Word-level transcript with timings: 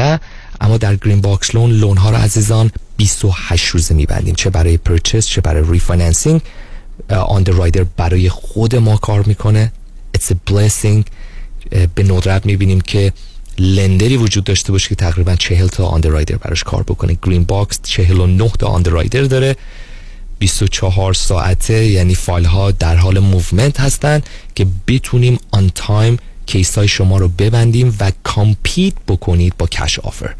نه 0.00 0.20
اما 0.60 0.76
در 0.76 0.96
گرین 0.96 1.20
باکس 1.20 1.54
loan 1.54 1.70
loan 1.70 1.96
ها 1.96 2.10
رو 2.10 2.16
عزیزان 2.16 2.70
28 2.96 3.66
روزه 3.66 3.94
میبندیم. 3.94 4.34
چه 4.34 4.50
برای 4.50 4.76
purchase 4.76 5.26
چه 5.26 5.40
برای 5.40 5.62
refinancing 5.68 6.40
underwriter 7.46 7.84
برای 7.96 8.28
خود 8.28 8.76
ما 8.76 8.96
کار 8.96 9.22
می‌کنه. 9.22 9.72
It's 10.16 10.32
a 10.32 10.34
blessing. 10.50 11.04
به 11.94 12.02
ندرت 12.02 12.46
می‌بینیم 12.46 12.80
که 12.80 13.12
lender 13.58 14.08
ی 14.08 14.16
وجود 14.16 14.44
داشته 14.44 14.72
باشه 14.72 14.88
که 14.88 14.94
تقریبا 14.94 15.36
40 15.36 15.66
تا 15.66 15.96
underwriter 16.04 16.36
براش 16.36 16.64
کار 16.64 16.82
بکنه. 16.82 17.16
گرین 17.22 17.44
باکس 17.44 17.80
49 17.82 18.50
تا 18.58 18.82
underwriter 18.86 19.22
داره. 19.22 19.56
24 20.38 21.14
ساعته 21.14 21.86
یعنی 21.86 22.14
فایل 22.14 22.44
ها 22.44 22.70
در 22.70 22.96
حال 22.96 23.18
movement 23.18 23.80
هستن 23.80 24.22
که 24.54 24.66
بتونیم 24.88 25.38
on 25.50 25.70
time 25.74 26.18
case 26.50 26.78
های 26.78 26.88
شما 26.88 27.18
رو 27.18 27.28
ببندیم 27.28 27.96
و 28.00 28.12
compete 28.22 28.94
بکنید 29.08 29.54
با 29.58 29.66
cash 29.66 29.98
offer. 29.98 30.34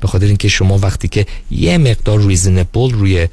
به 0.00 0.08
خاطر 0.08 0.26
اینکه 0.26 0.48
شما 0.48 0.78
وقتی 0.78 1.08
که 1.08 1.26
یه 1.50 1.78
مقدار 1.78 2.26
reasonable 2.26 2.90
روی 2.90 3.28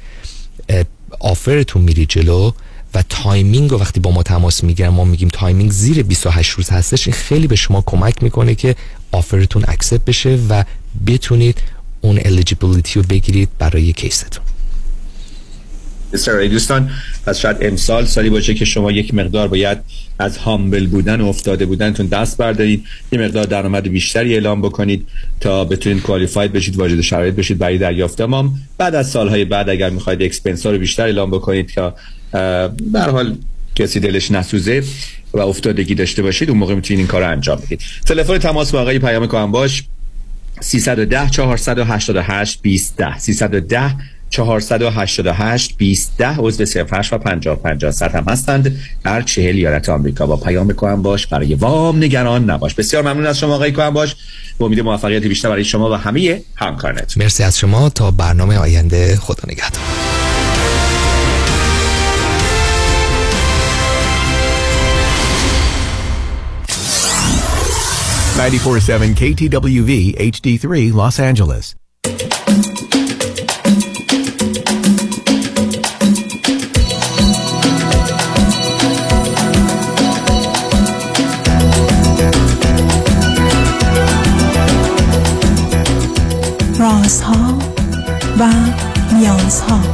offer 1.20 1.59
تون 1.59 1.82
میری 1.82 2.06
جلو 2.06 2.52
و 2.94 3.02
timing 3.08 3.70
رو 3.70 3.78
وقتی 3.78 4.00
با 4.00 4.10
ما 4.10 4.22
تماس 4.22 4.64
می‌گیرن 4.64 4.88
ما 4.88 5.04
میگیم 5.04 5.28
timing 5.28 5.70
زیر 5.70 6.02
28 6.02 6.50
روز 6.50 6.70
هستش 6.70 7.06
این 7.06 7.16
خیلی 7.16 7.46
به 7.46 7.56
شما 7.56 7.82
کمک 7.86 8.22
می‌کنه 8.22 8.54
که 8.54 8.76
offer 9.12 9.45
تون 9.45 9.64
accept 9.68 10.04
بشه 10.04 10.38
و 10.48 10.64
بتونید 11.06 11.58
اون 12.00 12.20
eligibility 12.24 13.00
رو 13.00 13.06
بگیرید 13.08 13.48
برای 13.58 13.92
case 13.92 14.17
تون. 14.17 14.43
بسیار 16.14 16.46
دوستان 16.46 16.90
پس 17.26 17.38
شاید 17.38 17.56
امسال 17.60 18.04
سالی 18.04 18.30
باشه 18.30 18.54
که 18.54 18.64
شما 18.64 18.92
یک 18.92 19.14
مقدار 19.14 19.48
باید 19.48 19.78
از 20.18 20.36
humble 20.36 20.86
بودن 20.86 21.20
و 21.20 21.26
افتاده 21.26 21.66
بودنتون 21.66 22.06
دست 22.06 22.36
بردارید. 22.36 22.84
یه 23.12 23.20
مقدار 23.20 23.44
درآمد 23.44 23.88
بیشتری 23.88 24.34
اعلام 24.34 24.62
بکنید 24.62 25.06
تا 25.40 25.64
بتونید 25.64 26.02
qualified 26.02 26.52
بشید 26.52 26.76
واجد 26.76 27.00
شرایط 27.00 27.34
بشید 27.34 27.58
برای 27.58 27.78
دریافت. 27.78 28.20
وام 28.20 28.54
بعد 28.78 28.94
از 28.94 29.10
سالهای 29.10 29.44
بعد 29.44 29.68
اگر 29.68 29.90
می‌خواید 29.90 30.22
expense 30.22 30.66
رو 30.66 30.78
بیشتر 30.78 31.02
اعلام 31.02 31.30
بکنید 31.30 31.70
که 31.70 31.92
به 32.92 33.00
حال 33.00 33.36
کسی 33.74 34.00
دلش 34.00 34.30
نسوزه 34.30 34.82
و 35.32 35.38
افتادگی 35.38 35.94
داشته 35.94 36.22
باشید 36.22 36.48
اون 36.50 36.58
موقع 36.58 36.74
می‌تونید 36.74 36.98
این 36.98 37.08
کار 37.08 37.22
انجام 37.22 37.56
بدید. 37.56 37.80
تلفن 38.06 38.38
تماس 38.38 38.72
با 38.72 38.80
آقای 38.80 38.98
پیام 38.98 39.26
کام 39.26 39.52
باش 39.52 39.84
310 40.60 41.30
488 41.30 42.62
20 42.62 43.18
310 43.18 43.94
488 44.34 45.76
20 45.76 46.12
ده 46.18 46.36
عضو 46.36 46.64
08 46.92 47.12
و 47.12 47.18
50 47.18 47.56
50 47.56 47.90
صد 47.90 48.14
هم 48.14 48.24
هستند. 48.28 48.76
در 49.04 49.22
چهل 49.22 49.56
ایالت 49.56 49.88
آمریکا 49.88 50.26
با 50.26 50.36
پیام 50.36 50.72
کوهم 50.72 51.02
باش. 51.02 51.26
برای 51.26 51.54
وام 51.54 51.96
نگران 51.96 52.50
نباش. 52.50 52.74
بسیار 52.74 53.02
ممنون 53.02 53.26
از 53.26 53.38
شما 53.38 53.54
آقای 53.54 53.72
کوهم 53.72 53.90
باش. 53.90 54.16
با 54.58 54.66
امید 54.66 54.80
موفقیت 54.80 55.22
بیشتر 55.22 55.48
برای 55.48 55.64
شما 55.64 55.90
و 55.90 55.94
همه 55.94 56.42
همکارانت. 56.56 57.18
مرسی 57.18 57.42
از 57.42 57.58
شما. 57.58 57.88
تا 57.88 58.10
برنامه 58.10 58.58
آینده 58.58 59.16
خدا 59.16 59.42
نگهدار. 59.46 59.82
Ninety-four-seven 68.36 69.10
KTWV 69.20 69.92
HD3 70.32 70.92
Los 71.00 71.16
Angeles. 71.20 71.83
و 88.38 88.48
نیازها 89.14 89.93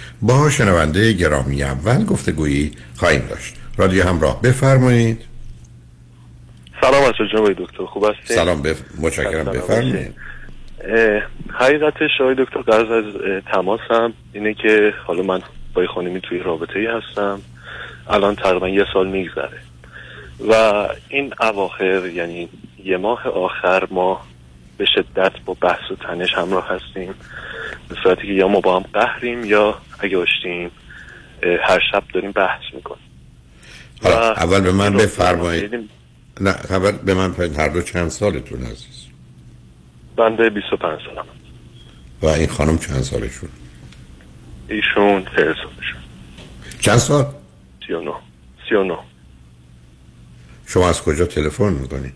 با 0.21 0.49
شنونده 0.49 1.13
گرامی 1.13 1.63
اول 1.63 2.05
گفتگویی 2.05 2.71
خواهیم 2.95 3.27
داشت. 3.29 3.55
رادیو 3.77 4.03
همراه 4.03 4.41
بفرمایید. 4.41 5.21
سلام 6.81 7.03
از 7.03 7.13
جناب 7.31 7.53
دکتر. 7.53 7.85
خوب 7.85 8.05
هستید؟ 8.05 8.37
سلام 8.37 8.61
بف... 8.61 8.81
متشکرم. 8.99 9.45
بفرمایید. 9.45 10.15
حقیقتش 11.53 12.21
آقای 12.21 12.35
دکتر 12.37 12.61
قرض 12.61 12.91
از 12.91 13.13
تماسم 13.53 14.13
اینه 14.33 14.53
که 14.53 14.93
حالا 15.05 15.23
من 15.23 15.41
با 15.73 15.87
خانمی 15.95 16.21
توی 16.21 16.39
رابطه 16.39 16.79
ای 16.79 16.85
هستم. 16.85 17.41
الان 18.09 18.35
تقریبا 18.35 18.69
یه 18.69 18.85
سال 18.93 19.07
میگذره. 19.07 19.57
و 20.49 20.53
این 21.09 21.33
اواخر 21.39 22.05
یعنی 22.05 22.49
یه 22.83 22.97
ماه 22.97 23.27
آخر 23.27 23.87
ما 23.91 24.21
به 24.77 24.85
شدت 24.85 25.31
با 25.45 25.57
بحث 25.61 25.91
و 25.91 25.95
تنش 25.95 26.33
همراه 26.33 26.69
هستیم. 26.69 27.13
به 27.91 27.97
صورتی 28.03 28.27
که 28.27 28.33
یا 28.33 28.47
ما 28.47 28.59
با 28.59 28.79
هم 28.79 28.85
قهریم 28.93 29.45
یا 29.45 29.81
اگه 29.99 30.17
اشتیم 30.17 30.71
هر 31.63 31.79
شب 31.91 32.03
داریم 32.13 32.31
بحث 32.31 32.61
می‌کنیم. 32.73 33.03
حالا 34.03 34.33
اول 34.33 34.61
به 34.61 34.71
من 34.71 34.93
بفرمایید. 34.93 35.89
نه 36.41 36.49
اول 36.49 36.91
به 36.91 37.13
من 37.13 37.33
هر 37.57 37.69
دو 37.69 37.81
چند 37.81 38.09
سالتون 38.09 38.63
عزیز؟ 38.63 39.05
بنده 40.15 40.49
25 40.49 40.99
سالم. 41.05 41.25
و 42.21 42.25
این 42.25 42.47
خانم 42.47 42.77
چند 42.77 43.01
سالشون؟ 43.01 43.49
ایشون 44.67 45.25
40 45.25 45.53
سالشون 45.53 46.01
چند 46.79 46.97
سال؟ 46.97 47.25
39 47.87 48.11
39 48.69 48.97
شما 50.67 50.89
از 50.89 51.01
کجا 51.01 51.25
تلفن 51.25 51.73
می‌کنید 51.73 52.13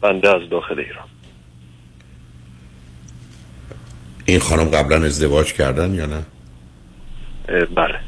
بنده 0.00 0.30
از 0.30 0.50
داخل 0.50 0.78
ایران. 0.78 1.08
این 4.24 4.40
خانم 4.40 4.64
قبلا 4.64 5.04
ازدواج 5.04 5.52
کردن 5.52 5.94
یا 5.94 6.06
نه؟ 6.06 6.22
بله. 7.74 8.00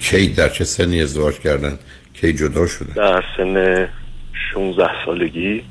کی 0.00 0.28
در 0.28 0.48
چه 0.48 0.64
سنی 0.64 1.02
ازدواج 1.02 1.38
کردن؟ 1.38 1.78
کی 2.14 2.32
جدا 2.32 2.66
شده؟ 2.66 2.92
در 2.94 3.24
سن 3.36 3.88
16 4.54 4.88
سالگی 5.06 5.64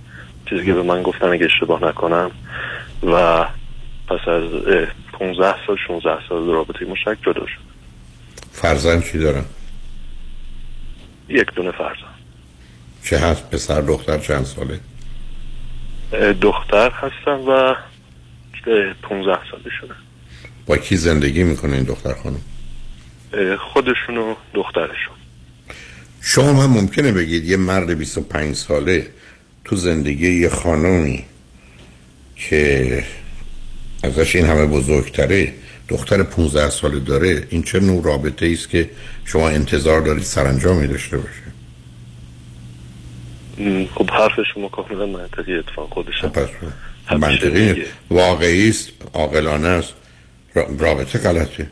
چیزی 0.50 0.65
که 0.65 0.73
به 0.73 0.83
من 0.83 1.01
گفتن 1.01 1.27
اگه 1.27 1.45
اشتباه 1.45 1.83
نکنم. 1.83 2.31
و 3.03 3.45
پس 4.07 4.27
از 4.27 4.44
15 5.13 5.56
سال 5.67 5.77
16 5.88 6.09
سال 6.29 6.47
رابطه 6.47 6.85
مشترک 6.85 7.17
جدا 7.21 7.45
شد. 7.45 7.71
فرزند 8.51 9.03
چی 9.03 9.19
دارن؟ 9.19 9.45
یک 11.29 11.47
دونه 11.56 11.71
فرزند. 11.71 12.15
چه 13.03 13.17
هست؟ 13.17 13.50
پسر 13.50 13.81
دختر 13.81 14.17
چند 14.17 14.45
ساله؟ 14.45 14.79
دختر 16.41 16.91
هستن 16.91 17.31
و 17.31 17.75
اه، 18.68 18.94
15 19.02 19.40
ساله 19.52 19.69
شده 19.81 19.94
با 20.66 20.78
کی 20.78 20.98
زندگی 20.98 21.44
می‌کنه 21.44 21.74
این 21.74 21.84
دختر 21.84 22.13
خانم؟ 22.13 22.42
خودشون 23.58 24.18
و 24.18 24.36
دخترشون. 24.54 25.16
شما 26.22 26.63
هم 26.63 26.69
ممکنه 26.69 27.12
بگید 27.12 27.46
یه 27.46 27.58
مرد 27.58 27.98
25 27.98 28.56
ساله 28.56 29.08
تو 29.66 29.75
زندگی 29.75 30.40
یه 30.42 30.50
خانمی 30.50 31.25
که 32.36 33.04
ازش 34.04 34.36
این 34.36 34.46
همه 34.46 34.66
بزرگتره 34.66 35.54
دختر 35.88 36.24
15 36.24 36.69
ساله 36.69 37.00
داره 37.00 37.48
این 37.50 37.63
چه 37.63 37.80
نوع 37.80 38.04
رابطه 38.04 38.50
است 38.54 38.69
که 38.69 38.90
شما 39.25 39.50
انتظار 39.50 40.02
دارید 40.02 40.24
سرانجامی 40.24 40.88
داشته 40.88 41.18
باشه؟ 41.18 41.42
خب 43.96 44.12
حرف 44.12 44.31
شما 44.54 44.69
کاملا 44.69 45.06
منطقی 45.06 45.54
اتفاق 45.54 45.90
خودش 45.90 46.22
خب 46.22 46.38
منطقی. 47.12 47.83
واقعی 48.09 48.69
است 48.69 48.89
عاقلانه 49.13 49.68
است. 49.68 49.94
را- 50.53 50.68
رابطه 50.80 51.19
غلطه. 51.19 51.68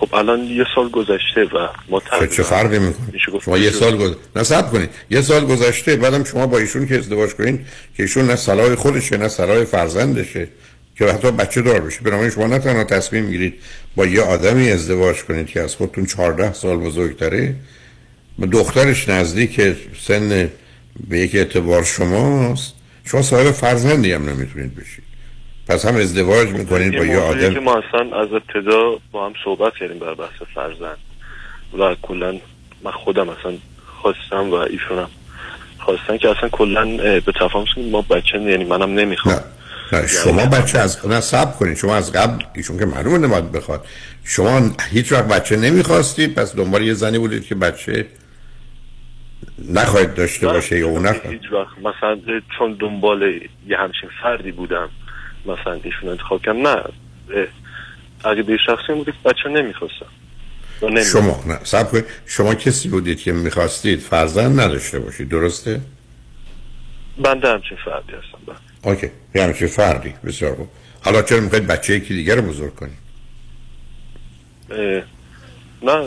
خب 0.00 0.14
الان 0.14 0.40
یه 0.44 0.64
سال 0.74 0.88
گذشته 0.88 1.44
و 1.44 1.68
ما 1.88 2.02
چه, 2.36 2.42
فرقی 2.42 2.78
می‌کنه؟ 2.78 3.18
شما 3.44 3.58
یه 3.58 3.70
سال 3.70 3.96
گذ... 3.96 4.14
نصب 4.36 4.70
کنید. 4.70 4.90
یه 5.10 5.20
سال 5.20 5.44
گذشته 5.44 5.96
بعدم 5.96 6.24
شما 6.24 6.46
با 6.46 6.58
ایشون 6.58 6.86
که 6.86 6.98
ازدواج 6.98 7.30
کنین 7.30 7.58
که 7.96 8.02
ایشون 8.02 8.26
نه 8.26 8.36
صلاح 8.36 8.74
خودشه 8.74 9.16
نه 9.16 9.28
صلاح 9.28 9.64
فرزندشه 9.64 10.48
که 10.96 11.04
حتی 11.06 11.30
بچه 11.30 11.62
دار 11.62 11.80
بشه. 11.80 12.00
بنابراین 12.00 12.30
شما 12.30 12.46
نه 12.46 12.58
تنها 12.58 12.84
تصمیم 12.84 13.24
می‌گیرید 13.24 13.54
با 13.96 14.06
یه 14.06 14.22
آدمی 14.22 14.70
ازدواج 14.70 15.16
کنید 15.24 15.46
که 15.46 15.60
از 15.60 15.74
خودتون 15.74 16.06
14 16.06 16.52
سال 16.52 16.76
بزرگتره 16.76 17.54
دخترش 18.52 19.08
نزدیک 19.08 19.76
سن 20.06 20.50
به 21.08 21.18
یک 21.18 21.34
اعتبار 21.34 21.84
شماست. 21.84 22.74
شما 23.04 23.22
صاحب 23.22 23.50
فرزندی 23.50 24.12
هم 24.12 24.28
نمی‌تونید 24.28 24.74
بشید. 24.74 25.04
پس 25.68 25.86
هم 25.86 25.96
ازدواج 25.96 26.48
می‌کنید 26.48 26.98
با 26.98 27.04
یه 27.04 27.18
آدم. 27.18 27.54
که 27.54 27.60
ما 27.60 27.78
اصلا 27.78 28.20
از 28.20 28.28
ابتدا 28.32 28.98
با 29.12 29.26
هم 29.26 29.32
صحبت 29.44 29.72
کردیم 29.80 29.98
بر 29.98 30.14
بحث 30.14 30.42
فرزند. 30.54 30.98
و 31.78 31.96
کلا 32.02 32.38
من 32.84 32.90
خودم 32.90 33.28
اصلا 33.28 33.52
خواستم 34.02 34.50
و 34.50 34.54
ایشونم 34.54 35.10
خواستن 35.78 36.16
که 36.16 36.28
اصلا 36.28 36.48
کلا 36.48 36.96
به 36.96 37.32
تفاهم 37.40 37.64
ما 37.90 38.02
بچه 38.02 38.38
یعنی 38.38 38.64
منم 38.64 38.94
نمی‌خوام. 38.94 39.34
نه 39.92 40.00
نه 40.00 40.06
شما 40.06 40.46
بچه 40.46 40.78
از 40.78 41.06
نه 41.06 41.20
سب 41.20 41.56
کنید. 41.56 41.76
شما 41.76 41.96
از 41.96 42.12
قبل 42.12 42.44
ایشون 42.54 42.78
که 42.78 42.86
معلومه 42.86 43.18
نباید 43.18 43.52
بخواد. 43.52 43.84
شما 44.24 44.70
هیچ 44.90 45.12
وقت 45.12 45.28
بچه 45.28 45.56
نمی‌خواستید. 45.56 46.34
پس 46.34 46.56
دنبال 46.56 46.82
یه 46.82 46.94
زنی 46.94 47.18
بودید 47.18 47.46
که 47.46 47.54
بچه 47.54 48.06
نخواهید 49.68 50.14
داشته 50.14 50.46
باشه 50.46 50.78
یا 50.78 50.88
اون 50.88 51.06
هیچ 51.06 51.52
وقت. 51.52 51.78
مثلا 51.78 52.40
چون 52.58 52.72
دنبال 52.72 53.22
یه 53.66 53.76
همچین 53.78 54.10
فردی 54.22 54.52
بودم 54.52 54.88
مثلا 55.46 55.72
ایشون 55.72 56.08
انتخاب 56.08 56.42
کردم 56.42 56.66
نه. 56.66 56.76
اه، 56.76 56.84
عقیده 58.24 58.56
شخصی 58.66 58.92
بوده 58.92 59.12
که 59.12 59.18
بچه 59.24 59.48
نمی‌خواستم. 59.48 60.06
شما 61.12 61.44
نه 61.46 61.58
سب 61.64 61.90
کنید. 61.90 62.04
شما 62.26 62.54
کسی 62.54 62.88
بودید 62.88 63.20
که 63.20 63.32
می‌خواستید 63.32 64.00
فرزند 64.00 64.60
نداشته 64.60 64.98
باشید 64.98 65.28
درسته؟ 65.28 65.80
بنده 67.18 67.48
همچین 67.48 67.78
فردی 67.84 68.12
هستم 68.12 68.38
بله. 68.46 68.56
اوکی 68.92 69.10
یه 69.34 69.42
همچین 69.42 69.68
فردی. 69.68 70.14
بسیار 70.24 70.54
خوب. 70.54 70.68
حالا 71.04 71.22
چرا 71.22 71.40
می‌خواید 71.40 71.66
بچه 71.66 71.94
یکی 71.94 72.14
دیگر 72.14 72.36
رو 72.36 72.42
بزرگ 72.42 72.74
کنید؟ 72.74 72.98
نه 75.82 76.06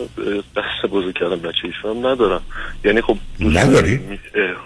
دست 0.56 0.92
بزرگ 0.92 1.16
کردم 1.20 1.36
بچه 1.36 1.60
ایشون 1.64 1.98
هم 1.98 2.08
ندارم. 2.08 2.42
یعنی 2.86 3.02
خب 3.02 3.18
نداری؟ 3.40 4.00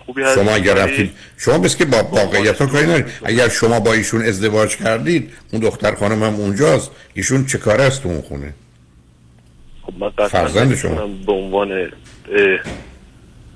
خوبی 0.05 0.23
هست. 0.23 0.35
شما 0.35 0.51
اگر 0.51 0.73
رفتید 0.73 1.11
شما 1.37 1.57
بس 1.57 1.75
که 1.75 1.85
با 1.85 2.03
واقعیت 2.03 2.63
کاری 2.63 2.85
ندارید. 2.85 3.05
اگر 3.23 3.49
شما 3.49 3.79
با 3.79 3.93
ایشون 3.93 4.21
ازدواج 4.21 4.75
کردید 4.75 5.33
اون 5.51 5.61
دختر 5.61 5.95
خانم 5.95 6.23
هم 6.23 6.35
اونجاست. 6.35 6.91
ایشون 7.13 7.45
چه 7.45 7.57
کاره 7.57 7.83
است 7.83 8.03
تو 8.03 8.09
اون 8.09 8.21
خونه؟ 8.21 8.53
خب 9.81 9.93
من 9.99 10.27
فرزند 10.27 10.75
شما. 10.75 11.07
به 11.07 11.31
عنوان 11.31 11.91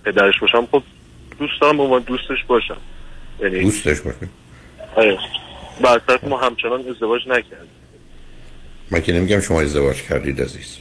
پدرش 0.06 0.39
باشم. 0.42 0.68
خب 0.71 0.83
دوست 1.39 1.53
دارم 1.62 1.77
به 1.77 1.83
عنوان 1.83 2.01
دوستش 2.01 2.44
باشم. 2.48 2.77
یعنی 3.42 3.62
دوستش 3.62 4.01
باشه. 4.01 4.18
آره. 4.95 5.18
بعد 5.81 6.25
ما 6.30 6.38
همچنان 6.38 6.83
ازدواج 6.89 7.21
نکردیم. 7.27 7.69
من 8.92 9.01
که 9.01 9.13
نمیگم 9.13 9.39
شما 9.39 9.62
ازدواج 9.62 10.01
کردید 10.01 10.42
عزیز. 10.42 10.77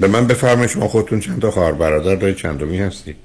به 0.00 0.08
من 0.08 0.26
بفرمایید 0.26 0.70
شما 0.70 0.88
خودتون 0.88 1.20
چند 1.20 1.42
تا 1.42 1.50
خواهر 1.50 1.72
برادر 1.72 2.14
دارید 2.14 2.36
چندمی 2.36 2.78
هستی 2.78 3.16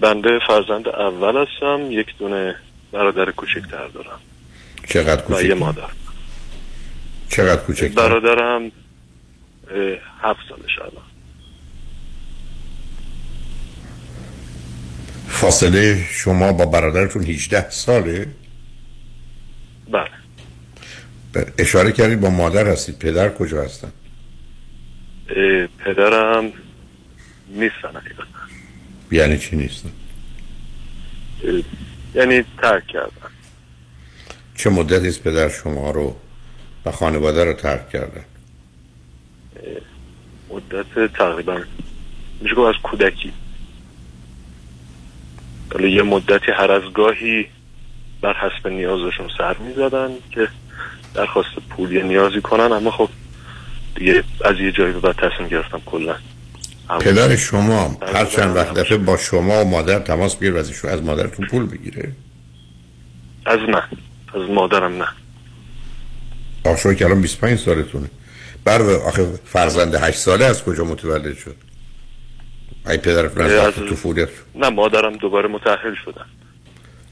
بنده 0.00 0.38
فرزند 0.46 0.88
اول 0.88 1.46
هستم 1.46 1.90
یک 1.90 2.06
دونه 2.18 2.54
برادر 2.92 3.30
کوچکتر 3.30 3.88
دارم. 3.88 4.20
چقدر 4.88 5.22
و 5.34 5.42
یه 5.42 5.48
کوچک 5.48 5.60
مادر. 5.60 5.88
چقدر 7.28 7.60
کوچک 7.62 7.94
برادرم 7.94 8.72
هفت 10.22 10.40
سالش 10.48 10.78
الان. 10.78 11.04
فاصله 15.28 16.04
شما 16.10 16.52
با 16.52 16.66
برادرتون 16.66 17.24
18 17.24 17.70
ساله؟ 17.70 18.26
بله. 19.90 20.10
اشاره 21.58 21.92
کردید 21.92 22.20
با 22.20 22.30
مادر 22.30 22.66
هستید 22.66 22.98
پدر 22.98 23.28
کجا 23.28 23.62
هستن؟ 23.62 23.92
پدرم 25.78 26.52
نیستن 27.48 27.88
حقیقتا 27.88 28.24
یعنی 29.10 29.38
چی 29.38 29.56
نیستن 29.56 29.90
یعنی 32.14 32.44
ترک 32.58 32.86
کردن. 32.86 33.30
چه 34.54 34.70
مدتی 34.70 35.08
است 35.08 35.22
پدر 35.22 35.48
شما 35.48 35.90
رو 35.90 36.16
و 36.84 36.90
خانواده 36.90 37.44
رو 37.44 37.52
ترک 37.52 37.88
کردن؟ 37.88 38.24
مدت 40.50 41.12
تقریبا 41.12 41.60
میشه 42.40 42.54
گفت 42.54 42.76
از 42.76 42.82
کودکی. 42.82 43.32
حالا 45.72 45.88
یه 45.88 46.02
مدتی 46.02 46.52
هر 46.52 46.72
از 46.72 46.92
گاهی 46.92 47.46
بر 48.20 48.34
حسب 48.34 48.68
نیازشون 48.68 49.28
سر 49.38 49.56
می‌زدن 49.56 50.10
که 50.30 50.48
درخواست 51.14 51.54
پول 51.70 51.92
یا 51.92 52.02
نیازی 52.02 52.40
کنن 52.40 52.72
اما 52.72 52.90
خب 52.90 53.08
دیگه 53.94 54.24
از 54.44 54.56
یه 54.60 54.72
جایی 54.72 54.92
به 54.92 55.00
بعد 55.00 55.16
تصمیم 55.16 55.48
گرفتم 55.48 55.82
کلا. 55.86 56.14
پدر 57.00 57.36
شما 57.36 57.96
هر 58.14 58.24
چند 58.24 58.56
وقت 58.56 58.74
دفعه 58.74 58.98
با 58.98 59.16
شما 59.16 59.64
و 59.64 59.68
مادر 59.68 59.98
تماس 59.98 60.36
بگیر 60.36 60.54
و 60.54 60.58
از 60.88 61.02
مادرتون 61.02 61.46
پول 61.46 61.66
بگیره. 61.66 62.12
از 63.46 63.58
من 63.60 63.82
از 64.34 64.50
مادرم 64.50 65.02
نه. 65.02 65.08
آشوی 66.64 66.96
که 66.96 67.04
الان 67.04 67.20
25 67.20 67.58
سالتونه. 67.58 68.10
بر 68.64 68.82
آخه 68.82 69.26
فرزند 69.44 69.94
8 69.94 70.18
ساله 70.18 70.44
از 70.44 70.64
کجا 70.64 70.84
متولد 70.84 71.36
شد؟ 71.36 71.56
ای 72.86 72.98
پدرتون 72.98 73.42
از 73.42 73.52
وقت 73.52 73.90
طفولیت 73.90 74.28
نه 74.54 74.68
مادرم 74.68 75.16
دوباره 75.16 75.48
متأهل 75.48 75.94
شدن. 76.04 76.24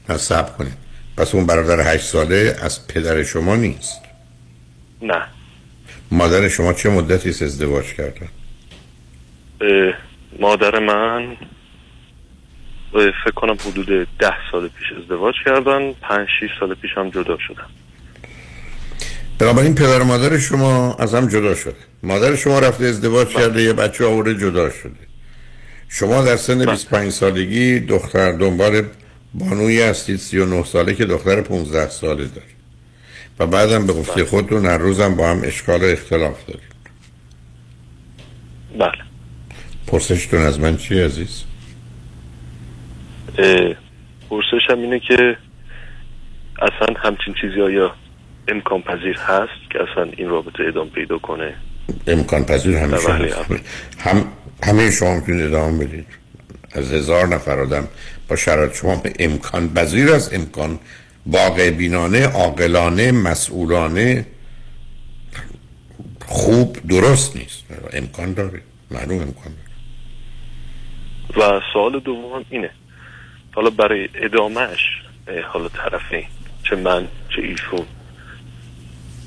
نه 0.09 0.17
صبر 0.17 0.51
کنید. 0.51 0.73
پس 1.17 1.35
اون 1.35 1.45
برادر 1.45 1.93
8 1.93 2.05
ساله 2.05 2.55
از 2.61 2.87
پدر 2.87 3.23
شما 3.23 3.55
نیست. 3.55 4.01
نه. 5.01 5.27
مادر 6.11 6.47
شما 6.47 6.73
چه 6.73 6.89
مدتی 6.89 7.29
است 7.29 7.41
ازدواج 7.41 7.93
کردن 7.93 8.27
اه، 9.61 9.93
مادر 10.39 10.79
من 10.79 11.37
فکر 12.93 13.31
کنم 13.35 13.57
حدود 13.65 14.07
ده 14.19 14.33
سال 14.51 14.67
پیش 14.67 14.87
ازدواج 15.01 15.35
کردن 15.45 15.93
پنج 15.93 16.27
شیش 16.39 16.51
سال 16.59 16.75
پیش 16.75 16.91
هم 16.97 17.09
جدا 17.09 17.37
شدن. 17.47 17.65
بنابراین 19.39 19.75
پدر 19.75 20.01
و 20.01 20.03
مادر 20.03 20.37
شما 20.37 20.93
از 20.93 21.15
هم 21.15 21.27
جدا 21.27 21.55
شده. 21.55 21.75
مادر 22.03 22.35
شما 22.35 22.59
رفته 22.59 22.85
ازدواج 22.85 23.27
کرده 23.27 23.61
یه 23.61 23.73
بچه 23.73 24.05
آورده 24.05 24.35
جدا 24.35 24.69
شده. 24.69 24.91
شما 25.89 26.23
در 26.23 26.35
سن 26.35 26.65
25 26.65 27.11
سالگی 27.11 27.79
دختر 27.79 28.31
دنبال 28.31 28.83
بانویی 29.33 29.81
هستید 29.81 30.19
39 30.19 30.63
ساله 30.63 30.93
که 30.95 31.05
دختر 31.05 31.41
15 31.41 31.89
ساله 31.89 32.25
داره 32.25 32.50
و 33.39 33.47
بعدم 33.47 33.87
به 33.87 33.93
گفته 33.93 34.25
خودتون 34.25 34.65
هر 34.65 34.77
روزم 34.77 35.15
با 35.15 35.29
هم 35.29 35.41
اشکال 35.43 35.81
و 35.81 35.85
اختلاف 35.85 36.45
دارید 36.45 36.71
بله 38.79 39.03
پرسشتون 39.87 40.41
از 40.41 40.59
من 40.59 40.77
چی 40.77 40.99
عزیز؟ 40.99 41.43
پرسشم 44.29 44.77
اینه 44.77 44.99
که 44.99 45.37
اصلا 46.61 46.95
همچین 47.03 47.33
چیزی 47.41 47.61
آیا 47.61 47.93
امکان 48.47 48.81
پذیر 48.81 49.17
هست 49.17 49.69
که 49.69 49.79
اصلا 49.81 50.11
این 50.17 50.29
رابطه 50.29 50.63
ادامه 50.67 50.89
پیدا 50.89 51.17
کنه 51.17 51.53
امکان 52.07 52.45
پذیر 52.45 52.77
همیشه 52.77 53.07
بله،. 53.07 53.35
بله. 53.49 53.59
هم 53.99 54.25
همه 54.63 54.91
شما 54.91 55.15
می‌تونید 55.15 55.45
ادامه 55.45 55.85
بدید 55.85 56.07
از 56.71 56.93
هزار 56.93 57.27
نفر 57.27 57.59
آدم 57.59 57.87
با 58.27 58.35
شرایط 58.35 58.75
شما 58.75 59.01
امکان 59.19 59.73
پذیر 59.73 60.11
از 60.11 60.33
امکان 60.33 60.79
واقع 61.25 61.71
بینانه 61.71 62.27
عاقلانه 62.27 63.11
مسئولانه 63.11 64.25
خوب 66.25 66.77
درست 66.89 67.35
نیست. 67.35 67.63
امکان 67.93 68.33
داره. 68.33 68.61
معلومه 68.91 69.25
می‌کنم 69.25 69.53
و 71.37 71.61
سوال 71.73 71.99
دوم 71.99 72.45
اینه. 72.49 72.69
حالا 73.55 73.69
برای 73.69 74.09
ادامهش 74.15 74.79
حالا 75.53 75.69
طرفین 75.69 76.25
چه 76.63 76.75
من 76.75 77.07
چه 77.35 77.41
ایشون 77.41 77.85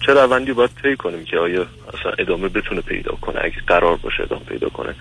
چه 0.06 0.12
روندی 0.14 0.52
باید 0.52 0.70
طی 0.82 0.96
کنیم 0.96 1.24
که 1.24 1.38
آیا 1.38 1.66
اصلا 1.94 2.12
ادامه 2.18 2.48
بتونه 2.48 2.80
پیدا 2.80 3.12
کنه 3.20 3.40
اگه 3.44 3.54
قرار 3.66 3.96
باشه 3.96 4.22
ادامه 4.22 4.42
پیدا 4.44 4.68
کنه؟ 4.68 4.94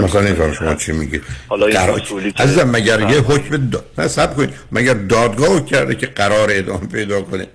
مثلا 0.00 0.20
این 0.20 0.52
شما 0.52 0.74
چی 0.74 0.92
میگی؟ 0.92 1.20
حالا 1.48 1.66
این 1.66 1.76
قرار- 1.76 2.00
عزیزم 2.38 2.70
مگر. 2.70 3.00
یه 3.00 3.20
حکم 3.20 3.56
دا... 3.70 3.80
نه 3.98 4.08
صبر 4.08 4.34
کنید. 4.34 4.54
مگر 4.72 4.94
دادگاه 4.94 5.64
کرده 5.64 5.94
که 5.94 6.06
قرار 6.06 6.48
ادامه 6.52 6.86
پیدا 6.86 7.22
کنه؟ 7.22 7.46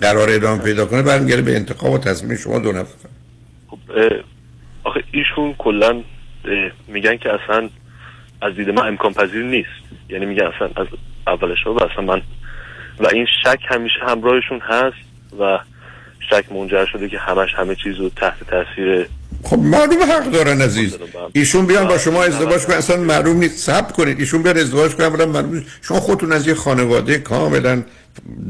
قرار 0.00 0.28
ادامه 0.30 0.62
پیدا 0.62 0.86
کنه 0.86 1.02
برمیگرده 1.02 1.42
به 1.42 1.56
انتخاب 1.56 1.92
و 1.92 1.98
تصمیم 1.98 2.36
شما 2.36 2.58
دو 2.58 2.72
نفر. 2.72 3.08
خب 3.68 3.78
آخه 4.84 5.04
ایشون 5.12 5.54
کلا 5.58 6.02
میگن 6.88 7.16
که 7.16 7.28
اصلا 7.32 7.70
از 8.42 8.54
دید 8.54 8.70
من 8.70 8.86
امکان 8.86 9.12
پذیر 9.12 9.42
نیست. 9.44 9.68
یعنی 10.08 10.26
میگن 10.26 10.44
اصلا 10.46 10.68
از 10.76 10.86
اولش 11.26 11.66
و 11.66 11.70
اصلا 11.70 12.04
من 12.04 12.22
و 13.00 13.06
این 13.12 13.26
شک 13.44 13.58
همیشه 13.68 14.00
همراهشون 14.08 14.60
هست 14.60 14.96
و 15.40 15.58
شک 16.30 16.52
منجر 16.52 16.86
شده 16.92 17.08
که 17.08 17.18
همش 17.18 17.48
همه 17.56 17.74
چیز 17.74 17.96
رو 17.96 18.10
تحت 18.16 18.34
تاثیر 18.50 19.08
خب 19.42 19.58
معلوم 19.58 20.02
حق 20.02 20.30
دارن 20.30 20.60
عزیز. 20.60 20.96
ایشون 21.32 21.66
بیان 21.66 21.84
با 21.84 21.90
بله. 21.90 21.98
شما 21.98 22.24
ازدواج 22.24 22.64
کنن. 22.64 22.76
اصلا 22.76 22.96
معلوم 22.96 23.36
نیست. 23.36 23.58
صبر 23.58 23.92
کنید. 23.92 24.20
ایشون 24.20 24.42
بیان 24.42 24.58
ازدواج 24.58 24.94
کنن 24.94 25.08
برای 25.08 25.26
معلوم 25.26 25.54
نیست. 25.54 25.66
شما 25.82 26.00
خودتون 26.00 26.32
از 26.32 26.46
یه 26.46 26.54
خانواده 26.54 27.18
کاملا 27.18 27.82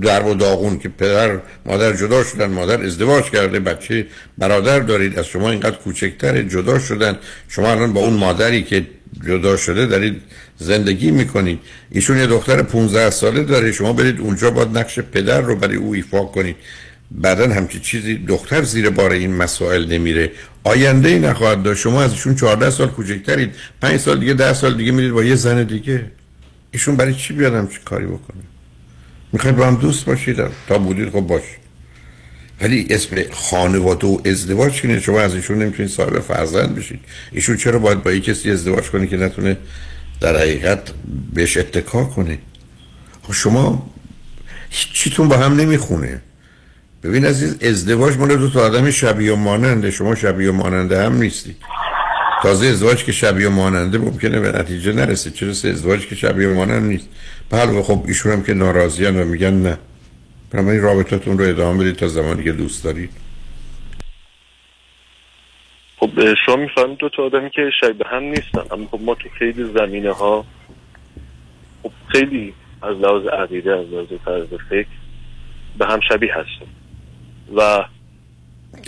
در 0.03 0.23
و 0.23 0.35
داغون 0.35 0.79
که 0.79 0.89
پدر 0.89 1.39
مادر 1.67 1.93
جدا 1.93 2.25
شدن 2.25 2.51
مادر 2.51 2.83
ازدواج 2.83 3.25
کرده 3.25 3.61
بچه 3.61 4.07
برادر 4.39 4.79
دارید 4.81 5.19
از 5.19 5.27
شما 5.27 5.51
اینقدر 5.51 5.77
کوچکتر 5.77 6.43
جدا 6.43 6.79
شدن. 6.79 7.19
شما 7.49 7.71
الان 7.71 7.93
با 7.93 8.01
اون 8.01 8.13
مادری 8.13 8.63
که 8.63 8.87
جدا 9.27 9.57
شده 9.57 9.87
دارید 9.87 10.23
زندگی 10.57 11.11
می‌کنید. 11.11 11.59
ایشون 11.91 12.19
یه 12.19 12.27
دختر 12.27 12.63
15 12.63 13.11
ساله 13.11 13.45
داره. 13.45 13.73
شما 13.73 13.93
برید 13.93 14.21
اونجا 14.21 14.51
باید 14.51 14.79
نقش 14.79 14.99
پدر 14.99 15.41
رو 15.41 15.57
برای 15.57 15.77
او 15.77 15.95
ایفا 15.95 16.25
کنید. 16.25 16.57
بعدا 17.11 17.55
همچی 17.55 17.81
چیزی 17.81 18.17
دختر 18.17 18.63
زیر 18.63 18.91
بار 18.91 19.13
این 19.13 19.35
مسائل 19.35 19.93
نمیره. 19.93 20.31
آینده 20.65 21.09
ای 21.09 21.19
نخواهد 21.19 21.63
داشت. 21.63 21.81
شما 21.81 22.03
از 22.03 22.13
ایشون 22.13 22.35
14 22.35 22.71
سال 22.71 22.89
کوچکترید. 22.89 23.55
5 23.81 24.01
سال 24.01 24.21
دیگه 24.21 24.35
10 24.35 24.53
سال 24.53 24.77
دیگه 24.77 24.93
میرید 24.93 25.13
با 25.13 25.25
یه 25.25 25.35
زن 25.35 25.63
دیگه. 25.63 26.11
ایشون 26.71 26.97
برای 26.97 27.15
چی 27.15 27.33
بیادم 27.35 27.67
چی 27.67 27.79
کاری 27.85 28.07
بکنه؟ 28.07 28.43
می‌خواید 29.33 29.57
با 29.57 29.67
هم 29.67 29.77
دوست 29.77 30.05
باشید؟ 30.05 30.37
تا 30.69 30.79
بودید 30.79 31.11
خب 31.11 31.21
باش. 31.21 31.43
ولی 32.61 32.87
اسم 32.91 33.17
خانواده 33.33 34.07
و 34.07 34.19
ازدواج 34.25 34.81
اینه 34.85 35.01
شما 35.01 35.21
از 35.21 35.35
ایشون 35.35 35.59
نمی‌تونید 35.59 35.93
صاحب 35.93 36.21
فرزند 36.21 36.75
بشید. 36.75 37.01
ایشون 37.33 37.57
چرا 37.57 37.79
باید 37.79 38.03
با 38.03 38.13
یک 38.13 38.25
کسی 38.25 38.51
ازدواج 38.51 38.85
کنه 38.85 39.07
که 39.07 39.17
نتونه 39.17 39.57
در 40.21 40.37
حقیقت 40.37 40.93
بهش 41.35 41.57
اتکا 41.57 42.05
کنه؟ 42.05 42.39
خب 43.23 43.33
شما 43.33 43.91
چیتون 44.71 45.29
با 45.29 45.37
هم 45.37 45.57
نمی‌خونه. 45.57 46.23
ببین 47.03 47.25
عزیز 47.25 47.63
ازدواج 47.63 48.17
مال 48.17 48.37
دو 48.37 48.51
تا 48.51 48.61
آدم 48.61 48.91
شبیه 48.91 49.33
و 49.33 49.37
ماننده. 49.37 49.91
شما 49.91 50.15
شبیه 50.15 50.51
و 50.51 50.53
ماننده 50.53 51.05
هم 51.05 51.17
نیستی. 51.17 51.57
تازه 52.43 52.67
ازدواج 52.67 53.05
که 53.05 53.13
شبیه 53.13 53.49
و 53.49 53.51
ماننده 53.51 53.99
ممکنه 53.99 54.41
به 54.41 54.53
نتیجه 54.53 54.93
نرسه. 54.93 55.31
چرا 55.31 55.49
ازدواج 55.49 56.07
که 56.07 56.15
شبیه 56.15 56.49
و 56.49 56.55
مانند 56.55 56.83
نیست؟ 56.83 57.09
بله 57.51 57.83
خب 57.83 58.05
ایشون 58.09 58.33
هم 58.33 58.43
که 58.43 58.55
ناراضیان 58.55 59.17
و 59.17 59.25
میگن 59.25 59.55
نه. 59.55 59.79
بنابراین 60.51 60.83
رابطتون 60.83 61.39
رو 61.39 61.45
ادامه 61.45 61.81
بدید 61.85 61.97
تا 61.97 62.09
زمانی 62.09 62.45
که 62.45 62.53
دوست 62.53 62.85
دارید. 62.85 63.11
خب 65.97 66.11
شما 66.47 66.57
می‌فهمید 66.57 66.99
دو 66.99 67.09
تا 67.09 67.23
آدمی 67.23 67.51
که 67.51 67.71
شبیه 67.81 68.07
هم 68.07 68.23
نیستن. 68.23 68.63
اما 68.71 68.87
خب 68.91 69.01
ما 69.03 69.15
تو 69.15 69.29
خیلی 69.39 69.65
زمینه 69.79 70.13
ها 70.13 70.45
خب 71.83 71.91
خیلی 72.13 72.55
از 72.83 72.97
لحاظ 72.97 73.27
عقیده 73.27 73.73
از 73.73 73.87
لحاظ 73.87 74.07
طرز 74.25 74.61
فکر 74.71 74.89
به 75.79 75.87
هم 75.87 76.01
شبیه 76.09 76.35
هستیم. 76.35 76.78
و 77.57 77.85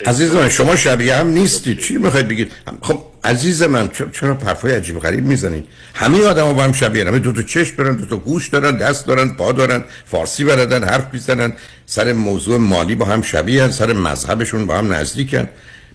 عزیز 0.06 0.34
من 0.34 0.48
شما 0.48 0.76
شبیه 0.76 1.16
هم 1.16 1.26
نیستید. 1.26 1.78
چی 1.78 1.96
می‌خواید 1.96 2.28
بگید؟ 2.28 2.52
خب 2.82 3.02
عزیز 3.24 3.62
من 3.62 3.90
چرا 4.12 4.34
حرفای 4.34 4.72
عجیب 4.72 4.98
غریب 4.98 5.24
می‌زنید؟ 5.24 5.64
همه 5.94 6.24
آدم 6.24 6.52
با 6.52 6.62
هم 6.62 6.72
شبیه 6.72 7.04
همه. 7.04 7.18
دو 7.18 7.32
تا 7.32 7.42
چشم 7.42 7.76
دارن 7.76 7.96
دو 7.96 8.06
تا 8.06 8.16
گوش 8.16 8.48
دارن 8.48 8.76
دست 8.76 9.06
دارن 9.06 9.28
پا 9.28 9.52
دارن 9.52 9.84
فارسی 10.06 10.44
بلدن 10.44 10.84
حرف 10.84 11.06
می‌زنن. 11.12 11.52
سر 11.86 12.12
موضوع 12.12 12.56
مالی 12.56 12.94
با 12.94 13.04
هم 13.04 13.22
شبیه 13.22 13.62
هن. 13.62 13.70
سر 13.70 13.92
مذهبشون 13.92 14.66
با 14.66 14.78
هم 14.78 14.92
نزدیکن 14.92 15.48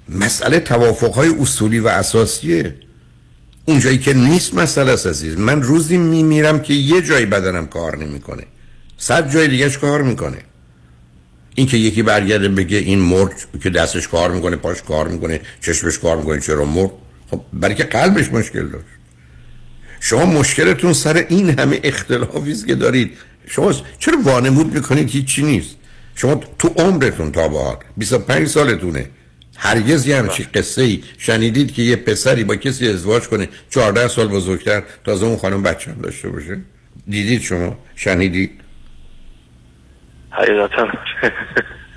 مسئله 0.09 0.59
توافقهای 0.59 1.29
اصولی 1.39 1.79
و 1.79 1.87
اساسیه. 1.87 2.75
اونجایی 3.65 3.97
که 3.97 4.13
نیست 4.13 4.53
مسئله 4.53 4.91
است 4.91 5.07
عزیز. 5.07 5.37
من 5.37 5.61
روزی 5.61 5.97
میمیرم 5.97 6.59
که 6.59 6.73
یه 6.73 7.01
جایی 7.01 7.25
بدنم 7.25 7.67
کار 7.67 7.97
نمی‌کنه. 7.97 8.43
صد 8.97 9.33
جای 9.33 9.47
دیگهش 9.47 9.77
کار 9.77 10.01
می‌کنه. 10.01 10.37
این 11.55 11.67
که 11.67 11.77
یکی 11.77 12.03
برگرده 12.03 12.49
بگه 12.49 12.77
این 12.77 12.99
مرد 12.99 13.33
که 13.63 13.69
دستش 13.69 14.07
کار 14.07 14.31
می‌کنه 14.31 14.55
پاش 14.55 14.81
کار 14.81 15.07
می‌کنه 15.07 15.41
چشمش 15.61 15.99
کار 15.99 16.17
می‌کنه 16.17 16.39
چرا 16.41 16.65
مرد؟ 16.65 16.91
خب 17.31 17.41
برای 17.53 17.75
که 17.75 17.83
قلبش 17.83 18.31
مشکل 18.31 18.67
داشت. 18.67 18.85
شما 19.99 20.25
مشکلتون 20.25 20.93
سر 20.93 21.25
این 21.29 21.59
همه 21.59 21.79
اختلافی 21.83 22.55
که 22.67 22.75
دارید. 22.75 23.11
شما 23.47 23.73
چرا 23.99 24.17
وانمود 24.23 24.73
می‌کنید؟ 24.73 25.09
هیچی 25.09 25.43
نیست. 25.43 25.75
شما 26.15 26.43
تو 26.59 26.67
عمرتون 26.67 27.31
تا 27.31 27.47
به 27.47 27.59
حال 27.59 27.77
25 27.97 28.47
سالتونه. 28.47 29.09
هرگز 29.57 30.07
یه 30.07 30.17
همچین 30.17 30.45
قصه 30.53 30.81
ای 30.81 31.03
شنیدید 31.17 31.73
که 31.73 31.81
یه 31.81 31.95
پسری 31.95 32.43
با 32.43 32.55
کسی 32.55 32.87
ازدواج 32.87 33.23
کنه 33.23 33.49
14 33.69 34.07
سال 34.07 34.27
بزرگتر 34.27 34.83
تازه 35.05 35.25
اون 35.25 35.37
خانم 35.37 35.63
بچه 35.63 35.91
هم 35.91 36.01
داشته 36.01 36.29
باشه؟ 36.29 36.61
دیدید 37.09 37.41
شما؟ 37.41 37.77
شنیدید؟ 37.95 38.51
حقیقتا. 40.37 40.87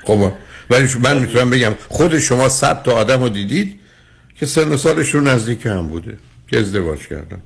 خب 0.05 0.33
ولی 0.71 0.89
من 1.03 1.19
می‌تونم 1.19 1.51
بگم 1.51 1.73
خود 1.89 2.19
شما 2.19 2.49
صد 2.49 2.83
تا 2.83 2.93
آدم 2.93 3.23
رو 3.23 3.29
دیدید 3.29 3.81
که 4.35 4.47
سن 4.47 4.69
و 4.69 4.77
سالشون 4.77 5.29
نزدیک 5.29 5.67
هم 5.67 5.89
بوده 5.89 6.19
که 6.51 6.59
ازدواج 6.59 7.07
کردن. 7.07 7.43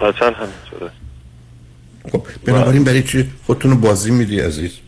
قطعا 0.00 0.30
همینطوره. 0.30 0.90
خب 2.12 2.26
بنابراین 2.44 2.84
برای 2.84 3.02
چی 3.02 3.30
خودتون 3.46 3.70
رو 3.70 3.76
بازی 3.76 4.10
میدی 4.10 4.40
عزیز؟ 4.40 4.78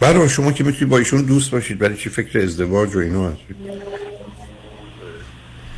برای 0.00 0.28
شما 0.28 0.52
که 0.52 0.64
می‌تونید 0.64 0.88
با 0.88 0.98
ایشون 0.98 1.22
دوست 1.22 1.50
باشید 1.50 1.78
برای 1.78 1.96
چی 1.96 2.10
فکر 2.10 2.38
ازدواج 2.38 2.96
و 2.96 2.98
اینو 2.98 3.28
هستید 3.28 3.56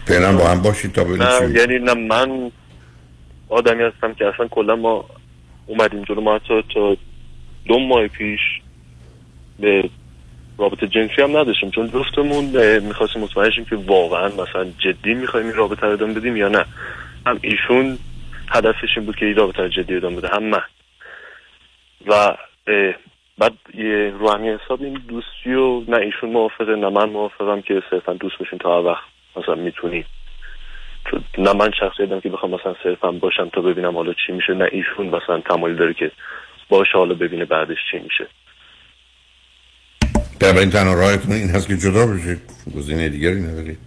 فعلا 0.07 0.37
با 0.37 0.49
هم 0.49 0.63
باشید 0.63 0.93
تا 0.93 1.05
ببینید 1.05 1.57
یعنی 1.57 1.79
نه 1.79 1.95
من 1.95 2.51
آدمی 3.49 3.83
هستم 3.83 4.15
که 4.15 4.27
اصلا 4.27 4.49
کلا 4.49 4.77
ما 4.77 5.05
اومدیم 5.67 6.03
جلو 6.03 6.21
ما 6.21 6.35
حتی 6.35 6.63
تا 6.75 6.97
دو 7.67 7.79
ماه 7.79 8.09
پیش 8.09 8.41
به 9.59 9.91
رابطه 10.59 10.87
جنسی 10.87 11.23
هم 11.23 11.37
نداشتیم 11.37 11.71
چون 11.71 11.91
جفتمون 11.91 12.45
می‌خواستیم 12.79 13.23
مطمئن 13.23 13.65
که 13.65 13.77
واقعا 13.77 14.29
مثلا 14.29 14.65
جدی 14.79 15.15
می‌خوایم 15.15 15.47
این 15.47 15.55
رابطه 15.55 15.87
رو 15.87 15.93
ادامه 15.93 16.15
بدیم 16.15 16.37
یا 16.37 16.49
نه. 16.49 16.65
هم 17.27 17.39
ایشون 17.43 17.99
هدفش 18.49 18.89
این 18.97 19.07
بود 19.07 19.17
که 19.17 19.27
این 19.27 19.37
رابطه 19.37 19.69
جدی 19.69 19.97
ادامه 19.97 20.17
بده 20.17 20.29
هم 20.29 20.43
من. 20.43 20.63
و 22.07 22.37
بعد 23.39 23.53
یه 23.75 24.13
رو 24.19 24.31
همین 24.31 24.59
حساب 24.59 24.83
این 24.83 25.03
دوستی 25.09 25.55
و 25.55 25.81
نه 25.89 25.97
ایشون 25.97 26.31
موافقه 26.31 26.77
نه 26.77 26.89
من 26.89 27.09
موافقم 27.11 27.61
که 27.61 27.83
صرفا 27.91 28.13
دوست 28.13 28.39
باشیم 28.39 28.59
تا 28.59 28.83
وقت 28.83 29.05
مثلا 29.37 29.55
می‌تونیم. 29.55 30.05
نه 31.39 31.53
من 31.53 31.71
شخصیتم 31.81 32.21
که 32.21 32.29
بخوام 32.29 32.55
مثلا 32.55 32.75
صرفا 32.83 33.13
باشم 33.13 33.49
تا 33.55 33.61
ببینم 33.61 33.97
حالا 33.97 34.13
چی 34.27 34.33
میشه 34.33 34.55
نه 34.55 34.69
ایشون 34.73 35.07
مثلا 35.07 35.41
تمایل 35.41 35.77
داره 35.77 35.95
که 35.95 36.11
باشه 36.69 36.99
حالا 36.99 37.15
ببینه 37.15 37.45
بعدش 37.45 37.79
چی 37.91 37.99
میشه. 37.99 38.27
بنابراین 40.41 40.71
تنها 40.71 40.95
راهتون 40.95 41.33
این 41.33 41.51
هست 41.51 41.69
که 41.69 41.77
جدا 41.77 42.07
بشید 42.07 42.41
گزینه 42.77 43.09
دیگری 43.09 43.41
ندارید 43.41 43.79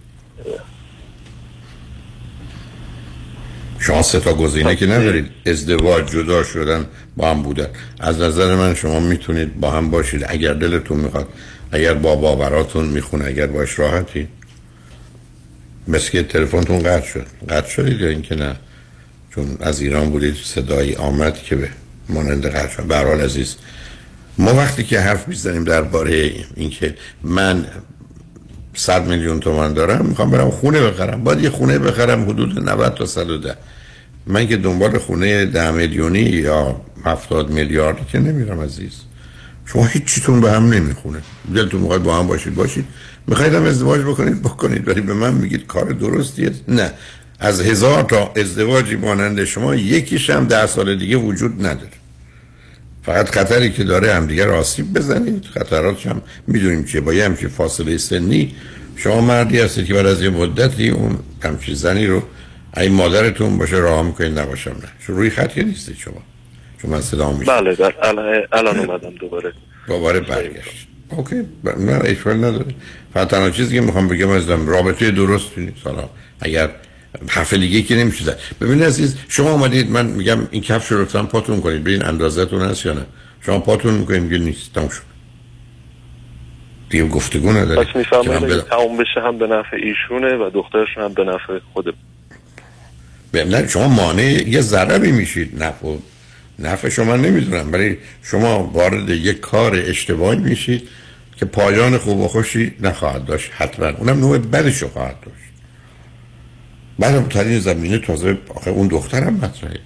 شما 3.78 4.02
سه 4.02 4.20
تا 4.20 4.34
گزینه 4.34 4.76
که 4.76 4.86
ندارید. 4.86 5.30
ازدواج 5.46 6.06
جدا 6.06 6.42
شدن 6.42 6.86
با 7.16 7.30
هم 7.30 7.42
بودن. 7.42 7.68
از 8.00 8.20
نظر 8.20 8.54
من 8.54 8.74
شما 8.74 9.00
می‌تونید 9.00 9.60
با 9.60 9.70
هم 9.70 9.90
باشید. 9.90 10.24
اگر 10.28 10.54
دلتون 10.54 11.00
می‌خواد 11.00 11.28
اگر 11.72 11.94
با 11.94 12.16
باوراتون 12.16 12.84
می‌خونه 12.84 13.24
اگر 13.24 13.46
باش 13.46 13.78
راحتی 13.78 14.28
مثل 15.88 16.10
که 16.10 16.22
تلفنتون 16.22 16.78
قطع 16.78 17.06
شد. 17.06 17.26
قطع 17.48 17.68
شدید 17.68 18.00
یا 18.00 18.08
اینکه 18.08 18.34
نه؟ 18.34 18.56
چون 19.34 19.56
از 19.60 19.80
ایران 19.80 20.10
بودید 20.10 20.34
صدایی 20.44 20.94
آمد 20.94 21.34
که 21.34 21.56
به 21.56 21.68
مانند 22.08 22.46
قطع 22.46 22.68
شد. 22.76 22.82
به 22.82 22.96
هر 22.96 23.04
حال 23.04 23.20
عزیز 23.20 23.56
ما 24.38 24.54
وقتی 24.54 24.84
که 24.84 25.00
حرف 25.00 25.28
می‌زنیم 25.28 25.64
درباره 25.64 26.32
اینکه 26.56 26.94
من 27.22 27.66
صد 28.74 29.06
میلیون 29.06 29.40
تومن 29.40 29.72
دارم 29.72 30.06
می‌خوام 30.06 30.30
برم 30.30 30.50
خونه 30.50 30.80
بخرم. 30.80 31.24
باید 31.24 31.40
یه 31.40 31.50
خونه 31.50 31.78
بخرم 31.78 32.28
حدود 32.28 32.68
90 32.68 32.94
تا 32.94 33.06
110 33.06 33.56
من 34.26 34.48
که 34.48 34.56
دنبال 34.56 34.98
خونه 34.98 35.46
ده 35.46 35.70
میلیونی 35.70 36.20
یا 36.20 36.80
هفتاد 37.04 37.50
میلیاردی 37.50 38.04
که 38.12 38.18
نمیرم 38.18 38.60
عزیز. 38.60 38.92
شما 39.66 39.86
هیچ 39.86 40.04
چیتون 40.04 40.40
به 40.40 40.50
هم 40.52 40.68
نمی‌خونه. 40.68 41.18
دلتون 41.54 41.80
می‌خواد 41.80 42.02
با 42.02 42.18
هم 42.18 42.26
باشید 42.26 42.54
باشید. 42.54 42.84
می‌خواید 43.26 43.54
هم 43.54 43.64
ازدواج 43.64 44.00
بکنید؟ 44.00 44.42
بکنید 44.42 44.88
ولی 44.88 45.00
به 45.00 45.14
من 45.14 45.34
میگید 45.34 45.66
کار 45.66 45.84
درستیه. 45.84 46.50
نه. 46.68 46.92
از 47.40 47.60
هزار 47.60 48.02
تا 48.02 48.32
ازدواجی 48.36 48.96
مانند 48.96 49.44
شما 49.44 49.74
یکیش 49.74 50.30
هم 50.30 50.46
ده 50.46 50.66
سال 50.66 50.96
دیگه 50.96 51.16
وجود 51.16 51.66
نداره. 51.66 51.90
فقط 53.02 53.30
خطری 53.30 53.72
که 53.72 53.84
داره 53.84 54.14
هم 54.14 54.26
دیگه 54.26 54.46
آسیب 54.46 54.92
بزنید. 54.92 55.44
خطراتش 55.44 56.06
هم 56.06 56.22
می‌دونیم 56.46 56.84
چیه 56.84 57.00
با 57.00 57.14
یه 57.14 57.24
همچین 57.24 57.48
فاصله 57.48 57.98
سنی 57.98 58.54
شما 58.96 59.20
مردی 59.20 59.60
هستید 59.60 59.86
که 59.86 59.94
بعد 59.94 60.06
از 60.06 60.22
یه 60.22 60.30
مدتی 60.30 60.88
اون 60.88 61.18
همچین 61.42 61.74
زنی 61.74 62.06
رو 62.06 62.22
این 62.76 62.92
مادرتون 62.92 63.58
باشه 63.58 63.76
راه 63.76 64.02
می‌کنید 64.02 64.38
نباشم. 64.38 64.70
نه. 64.70 64.88
چون 65.06 65.16
روی 65.16 65.30
خط 65.30 65.58
نیستید 65.58 65.96
شما. 65.96 66.22
چون 66.82 66.90
من 66.90 67.00
صدا 67.00 67.32
میشه 67.32 67.52
بله 67.52 67.74
بله. 67.74 68.48
الان 68.52 68.78
اومدم 68.78 69.10
دوباره. 69.10 69.52
دوباره 69.88 70.20
برگشت. 70.20 70.86
اوکی. 71.08 71.42
نه 71.78 72.00
اشکال 72.04 72.36
نداره. 72.36 72.74
فقط 73.16 73.28
تنها 73.28 73.50
چیزی 73.50 73.74
که 73.74 73.80
می‌خوام 73.80 74.08
بگم 74.08 74.28
ازم 74.28 74.66
رابطه 74.66 75.10
درست 75.10 75.58
نیست 75.58 75.86
حالا 75.86 76.08
اگر 76.40 76.70
حرف 77.28 77.54
دیگه 77.54 77.82
که 77.82 77.94
نمیشه 77.96 78.24
زد 78.24 78.38
ببینید 78.60 78.84
عزیز 78.84 79.16
شما 79.28 79.50
اومدید 79.50 79.90
من 79.90 80.06
میگم 80.06 80.38
این 80.50 80.62
کفش 80.62 80.92
رو 80.92 81.02
لطفا 81.02 81.22
پاتون 81.22 81.60
کنید. 81.60 81.84
ببین 81.84 82.04
اندازتون 82.04 82.62
هست 82.62 82.86
یا 82.86 82.92
نه. 82.92 83.06
شما 83.40 83.58
پاتون 83.58 83.94
می‌کنید 83.94 84.22
میگه 84.22 84.38
نیست 84.38 84.72
تموم 84.74 84.88
شد. 84.88 85.02
دیگه 86.90 87.08
گفتگو 87.08 87.52
نداره 87.52 87.84
پس 87.84 87.96
می‌فهمم. 87.96 88.60
تموم 88.70 88.96
بشه 88.96 89.20
هم 89.20 89.38
به 89.38 89.46
نفع 89.46 89.76
ایشونه 89.76 90.36
و 90.36 90.50
دخترشون 90.54 91.04
هم 91.04 91.14
به 91.14 91.24
نفع 91.24 91.58
خود 91.72 91.94
نه 93.34 93.68
شما 93.68 93.88
مانع 93.88 94.48
یه 94.48 94.60
ضرری 94.60 95.12
میشید. 95.12 95.62
نفع 95.62 95.94
نفع 96.58 96.88
شما 96.88 97.16
نمی‌دونم 97.16 97.72
ولی 97.72 97.98
شما 98.22 98.64
وارد 98.64 99.10
یک 99.10 99.40
کار 99.40 99.76
اشتباهی 99.76 100.38
میشید. 100.38 100.88
که 101.36 101.44
پایان 101.44 101.98
خوب 101.98 102.20
و 102.20 102.28
خوشی 102.28 102.72
نخواهد 102.80 103.24
داشت 103.24 103.50
حتما. 103.54 103.86
اونم 103.86 104.20
نوع 104.20 104.38
بدش 104.38 104.82
رو 104.82 104.88
خواهد 104.88 105.20
داشت. 105.20 105.36
بعدم 106.98 107.28
تا 107.28 107.40
این 107.40 107.60
زمینه 107.60 107.98
تازه 107.98 108.38
آخه 108.54 108.70
اون 108.70 108.88
دخترم 108.88 109.34
مطرحه. 109.34 109.80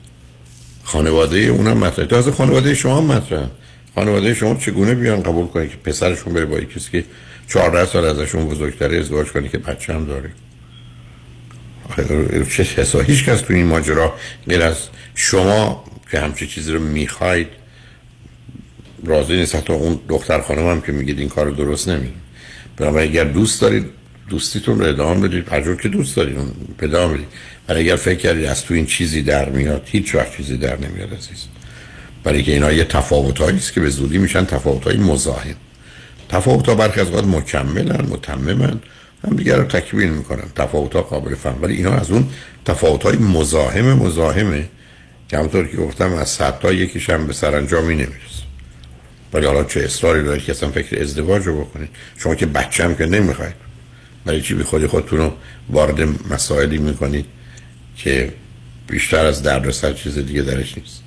خانواده 0.85 1.39
اونم 1.39 1.77
مطرحه. 1.77 2.09
تازه 2.09 2.31
خانواده 2.31 2.75
شما 2.75 3.01
مطرحه. 3.01 3.51
خانواده 3.95 4.35
شما 4.35 4.55
چگونه 4.55 4.95
بیان 4.95 5.23
قبول 5.23 5.47
کنه 5.47 5.69
که 5.69 5.77
پسرشون 5.77 6.33
بره 6.33 6.45
با 6.45 6.61
کسی 6.61 6.91
که 6.91 7.05
14 7.49 7.87
سال 7.87 8.05
ازشون 8.05 8.49
بزرگتره 8.49 8.99
ازدواج 8.99 9.27
کنه 9.27 9.49
که 9.49 9.59
بچه 9.59 9.95
هم 9.95 10.05
داره؟ 10.05 10.31
چه 12.51 13.03
هیچ 13.03 13.25
کس 13.25 13.41
تو 13.41 13.55
این 13.55 13.67
ماجرا 13.67 14.15
غیر 14.49 14.63
از 14.63 14.77
شما 15.15 15.85
که 16.11 16.21
همچه 16.21 16.47
چیزی 16.47 16.73
رو 16.73 16.81
می‌خواید 16.81 17.60
راضی 19.05 19.37
نیست. 19.37 19.55
حتی 19.55 19.73
اون 19.73 20.01
دختر 20.09 20.41
خانم 20.41 20.71
هم 20.71 20.81
که 20.81 20.93
میگید 20.93 21.19
این 21.19 21.29
کار 21.29 21.51
درست 21.51 21.89
نمی 21.89 22.13
بنابراین 22.77 23.11
اگر 23.11 23.25
دوست 23.25 23.61
دارید 23.61 23.87
دوستیتون 24.29 24.79
رو 24.79 24.87
ادامه 24.87 25.29
بدید. 25.29 25.49
هر 25.49 25.61
جور 25.61 25.77
که 25.77 25.89
دوست 25.89 26.17
دارید 26.17 26.39
اون 26.39 26.51
ادامه 26.83 27.15
بدید. 27.15 27.27
ولی 27.69 27.81
اگر 27.81 27.97
فکر 27.97 28.19
کردید 28.19 28.45
از 28.45 28.65
تو 28.65 28.75
این 28.75 28.87
چیزی 28.87 29.23
در 29.23 29.49
میاد 29.49 29.83
هیچ 29.87 30.15
وقت 30.15 30.37
چیزی 30.37 30.57
در 30.57 30.77
نمیاد 30.77 31.15
عزیز. 31.15 31.45
برای 32.25 32.43
که 32.43 32.53
اینا 32.53 32.73
یه 32.73 32.85
تفاوتایی 32.85 33.57
است 33.57 33.73
که 33.73 33.81
به 33.81 33.91
زودی 33.91 34.19
میشن 34.19 34.45
تفاوتای 34.45 34.97
مزاحم. 34.97 35.55
تفاوت 36.29 36.69
ها 36.69 36.75
برخی 36.75 37.01
از 37.01 37.07
اوقات 37.07 37.25
مکملن 37.25 38.07
متممن. 38.11 38.81
هم 39.29 39.37
دیگر 39.37 39.57
رو 39.57 39.65
تکمیل 39.65 40.11
می‌کنن. 40.11 40.45
تفاوت 40.57 40.95
ها 40.95 41.03
قابل 41.03 41.35
فهم. 41.35 41.63
ولی 41.63 41.77
اینا 41.77 41.93
از 41.93 42.11
اون 42.11 42.29
تفاوت 42.65 43.03
های 43.03 43.17
مزاحم 43.17 43.93
مزاحمه. 43.93 44.69
که 45.29 45.39
همطور 45.39 45.67
که 45.67 45.77
گفتم 45.77 46.13
از 46.13 46.29
صد 46.29 46.59
تا 46.59 46.73
یکیش 46.73 47.11
هم 47.11 47.27
به 47.27 47.33
سرانجامی 47.33 47.95
نمی‌رسه 47.95 48.40
ولی 49.33 49.47
حالا 49.47 49.65
چه 49.65 49.81
اصراری 49.81 50.23
دارید 50.23 50.45
که 50.45 50.53
اصلا 50.53 50.71
فکر 50.71 51.03
ازدواج 51.03 51.47
رو 51.47 51.65
بکنید؟ 51.65 51.89
شما 52.19 52.35
که 52.35 52.47
بچه 52.47 52.85
هم 52.85 52.95
که 52.95 53.07
نمی‌خواید. 53.07 53.55
برای 54.25 54.41
چی 54.43 54.55
بی 54.55 54.63
خودی 54.63 54.87
خودتون 54.87 55.19
رو 55.19 55.33
وارد 55.71 56.01
مسائلی 56.33 56.79
می‌کنید 56.79 57.27
که 57.97 58.33
بیشتر 58.87 59.27
از 59.27 59.43
دردسر 59.43 59.93
چیز 59.93 60.19
دیگه 60.19 60.43
درش 60.43 60.79
نیست؟ 60.79 61.03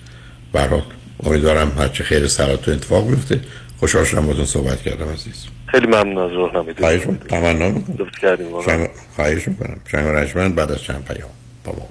برحال 0.54 0.84
امیدوارم 1.24 1.72
هرچه 1.78 2.04
خیر 2.04 2.28
سراتون 2.28 2.74
اتفاق 2.74 3.10
بیفته. 3.10 3.40
خوشحال 3.80 4.06
شدم 4.06 4.28
باتون 4.28 4.46
صحبت 4.46 4.82
کردم 4.82 5.10
عزیز. 5.10 5.46
خیلی 5.68 5.88
ممنون 5.88 6.18
از 6.18 6.32
راهنمایی 6.32 6.74
خواهش 6.74 7.08
می‌کنم. 7.08 7.28
تمنا 7.28 7.70
می‌کنم. 7.70 8.88
خواهش 9.16 9.48
می‌کنم. 9.48 9.82
شنگ 9.92 10.08
رجمند 10.08 10.56
بعد 10.56 10.72
از 10.72 10.82
چند 10.82 11.06
پیام. 11.06 11.30
بابا 11.64 11.88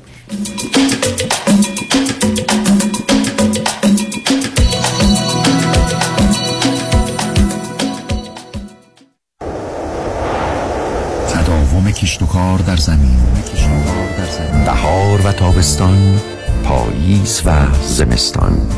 کشت 12.03 12.23
و 12.23 12.27
کار 12.27 12.59
در 12.59 12.77
زمین. 12.77 13.17
بهار 14.67 15.27
و 15.27 15.33
تابستان 15.33 16.21
پاییز 16.65 17.43
و 17.45 17.51
زمستان. 17.83 18.69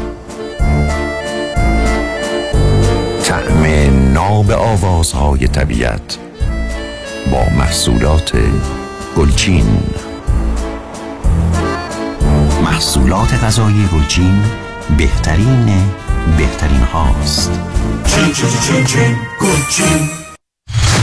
طعم 3.25 3.65
ناب 4.13 4.51
آوازهای 4.51 5.49
طبیعت 5.49 6.19
با 7.33 7.45
محصولات 7.59 8.33
گلچین. 9.17 9.79
محصولات 12.65 13.35
غذایی 13.45 13.89
گلچین 13.93 14.43
بهترین 14.99 15.73
بهترین 16.39 16.81
هاست. 16.81 17.51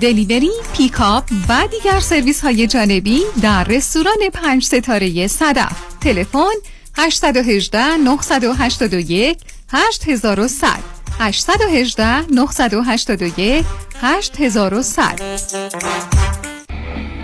delivery، 0.00 0.50
pickup 0.76 1.24
و 1.48 1.68
دیگر 1.70 2.00
سرویس 2.00 2.40
های 2.40 2.66
جانبی 2.66 3.22
در 3.42 3.64
رستوران 3.64 4.30
پنج 4.34 4.64
ستاره 4.64 5.26
صدف. 5.26 5.72
تلفن 6.00 6.54
818 6.96 7.96
981 7.96 9.38
8100 9.72 10.96
818 11.20 12.20
981 12.20 13.64
8100 14.02 15.16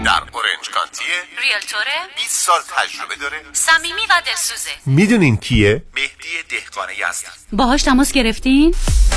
در 0.05 0.23
اورنج 0.33 0.71
کانتیه 0.75 1.07
realtor 1.43 1.92
ه 1.92 1.99
20 2.17 2.47
سال 2.47 2.61
تجربه 2.77 3.17
داره. 3.21 3.37
صمیمی 3.53 4.03
و 4.11 4.23
دلسوزه. 4.27 4.71
می‌دونین 4.87 5.37
کیه؟ 5.37 5.83
مهدی 5.95 6.29
دهقانه 6.51 6.93
هستن 7.09 7.31
باهاش 7.53 7.83
تماس 7.83 8.13
گرفتین؟ 8.13 8.75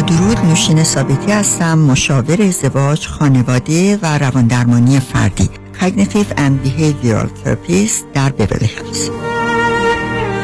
درود 0.00 0.38
نوشین 0.38 0.84
ثابتی 0.84 1.32
هستم 1.32 1.78
مشاور 1.78 2.42
ازدواج 2.42 3.06
خانواده 3.06 3.96
و 3.96 4.18
رواندرمانی 4.18 5.00
فردی. 5.00 5.50
Cognitive 5.80 6.36
and 6.36 6.66
Behavioral 6.66 7.28
Therapist 7.44 8.04
در 8.14 8.28
بیبلی 8.28 8.66
هیلز 8.66 9.10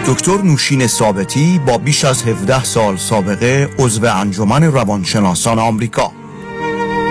دکتر 0.07 0.43
نوشین 0.43 0.87
ثابتی 0.87 1.61
با 1.67 1.79
بیش 1.79 2.05
از 2.05 2.23
17 2.23 2.65
سال 2.65 2.97
سابقه 2.97 3.71
عضو 3.79 4.07
انجمن 4.07 4.65
روانشناسان 4.65 5.59
آمریکا. 5.59 6.13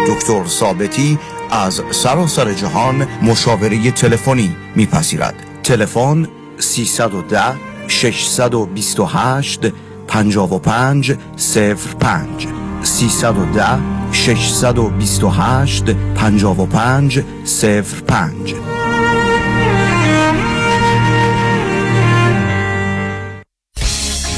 دکتر 0.08 0.46
ثابتی 0.48 1.20
از 1.52 1.82
سراسر 1.92 2.54
جهان 2.54 3.08
مشاوره 3.22 3.92
تلفنی 3.92 4.56
میپذیرد. 4.76 5.36
تلفن 5.64 6.28
310 6.60 7.42
628 7.88 9.72
55 10.10 11.18
05 11.38 12.48
310 12.84 13.82
628 14.12 15.96
55 16.16 17.24
05 17.46 19.19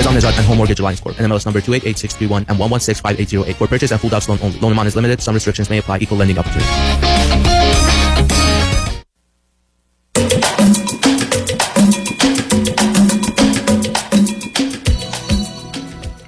Nizam 0.00 0.14
Nizad 0.14 0.38
and 0.38 0.46
Home 0.46 0.56
Mortgage 0.56 0.80
Alliance 0.80 1.00
Corp. 1.00 1.16
NMLS 1.16 1.44
number 1.44 1.60
288631 1.60 2.46
and 2.48 2.56
1165808. 2.58 3.56
For 3.56 3.66
purchase 3.66 3.90
and 3.92 4.00
full 4.00 4.08
docs 4.08 4.28
loan 4.30 4.38
only. 4.42 4.58
Loan 4.60 4.72
amount 4.72 4.88
is 4.88 4.96
limited. 4.96 5.20
Some 5.20 5.34
restrictions 5.34 5.68
may 5.68 5.78
apply. 5.78 5.98
Equal 5.98 6.16
lending 6.16 6.38
opportunity. 6.38 6.70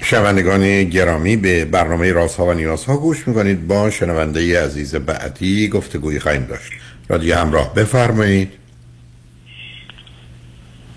شنوندگان 0.00 0.84
گرامی 0.84 1.36
به 1.36 1.64
برنامه 1.64 2.12
رازها 2.12 2.46
و 2.46 2.52
نیازها 2.52 2.96
گوش 2.96 3.28
می‌کنید 3.28 3.66
با 3.66 3.90
شنونده 3.90 4.64
عزیز 4.64 4.94
بعدی 4.94 5.68
گفتگوی 5.68 6.18
خواهیم 6.18 6.44
داشت 6.46 6.72
رادیو 7.08 7.36
همراه 7.36 7.74
بفرمایید 7.74 8.52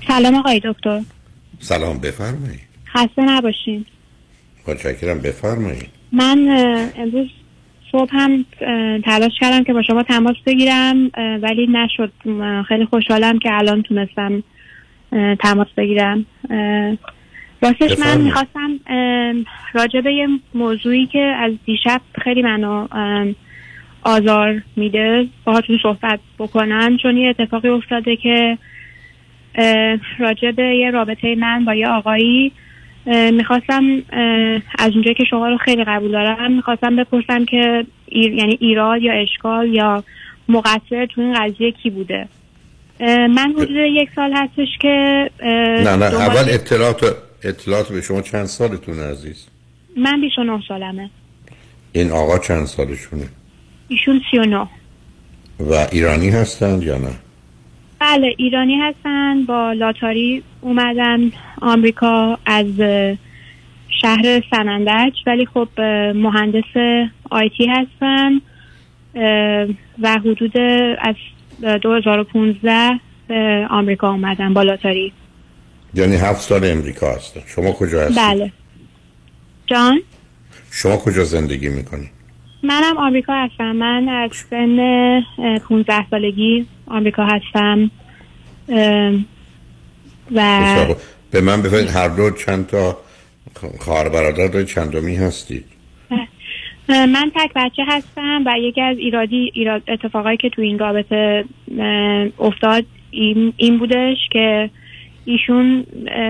سلام 0.07 0.35
آقای 0.35 0.61
دکتر 0.63 1.01
سلام 1.59 1.99
بفرمایید 1.99 2.64
خسته 2.95 3.21
نباشین. 3.21 3.85
متشکرم 4.67 5.19
بفرمایید. 5.19 5.89
من 6.11 6.37
امروز 6.97 7.27
صبح 7.91 8.09
هم 8.13 8.45
تلاش 9.05 9.31
کردم 9.39 9.63
که 9.63 9.73
با 9.73 9.81
شما 9.81 10.03
تماس 10.03 10.35
بگیرم 10.45 11.11
ولی 11.41 11.67
نشد. 11.67 12.11
خیلی 12.67 12.85
خوشحالم 12.85 13.39
که 13.39 13.49
الان 13.53 13.81
تونستم 13.81 14.43
تماس 15.39 15.67
بگیرم. 15.77 16.25
راستش 17.61 17.99
من 17.99 18.21
می‌خواستم 18.21 18.79
راجع 19.73 20.01
به 20.01 20.13
یه 20.13 20.27
موضوعی 20.53 21.05
که 21.05 21.19
از 21.19 21.51
دیشب 21.65 22.01
خیلی 22.23 22.41
منو 22.41 22.87
آزار 24.03 24.61
میده 24.75 25.27
باهاتون 25.45 25.79
صحبت 25.83 26.19
بکنم. 26.39 26.97
چون 26.97 27.17
یه 27.17 27.29
اتفاقی 27.29 27.69
افتاده 27.69 28.15
که 28.15 28.57
راجع 30.19 30.51
به 30.51 30.63
یه 30.63 30.91
رابطه 30.91 31.35
من 31.35 31.65
با 31.65 31.73
یه 31.75 31.87
آقایی 31.87 32.51
می‌خواستم 33.31 33.83
از 34.79 34.91
اونجایی 34.91 35.15
که 35.15 35.23
شما 35.29 35.47
رو 35.47 35.57
خیلی 35.57 35.83
قبول 35.83 36.11
دارم 36.11 36.51
می‌خواستم 36.51 36.95
بپرسم 36.95 37.45
که 37.45 37.85
ایر... 38.05 38.33
یعنی 38.33 38.57
ایراد 38.61 39.01
یا 39.01 39.13
اشکال 39.13 39.73
یا 39.73 40.03
مقصر 40.49 41.05
تو 41.05 41.21
این 41.21 41.33
قضیه 41.33 41.71
کی 41.71 41.89
بوده؟ 41.89 42.27
من 43.29 43.53
حدود 43.57 43.69
یک 43.71 44.09
سال 44.15 44.33
هستش 44.33 44.67
که 44.81 45.29
نه 45.83 45.95
نه 45.95 46.05
اول 46.05 46.45
اطلاعات 46.49 47.15
اطلاعات 47.43 47.89
به 47.89 48.01
شما 48.01 48.21
چند 48.21 48.45
سالتون 48.45 48.99
عزیز؟ 48.99 49.47
من 49.97 50.21
29 50.21 50.61
سالمه. 50.67 51.09
این 51.91 52.11
آقا 52.11 52.39
چند 52.39 52.65
سالشونه؟ 52.65 53.27
ایشون 53.87 54.21
39 54.31 54.67
و 55.59 55.87
ایرانی 55.91 56.29
هستند 56.29 56.83
یا 56.83 56.97
نه؟ 56.97 57.11
بله 57.99 58.33
ایرانی 58.37 58.75
هستن 58.75 59.45
با 59.45 59.73
لاتاری 59.73 60.43
اومدن 60.61 61.31
آمریکا 61.61 62.39
از 62.45 62.67
شهر 64.01 64.43
سنندج 64.51 65.13
ولی 65.27 65.45
خب 65.45 65.81
مهندس 66.15 67.03
آیتی 67.31 67.67
هستن 67.67 68.41
و 70.01 70.19
حدود 70.19 70.57
از 70.99 71.15
2015 71.81 72.99
به 73.27 73.67
آمریکا 73.69 74.09
اومدن 74.09 74.53
با 74.53 74.63
لاتاری 74.63 75.13
یعنی 75.93 76.15
هفت 76.15 76.41
سال 76.41 76.65
امریکا 76.65 77.11
هستن 77.15 77.41
شما 77.45 77.71
کجا 77.71 78.01
هستید؟ 78.01 78.17
بله 78.17 78.51
جان 79.67 80.01
شما 80.71 80.97
کجا 80.97 81.23
زندگی 81.23 81.69
می‌کنید؟ 81.69 82.14
منم 82.65 82.97
آمریکا 82.97 83.33
هستم. 83.33 83.71
من 83.71 84.09
از 84.09 84.31
سن 84.49 85.21
15 85.69 86.09
سالگی 86.09 86.65
آمریکا 86.87 87.25
هستم. 87.25 87.91
و 90.31 90.95
به 91.31 91.41
من 91.41 91.61
بفرمایید 91.61 91.89
هر 91.89 92.07
دو 92.07 92.31
چند 92.31 92.67
تا 92.67 92.97
خواهر 93.79 94.09
برادر 94.09 94.47
داری 94.47 94.65
چندمی 94.65 95.15
هستید؟ 95.15 95.65
اه، 96.89 97.05
من 97.05 97.31
تک 97.35 97.51
بچه 97.55 97.83
هستم 97.87 98.43
و 98.45 98.53
یکی 98.59 98.81
از 98.81 98.97
ایرادی 98.97 99.51
ایراد 99.53 99.81
اتفاقایی 99.87 100.37
که 100.37 100.49
تو 100.49 100.61
این 100.61 100.79
رابطه 100.79 101.45
افتاد 102.39 102.85
این, 103.11 103.53
این 103.57 103.77
بودش 103.77 104.17
که 104.31 104.69
ایشون 105.25 105.85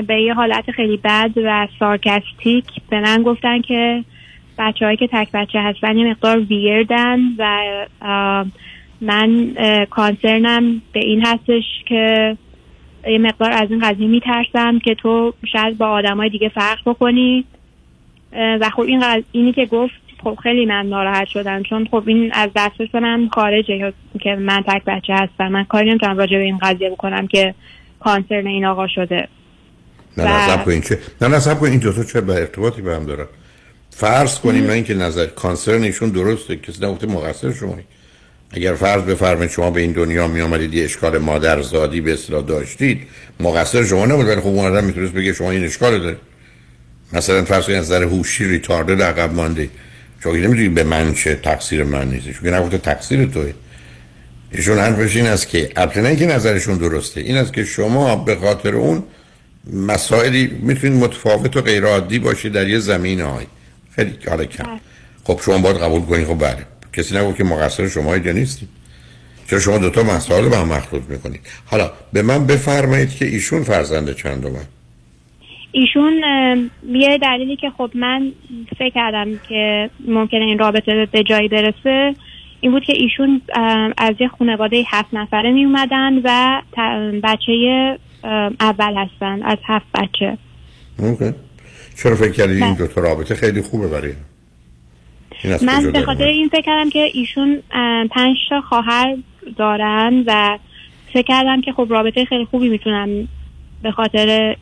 به 0.08 0.22
یه 0.22 0.34
حالت 0.34 0.72
خیلی 0.72 0.98
بد 0.98 1.32
و 1.36 1.68
سارکستیک 1.80 2.66
به 2.90 3.00
من 3.00 3.24
گفتن 3.24 3.62
که 3.62 4.04
بچه 4.58 4.96
که 4.96 5.10
تک 5.12 5.32
بچه 5.34 5.60
هستن 5.62 5.98
یه 5.98 6.10
مقدار 6.12 6.40
ویردن 6.40 7.20
و 7.38 8.46
من 9.02 9.52
کانسرنم 9.90 10.82
به 10.94 11.00
این 11.00 11.26
هستش 11.26 11.64
که 11.88 12.38
یه 13.08 13.18
مقدار 13.18 13.52
از 13.52 13.72
این 13.72 13.80
قضیه 13.90 14.08
میترسم 14.08 14.80
که 14.80 14.96
تو 14.96 15.34
شاید 15.54 15.78
با 15.78 15.88
آدمای 15.88 16.30
دیگه 16.30 16.50
فرق 16.50 16.80
بکنی. 16.86 17.46
و 18.34 18.70
خب 18.76 18.82
این 18.82 19.02
قض- 19.02 19.24
اینی 19.32 19.54
که 19.54 19.66
گفت 19.66 19.94
خب 20.24 20.38
خیلی 20.44 20.66
من 20.66 20.86
ناراحت 20.86 21.28
شدم. 21.28 21.64
چون 21.64 21.88
خب 21.92 22.04
این 22.06 22.32
از 22.34 22.50
دسترس 22.56 22.96
من 22.96 23.30
خارجه 23.34 23.94
که 24.22 24.36
من 24.36 24.64
تک 24.68 24.84
بچه 24.86 25.14
هستم. 25.14 25.48
من 25.48 25.64
کاری 25.64 25.90
نمی‌تونم 25.90 26.18
راجع 26.18 26.38
به 26.38 26.44
این 26.44 26.58
قضیه 26.58 26.90
بکنم 26.90 27.28
که 27.28 27.54
کانسرن 28.00 28.48
این 28.48 28.66
آقا 28.66 28.88
شده. 28.88 29.28
نه 30.18 30.24
و- 30.24 30.28
نه 30.28 30.48
سب 30.48 30.64
کن 30.66 30.72
این 30.72 30.82
چه 30.82 30.98
نه 31.22 31.28
نه 31.28 31.40
سب 31.40 31.60
کن 31.60 31.68
این 31.68 31.80
دوتا 31.80 32.04
چه 32.04 32.22
به 32.22 32.34
ارتباطی 32.34 32.82
به 32.82 32.96
هم 32.96 33.06
دارن؟ 33.06 33.26
فرض 33.98 34.40
کنیم 34.40 34.66
نه 34.66 34.74
اینکه 34.74 34.94
نظر 34.94 35.26
کانسرن 35.26 35.84
ایشون 35.84 36.10
درسته 36.10 36.56
کسی 36.56 36.86
نگفته 36.86 37.08
مقصر 37.08 37.54
شما 37.54 37.78
اگر 38.52 38.74
فرض 38.74 39.02
بفرمایید 39.02 39.52
شما 39.52 39.72
به 39.72 39.82
این 39.82 39.92
دنیا 39.92 40.28
می 40.28 40.42
آمدید 40.42 40.74
یه 40.74 40.84
اشکال 40.84 41.18
مادرزادی 41.18 42.02
به 42.02 42.14
اصطلاح 42.14 42.46
داشتید 42.46 43.02
مقصر 43.40 43.86
شما 43.86 44.06
نبود. 44.06 44.28
ولی 44.28 44.42
خب 44.42 44.48
اون 44.48 44.66
آدم 44.66 44.84
می‌تونست 44.84 45.14
بگه 45.14 45.34
شما 45.34 45.52
این 45.52 45.64
اشکال 45.64 46.00
دارید. 46.00 46.18
مثلا 47.14 47.46
فرض 47.46 47.66
کنید 47.66 47.78
از 47.78 47.86
نظر 47.86 48.04
هوشی 48.04 48.46
ریتارده 48.46 49.04
عقب 49.04 49.34
مانده. 49.34 49.70
شما 50.24 50.34
که 50.34 50.40
نمی‌دونید 50.40 50.74
به 50.74 50.84
من 50.84 51.14
چه 51.14 51.36
تقصیر 51.36 51.84
من 51.84 52.10
نیست. 52.10 52.30
چون 52.32 52.54
نگفته 52.54 52.78
تقصیر 52.78 53.26
توه. 53.26 53.54
ایشون 54.52 54.78
حرفش 54.78 55.16
این 55.16 55.28
است 55.28 55.50
که 55.50 55.70
البته 55.76 56.06
اینکه 56.06 56.26
نظرشون 56.26 56.78
درسته 56.78 57.22
این 57.22 57.38
است 57.38 57.54
که 57.54 57.66
شما 57.66 58.16
به 58.16 58.36
خاطر 58.36 58.76
اون 58.76 59.04
مسائلی 59.74 60.48
می‌تونید 60.62 61.04
متفاوت 61.04 61.58
و 61.58 61.62
غیر 61.62 61.86
عادی 61.86 62.20
باشید 62.20 62.54
در 62.54 62.68
یه 62.68 62.80
زمین 62.80 63.22
های 63.22 63.46
خیلی 63.96 64.14
حالا 64.30 64.46
کم. 64.46 64.64
خب 65.24 65.40
شما 65.46 65.58
باید 65.58 65.78
قبول 65.78 66.02
کنید 66.02 66.28
خب 66.28 66.40
بله. 66.40 66.66
کسی 66.94 67.18
نگفت 67.18 67.38
که 67.38 67.44
مقصر 67.44 67.88
شما 67.88 68.18
یا 68.18 68.32
نیستید 68.32 68.70
چرا 69.50 69.60
شما 69.60 69.78
دوتا 69.78 70.04
مسائل 70.04 70.50
به 70.50 70.58
هم 70.58 70.68
مخلوط 70.68 71.04
می‌کنید؟ 71.10 71.42
حالا 71.66 71.92
به 72.14 72.22
من 72.22 72.48
بفرمایید 72.48 73.16
که 73.16 73.26
ایشون 73.26 73.64
فرزند 73.64 74.16
چندمه 74.16 74.60
ایشون 75.72 76.24
اه، 76.24 76.58
یه 76.88 77.18
دلیلی 77.18 77.56
که 77.56 77.70
خب 77.78 77.92
من 77.96 78.32
فکر 78.80 78.90
کردم 78.90 79.40
که 79.50 79.90
ممکنه 80.08 80.46
این 80.46 80.60
رابطه 80.60 81.08
به 81.12 81.24
جایی 81.24 81.48
برسه 81.48 82.16
این 82.62 82.72
بود 82.72 82.84
که 82.84 82.94
ایشون 82.94 83.42
از 83.98 84.16
یه 84.20 84.28
خانواده 84.28 84.84
هفت 84.88 85.14
نفره 85.14 85.52
می 85.52 85.66
اومدن 85.66 86.22
و 86.24 86.62
بچه 87.24 87.98
اول 88.60 88.98
هستن 88.98 89.44
از 89.44 89.58
هفت 89.66 89.86
بچه. 89.94 90.38
اوکی. 91.00 91.34
چرا 91.96 92.16
فکر 92.16 92.32
کردید 92.32 92.64
این 92.64 92.74
بله. 92.74 92.88
دوتا 92.88 93.02
رابطه 93.02 93.36
خیلی 93.36 93.62
خوبه 93.62 93.88
برای 93.88 94.14
این 95.44 95.58
من 95.62 95.92
به 95.92 96.02
خاطر؟ 96.02 96.24
این 96.24 96.50
فکر 96.50 96.62
کردم 96.62 96.90
که 96.90 97.00
ایشون 97.14 97.64
پنج 98.12 98.38
تا 98.50 98.62
خواهر 98.62 99.18
دارن 99.58 100.24
و 100.28 100.58
فکر 101.14 101.26
کردم 101.28 101.62
که 101.62 101.72
خب 101.72 101.88
رابطه 101.90 102.26
خیلی 102.26 102.46
خوبی 102.46 102.70
می‌تونم 102.70 103.28
به 103.84 103.92
خاطر 103.92 104.56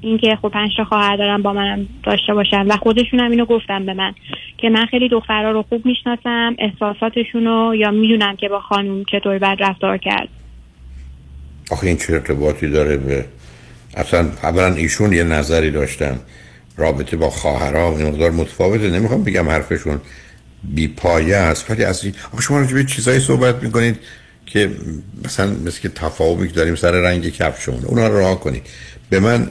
اینکه 0.00 0.38
خب 0.42 0.48
پنج 0.48 0.70
تا 0.76 0.84
خواهر 0.84 1.16
دارم 1.16 1.42
با 1.42 1.52
منم 1.52 1.86
داشته 2.02 2.34
باشن 2.34 2.66
و 2.66 2.76
خودشون 2.76 3.20
هم 3.20 3.30
اینو 3.30 3.44
گفتن 3.44 3.86
به 3.86 3.94
من 3.94 4.14
که 4.58 4.68
من 4.68 4.86
خیلی 4.86 5.08
دخترها 5.08 5.50
رو 5.50 5.62
خوب 5.62 5.86
می‌شناسم 5.86 6.56
احساساتشون 6.58 7.44
رو 7.44 7.74
یا 7.74 7.90
می‌دونم 7.90 8.36
که 8.36 8.48
با 8.48 8.60
خانوم 8.60 9.04
چطوری 9.12 9.38
باید 9.38 9.62
رفتار 9.62 9.98
کرد 9.98 10.28
آخه 11.70 11.86
این 11.86 11.96
چه 11.96 12.12
ارتباطی 12.12 12.70
داره 12.70 12.96
به 12.96 13.24
اصلا 13.96 14.28
اولا 14.42 14.74
ایشون 14.74 15.12
یه 15.12 15.24
نظری 15.24 15.70
داشتن 15.70 16.20
رابطه 16.80 17.16
با 17.16 17.30
خواهرها 17.30 17.96
این 17.96 18.08
مقدار 18.08 18.30
متفاوته. 18.30 18.90
نمی‌خوام 18.90 19.24
بگم 19.24 19.48
حرفشون 19.48 20.00
بی 20.64 20.88
پایه 20.88 21.36
است 21.36 21.70
ولی 21.70 21.84
از 21.84 22.04
این 22.04 22.14
آخه 22.32 22.42
شما 22.42 22.58
راجع 22.58 22.74
به 22.74 22.84
چیزایی 22.84 23.20
صحبت 23.20 23.62
می‌کنید 23.62 23.98
که 24.46 24.70
مثلا 25.24 25.50
مثل 25.66 25.80
که 25.80 25.88
تفاهمی 25.88 26.48
که 26.48 26.54
داریم 26.54 26.74
سر 26.74 26.90
رنگ 26.90 27.28
کفشمون 27.28 27.84
اونا 27.84 28.08
رو 28.08 28.14
راه 28.14 28.40
کنید. 28.40 28.62
به 29.10 29.20
من 29.20 29.50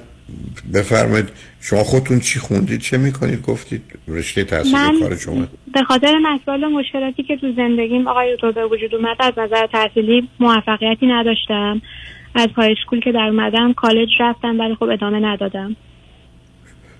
بفرمایید 0.73 1.29
شما 1.61 1.83
خودتون 1.83 2.19
چی 2.19 2.39
خوندید 2.39 2.81
چه 2.81 2.97
می‌کنید؟ 2.97 3.41
گفتید 3.41 3.81
رشته 4.07 4.43
تحصیل 4.43 4.99
کار 4.99 5.17
شما. 5.17 5.47
به 5.73 5.83
خاطر 5.83 6.13
مسائل 6.17 6.65
مشکلاتی 6.67 7.23
که 7.23 7.37
تو 7.37 7.51
زندگیم 7.55 8.07
آقای 8.07 8.35
دکتر 8.35 8.51
به 8.51 8.65
وجود 8.65 8.95
اومد 8.95 9.17
از 9.19 9.33
نظر 9.37 9.67
تحصیلی 9.67 10.29
موفقیتی 10.39 11.07
نداشتم. 11.07 11.81
از 12.35 12.47
high 12.55 12.75
school 12.79 12.99
که 12.99 13.11
در 13.11 13.27
اومدم 13.31 13.73
کالج 13.73 14.09
رفتم 14.19 14.59
ولی 14.59 14.75
خب 14.75 14.83
ادامه 14.83 15.19
ندادم. 15.19 15.75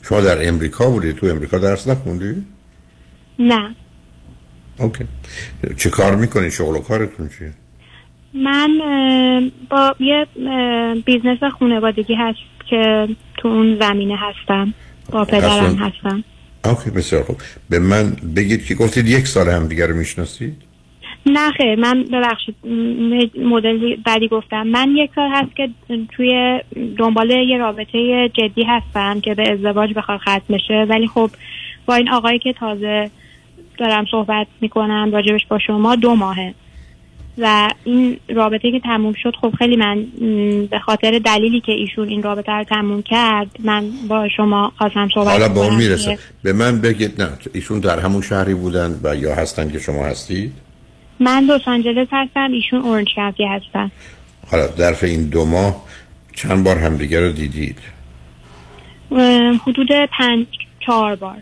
شما 0.02 0.22
در 0.22 0.48
امریکا 0.48 0.90
بودید 0.90 1.16
تو 1.16 1.28
امریکا 1.28 1.58
درس 1.58 1.88
نخوندید 1.88 2.46
نه. 3.40 3.76
okay. 4.78 5.06
چه 5.78 5.90
کار 5.90 6.16
می‌کنید 6.16 6.52
شغل 6.52 6.76
و 6.76 6.80
کارتون 6.80 7.30
چیه؟ 7.30 7.54
من 8.34 8.70
با 9.70 9.96
یه 10.00 10.28
business 11.06 11.44
خانوادگی 11.60 12.16
هست 12.16 12.40
که 12.70 13.08
تو 13.38 13.48
اون 13.48 13.80
زمینه 13.80 14.18
هستم. 14.18 14.74
با 15.12 15.26
پدرم 15.26 15.76
هستم. 15.76 16.24
okay 16.66 16.90
بسیار 16.90 17.24
خوب. 17.24 17.42
به 17.70 17.80
من 17.80 18.12
بگید 18.36 18.66
که 18.66 18.76
گفتید 18.76 19.08
یک 19.08 19.28
سال 19.28 19.50
هم 19.50 19.68
دیگر 19.68 19.88
رو 19.88 19.96
می‌شناسید؟ 19.96 20.69
نه 21.26 21.52
خیر 21.52 21.76
من 21.76 22.04
ببخشید 22.04 22.56
مدل 23.44 23.96
بعدی 24.06 24.28
گفتم. 24.28 24.68
من 24.68 24.90
یک 24.96 25.12
سال 25.16 25.30
هست 25.34 25.56
که 25.56 25.70
توی 26.12 26.60
دنبال 26.98 27.30
یه 27.30 27.58
رابطه 27.58 28.30
جدی 28.34 28.64
هستم 28.64 29.20
که 29.22 29.36
به 29.36 29.52
ازدواج 29.52 29.94
بخواد 29.94 30.20
ختم 30.20 30.54
بشه. 30.54 30.86
ولی 30.90 31.08
خب 31.08 31.30
با 31.86 31.96
این 31.96 32.10
آقایی 32.10 32.40
که 32.40 32.54
تازه 32.54 33.10
دارم 33.78 34.06
صحبت 34.12 34.48
می‌کنم 34.62 35.10
راجبش 35.14 35.46
با 35.50 35.60
شما 35.60 35.96
دو 35.96 36.16
ماهه. 36.16 36.54
و 37.42 37.70
این 37.84 38.18
رابطه 38.30 38.72
که 38.72 38.80
تموم 38.80 39.14
شد 39.14 39.36
خب 39.42 39.54
خیلی 39.58 39.76
من 39.76 40.06
به 40.72 40.80
خاطر 40.80 41.20
دلیلی 41.20 41.62
که 41.62 41.72
ایشون 41.72 42.10
این 42.10 42.24
رابطه 42.24 42.52
رو 42.52 42.64
تموم 42.64 43.02
کرد 43.02 43.48
من 43.60 43.90
با 44.08 44.28
شما 44.38 44.72
خواستم 44.78 45.10
صحبت 45.14 45.28
حالا 45.28 45.50
به 45.50 45.60
اون 45.60 45.76
می‌رسه. 45.76 46.18
به 46.44 46.54
من 46.54 46.82
بگید 46.82 47.22
نه 47.22 47.30
ایشون 47.54 47.80
در 47.80 48.00
همون 48.00 48.22
شهری 48.22 48.54
بودن 48.54 49.00
و 49.04 49.16
یا 49.16 49.36
هستن 49.36 49.72
که 49.72 49.80
شما 49.80 50.06
هستید؟ 50.06 50.69
من 51.20 51.44
لس 51.44 51.62
آنجلس 51.68 52.08
هستم 52.12 52.52
ایشون 52.52 52.80
اورنج 52.82 53.08
کانتی 53.16 53.46
هستن. 53.46 53.92
حالا 54.52 54.68
ظرف 54.68 55.04
این 55.04 55.24
دو 55.24 55.46
ماه 55.46 55.86
چند 56.34 56.64
بار 56.64 56.78
همدیگه 56.78 57.20
رو 57.20 57.32
دیدید؟ 57.32 57.78
حدود 59.68 59.88
پنج 60.18 60.46
چهار 60.86 61.16
بار. 61.16 61.38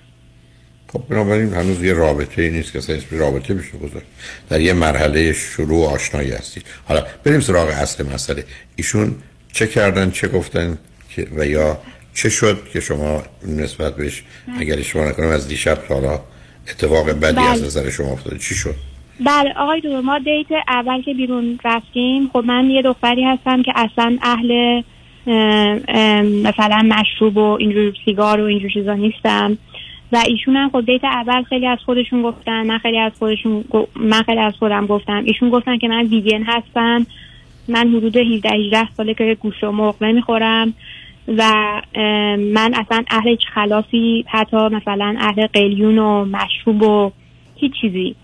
خب 0.87 1.03
بنابراین 1.09 1.53
هنوز 1.53 1.83
یه 1.83 1.93
رابطه 1.93 2.41
ای 2.41 2.49
نیست 2.49 2.71
که 2.71 2.79
اسم 2.79 3.05
رابطه 3.11 3.53
بشه 3.53 3.77
گذاشت. 3.77 4.05
در 4.49 4.61
یه 4.61 4.73
مرحله 4.73 5.33
شروع 5.33 5.89
آشنایی 5.89 6.31
هستید. 6.31 6.63
حالا 6.87 7.05
بریم 7.23 7.39
سراغ 7.39 7.69
اصل 7.69 8.13
مسئله. 8.13 8.43
ایشون 8.75 9.15
چه 9.53 9.67
کردن 9.67 10.11
چه 10.11 10.27
گفتن 10.27 10.77
که 11.09 11.27
و 11.35 11.45
یا 11.45 11.77
چه 12.13 12.29
شد 12.29 12.69
که 12.73 12.79
شما 12.79 13.23
نسبت 13.47 13.95
بهش 13.95 14.23
اگر 14.59 14.81
شما 14.81 15.05
نکنم 15.05 15.27
از 15.27 15.47
دیشب 15.47 15.75
تا 15.87 15.95
حالا 15.95 16.19
اتفاق 16.69 17.09
بدی 17.09 17.35
بله. 17.35 17.49
از 17.49 17.63
نظر 17.63 17.89
شما 17.89 18.11
افتاده. 18.11 18.37
چی 18.37 18.55
شد؟ 18.55 18.75
بله 19.19 19.53
آقای 19.57 19.79
دکتر 19.79 20.01
ما 20.01 20.19
دیت 20.19 20.47
اول 20.67 21.01
که 21.01 21.13
بیرون 21.13 21.59
رفتیم 21.65 22.29
خب 22.33 22.43
من 22.45 22.69
یه 22.69 22.81
دختری 22.81 23.23
هستم 23.23 23.63
که 23.63 23.73
اصلا 23.75 24.17
اهل 24.21 24.81
اه، 25.27 25.79
اه، 25.87 26.21
مثلا 26.21 26.81
مشروب 26.85 27.37
و 27.37 27.57
اینجور 27.59 27.93
سیگار 28.05 28.41
و 28.41 28.45
اینجور 28.45 28.71
چیزا 28.71 28.93
نیستم. 28.93 29.57
و 30.11 30.23
ایشون 30.27 30.55
هم 30.55 30.69
خب 30.69 30.85
دیت 30.85 31.03
اول 31.03 31.43
خیلی 31.43 31.67
از 31.67 31.77
خودشون 31.85 32.21
گفتن 32.21 32.67
من 32.67 32.77
خیلی 32.77 32.99
از 32.99 33.11
خودشون 33.19 33.63
من 33.95 34.21
خیلی 34.21 34.39
از 34.39 34.53
خودم 34.59 34.85
گفتم. 34.85 35.23
ایشون 35.25 35.49
گفتن 35.49 35.77
که 35.77 35.87
من 35.87 36.05
ویگن 36.05 36.43
هستم. 36.43 37.05
من 37.67 37.87
حدود 37.87 38.17
17 38.17 38.49
18 38.49 38.87
ساله 38.97 39.13
که 39.13 39.37
گوشت 39.39 39.63
و 39.63 39.71
مرغ 39.71 40.03
نمی‌خورم. 40.03 40.73
و 41.27 41.43
من 42.37 42.73
اصلا 42.73 43.03
اهل 43.09 43.29
هیچ 43.29 43.41
خلاصی 43.53 44.25
حتی 44.27 44.57
مثلا 44.57 45.15
اهل 45.19 45.47
قلیون 45.47 45.97
و 45.97 46.25
مشروب 46.25 46.83
و 46.83 47.11
هیچ 47.55 47.71
چیزی. 47.81 48.15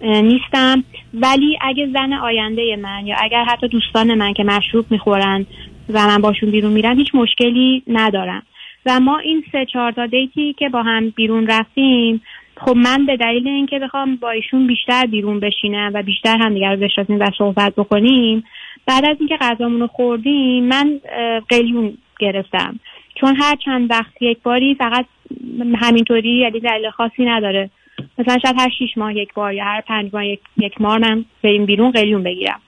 نیستم. 0.00 0.84
ولی 1.14 1.58
اگه 1.60 1.88
زن 1.92 2.12
آینده 2.12 2.76
من 2.76 3.06
یا 3.06 3.16
اگر 3.20 3.44
حتی 3.44 3.68
دوستان 3.68 4.14
من 4.14 4.32
که 4.32 4.44
مشروب 4.44 4.86
می‌خورن 4.90 5.46
و 5.88 6.06
من 6.06 6.18
باشون 6.18 6.50
بیرون 6.50 6.72
میرم 6.72 6.98
هیچ 6.98 7.14
مشکلی 7.14 7.82
ندارم. 7.86 8.42
و 8.86 9.00
ما 9.00 9.18
این 9.18 9.44
سه 9.52 9.66
چهار 9.72 9.92
تا 9.92 10.06
دیتی 10.06 10.52
که 10.52 10.68
با 10.68 10.82
هم 10.82 11.10
بیرون 11.10 11.46
رفتیم 11.46 12.22
خب 12.56 12.76
من 12.76 13.06
به 13.06 13.16
دلیل 13.16 13.48
اینکه 13.48 13.78
بخوام 13.78 14.16
با 14.16 14.30
ایشون 14.30 14.66
بیشتر 14.66 15.06
بیرون 15.06 15.40
بشینم 15.40 15.90
و 15.94 16.02
بیشتر 16.02 16.36
همدیگه 16.38 16.70
رو 16.70 16.76
بشناسیم 16.76 17.20
و 17.20 17.30
صحبت 17.38 17.74
بکنیم 17.76 18.44
بعد 18.86 19.04
از 19.04 19.16
اینکه 19.18 19.36
غذامون 19.40 19.80
رو 19.80 19.86
خوردیم 19.86 20.64
من 20.64 21.00
قلیون 21.48 21.98
گرفتم. 22.18 22.80
چون 23.14 23.36
هر 23.36 23.56
چند 23.64 23.90
وقت 23.90 24.22
یک 24.22 24.38
باری 24.42 24.74
فقط 24.74 25.06
همینطوری 25.76 26.38
یعنی 26.38 26.60
دلیل 26.60 26.90
خاصی 26.90 27.24
نداره. 27.24 27.70
مثلا 28.18 28.38
شاید 28.38 28.54
هر 28.58 28.70
شیش 28.78 28.98
ماه 28.98 29.16
یک 29.16 29.34
بار 29.34 29.54
یا 29.54 29.64
هر 29.64 29.80
پنج 29.80 30.10
ماه 30.12 30.26
یک, 30.26 30.40
یک 30.56 30.80
ماه 30.80 30.98
من 30.98 31.24
بریم 31.42 31.66
بیرون 31.66 31.90
قلیون 31.90 32.22
بگیرم. 32.22 32.60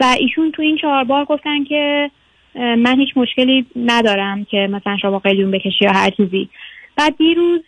و 0.00 0.04
ایشون 0.20 0.50
تو 0.52 0.62
این 0.62 0.76
چهار 0.76 1.04
بار 1.04 1.24
گفتن 1.24 1.64
که 1.64 2.10
من 2.54 3.00
هیچ 3.00 3.08
مشکلی 3.16 3.66
ندارم 3.76 4.44
که 4.44 4.68
مثلا 4.70 4.96
شما 4.96 5.18
قلیون 5.18 5.50
بکشی 5.50 5.84
یا 5.84 5.92
هر 5.92 6.10
چیزی. 6.10 6.48
بعد 6.96 7.16
دیروز 7.16 7.60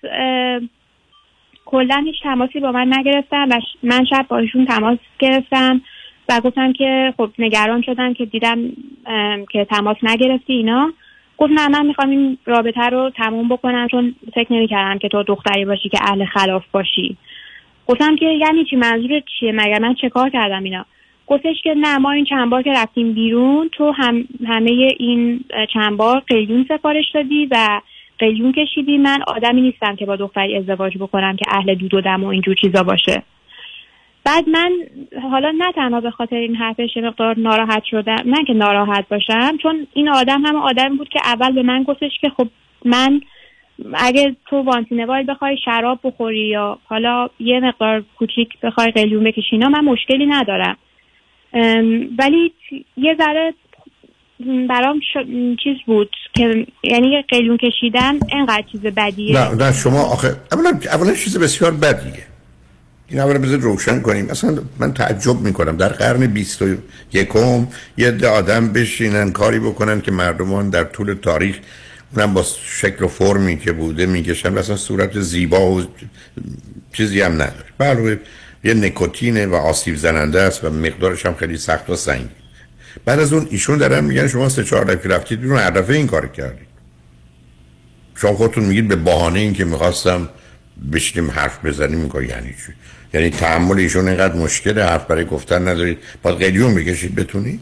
کلا 1.65 2.03
هیچ 2.07 2.23
تماسی 2.23 2.61
با 2.61 2.73
من 2.73 2.93
نگرفتم 2.93 3.47
و 3.51 3.61
من 3.83 4.05
شب 4.05 4.27
با 4.29 4.39
ایشون 4.39 4.67
تماس 4.67 4.99
گرفتم 5.19 5.81
و 6.29 6.41
گفتم 6.41 6.73
که 6.73 7.15
خب 7.17 7.31
نگران 7.39 7.83
شدم 7.83 8.15
که 8.15 8.25
دیدم 8.25 8.59
که 9.53 9.65
تماس 9.65 9.97
نگرفتی 10.03 10.53
اینا. 10.53 10.93
گفت 11.39 11.53
نه 11.53 11.69
من 11.69 11.87
می‌خوام 11.87 12.11
این 12.11 12.39
رابطه 12.47 12.81
رو 12.81 13.11
تموم 13.17 13.49
بکنم 13.49 13.89
چون 13.91 14.15
فکر 14.35 14.53
نمی‌کردم 14.53 14.99
که 14.99 15.09
تو 15.09 15.23
دختری 15.23 15.65
باشی 15.65 15.89
که 15.89 15.99
اهل 16.03 16.25
خلاف 16.25 16.65
باشی. 16.73 17.17
گفتم 17.87 18.17
که 18.17 18.27
یعنی 18.27 18.65
چی؟ 18.65 18.77
منظور 18.77 19.21
چیه؟ 19.21 19.53
مگر 19.53 19.79
من 19.79 19.95
چه 19.95 20.09
کار 20.09 20.31
کردم 20.31 20.63
اینا؟ 20.63 20.85
گفتش 21.27 21.63
که 21.63 21.75
نه 21.75 21.99
ما 21.99 22.11
این 22.11 22.25
چند 22.25 22.51
بار 22.51 22.63
که 22.63 22.73
رفتیم 22.73 23.13
بیرون 23.13 23.69
تو 23.73 23.91
هم 23.91 24.25
همه 24.47 24.71
این 24.99 25.45
چند 25.73 25.97
بار 25.97 26.21
قلیون 26.21 26.67
سفارش 26.69 27.05
دادی 27.15 27.49
و 27.51 27.81
قلیون 28.19 28.53
کشیدی. 28.53 28.99
من 28.99 29.19
آدمی 29.27 29.61
نیستم 29.61 29.97
که 29.97 30.07
با 30.07 30.17
دختری 30.17 30.57
ازدواج 30.57 30.99
بکنم 30.99 31.37
که 31.37 31.45
اهل 31.51 31.75
دود 31.75 31.95
و 31.95 32.01
دم 32.01 32.25
و 32.25 32.27
اینجور 32.27 32.55
چیزا 32.55 32.83
باشه. 32.83 33.23
بعد 34.27 34.49
من 34.49 34.73
حالا 35.31 35.51
نه 35.59 35.73
تنها 35.73 36.01
به 36.01 36.11
خاطر 36.11 36.37
این 36.37 36.55
حرفش 36.55 36.97
مقدار 36.97 37.39
ناراحت 37.39 37.83
شدم 37.91 38.17
نه 38.27 38.45
که 38.47 38.53
ناراحت 38.53 39.09
باشم 39.09 39.57
چون 39.63 39.87
این 39.93 40.09
آدم 40.09 40.47
هم 40.47 40.57
آدمی 40.57 40.97
بود 40.97 41.09
که 41.09 41.21
اول 41.25 41.53
به 41.53 41.63
من 41.63 41.83
گفتش 41.83 42.11
که 42.21 42.29
خب 42.37 42.49
من 42.85 43.21
اگه 43.95 44.37
تو 44.51 44.57
وانتینوال 44.57 45.25
بخوای 45.29 45.57
شراب 45.65 46.01
بخوری 46.05 46.49
یا 46.49 46.79
حالا 46.85 47.29
یه 47.41 47.61
مقدار 47.61 48.05
کوچیک 48.19 48.49
بخوای 48.63 48.91
قلیون 48.91 49.25
بکشی 49.25 49.49
اینا 49.53 49.69
من 49.69 49.85
مشکلی 49.85 50.27
ندارم. 50.27 50.77
ولی 52.19 52.53
یه 52.97 53.17
ذره 53.19 53.55
برام 54.69 55.01
ش- 55.01 55.57
چیز 55.65 55.77
بود 55.87 56.11
که 56.35 56.67
یعنی 56.83 57.23
قلیون 57.29 57.57
کشیدن 57.57 58.19
انقدر 58.33 58.65
چیز 58.73 58.81
بدیه. 58.83 59.39
نه 59.41 59.65
نه 59.65 59.73
شما 59.73 60.01
آخه 60.03 60.29
اولا 60.53 60.71
اولا 60.93 61.15
چیز 61.15 61.39
بسیار 61.39 61.71
بدیه. 61.71 62.36
این 63.09 63.21
اولا 63.21 63.39
بذار 63.39 63.59
روشن 63.59 64.01
کنیم. 64.01 64.31
اصلا 64.31 64.59
من 64.79 64.95
تعجب 64.95 65.41
می‌کنم. 65.41 65.77
در 65.77 65.89
قرن 65.89 66.27
بیست 66.27 66.63
و 66.63 66.75
یکم 67.13 67.67
یه 67.97 68.09
عده 68.09 68.29
آدم 68.29 68.73
بشینن 68.73 69.33
کاری 69.33 69.59
بکنن 69.59 70.01
که 70.01 70.13
مردمان 70.13 70.71
در 70.71 70.85
طول 70.85 71.15
تاریخ 71.15 71.57
اونم 72.17 72.35
با 72.35 72.47
شکل 72.65 73.05
و 73.05 73.09
فرمی 73.09 73.59
که 73.59 73.73
بوده 73.73 74.07
می‌کشن 74.07 74.55
و 74.55 74.59
اصلا 74.59 74.77
صورت 74.77 75.21
زیبا 75.21 75.71
و 75.71 75.83
چیزی 76.93 77.21
هم 77.21 77.33
نداره. 77.33 77.65
بله 77.79 78.21
یه 78.65 78.75
نکوتینه 78.75 79.47
و 79.47 79.55
آسیب 79.55 79.97
زننده 79.97 80.41
است 80.41 80.65
و 80.65 80.71
مقدارش 80.71 81.27
هم 81.27 81.35
خیلی 81.35 81.57
سخت 81.57 81.91
و 81.91 81.97
سنگین. 81.97 82.29
بعد 83.05 83.21
از 83.21 83.33
اون 83.33 83.47
ایشون 83.51 83.79
دارن 83.79 84.05
میگن 84.05 84.29
شما 84.29 84.49
سه 84.49 84.65
چهار 84.65 84.85
دفعه 84.85 85.13
رفتید 85.13 85.41
بیرون 85.41 85.59
هر 85.59 85.71
دفعه 85.71 85.97
این 85.97 86.07
کار 86.07 86.27
کردید. 86.27 86.67
شما 88.15 88.33
خودتون 88.33 88.65
میگید 88.65 88.89
به 88.89 88.97
بهانه 88.97 89.39
این 89.39 89.53
که 89.53 89.65
می‌خواستم 89.65 90.29
بشینیم 90.93 91.31
حرف 91.31 91.65
بزنیم 91.65 92.11
این 92.15 92.29
یعنی 92.29 92.49
چی؟ 92.49 92.73
یعنی 93.15 93.31
تحمل 93.31 93.79
ایشون 93.79 94.09
اینقدر 94.09 94.35
مشکل 94.35 94.81
حرف 94.81 95.07
برای 95.07 95.25
گفتن 95.25 95.69
ندارید 95.69 95.99
باید 96.23 96.39
قلیون 96.39 96.75
بکشید 96.75 97.15
بتونید 97.15 97.61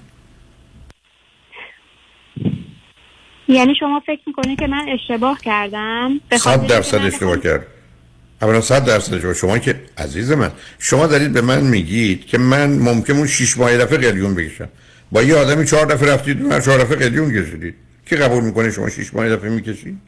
یعنی 3.49 3.75
شما 3.81 4.03
فکر 4.07 4.21
می‌کنید 4.27 4.59
که 4.59 4.67
من 4.67 4.87
اشتباه 4.89 5.41
کردم؟ 5.41 6.21
صد 6.39 6.67
درصد 6.67 6.99
اشتباه 6.99 7.41
کرد. 7.41 7.67
اولا 8.43 8.61
صد 8.61 8.85
درصد 8.85 9.15
اشتباه. 9.15 9.35
شما 9.35 9.59
که 9.59 9.81
عزیز 9.99 10.33
من 10.33 10.51
شما 10.79 11.07
دارید 11.07 11.33
به 11.33 11.41
من 11.41 11.61
میگید 11.61 12.27
که 12.27 12.39
من 12.39 12.79
ممکن 12.79 13.13
اون 13.13 13.27
شیش 13.27 13.59
ماه 13.59 13.79
دفعه 13.79 13.99
قلیون 13.99 14.35
بکشم. 14.35 14.69
با 15.13 15.23
یه 15.23 15.37
آدمی 15.37 15.67
چهار 15.67 15.87
دفعه 15.87 16.13
رفتید 16.13 16.53
هر 16.53 16.61
چهار 16.61 16.79
دفعه 16.79 16.97
قلیون 16.97 17.43
کشیدید. 17.43 17.75
کی 18.09 18.17
قبول 18.17 18.45
می‌کنه 18.45 18.71
شما 18.71 18.91
شیش 18.91 19.15
ماه 19.15 19.29
دفعه 19.29 19.51
می‌کشید؟ 19.51 19.99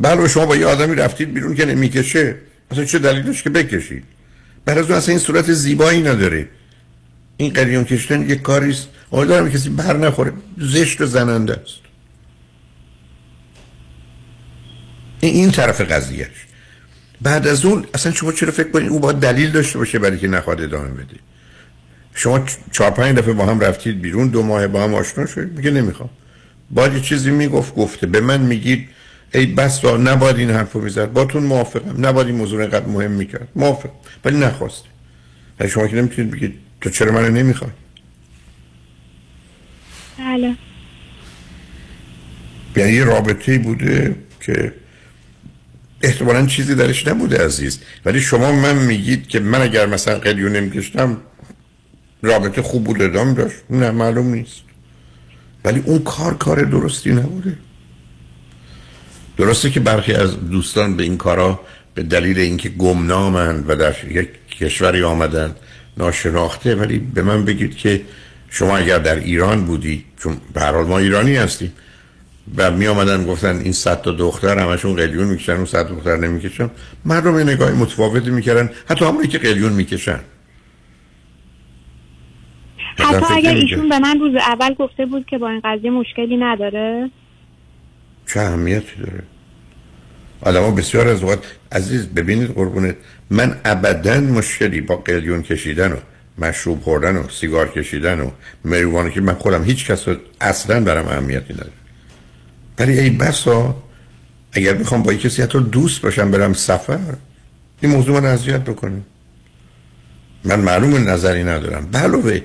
بله 0.00 0.22
و 0.22 0.28
شما 0.28 0.46
با 0.46 0.56
یه 0.56 0.66
آدمی 0.66 0.94
رفتید 0.94 1.34
بیرون 1.34 1.54
که 1.54 1.64
نمی‌کشه. 1.64 2.36
اصلا 2.70 2.84
چه 2.84 2.98
دلیل 2.98 3.22
داشت 3.22 3.44
که 3.44 3.50
بکشید 3.50 4.04
بعد 4.64 4.78
از 4.78 4.90
اصلا 4.90 5.12
این 5.12 5.18
صورت 5.18 5.52
زیبایی 5.52 6.02
نداره. 6.02 6.48
این 7.36 7.52
قلیون 7.52 7.84
کشیدن 7.84 8.30
یه 8.30 8.36
کاری 8.36 8.70
است. 8.70 8.88
امیدوارم 9.12 9.50
کسی 9.50 9.68
بر 9.68 9.96
نخوره. 9.96 10.32
زشت 10.58 11.00
و 11.00 11.06
زننده 11.06 11.54
است. 11.54 11.80
این 15.20 15.50
طرف 15.50 15.80
قضیهش. 15.80 16.46
بعد 17.22 17.46
از 17.46 17.64
اون 17.64 17.86
اصلا 17.94 18.12
شما 18.12 18.32
چرا 18.32 18.52
فکر 18.52 18.70
کنید 18.70 18.88
او 18.88 19.00
باید 19.00 19.16
دلیل 19.16 19.50
داشته 19.50 19.78
باشه 19.78 19.98
برای 19.98 20.18
که 20.18 20.28
نخواد 20.28 20.60
ادامه 20.60 20.88
بده؟ 20.88 21.16
شما 22.14 22.44
چهار 22.72 22.90
پنج 22.90 23.16
دفعه 23.16 23.32
با 23.32 23.46
هم 23.46 23.60
رفتید 23.60 24.00
بیرون 24.00 24.28
دو 24.28 24.42
ماه 24.42 24.66
با 24.66 24.84
هم 24.84 24.94
آشنا 24.94 25.26
شدید. 25.26 25.56
میگه 25.56 25.70
نمی‌خوام. 25.70 26.10
باید 26.70 27.02
چیزی 27.02 27.30
می‌گفت 27.30 27.74
گفته. 27.74 28.06
به 28.06 28.20
من 28.20 28.40
میگید. 28.40 28.88
ای 29.34 29.46
بس 29.46 29.84
را 29.84 29.96
نباید 29.96 30.36
این 30.36 30.50
حرفو 30.50 30.80
می‌زد. 30.80 31.12
باتون 31.12 31.42
موافقم. 31.42 32.06
نباید 32.06 32.26
این 32.26 32.36
موضوع 32.36 32.56
رو 32.56 32.62
اینقدر 32.62 32.86
مهم 32.86 33.10
می‌کرد. 33.10 33.48
موافق 33.56 33.90
ولی 34.24 34.38
نخواسته 34.38 34.88
ولی 35.60 35.68
شما 35.68 35.86
که 35.86 35.96
نمی‌تونید 35.96 36.30
بگید 36.30 36.54
تو 36.80 36.90
چرا 36.90 37.12
منو 37.12 37.28
نمی‌خوای؟ 37.28 37.70
بله. 40.18 40.54
یعنی 42.76 42.92
یه 42.92 43.04
رابطه 43.04 43.58
بوده 43.58 44.16
که 44.40 44.72
احتمالا 46.02 46.46
چیزی 46.46 46.74
درش 46.74 47.06
نبوده 47.06 47.44
عزیز. 47.44 47.80
ولی 48.04 48.20
شما 48.20 48.52
من 48.52 48.76
میگید 48.76 49.28
که 49.28 49.40
من 49.40 49.62
اگر 49.62 49.86
مثلا 49.86 50.18
قلیون 50.18 50.52
نمیکشتم 50.52 51.16
رابطه 52.22 52.62
خوب 52.62 52.84
بود 52.84 53.02
ادامه 53.02 53.34
داشت. 53.34 53.56
نه 53.70 53.90
معلوم 53.90 54.34
نیست. 54.34 54.62
ولی 55.64 55.82
اون 55.86 55.98
کار 55.98 56.36
کار 56.36 56.62
درستی 56.62 57.10
نبوده. 57.10 57.58
درسته 59.36 59.70
که 59.70 59.80
برخی 59.80 60.12
از 60.12 60.50
دوستان 60.50 60.96
به 60.96 61.02
این 61.02 61.16
کارا 61.16 61.60
به 61.94 62.02
دلیل 62.02 62.38
اینکه 62.38 62.68
گمنامند 62.68 63.64
و 63.68 63.76
در 63.76 63.94
یک 64.10 64.28
کشوری 64.60 65.02
آمدن 65.02 65.54
ناشناخته 65.96 66.74
ولی 66.74 66.98
به 66.98 67.22
من 67.22 67.44
بگید 67.44 67.76
که 67.76 68.02
شما 68.50 68.76
اگر 68.76 68.98
در 68.98 69.16
ایران 69.16 69.64
بودی 69.64 70.04
چون 70.18 70.36
به 70.54 70.60
هر 70.60 70.72
حال 70.72 70.84
ما 70.84 70.98
ایرانی 70.98 71.36
هستیم 71.36 71.72
و 72.56 72.70
می 72.70 72.86
آمدن 72.86 73.26
گفتن 73.26 73.56
این 73.56 73.72
صد 73.72 74.02
تا 74.02 74.12
دختر 74.12 74.58
همشون 74.58 74.96
قلیون 74.96 75.26
می‌کشن 75.26 75.52
اون 75.52 75.64
صد 75.64 75.88
دختر 75.88 76.16
نمی‌کشن 76.16 76.70
مردم 77.04 77.38
یه 77.38 77.44
نگاه 77.44 77.72
متفاوتی 77.72 78.30
می‌کردن 78.30 78.70
حتی 78.88 79.04
همونی 79.04 79.28
که 79.28 79.38
قلیون 79.38 79.72
می‌کشن 79.72 80.20
حتی 82.98 83.34
اگر. 83.34 83.54
ایشون 83.54 83.88
به 83.88 83.98
من 83.98 84.20
روز 84.20 84.34
اول 84.34 84.74
گفته 84.74 85.06
بود 85.06 85.26
که 85.26 85.38
با 85.38 85.48
این 85.48 85.60
قضیه 85.64 85.90
مشکلی 85.90 86.36
نداره 86.36 87.10
چه 88.26 88.40
اهمیتی 88.40 88.96
داره؟ 88.98 89.22
آدم 90.40 90.74
بسیار 90.74 91.08
از 91.08 91.22
اوقات 91.22 91.44
عزیز 91.72 92.06
ببینید 92.06 92.50
قربونت. 92.50 92.96
من 93.30 93.60
ابدا 93.64 94.20
مشکلی 94.20 94.80
با 94.80 94.96
قلیون 94.96 95.42
کشیدن 95.42 95.92
و 95.92 95.96
مشروب 96.38 96.82
خوردن 96.82 97.16
و 97.16 97.28
سیگار 97.28 97.68
کشیدن 97.68 98.20
و 98.20 98.30
مریوانه 98.64 99.10
که 99.10 99.20
من 99.20 99.34
خودم 99.34 99.64
هیچ 99.64 99.86
کس 99.86 100.04
اصلا 100.40 100.80
برام 100.80 101.08
اهمیتی 101.08 101.54
نداره. 101.54 101.72
ولی 102.78 102.98
ای 102.98 103.10
بسا 103.10 103.82
اگر 104.52 104.74
بخوام 104.74 105.02
با 105.02 105.14
کسی 105.14 105.42
حتی 105.42 105.60
دوست 105.60 106.00
باشم 106.02 106.30
برم 106.30 106.52
سفر 106.52 106.98
این 107.80 107.92
موضوع 107.92 108.20
من 108.20 108.26
اذیت 108.28 108.60
بکنه. 108.60 109.00
من 110.44 110.60
معلوم 110.60 111.08
نظری 111.08 111.44
ندارم. 111.44 111.88
علاوه 111.94 112.40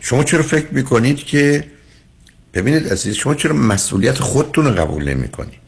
شما 0.00 0.24
چرا 0.24 0.42
فکر 0.42 0.66
می‌کنید 0.70 1.16
که 1.16 1.64
ببینید 2.54 2.88
عزیز 2.88 3.14
شما 3.14 3.34
چرا 3.34 3.54
مسئولیت 3.54 4.18
خودتون 4.18 4.64
رو 4.64 4.70
قبول 4.70 5.08
نمی 5.08 5.28
کنید 5.28 5.62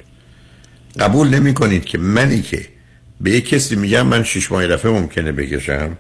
قبول 1.01 1.29
نمی 1.29 1.55
کنید 1.55 1.85
که 1.85 1.99
منی 1.99 2.43
که 2.43 2.69
به 3.21 3.31
یک 3.31 3.49
کسی 3.49 3.77
میگم 3.77 4.07
من 4.07 4.23
شش 4.23 4.53
ماه 4.53 4.67
دفعه 4.67 4.93
ممکنه 4.93 5.33
بکشم 5.33 5.97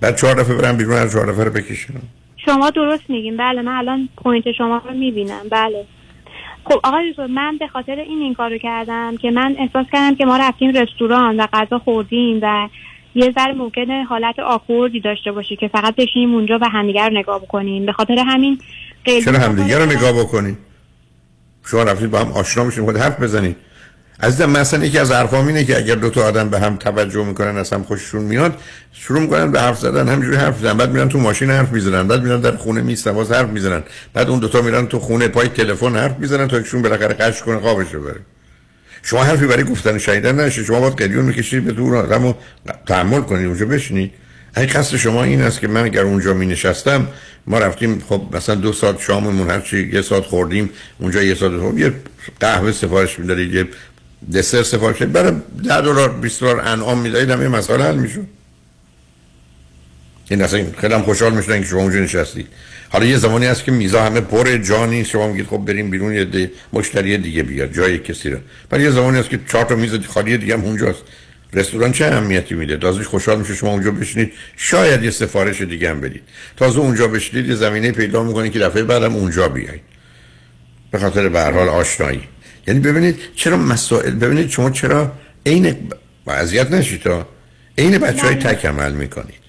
بعد 0.00 0.16
چهار 0.16 0.34
دفعه 0.34 0.56
برم 0.56 0.76
بیرون 0.76 0.96
هر 0.96 1.08
چهار 1.08 1.32
دفعه 1.32 1.44
رو 1.44 1.50
بکشم. 1.50 1.94
شما 2.36 2.70
درست 2.70 3.02
میگین. 3.08 3.36
بله 3.36 3.62
من 3.62 3.72
الان 3.72 4.08
پوینت 4.16 4.44
شما 4.58 4.82
رو 4.84 4.94
می‌بینم. 4.94 5.48
بله. 5.50 5.84
خب 6.64 6.80
آقای 6.84 7.10
دکتر 7.10 7.26
من 7.26 7.56
به 7.56 7.66
خاطر 7.66 7.96
این 7.96 8.18
این 8.22 8.34
کارو 8.34 8.58
کردم 8.58 9.16
که 9.16 9.30
من 9.30 9.56
احساس 9.58 9.86
کردم 9.92 10.16
که 10.16 10.24
ما 10.24 10.36
رفتیم 10.36 10.70
رستوران 10.70 11.40
و 11.40 11.46
غذا 11.52 11.78
خوردیم 11.78 12.38
و 12.42 12.68
یه 13.14 13.32
ذره 13.38 13.52
ممکنه 13.52 14.04
حالت 14.04 14.38
آکوردی 14.38 15.00
داشته 15.00 15.32
باشی 15.32 15.56
که 15.56 15.68
فقط 15.68 15.94
بشینیم 15.96 16.34
اونجا 16.34 16.58
و 16.62 16.68
همدیگر 16.68 17.10
نگاه 17.12 17.42
بکنیم. 17.42 17.86
به 17.86 17.92
خاطر 17.92 18.18
همین 18.26 18.58
چرا 19.04 19.38
همدیگه 19.38 19.78
رو 19.78 19.86
نگاه 19.86 20.12
بکنید 20.12 20.58
شما 21.64 21.82
رفتید 21.82 22.10
با 22.10 22.20
هم 22.20 22.32
آشنا 22.32 22.64
میشین 22.64 22.84
خود 22.84 22.96
حرف 22.96 23.20
بزنید 23.20 23.56
عزیزم 24.22 24.50
مثلا 24.50 24.84
یکی 24.84 24.98
از 24.98 25.12
حرفام 25.12 25.46
اینه 25.46 25.64
که 25.64 25.78
اگر 25.78 25.94
دو 25.94 26.10
تا 26.10 26.24
آدم 26.24 26.48
به 26.48 26.60
هم 26.60 26.76
توجه 26.76 27.24
می‌کنن 27.24 27.56
از 27.56 27.72
هم 27.72 27.82
خوششون 27.82 28.22
میاد 28.22 28.58
شروع 28.92 29.20
می‌کنن 29.20 29.50
به 29.50 29.60
حرف 29.60 29.78
زدن 29.78 30.08
همینجوری 30.08 30.36
حرف 30.36 30.56
می‌زنن. 30.56 30.76
بعد 30.76 30.90
میرن 30.90 31.08
تو 31.08 31.18
ماشین 31.18 31.50
حرف 31.50 31.72
می‌زنن 31.72 32.08
بعد 32.08 32.22
میرن 32.22 32.40
در 32.40 32.56
خونه 32.56 32.82
میستن 32.82 33.12
باز 33.12 33.32
حرف 33.32 33.48
می‌زنن. 33.48 33.82
بعد 34.14 34.28
اون 34.30 34.38
دوتا 34.38 34.62
میرن 34.62 34.86
تو 34.86 34.98
خونه 34.98 35.28
پای 35.28 35.48
تلفن 35.48 35.96
حرف 35.96 36.18
می‌زنن 36.18 36.48
تا 36.48 36.56
ایشون 36.56 36.82
بالاخره 36.82 37.14
قش 37.14 37.42
کنه 37.42 37.60
خوابش 37.60 37.86
بره 37.86 38.20
شما 39.02 39.24
حرفی 39.24 39.46
برای 39.46 39.64
گفتن 39.64 39.98
شنیدن 39.98 40.40
نشه 40.40 40.64
شما 40.64 40.80
باید 40.80 40.94
قلیون 40.94 41.24
می‌کشید 41.24 41.64
به 41.64 41.72
دور 41.72 41.96
آدمو 41.96 42.34
تحمل 42.86 43.20
کنید 43.20 43.46
اونجا 43.46 43.66
بشینید. 43.66 44.12
اگه 44.54 44.72
قصد 44.72 44.96
شما 44.96 45.24
این 45.24 45.42
است 45.42 45.60
که 45.60 45.68
من 45.68 45.84
اگر 45.84 46.02
اونجا 46.02 46.34
می 46.34 46.46
نشستم 46.46 47.08
ما 47.46 47.58
رفتیم 47.58 48.02
خب 48.08 48.22
مثلا 48.32 48.54
دو 48.54 48.72
ساعت 48.72 49.00
شاممون 49.00 49.50
هر 49.50 49.60
چی 49.60 49.90
یه 49.92 50.02
ساعت 50.02 50.24
خوردیم 50.24 50.70
اونجا 50.98 51.22
یه 51.22 51.34
ساعت 51.34 51.60
خوردیم 51.60 51.78
یه 51.78 51.92
قهوه 52.40 52.72
سفارش 52.72 53.18
میدارید 53.18 53.54
یه 53.54 53.68
دسر 54.34 54.62
سفارش 54.62 55.00
میدارید 55.00 55.12
برای 55.12 55.40
10 55.64 55.80
دلار 55.80 56.08
20 56.08 56.40
دلار 56.40 56.60
انعام 56.60 56.98
می‌دادید 56.98 57.30
هم 57.30 57.42
یه 57.42 57.48
مسئله 57.48 57.84
حل 57.84 57.96
می‌شد. 57.96 58.26
این 60.30 60.42
اصلا 60.42 60.64
خیلی 60.78 60.94
هم 60.94 61.02
خوشحال 61.02 61.32
می‌شدن 61.32 61.60
که 61.60 61.66
شما 61.66 61.80
اونجا 61.80 61.98
نشستید 61.98 62.46
حالا 62.88 63.04
یه 63.04 63.16
زمانی 63.16 63.46
هست 63.46 63.64
که 63.64 63.72
میزا 63.72 64.02
همه 64.02 64.20
پر 64.20 64.56
جا 64.56 64.86
نیست 64.86 65.10
شما 65.10 65.28
میگید 65.28 65.46
خب 65.46 65.56
بریم 65.56 65.90
بیرون 65.90 66.12
یه 66.12 66.24
ده 66.24 66.50
مشتری 66.72 67.18
دیگه 67.18 67.42
بیاد 67.42 67.72
جای 67.72 67.98
کسی 67.98 68.30
رو. 68.30 68.38
ولی 68.72 68.84
یه 68.84 68.90
زمانی 68.90 69.18
هست 69.18 69.28
که 69.30 69.40
چهار 69.48 69.64
تا 69.64 69.74
میز 69.74 69.94
خالی 69.94 70.38
دیگه 70.38 70.54
هم 70.54 70.64
اونجاست. 70.64 71.02
رستوران 71.52 71.92
چه 71.92 72.04
اهمیتی 72.04 72.54
میده؟ 72.54 72.76
تازه 72.76 73.04
خوشحال 73.04 73.38
میشه 73.38 73.54
شما 73.54 73.70
اونجا 73.70 73.90
بشینید. 73.90 74.32
شاید 74.56 75.04
یه 75.04 75.10
سفارش 75.10 75.62
دیگه 75.62 75.90
هم 75.90 76.00
بدید. 76.00 76.22
تازه 76.56 76.78
اونجا 76.78 77.08
بشینید 77.08 77.46
یه 77.46 77.54
زمینه 77.54 77.92
پیدا 77.92 78.22
می‌کنید 78.22 78.52
که 78.52 78.58
دفعه 78.58 78.82
بعدم 78.82 79.14
اونجا 79.14 79.48
بیایید 79.48 79.82
به 80.90 80.98
خاطر 80.98 81.28
به 81.28 81.40
هر 81.40 81.50
حال 81.50 81.68
آشنایی. 81.68 82.22
یعنی 82.66 82.80
ببینید 82.80 83.18
چرا 83.36 83.56
مسائل 83.56 84.10
ببینید 84.10 84.50
شما 84.50 84.70
چرا 84.70 85.12
عین 85.46 85.76
اذیت 86.26 86.70
نشید 86.70 87.02
تا 87.02 87.28
عین 87.78 87.98
بچهای 87.98 88.34
تک 88.34 88.66
عمل 88.66 88.92
می‌کنید. 88.92 89.40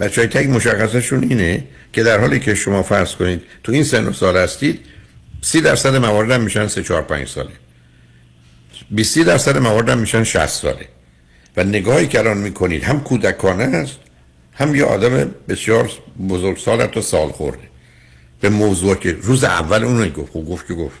بچه 0.00 0.20
های 0.20 0.28
تک 0.28 0.46
مشخصشون 0.46 1.22
اینه 1.22 1.64
که 1.92 2.02
در 2.02 2.20
حالی 2.20 2.40
که 2.40 2.54
شما 2.54 2.82
فرض 2.82 3.14
کنید 3.14 3.42
تو 3.64 3.72
این 3.72 3.84
سن 3.84 4.06
و 4.06 4.12
سال 4.12 4.36
هستید 4.36 4.80
سی 5.40 5.60
درصد 5.60 5.96
موارد 5.96 6.32
میشن 6.32 6.68
سه 6.68 6.82
چهار 6.82 7.02
پنج 7.02 7.28
ساله. 7.28 7.50
20 8.90 9.18
درصد 9.18 9.56
موارد 9.56 9.90
میشن 9.90 10.24
60 10.24 10.46
ساله. 10.46 10.88
و 11.56 11.64
نگاهی 11.64 12.06
که 12.06 12.18
الان 12.18 12.38
می‌کنید 12.38 12.84
هم 12.84 13.00
کودکانه 13.00 13.64
است 13.64 13.98
هم 14.52 14.74
یه 14.74 14.84
آدم 14.84 15.30
بسیار 15.48 15.90
بزرگ 16.28 16.58
سال 16.58 16.80
حتی 16.80 17.02
سال 17.02 17.28
خورده. 17.28 17.72
به 18.40 18.48
موضوع 18.48 18.94
که 18.94 19.16
روز 19.22 19.44
اول 19.44 19.84
اون 19.84 20.08
گفت 20.08 20.32
خب 20.32 20.44
گفت 20.44 20.66
که 20.66 20.74
گفت. 20.74 20.98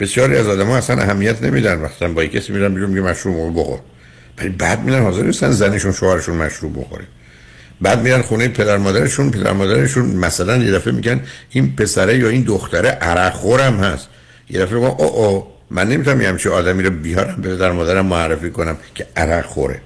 بسیاری 0.00 0.36
از 0.36 0.46
آدم 0.46 0.66
ها 0.66 0.76
اصلا 0.76 1.02
اهمیت 1.02 1.42
نمیدن 1.42 1.80
وقتا 1.80 2.08
با 2.08 2.26
کسی 2.26 2.52
میرن 2.52 2.74
بیرون 2.74 2.90
میگه 2.90 3.02
مشروب 3.02 3.60
بخور. 3.60 3.78
ولی 4.38 4.48
بعد 4.48 4.84
میرن 4.84 5.02
حاضر 5.02 5.22
نیستن 5.22 5.50
زنشون 5.50 5.92
شوهرشون 5.92 6.36
مشروب 6.36 6.80
بخوره. 6.80 7.04
بعد 7.80 8.02
میرن 8.02 8.22
خونه 8.22 8.48
پدر 8.48 8.76
مادرشون 8.76 9.30
پدر 9.30 9.52
مادرشون 9.52 10.06
مثلا 10.06 10.56
یه 10.56 10.72
دفعه 10.72 10.92
میگن 10.92 11.20
این 11.50 11.76
پسره 11.76 12.18
یا 12.18 12.28
این 12.28 12.42
دختره 12.42 12.88
عرق 12.88 13.32
خورم 13.32 13.80
هست. 13.80 14.08
یه 14.50 14.60
دفعه 14.60 14.74
میگن 14.74 14.86
او 14.86 15.02
او 15.02 15.46
من 15.70 15.88
نمی‌تونم 15.88 16.20
یه 16.20 16.28
همچه 16.28 16.50
آدمی 16.50 16.82
رو 16.82 16.90
بیارم 16.90 17.42
به 17.42 17.56
پدر 17.56 17.72
مادرم 17.72 18.06
معرفی 18.06 18.50
کنم 18.50 18.76
که 18.94 19.06
عرق 19.16 19.46
خوره. 19.46 19.80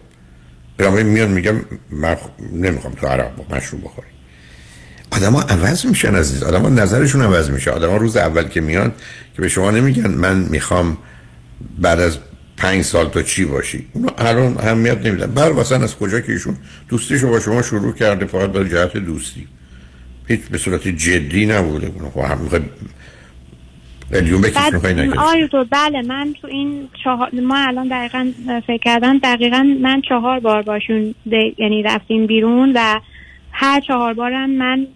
برای 0.79 1.03
میاد 1.03 1.29
میگم 1.29 1.55
من 1.91 2.17
نمی‌خوام 2.53 2.95
تو 2.95 3.07
عرق 3.07 3.31
مشروب 3.51 3.85
بخوری. 3.85 4.09
آدم 5.11 5.33
ها 5.33 5.43
عوض 5.43 5.87
میشن 5.87 6.15
عزیز. 6.15 6.43
آدم 6.43 6.63
ها 6.63 6.69
نظرشون 6.69 7.23
عوض 7.23 7.51
میشه. 7.51 7.71
آدم 7.71 7.91
ها 7.91 7.97
روز 7.97 8.17
اول 8.17 8.49
که 8.49 8.61
میان 8.61 8.93
که 9.37 9.43
به 9.43 9.49
شما 9.49 9.71
نمیگن 9.71 10.11
من 10.11 10.37
می‌خوام 10.37 10.99
بعد 11.79 12.01
از 12.01 12.19
پنج 12.57 12.85
سال 12.85 13.09
تا 13.09 13.23
چی 13.23 13.45
باشی؟ 13.45 13.87
اونو 13.93 14.09
الان 14.19 14.57
اهمیت 14.59 15.07
نمیدن. 15.07 15.27
بر 15.27 15.53
مثلا 15.53 15.85
از 15.85 15.97
کجا 15.97 16.21
که 16.21 16.33
ایشون 16.33 16.57
دوستیشو 16.89 17.29
با 17.29 17.41
شما 17.41 17.63
شروع 17.63 17.95
کرده 17.95 18.27
فقط 18.27 18.53
به 18.53 18.69
جهت 18.69 18.97
دوستی. 18.97 19.49
هیچ 20.27 20.41
به 20.41 20.59
صورت 20.59 20.89
جدی 20.89 21.47
نبوده. 21.47 21.87
اونو 21.87 22.11
خب 22.11 22.21
هم 22.21 22.49
قلیون 24.13 24.41
بکش 24.41 24.57
آره 25.19 25.49
تو 25.49 25.65
بله 25.71 26.03
من 26.03 26.35
تو 26.41 26.49
این 26.49 26.89
چهار 27.05 27.31
ما 27.43 27.57
الان 27.57 27.89
دقیقا 27.89 28.33
فکر 28.67 28.83
کردم 28.83 29.19
دقیقا 29.19 29.77
من 29.81 30.01
چهار 30.01 30.41
بار 30.41 30.63
باشون 30.63 31.15
یعنی 31.59 31.83
رفتیم 31.83 32.27
بیرون 32.27 32.73
و 32.75 33.01
هر 33.53 33.81
چهار 33.81 34.15
بارم 34.15 34.51
من 34.51 34.87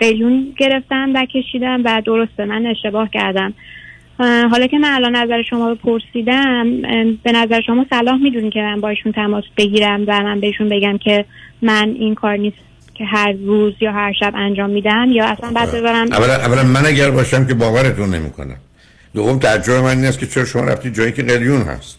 قلیون 0.00 0.54
گرفتم 0.58 1.10
و 1.14 1.24
کشیدم 1.24 1.82
و 1.84 2.02
درسته 2.06 2.44
من 2.44 2.66
اشتباه 2.66 3.08
کردم. 3.10 3.54
حالا 4.50 4.66
که 4.66 4.78
من 4.78 4.92
الان 4.92 5.16
نظر 5.16 5.42
شما 5.42 5.68
رو 5.68 5.74
پرسیدم 5.74 6.82
به 7.22 7.32
نظر 7.32 7.60
شما 7.60 7.86
صلاح 7.90 8.16
می‌دونی 8.16 8.50
که 8.50 8.60
من 8.62 8.80
باشون 8.80 9.12
تماس 9.12 9.44
بگیرم 9.56 10.04
و 10.06 10.20
من 10.20 10.40
بهشون 10.40 10.68
بگم 10.68 10.98
که 10.98 11.24
من 11.62 11.94
این 11.98 12.14
کار 12.14 12.36
نیست؟ 12.36 12.71
که 12.94 13.04
هر 13.04 13.32
روز 13.32 13.74
یا 13.80 13.92
هر 13.92 14.12
شب 14.20 14.32
انجام 14.36 14.70
میدم 14.70 15.06
یا 15.12 15.26
اصلا 15.26 15.50
بعد 15.50 15.72
ببرم 15.72 16.12
اولا, 16.12 16.34
اولا 16.34 16.62
من 16.62 16.86
اگر 16.86 17.10
باشم 17.10 17.46
که 17.46 17.54
باورتون 17.54 18.14
نمی‌کنم. 18.14 18.56
دوم 19.14 19.38
تعجب 19.38 19.72
من 19.72 19.96
این 19.96 20.04
است 20.04 20.18
که 20.18 20.26
چرا 20.26 20.44
شما 20.44 20.64
رفتی 20.64 20.90
جایی 20.90 21.12
که 21.12 21.22
قلیون 21.22 21.62
هست؟ 21.62 21.98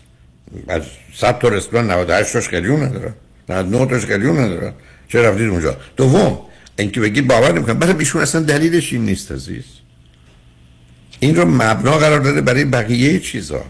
از 0.68 0.82
100 1.14 1.40
تا 1.40 1.48
رستوران 1.48 1.92
98 1.92 2.34
تاش 2.34 2.50
قلیون 2.50 2.84
نداره. 2.84 3.14
99 3.50 3.86
تاش 3.86 4.06
قلیون 4.06 4.40
نداره. 4.40 4.74
چرا 5.08 5.30
رفتید 5.30 5.50
اونجا؟ 5.50 5.78
دوم 5.98 6.40
اینکه 6.80 7.00
بگید 7.02 7.28
باور 7.28 7.52
نمی‌کنم. 7.52 7.80
برای 7.80 7.94
ایشون 8.00 8.22
اصلا 8.22 8.42
دلیلش 8.42 8.94
این 8.94 9.06
نیست 9.06 9.32
عزیز. 9.32 9.66
این 11.20 11.36
رو 11.36 11.46
مبنا 11.46 11.98
قرار 11.98 12.20
داده 12.20 12.42
برای 12.42 12.66
بقیه 12.66 13.20
چیزا. 13.20 13.62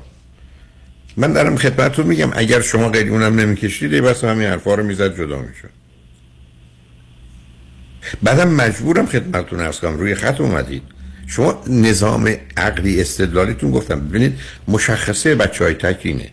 من 1.17 1.34
دارم 1.34 1.55
خدمتتون 1.55 2.07
میگم 2.07 2.30
اگر 2.34 2.61
شما 2.61 2.89
قلیونم 2.89 3.39
نمی‌کشید 3.39 3.91
بس 3.91 4.24
همین 4.24 4.47
حرفا 4.47 4.76
رو 4.76 4.84
می‌زد 4.84 5.17
جدا 5.17 5.39
می‌شد. 5.39 5.83
بعدم 8.24 8.47
مجبورم 8.47 9.06
خدمتتون 9.06 9.60
ارز 9.60 9.80
کنم. 9.80 9.97
روی 9.97 10.16
خط 10.16 10.41
اومدید. 10.41 10.84
شما 11.28 11.64
نظام 11.68 12.36
عقلی 12.58 13.01
استدلالیتون 13.01 13.72
گفتم. 13.72 13.99
ببینید 13.99 14.39
مشخصه 14.68 15.36
بچه 15.36 15.64
های 15.64 15.74
تکینه 15.74 16.30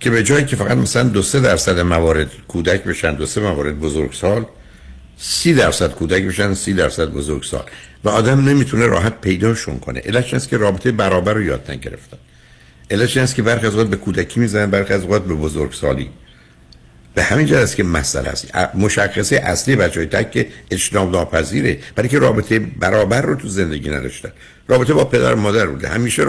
که 0.00 0.10
به 0.10 0.22
جایی 0.22 0.44
که 0.44 0.56
فقط 0.56 0.76
مثلا 0.76 1.02
دو 1.02 1.22
سه 1.22 1.40
درصد 1.40 1.78
موارد 1.80 2.30
کودک 2.48 2.84
بشن 2.84 3.14
دو 3.14 3.26
سه 3.26 3.40
موارد 3.40 3.80
بزرگسال 3.80 4.46
سی 5.18 5.54
درصد 5.54 5.90
کودک 5.90 6.22
بشن 6.22 6.54
سی 6.54 6.74
درصد 6.74 7.08
بزرگسال. 7.08 7.64
و 8.04 8.08
آدم 8.08 8.48
نمی‌تونه 8.48 8.86
راحت 8.86 9.20
پیداشون 9.20 9.78
کنه. 9.78 10.00
علتش 10.00 10.34
است 10.34 10.48
که 10.48 10.56
رابطه 10.56 10.92
برابر 10.92 11.32
رو 11.32 11.42
یاد 11.42 11.70
نگرفتن 11.70 12.16
علتش 12.90 13.16
است 13.16 13.34
که 13.34 13.42
برخی 13.42 13.66
از 13.66 13.72
اوقات 13.72 13.90
به 13.90 13.96
کودکی 13.96 14.40
می‌زنن 14.40 14.70
برخی 14.70 14.92
از 14.92 15.02
اوقات 15.02 15.24
به 15.24 15.34
بزرگسالی. 15.34 16.10
به 17.14 17.22
همین 17.22 17.46
جهت 17.46 17.62
است 17.62 17.76
که 17.76 17.84
مسئله 17.84 18.28
است 18.28 18.46
مشخصه 18.74 19.36
اصلی 19.36 19.76
بچهای 19.76 20.06
تک 20.06 20.30
که 20.30 20.46
اجتناب 20.70 21.12
ناپذیره 21.12 21.78
برای 21.94 22.08
که 22.08 22.18
رابطه 22.18 22.58
برابر 22.58 23.22
رو 23.22 23.34
تو 23.34 23.48
زندگی 23.48 23.90
نداشتن. 23.90 24.32
رابطه 24.68 24.94
با 24.94 25.04
پدر 25.04 25.34
مادر 25.34 25.66
بوده. 25.66 25.88
همیشه 25.88 26.22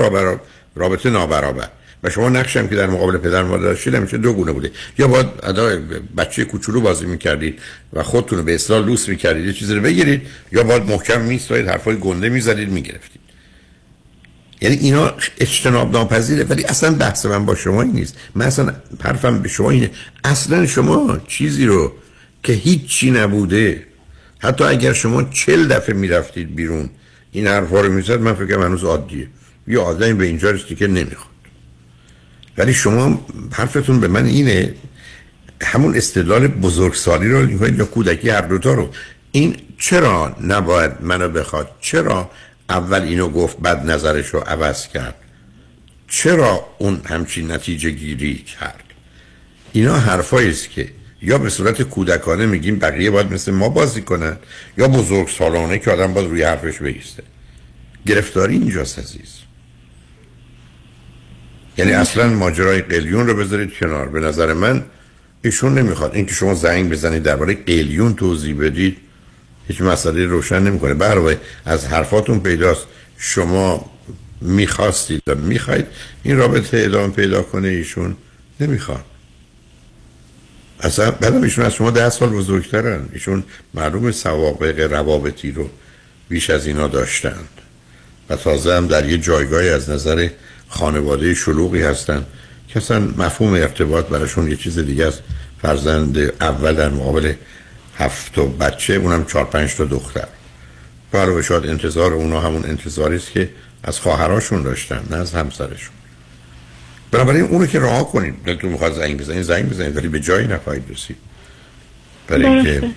رابطه 0.76 1.10
نابرابر. 1.10 1.68
و 2.04 2.10
شما 2.10 2.30
نقشم 2.30 2.68
که 2.68 2.76
در 2.76 2.88
مقابل 2.88 3.18
پدر 3.18 3.44
مادر 3.44 3.64
داشتید 3.64 3.96
همیشه 3.96 4.18
دو 4.18 4.34
گونه 4.34 4.52
بوده. 4.52 4.72
یا 4.98 5.08
باید 5.08 5.28
ادا 5.44 5.80
بچه 6.18 6.46
کوچولو 6.46 6.82
بازی 6.82 7.06
می‌کردید 7.06 7.60
و 7.94 8.04
خودتون 8.04 8.38
رو 8.38 8.44
به 8.44 8.56
اصطلاح 8.56 8.86
لوس 8.86 9.10
می‌کردید 9.10 9.46
یه 9.46 9.54
چیزی 9.54 9.76
رو 9.76 9.82
بگیرید 9.82 10.22
یا 10.52 10.64
باید 10.64 10.84
محکم 10.84 11.22
میستایید 11.22 11.68
حرفای 11.68 11.96
گنده 11.96 12.30
می‌زدید 12.30 12.70
می‌گرفتید. 12.70 13.21
یعنی 14.62 14.76
اینا 14.76 15.14
اجتناب 15.40 15.92
ناپذیره 15.92 16.44
ولی 16.44 16.64
اصلا 16.64 16.96
بحث 16.96 17.26
من 17.26 17.46
با 17.46 17.56
شما 17.56 17.82
این 17.82 17.92
نیست. 17.92 18.16
من 18.36 18.46
اصلا 18.46 18.74
حرفم 19.04 19.40
به 19.40 19.50
شما 19.50 19.70
اینه 19.70 19.92
اصلا 20.24 20.66
شما 20.66 21.18
چیزی 21.28 21.66
رو 21.66 21.94
که 22.44 22.54
هیچی 22.54 23.12
نبوده 23.12 23.84
حتی 24.40 24.64
اگر 24.64 24.94
شما 24.94 25.24
چل 25.24 25.68
دفعه 25.68 25.96
می‌رفتید 25.96 26.56
بیرون 26.56 26.90
این 27.32 27.48
حرفا 27.48 27.82
رو 27.82 27.94
می‌زد 27.94 28.20
من 28.20 28.34
فکر 28.34 28.54
هنوز 28.54 28.84
عادیه. 28.84 29.28
یه 29.68 29.80
آدمی 29.80 30.14
به 30.14 30.26
اینجا 30.26 30.52
رسیدی 30.52 30.76
که 30.76 30.88
نمی‌خواد. 30.88 31.32
ولی 32.58 32.74
شما 32.74 33.26
حرفتون 33.52 34.00
به 34.00 34.08
من 34.08 34.26
اینه 34.26 34.74
همون 35.62 35.96
استدلال 35.96 36.48
بزرگسالی 36.48 37.30
رو 37.30 37.70
یا 37.78 37.86
کودکی 37.86 38.30
هر 38.30 38.42
دوتا 38.42 38.74
رو. 38.74 38.90
این 39.32 39.56
چرا 39.78 40.36
نباید 40.44 40.92
منو 41.02 41.30
بخواد؟ 41.30 41.70
چرا 41.82 42.30
اول 42.72 43.02
اینو 43.02 43.30
گفت 43.30 43.58
بعد 43.60 43.92
نظرش 43.92 44.28
رو 44.28 44.40
عوض 44.40 44.88
کرد. 44.88 45.16
چرا 46.08 46.66
اون 46.78 47.02
همچین 47.06 47.52
نتیجه 47.52 47.90
گیری 47.90 48.38
کرد؟ 48.38 48.84
اینا 49.72 49.98
حرفایی 49.98 50.50
است 50.50 50.70
که 50.70 50.90
یا 51.22 51.38
به 51.38 51.50
صورت 51.50 51.82
کودکانه 51.82 52.46
میگیم 52.46 52.80
بقیه 52.80 53.12
باید 53.12 53.34
مثل 53.34 53.52
ما 53.52 53.70
بازی 53.70 54.02
کنن 54.02 54.38
یا 54.78 54.88
بزرگ 54.88 55.28
سالانه 55.28 55.80
که 55.80 55.92
آدم 55.92 56.14
باید 56.14 56.28
روی 56.30 56.44
حرفش 56.44 56.82
بیسته 56.82 57.24
گرفتاری 58.06 58.54
اینجاست 58.54 59.00
عزیز. 59.00 59.38
یعنی 61.78 61.92
اصلا 61.92 62.30
ماجرای 62.30 62.82
قلیون 62.82 63.28
رو 63.28 63.34
بذارید 63.34 63.74
کنار. 63.74 64.08
به 64.08 64.20
نظر 64.20 64.54
من 64.54 64.84
ایشون 65.42 65.78
نمی‌خواد. 65.78 66.16
اینکه 66.16 66.34
شما 66.34 66.54
زنگ 66.54 66.90
بزنید 66.90 67.24
درباره 67.24 67.54
قلیون 67.54 68.16
توضیح 68.16 68.56
بدید 68.58 68.98
هیچ 69.72 69.82
مسئله 69.82 70.26
روشن 70.26 70.60
نمی‌کنه. 70.60 70.94
برای 70.94 71.38
از 71.66 71.86
حرفاتون 71.86 72.40
پیداست. 72.40 72.86
شما 73.18 73.92
می‌خواستید 74.42 75.22
و 75.28 75.36
می‌خواید 75.36 75.86
این 76.24 76.38
رابطه 76.38 76.78
ادامه 76.78 77.14
پیدا 77.14 77.42
کنه 77.42 77.68
ایشون. 77.68 78.16
نمی‌خواد. 78.60 79.06
اصلا 80.80 81.12
بعدم 81.12 81.42
ایشون 81.42 81.66
از 81.66 81.74
شما 81.74 81.92
ده 81.92 82.10
سال 82.10 82.30
بزرگترن. 82.30 83.10
ایشون 83.14 83.44
معلوم 83.74 84.12
سوابق 84.12 84.80
روابطی 84.80 85.52
رو 85.52 85.70
بیش 86.30 86.50
از 86.50 86.68
اینا 86.68 86.88
داشتند 86.88 87.50
و 88.30 88.36
تازه 88.36 88.74
هم 88.74 88.88
در 88.88 89.10
یه 89.10 89.18
جایگاهی 89.18 89.70
از 89.70 89.90
نظر 89.90 90.30
خانواده 90.70 91.34
شلوغی 91.34 91.82
هستن 91.82 92.26
که 92.68 92.78
اصلا 92.78 93.00
مفهوم 93.00 93.54
ارتباط 93.54 94.06
براشون 94.06 94.48
یه 94.48 94.56
چیز 94.56 94.80
دیگه 94.80 95.08
است. 95.08 95.20
فرزند 95.62 96.18
اول 96.42 96.76
در 96.76 96.90
مقابل 96.90 97.34
هفت 97.98 98.34
تا 98.34 98.46
بچه 98.46 98.94
اونم 98.94 99.26
چهار 99.26 99.46
پنج 99.46 99.76
تا 99.76 99.86
دختر. 99.86 100.28
برای 101.12 101.44
شاید 101.44 101.66
انتظار 101.66 102.14
اونا 102.14 102.42
همون 102.42 102.66
انتظاری 102.66 103.16
است 103.16 103.32
که 103.32 103.50
از 103.84 104.00
خواهراشون 104.00 104.64
داشتن 104.64 105.04
نه 105.10 105.18
از 105.18 105.34
همسرشون. 105.34 105.94
بنابراین 107.12 107.44
اونو 107.44 107.66
که 107.66 107.80
راه 107.80 108.12
کنید. 108.12 108.44
دلتون 108.46 108.70
می‌خواد 108.70 108.94
زنگ 108.94 109.18
بزنید 109.18 109.42
زنگ 109.42 109.70
بزنید 109.70 109.98
ولی 109.98 110.08
به 110.08 110.20
جایی 110.20 110.48
نخواهید 110.48 110.84
رسید. 110.90 111.18
برای 112.28 112.46
اینکه 112.46 112.92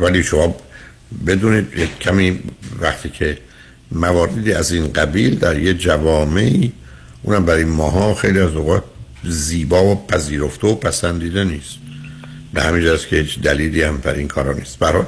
ولی 0.00 0.22
شما 0.22 0.56
بدونید 1.26 1.72
یک 1.76 1.98
کمی 1.98 2.40
وقتی 2.80 3.08
که 3.08 3.38
مواردی 3.92 4.52
از 4.52 4.72
این 4.72 4.92
قبیل 4.92 5.38
در 5.38 5.58
یه 5.58 5.74
جوامعی 5.74 6.72
اونم 7.22 7.44
برای 7.44 7.64
ماها 7.64 8.14
خیلی 8.14 8.40
از 8.40 8.54
اوقات 8.54 8.84
زیبا 9.24 9.84
و 9.84 10.06
پذیرفته 10.06 10.66
و 10.66 10.74
پسندیده 10.74 11.44
نیست. 11.44 11.87
به 12.52 12.62
همین 12.62 12.96
که 13.10 13.16
هیچ 13.16 13.40
دلیلی 13.40 13.82
هم 13.82 13.96
برای 13.96 14.18
این 14.18 14.28
کارا 14.28 14.52
نیست. 14.52 14.78
برای 14.78 15.02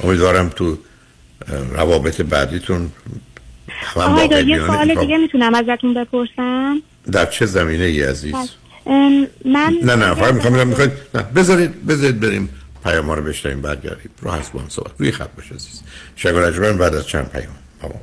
امیدوارم 0.00 0.48
تو 0.48 0.78
روابط 1.70 2.20
بعدیتون 2.20 2.90
آقای 3.94 4.44
یه 4.46 4.66
سوال 4.66 4.94
دیگه 4.94 5.16
می‌تونم 5.18 5.54
ازتون 5.54 5.94
بپرسم؟ 5.94 6.82
در 7.12 7.26
چه 7.26 7.46
زمینه 7.46 7.84
ای 7.84 8.02
عزیز؟ 8.02 8.34
من 9.44 9.78
نه 9.82 9.94
نه 9.94 10.14
فقط 10.14 10.34
می‌خوام 10.34 10.68
می‌خواید 10.68 10.92
نه 11.14 11.22
بذارید 11.22 11.86
بذارید 11.86 12.20
بریم 12.20 12.48
پیام 12.84 13.10
رو 13.10 13.22
بشنیم 13.22 13.60
برگردیم. 13.60 14.10
رو 14.22 14.30
هست 14.30 14.52
با 14.52 14.60
صحبت. 14.68 14.92
روی 14.98 15.12
خط 15.12 15.30
باشه 15.36 15.54
عزیز. 15.54 15.82
شکر 16.16 16.72
بعد 16.72 16.94
از 16.94 17.06
چند 17.06 17.30
پیام 17.30 17.54
با 17.82 17.88
ما 17.88 18.00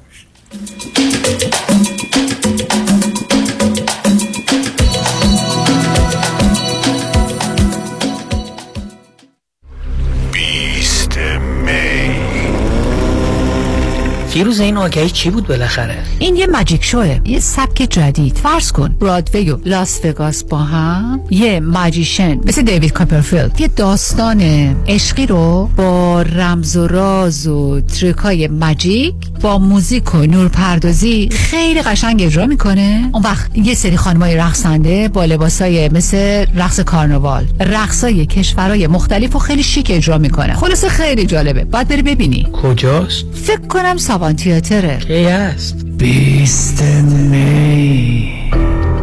فیروز 14.34 14.60
این 14.60 14.78
آگهی 14.78 15.10
چی 15.10 15.30
بود 15.30 15.48
بالاخره؟ 15.48 15.98
این 16.20 16.36
یه 16.36 16.48
magic 16.48 16.84
show 16.84 17.08
ه. 17.08 17.20
یه 17.26 17.40
سبک 17.40 17.88
جدید. 17.90 18.38
فرض 18.38 18.72
کن. 18.72 18.96
برادوی 19.00 19.52
و 19.52 19.58
لاس 19.66 20.00
وگاس 20.06 20.44
با 20.44 20.58
هم. 20.58 21.22
یه 21.30 21.60
magician 21.60 22.40
مثل 22.46 22.62
دیوید 22.62 22.92
کاپرفیلد 22.92 23.62
یه 23.62 23.68
داستان 23.68 24.42
عشقی 24.88 25.26
رو 25.26 25.70
با 25.78 26.22
رمز 26.22 26.78
و 26.78 26.88
راز 26.88 27.48
و 27.48 27.82
تریکای 27.82 28.48
ماجیک 28.48 29.16
با 29.42 29.58
موزیک 29.58 30.16
و 30.16 30.18
نورپردازی 30.18 31.30
خیلی 31.32 31.82
قشنگ 31.82 32.22
اجرا 32.22 32.46
می‌کنه. 32.46 33.10
اون 33.14 33.24
وقت 33.24 33.58
یه 33.58 33.74
سری 33.74 33.98
خانمای 33.98 34.36
رقصنده 34.36 35.08
با 35.08 35.26
لباسای 35.26 35.90
مثل 35.90 36.46
رقص 36.56 36.80
کارناوال 36.80 37.46
رقصای 37.60 38.26
کشورهای 38.26 38.88
مختلف 38.88 39.36
و 39.36 39.40
خیلی 39.40 39.64
شیک 39.64 39.92
اجرا 39.94 40.18
می‌کنه. 40.18 40.54
خلاصه 40.54 40.90
خیلی 40.90 41.26
جالبه. 41.26 41.64
باید 41.64 41.88
بری 41.88 42.02
ببینی. 42.02 42.48
کجاست؟ 42.54 43.26
فکر 43.34 43.68
کنم 43.68 43.98
سابان 44.24 44.36
تیاتره. 44.36 44.98
کی 44.98 45.26
است 45.26 45.86
بیست 45.86 46.84
می. 46.84 48.52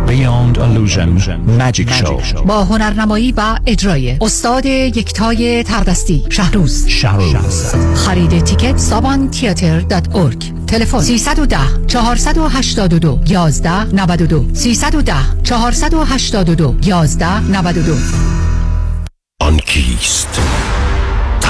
Beyond 0.07 0.57
Illusion. 0.57 1.21
Magic 1.59 1.91
Show. 1.91 2.43
با 2.47 2.65
هنرنمایی 2.65 3.33
و 3.37 3.59
اجرای 3.67 4.17
استاد 4.21 4.67
یکتای 4.67 5.63
تردستی 5.63 6.25
شهروز. 6.29 6.87
شهروز. 6.87 7.75
خرید 7.95 8.45
تیکت 8.45 8.77
سابان 8.79 9.31
تیاتر 9.31 9.81
دات 9.81 10.17
ارگ 10.17 10.53
تلفن 10.67 11.01
310 11.01 11.59
482 11.87 13.19
11 13.27 13.85
92 13.85 14.45
310 14.53 15.15
482 15.43 16.75
11 16.83 17.41
92 17.41 17.93
آن 19.41 19.57
کیست 19.59 20.41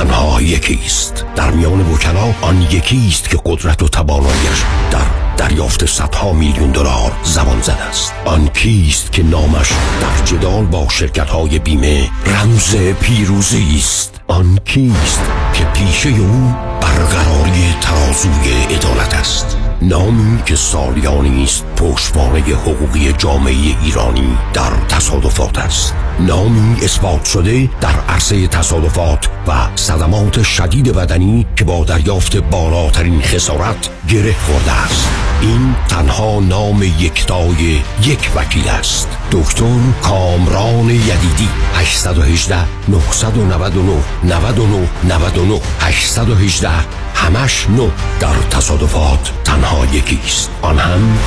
تنها 0.00 0.42
یکیست. 0.42 1.24
در 1.36 1.50
میان 1.50 1.80
وکلا 1.80 2.34
آن 2.42 2.62
یکیست 2.62 3.30
که 3.30 3.38
قدرت 3.46 3.82
و 3.82 3.88
تواناییش 3.88 4.62
در 4.90 5.06
دریافت 5.36 5.86
صدها 5.86 6.32
میلیون 6.32 6.70
دلار 6.70 7.12
زبان 7.24 7.60
زده 7.60 7.82
است. 7.82 8.14
آن 8.24 8.48
کیست 8.48 9.12
که 9.12 9.22
نامش 9.22 9.68
در 10.00 10.24
جدال 10.24 10.64
با 10.64 10.88
شرکت 10.88 11.28
های 11.28 11.58
بیمه 11.58 12.10
رمز 12.26 12.76
پیروزی 12.76 13.76
است. 13.78 14.20
آن 14.26 14.58
کیست 14.64 15.20
که 15.54 15.64
پیشه 15.64 16.08
او 16.08 16.54
برقراری 16.80 17.74
ترازوی 17.80 18.52
عدالت 18.70 19.14
است. 19.14 19.56
نامی 19.82 20.42
که 20.46 20.56
سالیانی 20.56 21.44
است 21.44 21.64
پشتوانه 21.76 22.40
حقوقی 22.40 23.12
جامعه 23.12 23.76
ایرانی 23.84 24.38
در 24.52 24.70
تصادفات 24.88 25.58
است. 25.58 25.94
نامی 26.26 26.76
اثبات 26.82 27.24
شده 27.24 27.70
در 27.80 28.00
عرصه 28.08 28.46
تصادفات 28.46 29.28
و 29.46 29.52
صدمات 29.74 30.42
شدید 30.42 30.94
بدنی 30.94 31.46
که 31.56 31.64
با 31.64 31.84
دریافت 31.84 32.36
بالاترین 32.36 33.22
خسارت 33.22 33.88
گره 34.08 34.34
خورده 34.46 34.72
است. 34.72 35.08
این 35.40 35.74
تنها 35.88 36.40
نام 36.40 36.82
یکتای 36.82 37.80
یک 38.04 38.30
وکیل 38.36 38.68
است. 38.68 39.08
دکتر 39.32 39.76
کامران 40.02 40.90
یدیدی 40.90 41.48
818 41.74 42.56
999 42.88 43.92
99 44.24 44.88
99 45.04 45.60
818 45.80 46.70
همش 47.14 47.66
نو 47.70 47.90
در 48.20 48.34
تصادفات 48.50 49.32
تنها 49.44 49.86
یکیست 49.86 50.50
آن 50.62 50.78
هم 50.78 51.18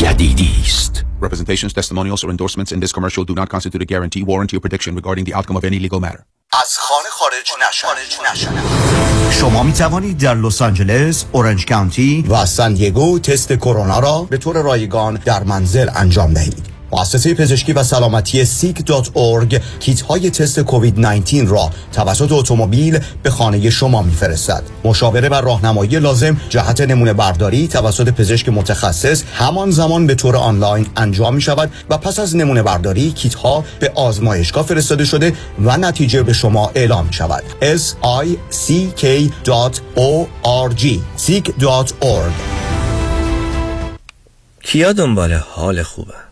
یدیدی 0.00 0.50
است. 0.64 1.11
Representations, 1.22 1.72
testimonials, 1.72 2.24
or 2.24 2.30
endorsements 2.30 2.70
in 2.72 2.80
this 2.80 2.92
commercial 2.96 3.22
do 3.30 3.34
not 3.40 3.48
constitute 3.48 3.82
a 3.86 3.88
guarantee, 3.92 4.22
warranty, 4.30 4.56
or 4.56 4.60
prediction 4.60 4.92
regarding 5.00 5.24
the 5.28 5.34
outcome 5.38 5.56
of 5.56 5.64
any 5.64 5.78
legal 5.78 6.00
matter. 6.00 6.24
از 6.52 6.78
خانه 6.78 7.08
خارج 7.10 7.52
نشوید 7.68 9.32
شما 9.32 9.62
می 9.62 9.72
توانید 9.72 10.18
در 10.18 10.34
لس 10.34 10.62
آنجلس، 10.62 11.24
اورنج 11.32 11.66
کانتی 11.66 12.24
و 12.28 12.46
سان 12.46 12.74
دیگو 12.74 13.18
تست 13.18 13.52
کرونا 13.52 13.98
را 13.98 14.22
به 14.22 14.38
طور 14.38 14.62
رایگان 14.62 15.14
در 15.14 15.42
منزل 15.42 15.90
انجام 15.94 16.34
دهید. 16.34 16.71
مؤسسه 16.92 17.34
پزشکی 17.34 17.72
و 17.72 17.82
سلامتی 17.82 18.44
سیک.org 18.44 19.60
کیت 19.80 20.00
های 20.00 20.30
تست 20.30 20.60
کووید 20.60 21.00
19 21.00 21.44
را 21.44 21.70
توسط 21.92 22.32
اتومبیل 22.32 22.98
به 23.22 23.30
خانه 23.30 23.70
شما 23.70 24.02
میفرستد. 24.02 24.62
مشاوره 24.84 25.28
و 25.28 25.34
راهنمایی 25.34 25.98
لازم 25.98 26.36
جهت 26.48 26.80
نمونه 26.80 27.12
برداری 27.12 27.68
توسط 27.68 28.08
پزشک 28.08 28.48
متخصص 28.48 29.22
همان 29.34 29.70
زمان 29.70 30.06
به 30.06 30.14
طور 30.14 30.36
آنلاین 30.36 30.86
انجام 30.96 31.34
می 31.34 31.40
شود 31.40 31.70
و 31.90 31.98
پس 31.98 32.18
از 32.18 32.36
نمونه 32.36 32.62
برداری 32.62 33.12
کیت 33.12 33.34
ها 33.34 33.64
به 33.80 33.92
آزمایشگاه 33.94 34.66
فرستاده 34.66 35.04
شده 35.04 35.32
و 35.64 35.76
نتیجه 35.76 36.22
به 36.22 36.32
شما 36.32 36.70
اعلام 36.74 37.10
شود. 37.10 37.42
s 37.60 37.82
i 38.24 38.26
c 38.50 38.72
k.org 39.00 40.84
seek.org 41.18 42.32
کیا 44.64 44.92
دنبال 44.92 45.32
حال 45.32 45.82
خوبه 45.82 46.31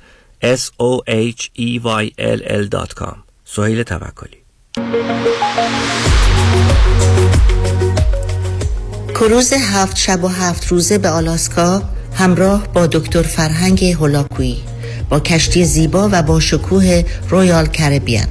s 0.41 0.71
o 0.79 1.01
h 1.07 1.49
e 1.55 1.79
y 2.01 2.13
l 2.17 2.39
l.com 2.65 3.17
سهیل 3.45 3.83
توکلی. 3.83 4.37
کروز 9.15 9.53
هفت 9.53 9.97
شب 9.97 10.23
و 10.23 10.27
هفت 10.27 10.67
روزه 10.67 10.97
به 10.97 11.09
آلاسکا 11.09 11.83
همراه 12.13 12.67
با 12.73 12.87
دکتر 12.87 13.21
فرهنگ 13.21 13.85
هولاکویی 13.85 14.63
با 15.09 15.19
کشتی 15.19 15.65
زیبا 15.65 16.09
و 16.11 16.23
با 16.23 16.39
شکوه 16.39 17.03
رویال 17.29 17.65
کربیان 17.65 18.27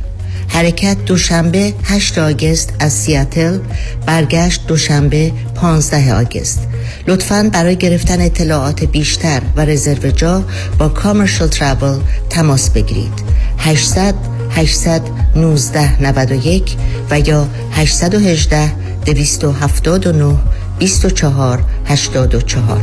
حرکت 0.53 1.05
دوشنبه 1.05 1.75
8 1.85 2.19
آگست 2.19 2.73
از 2.79 2.93
سیاتل 2.93 3.59
برگشت 4.07 4.67
دوشنبه 4.67 5.33
15 5.55 6.15
آگست. 6.15 6.69
لطفا 7.07 7.51
برای 7.53 7.77
گرفتن 7.77 8.21
اطلاعات 8.21 8.85
بیشتر 8.85 9.43
و 9.57 9.65
رزرو 9.65 10.11
جا 10.11 10.45
با 10.79 10.89
کامرشل 10.89 11.47
ترابل 11.47 11.99
تماس 12.31 12.71
بگیرید. 12.71 13.13
800 13.59 14.15
819 14.51 16.03
91 16.03 16.77
و 17.11 17.21
یا 17.21 17.49
818 17.73 18.73
279 19.05 20.37
24 20.79 21.65
84 21.87 22.81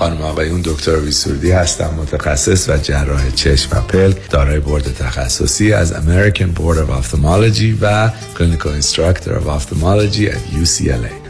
خانم 0.00 0.22
آقایون 0.22 0.60
دکتر 0.64 0.96
سرودی 0.96 1.50
هستم 1.50 1.94
متخصص 1.98 2.68
و 2.68 2.76
جراح 2.76 3.30
چشم 3.30 3.68
و 3.72 3.80
پلک 3.80 4.30
دارای 4.30 4.60
بورد 4.60 4.94
تخصصی 4.94 5.72
از 5.72 5.92
American 5.92 6.58
Board 6.58 6.76
of 6.76 7.04
Ophthalmology 7.04 7.78
و 7.80 8.10
clinical 8.38 8.72
instructor 8.72 9.50
ophthalmology 9.50 10.26
در 10.26 10.34
UCLA 10.34 11.29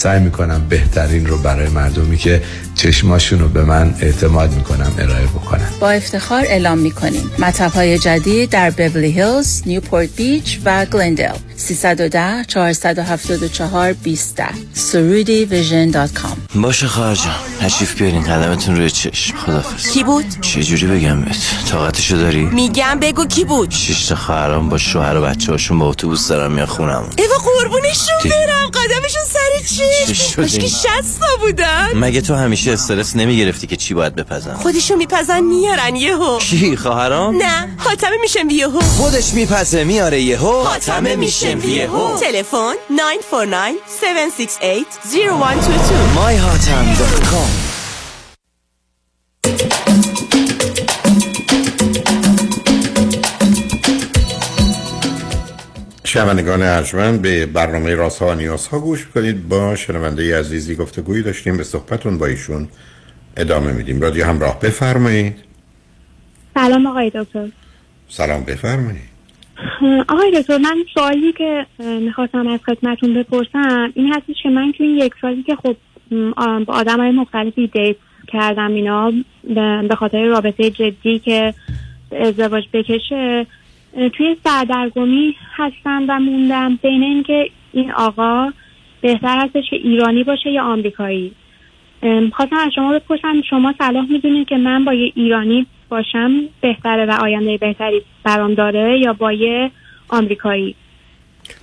سعی 0.00 0.20
می‌کنم 0.20 0.66
بهترین 0.68 1.26
رو 1.26 1.38
برای 1.38 1.68
مردمی 1.68 2.16
که 2.16 2.42
چشماشون 2.74 3.38
رو 3.38 3.48
به 3.48 3.64
من 3.64 3.94
اعتماد 4.00 4.52
می‌کنم 4.52 4.92
ارائه 4.98 5.26
بکنم 5.26 5.70
با 5.80 5.90
افتخار 5.90 6.44
اعلام 6.44 6.78
می‌کنیم. 6.78 7.30
مطب 7.38 7.72
های 7.72 7.98
جدید 7.98 8.50
در 8.50 8.70
بورلی 8.70 9.12
هیلز، 9.12 9.62
نیوپورت 9.66 10.08
بیچ 10.16 10.58
و 10.64 10.86
گلندل 10.86 11.34
310 11.56 12.44
474 12.48 13.92
20 13.92 14.42
سرودی 14.72 15.44
vision 15.44 15.90
dot 15.90 16.12
com. 16.12 16.36
باشه 16.54 16.86
خواهر 16.86 17.14
جان 17.14 17.34
تشریف 17.60 17.94
بیارین. 17.98 18.22
قدمتون 18.22 18.76
روی 18.76 18.90
چشم. 18.90 19.36
خدافظ 19.36 19.90
کی 19.90 20.04
بود؟ 20.04 20.24
چه 20.40 20.62
جوری 20.62 20.86
بگم 20.86 21.20
بهت؟ 21.20 21.36
طاقتشو 21.70 22.16
داری؟ 22.16 22.42
میگم 22.42 22.98
بگو 23.00 23.26
کی 23.26 23.44
بود؟ 23.44 23.70
شش 23.70 24.06
تا 24.06 24.14
خواهرام 24.14 24.68
با 24.68 24.78
شوهر 24.78 25.16
و 25.16 25.22
بچه 25.22 25.52
هاشون 25.52 25.78
با 25.78 25.88
اتوبوس 25.88 26.28
دارن 26.28 26.52
میان 26.52 26.66
خونم 26.66 27.10
ایوا 27.18 27.36
قربونشون 27.36 28.30
برم. 28.30 28.70
قدمشون 28.74 29.24
سر 29.26 29.66
چی؟ 29.74 29.89
که 30.36 30.66
شستا 30.68 31.26
بودن 31.40 31.88
مگه 31.94 32.20
تو 32.20 32.34
همیشه 32.34 32.72
استرس 32.72 33.16
نمی‌گرفتی 33.16 33.66
که 33.66 33.76
چی 33.76 33.94
باید 33.94 34.14
بپزن؟ 34.14 34.54
خودشون 34.54 34.98
میپزن 34.98 35.40
میارن 35.40 35.96
یهو. 35.96 36.38
کی 36.38 36.76
خواهرام؟ 36.76 37.36
نه 37.36 37.76
حاتمه 37.78 38.16
میشم 38.22 38.50
یهو. 38.50 38.80
خودش 38.80 39.32
میپزه 39.34 39.84
میاره 39.84 40.20
یهو. 40.20 40.62
حاتمه 40.62 41.16
میشم 41.16 41.60
یهو. 41.68 42.16
تلفن 42.18 42.74
949 42.90 43.72
768 44.02 44.86
0122 45.12 45.94
myhatam.com 46.16 47.70
شنوندگان 56.12 56.62
ارجمند 56.62 57.22
به 57.22 57.46
برنامه 57.46 57.94
راست 57.94 58.22
ها 58.22 58.28
و 58.28 58.34
نیاز 58.34 58.66
ها 58.66 58.78
گوش 58.78 59.06
کنید 59.06 59.48
با 59.48 59.76
شنونده 59.76 60.38
عزیزی 60.38 60.74
گفتگویی 60.74 61.22
داشتیم 61.22 61.56
به 61.56 61.62
صحبتون 61.64 62.18
با 62.18 62.26
ایشون 62.26 62.68
ادامه 63.36 63.72
میدیم. 63.72 64.00
رادیو 64.00 64.24
همراه 64.24 64.60
بفرمایید. 64.60 65.34
سلام 66.54 66.86
آقای 66.86 67.10
دکتر. 67.14 67.48
سلام 68.08 68.44
بفرمایید. 68.44 69.10
آقای 70.08 70.40
دکتر 70.40 70.58
من 70.58 70.76
سوالی 70.94 71.32
که 71.32 71.66
می‌خواستم 71.78 72.48
از 72.48 72.60
خدمتون 72.66 73.14
بپرسم 73.14 73.92
این 73.94 74.12
هستش 74.14 74.42
که 74.42 74.48
من 74.48 74.72
تو 74.78 74.84
این 74.84 74.98
یک 74.98 75.12
سالی 75.22 75.42
که 75.42 75.56
خب 75.56 75.76
با 76.66 76.74
آدم 76.74 77.00
های 77.00 77.10
مختلفی 77.10 77.66
دیت 77.66 77.96
کردم 78.28 78.74
اینا 78.74 79.12
به 79.88 79.94
خاطر 79.98 80.24
رابطه 80.24 80.70
جدی 80.70 81.18
که 81.18 81.54
ازدواج 82.20 82.64
بکشه 82.72 83.46
توی 83.92 84.36
سردرگمی 84.44 85.36
هستم 85.56 86.04
و 86.08 86.20
موندم. 86.20 86.78
بین 86.82 87.02
اینکه 87.02 87.50
این 87.72 87.90
آقا 87.90 88.52
بهتر 89.00 89.44
هستش 89.44 89.70
که 89.70 89.76
ایرانی 89.76 90.24
باشه 90.24 90.50
یا 90.50 90.62
آمریکایی. 90.62 91.32
خواستم 92.32 92.56
از 92.56 92.72
شما 92.74 92.92
بپرسم 92.92 93.42
شما 93.50 93.74
صلاح 93.78 94.06
می‌دونید 94.10 94.48
که 94.48 94.56
من 94.56 94.84
با 94.84 94.94
یه 94.94 95.12
ایرانی 95.14 95.66
باشم 95.88 96.30
بهتره 96.60 97.06
و 97.06 97.10
آینده 97.10 97.56
بهتری 97.56 98.02
برام 98.24 98.54
داره 98.54 98.98
یا 98.98 99.12
با 99.12 99.32
یه 99.32 99.70
آمریکایی؟ 100.08 100.74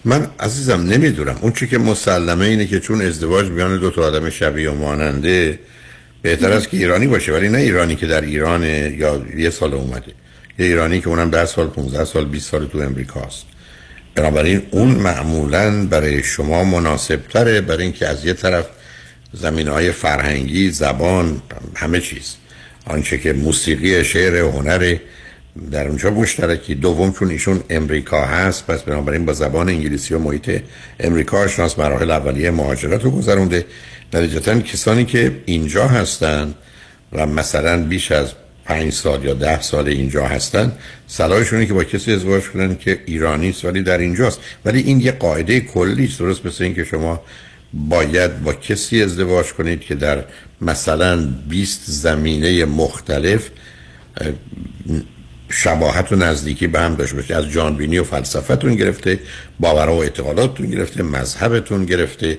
من 0.05 0.28
عزیزم 0.39 0.82
نمی‌دونم. 0.93 1.36
اون 1.41 1.51
چی 1.51 1.67
که 1.67 1.78
مسلمه 1.78 2.45
اینه 2.45 2.67
که 2.67 2.80
چون 2.80 3.01
ازدواج 3.01 3.49
بیان 3.49 3.80
دو 3.80 3.89
تا 3.89 4.01
آدم 4.01 4.30
شبیه 4.30 4.69
و 4.69 4.75
ماننده 4.75 5.59
بهتر 6.21 6.51
است 6.51 6.69
که 6.69 6.78
ایرانی 6.78 7.07
باشه. 7.07 7.34
ولی 7.34 7.49
نه 7.49 7.57
ایرانی 7.57 7.95
که 7.95 8.07
در 8.07 8.21
ایران 8.21 8.63
یا 8.63 9.25
یه 9.38 9.49
سال 9.49 9.73
اومده. 9.73 10.13
یه 10.59 10.65
ایرانی 10.65 11.01
که 11.01 11.07
اونم 11.07 11.29
10 11.29 11.45
سال 11.45 11.67
15 11.67 12.05
سال 12.05 12.25
20 12.25 12.51
سال 12.51 12.67
تو 12.67 12.77
امریکاست 12.77 13.45
بنابراین 14.15 14.61
اون 14.71 14.87
معمولا 14.87 15.85
برای 15.85 16.23
شما 16.23 16.63
مناسب 16.63 17.19
تره 17.33 17.61
برای 17.61 17.83
اینکه 17.83 18.07
از 18.07 18.25
یه 18.25 18.33
طرف 18.33 18.65
زمین 19.33 19.67
های 19.67 19.91
فرهنگی 19.91 20.71
زبان 20.71 21.41
همه 21.75 21.99
چیز. 21.99 22.35
آنچه 22.85 23.17
که 23.17 23.33
موسیقی 23.33 24.03
شعر 24.03 24.35
هنر 24.35 24.95
در 25.71 25.87
اونجا 25.87 26.09
مشترکی. 26.09 26.75
دوم 26.75 27.11
چون 27.11 27.29
ایشون 27.29 27.63
امریکا 27.69 28.25
هست 28.25 28.67
پس 28.67 28.81
بنابراین 28.81 29.25
با 29.25 29.33
زبان 29.33 29.69
انگلیسی 29.69 30.13
و 30.13 30.19
محیط 30.19 30.61
امریکا 30.99 31.37
آشناس 31.37 31.79
مراحل 31.79 32.11
اولیه 32.11 32.51
مهاجرت 32.51 33.03
رو 33.03 33.11
گذرونده. 33.11 33.65
نتیجتا 34.13 34.59
کسانی 34.59 35.05
که 35.05 35.31
اینجا 35.45 35.87
هستن 35.87 36.53
و 37.13 37.25
مثلا 37.25 37.83
بیش 37.83 38.11
از 38.11 38.31
پنج 38.68 38.93
سال 38.93 39.26
یا 39.26 39.34
ده 39.34 39.61
سال 39.61 39.88
اینجا 39.88 40.28
هستن. 40.28 40.72
صلاحشونه 41.07 41.65
که 41.65 41.74
با 41.74 41.84
کسی 41.84 42.13
ازدواج 42.13 42.43
کنن 42.43 42.78
که 42.78 42.99
ایرانی 43.05 43.49
است 43.49 43.65
ولی 43.65 43.82
در 43.82 43.97
اینجاست. 43.97 44.39
ولی 44.65 44.82
این 44.82 44.99
یه 44.99 45.11
قاعده 45.11 45.59
کلی 45.59 46.05
است. 46.05 46.20
درست 46.20 46.45
مثل 46.45 46.63
اینکه 46.63 46.84
شما 46.84 47.22
باید 47.74 48.43
با 48.43 48.53
کسی 48.53 49.03
ازدواج 49.03 49.53
کنید 49.53 49.82
که 49.82 49.95
در 49.95 50.24
مثلا 50.61 51.28
20 51.49 51.82
زمینه 51.86 52.65
مختلف 52.65 53.49
شباهت 55.49 56.11
و 56.11 56.15
نزدیکی 56.15 56.68
به 56.68 56.80
هم 56.80 56.95
داشته 56.95 57.15
باشه 57.15 57.36
از 57.36 57.49
جانبینی 57.49 57.97
و 57.97 58.03
فلسفتون 58.03 58.76
گرفته 58.76 59.20
باورها 59.59 59.95
و 59.95 60.03
اعتقاداتتون 60.03 60.70
گرفته 60.70 61.03
مذهبتون 61.03 61.86
گرفته 61.86 62.38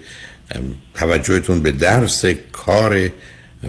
توجهتون 0.94 1.60
به 1.62 1.72
درس 1.72 2.24
کار 2.52 3.10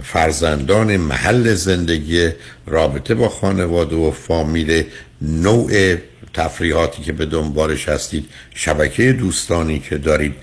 فرزندان 0.03 0.97
محل 0.97 1.53
زندگی 1.53 2.29
رابطه 2.67 3.15
با 3.15 3.29
خانواده 3.29 3.95
و 3.95 4.11
فامیل 4.11 4.83
نوع 5.21 5.95
تفریحاتی 6.33 7.03
که 7.03 7.13
به 7.13 7.25
دنبالش 7.25 7.89
هستید 7.89 8.25
شبکه 8.55 9.13
دوستانی 9.13 9.79
که 9.79 9.97
دارید 9.97 10.35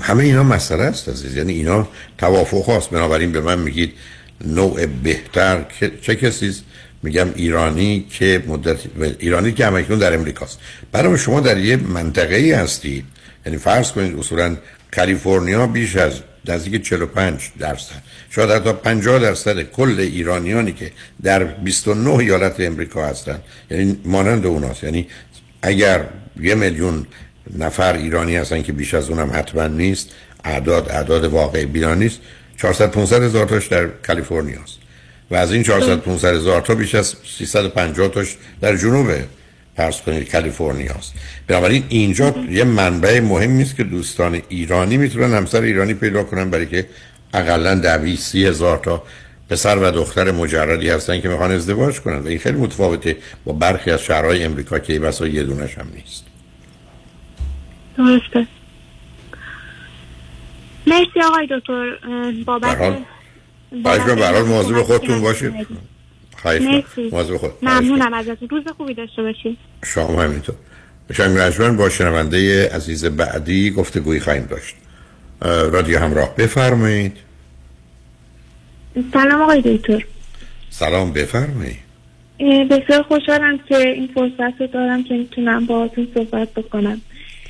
همه 0.00 0.24
اینا 0.24 0.42
مسئله 0.42 0.82
است 0.82 1.08
عزیز. 1.08 1.36
یعنی 1.36 1.52
اینا 1.52 1.88
توافق 2.18 2.70
هست 2.70 2.90
بنابراین 2.90 3.32
به 3.32 3.40
من 3.40 3.58
میگید 3.58 3.92
نوع 4.44 4.86
بهتر 4.86 5.64
چه 6.02 6.14
کسی 6.16 6.54
میگم 7.02 7.28
ایرانی 7.34 8.06
که 8.10 8.42
مدت 8.46 8.78
ایرانی 9.18 9.52
که 9.52 9.66
همکنون 9.66 9.98
در 9.98 10.14
امریکاست 10.14 10.58
برای 10.92 11.18
شما 11.18 11.40
در 11.40 11.58
یه 11.58 11.76
منطقه 11.76 12.34
ای 12.34 12.52
هستید. 12.52 13.04
یعنی 13.46 13.58
فرض 13.58 13.92
کنید 13.92 14.18
اصولا 14.18 14.56
کالیفرنیا 14.96 15.66
بیش 15.66 15.96
از 15.96 16.12
نزدیک 16.48 16.82
45 16.82 17.50
درصد. 17.58 18.02
شاید 18.30 18.50
حتی 18.50 18.72
50 18.72 19.18
درصد 19.18 19.62
کل 19.62 19.96
ایرانیانی 19.98 20.72
که 20.72 20.92
در 21.22 21.44
29 21.44 22.10
ایالت 22.10 22.60
امریکا 22.60 23.06
هستن 23.06 23.38
یعنی 23.70 24.00
مانند 24.04 24.46
اوناست. 24.46 24.84
یعنی 24.84 25.06
اگر 25.62 26.04
یه 26.40 26.54
میلیون 26.54 27.06
نفر 27.58 27.96
ایرانی 27.96 28.36
هستن 28.36 28.62
که 28.62 28.72
بیش 28.72 28.94
از 28.94 29.10
اونم 29.10 29.30
حتما 29.34 29.66
نیست 29.66 30.08
اعداد 30.44 30.88
اعداد 30.88 31.24
واقعی 31.24 31.66
بیان 31.66 31.98
نیست 31.98 32.20
400 32.56 32.90
500 32.90 33.22
هزار 33.22 33.46
تاش 33.46 33.66
در 33.66 33.86
کالیفرنیا 33.86 34.62
است 34.62 34.78
و 35.30 35.34
از 35.34 35.52
این 35.52 35.62
400 35.62 35.98
500 35.98 36.34
هزار 36.34 36.60
تا 36.60 36.74
بیش 36.74 36.94
از 36.94 37.14
350 37.38 38.08
تاش 38.08 38.36
در 38.60 38.76
جنوب 38.76 39.10
فرض 39.80 40.00
کنید 40.00 40.32
کالیفرنیا 40.32 40.92
است 40.92 41.14
بنابراین 41.46 41.84
اینجا 41.88 42.34
یه 42.50 42.64
منبع 42.64 43.20
مهمی 43.20 43.62
است 43.62 43.76
که 43.76 43.84
دوستان 43.84 44.42
ایرانی 44.48 44.96
می‌تونن 44.96 45.34
همسر 45.34 45.60
ایرانی 45.60 45.94
پیدا 45.94 46.24
کنن 46.24 46.50
برای 46.50 46.66
که 46.66 46.86
اقلا 47.34 47.74
دوی 47.74 48.16
سی 48.16 48.46
هزار 48.46 48.78
تا 48.78 49.02
پسر 49.50 49.78
و 49.78 49.90
دختر 49.90 50.30
مجردی 50.30 50.88
هستن 50.88 51.20
که 51.20 51.28
می‌خوان 51.28 51.50
ازدواج 51.50 52.00
کنن. 52.00 52.18
و 52.18 52.26
این 52.26 52.38
خیلی 52.38 52.58
متفاوته 52.58 53.16
با 53.44 53.52
برخی 53.52 53.90
از 53.90 54.02
شهرهای 54.02 54.44
امریکا 54.44 54.78
که 54.78 54.98
بسا 54.98 55.26
یه 55.26 55.44
دونش 55.44 55.78
هم 55.78 55.86
نیست. 55.94 56.24
درسته. 57.98 58.46
مرسی 60.86 61.20
آقای 61.24 61.48
دکتر. 61.50 61.86
بابت 62.46 62.78
کنم 62.78 63.04
برحال 63.82 64.42
مواظب 64.42 64.82
خودتون 64.82 65.20
باشید. 65.20 65.66
خواهش 66.42 66.62
ممنونم 67.62 68.14
ازتون. 68.14 68.48
روز 68.48 68.64
خوبی 68.76 68.94
داشته 68.94 69.22
باشید 69.22 69.58
شما 69.84 70.22
همینطور 70.22 70.54
شنگ 71.12 71.38
رجمن 71.38 71.76
با 71.76 71.88
شنونده 71.88 72.68
عزیز 72.74 73.04
بعدی 73.04 73.70
گفتگویی 73.70 74.20
خواهیم 74.20 74.46
داشت. 74.50 74.74
رادیو 75.72 75.98
همراه 75.98 76.36
بفرمایید. 76.36 77.16
سلام 79.12 79.42
آقای 79.42 79.60
دکتر. 79.60 80.04
سلام 80.70 81.12
بفرمایید. 81.12 81.78
بسیار 82.70 83.02
خوشحالم 83.02 83.58
که 83.68 83.88
این 83.88 84.10
فرصت 84.14 84.60
رو 84.60 84.66
دارم 84.66 85.04
که 85.04 85.14
می‌تونم 85.14 85.66
باهاتون 85.66 86.08
صحبت 86.14 86.54
بکنم. 86.54 87.00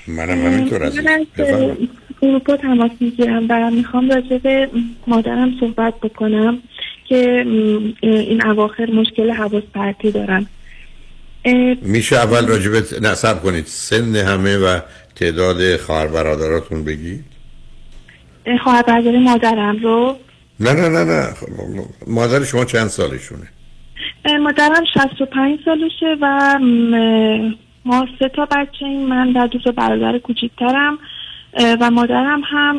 منم 0.06 0.46
همینطور 0.46 0.82
از 0.82 0.98
اروپا 2.22 2.56
تماس 2.56 2.90
می‌گیرم 3.00 3.46
و 3.48 3.70
می‌خوام 3.70 4.10
راجع 4.10 4.38
به 4.38 4.68
مادرم 5.06 5.52
صحبت 5.60 5.94
بکنم. 6.02 6.58
که 7.10 7.46
این 8.00 8.46
اواخر 8.46 8.90
مشکل 8.90 9.30
حواس 9.30 9.62
پرتی 9.74 10.10
دارم 10.10 10.46
اه، 11.44 11.74
میشه 11.82 12.16
اول 12.16 12.46
راجبت 12.46 13.02
نصب 13.02 13.42
کنید. 13.42 13.66
سن 13.66 14.16
همه 14.16 14.56
و 14.56 14.80
تعداد 15.16 15.76
خواهر 15.76 16.06
برادراتون 16.06 16.84
بگید. 16.84 17.24
خواهر 18.62 18.82
برادر 18.82 19.18
مادرم 19.18 19.76
رو؟ 19.82 20.16
نه 20.60 20.72
نه 20.72 20.88
نه 20.88 21.04
نه. 21.04 21.34
خب، 21.34 21.46
مادر 22.06 22.44
شما 22.44 22.64
چند 22.64 22.88
سالشونه؟ 22.88 23.48
مادرم 24.40 24.84
65 24.94 25.58
سالشه 25.64 26.16
و 26.20 26.58
ما 27.84 28.06
سه 28.18 28.28
تا 28.28 28.44
بچه 28.44 28.86
ایم. 28.86 29.08
من 29.08 29.32
و 29.32 29.46
دو 29.46 29.58
تا 29.58 29.70
برادر 29.70 30.18
کوچیکترم. 30.18 30.98
و 31.52 31.90
مادرم 31.90 32.40
هم 32.44 32.78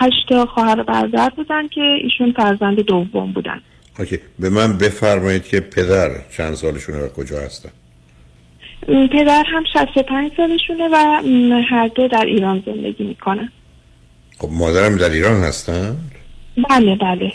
هشت 0.00 0.28
تا 0.28 0.46
خواهر 0.46 0.80
و 0.80 0.84
برادر 0.84 1.30
بودن 1.36 1.68
که 1.68 1.80
ایشون 1.80 2.32
فرزند 2.32 2.80
دوم 2.80 3.32
بودن. 3.32 3.60
اوکی. 3.98 4.18
به 4.38 4.50
من 4.50 4.78
بفرمایید 4.78 5.44
که 5.44 5.60
پدر 5.60 6.10
چند 6.36 6.54
سالشونه 6.54 6.98
و 6.98 7.08
کجا 7.08 7.40
هستن؟ 7.40 7.70
پدر 8.86 9.44
هم 9.46 9.64
65 9.72 10.32
سالشونه 10.36 10.88
و 10.92 10.96
هر 11.70 11.88
دو 11.88 12.08
در 12.08 12.24
ایران 12.24 12.62
زندگی 12.66 13.04
می‌کنن. 13.04 13.52
خب 14.38 14.48
مادرم 14.52 14.96
در 14.96 15.10
ایران 15.10 15.42
هستن؟ 15.42 15.96
بله 16.70 16.96
بله. 16.96 17.32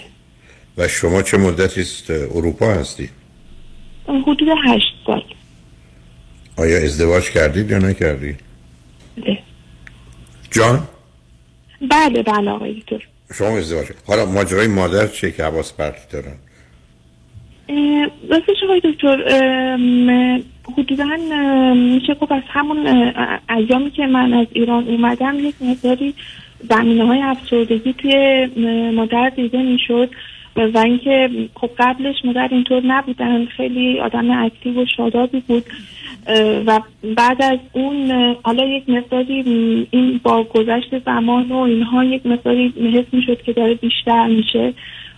و 0.77 0.87
شما 0.87 1.21
چه 1.21 1.37
مدتی 1.37 1.81
است 1.81 2.11
اروپا 2.11 2.65
هستی؟ 2.65 3.09
حدود 4.07 4.47
هشت 4.65 4.93
سال. 5.05 5.23
آیا 6.57 6.77
ازدواج 6.77 7.29
کردید 7.29 7.71
یا 7.71 7.77
نکردید؟ 7.77 8.39
بله. 9.17 9.39
جان؟ 10.51 10.87
بله 11.81 12.23
بله 12.23 12.51
آقای 12.51 12.73
دکتر. 12.73 13.07
شما 13.33 13.57
ازدواج. 13.57 13.85
حالا 14.07 14.25
ماجرای 14.25 14.67
مادر 14.67 15.07
چیه 15.07 15.31
که 15.31 15.43
حواس 15.43 15.73
پرتی 15.73 16.07
دارن؟ 16.11 16.35
راستش 18.29 18.63
آقای 18.63 18.81
دکتر 18.83 19.17
حدودا 20.77 21.05
میشه 21.73 22.13
گفت 22.13 22.31
از 22.31 22.43
همون 22.47 22.87
ایامی 23.49 23.91
که 23.91 24.07
من 24.07 24.33
از 24.33 24.47
ایران 24.53 24.87
اومدم 24.87 25.39
یک 25.39 25.55
مقداری 25.61 26.13
زمینه 26.69 27.05
های 27.05 27.21
افسردگی 27.21 27.93
توی 27.93 28.45
مادر 28.95 29.31
دیده 29.35 29.61
می‌شد. 29.61 30.09
و 30.55 30.77
اینکه 30.77 31.29
خب 31.55 31.69
قبلش 31.79 32.15
مادر 32.25 32.47
اینطور 32.51 32.85
نبودن 32.85 33.45
خیلی 33.45 33.99
آدم 33.99 34.31
اکتیو 34.31 34.81
و 34.81 34.85
شادابی 34.97 35.43
بود. 35.47 35.63
و 36.65 36.81
بعد 37.17 37.41
از 37.41 37.59
اون 37.73 38.11
حالا 38.43 38.65
یک 38.65 38.89
مقداری 38.89 39.43
این 39.91 40.19
با 40.23 40.43
گذشت 40.43 40.99
زمان 41.05 41.51
و 41.51 41.55
اینها 41.55 42.03
یک 42.03 42.25
مقداری 42.25 42.73
حس 42.93 43.05
می‌شد 43.11 43.41
که 43.41 43.53
داره 43.53 43.73
بیشتر 43.73 44.27
میشه 44.27 44.73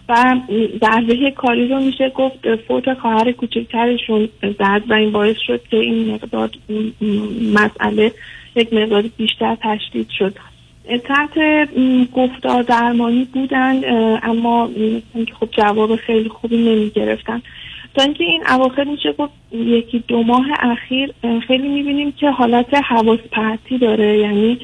و 0.10 0.36
ضربه 0.82 1.32
کاری 1.32 1.68
رو 1.68 1.80
میشه 1.80 2.10
گفت 2.10 2.56
فوت 2.56 2.94
خواهر 2.94 3.32
کوچکترشون 3.32 4.30
زد 4.42 4.82
و 4.90 4.94
این 4.94 5.12
باعث 5.12 5.38
شد 5.48 5.62
که 5.72 5.78
این 5.78 6.14
مقدار 6.14 6.50
مسئله 7.54 8.12
یک 8.56 8.74
مقدار 8.74 9.04
بیشتر 9.18 9.58
تشدید 9.62 10.10
شد. 10.10 10.34
تحت 11.08 11.38
گفتار 12.14 12.64
درمانی 12.64 13.28
بودن 13.34 13.82
اما 14.24 14.70
خب 15.40 15.50
جواب 15.52 15.96
خیلی 15.96 16.30
خوبی 16.30 16.58
نمی 16.58 16.90
گرفتن 16.90 17.42
تا 17.96 18.04
اینکه 18.04 18.24
این 18.24 18.44
اواخر 18.50 18.84
میشه 18.84 19.14
گفت 19.18 19.34
یکی 19.52 20.04
دو 20.08 20.24
ماه 20.24 20.46
اخیر 20.60 21.14
خیلی 21.48 21.68
می‌بینیم 21.68 22.12
که 22.12 22.30
حالت 22.30 22.74
حواس 22.74 23.20
پرتی 23.32 23.78
داره. 23.78 24.18
یعنی 24.18 24.60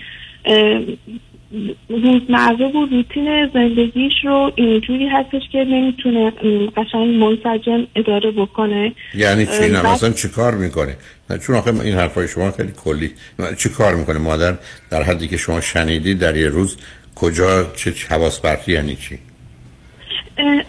روزمره 1.90 2.68
و 2.68 2.86
روتین 2.86 3.48
زندگیش 3.54 4.14
رو 4.24 4.52
اینجوری 4.56 5.08
هستش 5.08 5.42
که 5.52 5.58
نمی‌تونه 5.58 6.32
قشنگ 6.78 7.16
منسجم 7.16 7.88
اداره 7.96 8.32
بکنه. 8.32 8.94
یعنی 9.16 9.46
چی؟ 9.46 9.70
مثلا 9.70 10.10
چی 10.10 10.30
کار 10.30 10.56
می‌کنه؟ 10.56 10.88
نه 10.88 10.98
چون 11.36 11.56
آخه 11.56 11.82
این 11.82 11.96
حرفای 11.96 12.28
شما 12.28 12.52
خیلی 12.52 12.72
کلی. 12.84 13.12
چی 13.58 13.70
کار 13.70 13.96
می‌کنه 13.96 14.18
مادر؟ 14.18 14.58
در 14.90 15.04
حدی 15.04 15.28
که 15.28 15.38
شما 15.38 15.62
شنیدید 15.62 16.20
در 16.20 16.38
یه 16.38 16.48
روز 16.48 16.78
کجا 17.16 17.64
چه 17.76 17.94
حواس 18.10 18.42
پرتی 18.42 18.72
یعنی 18.72 18.96
چی؟ 18.96 19.20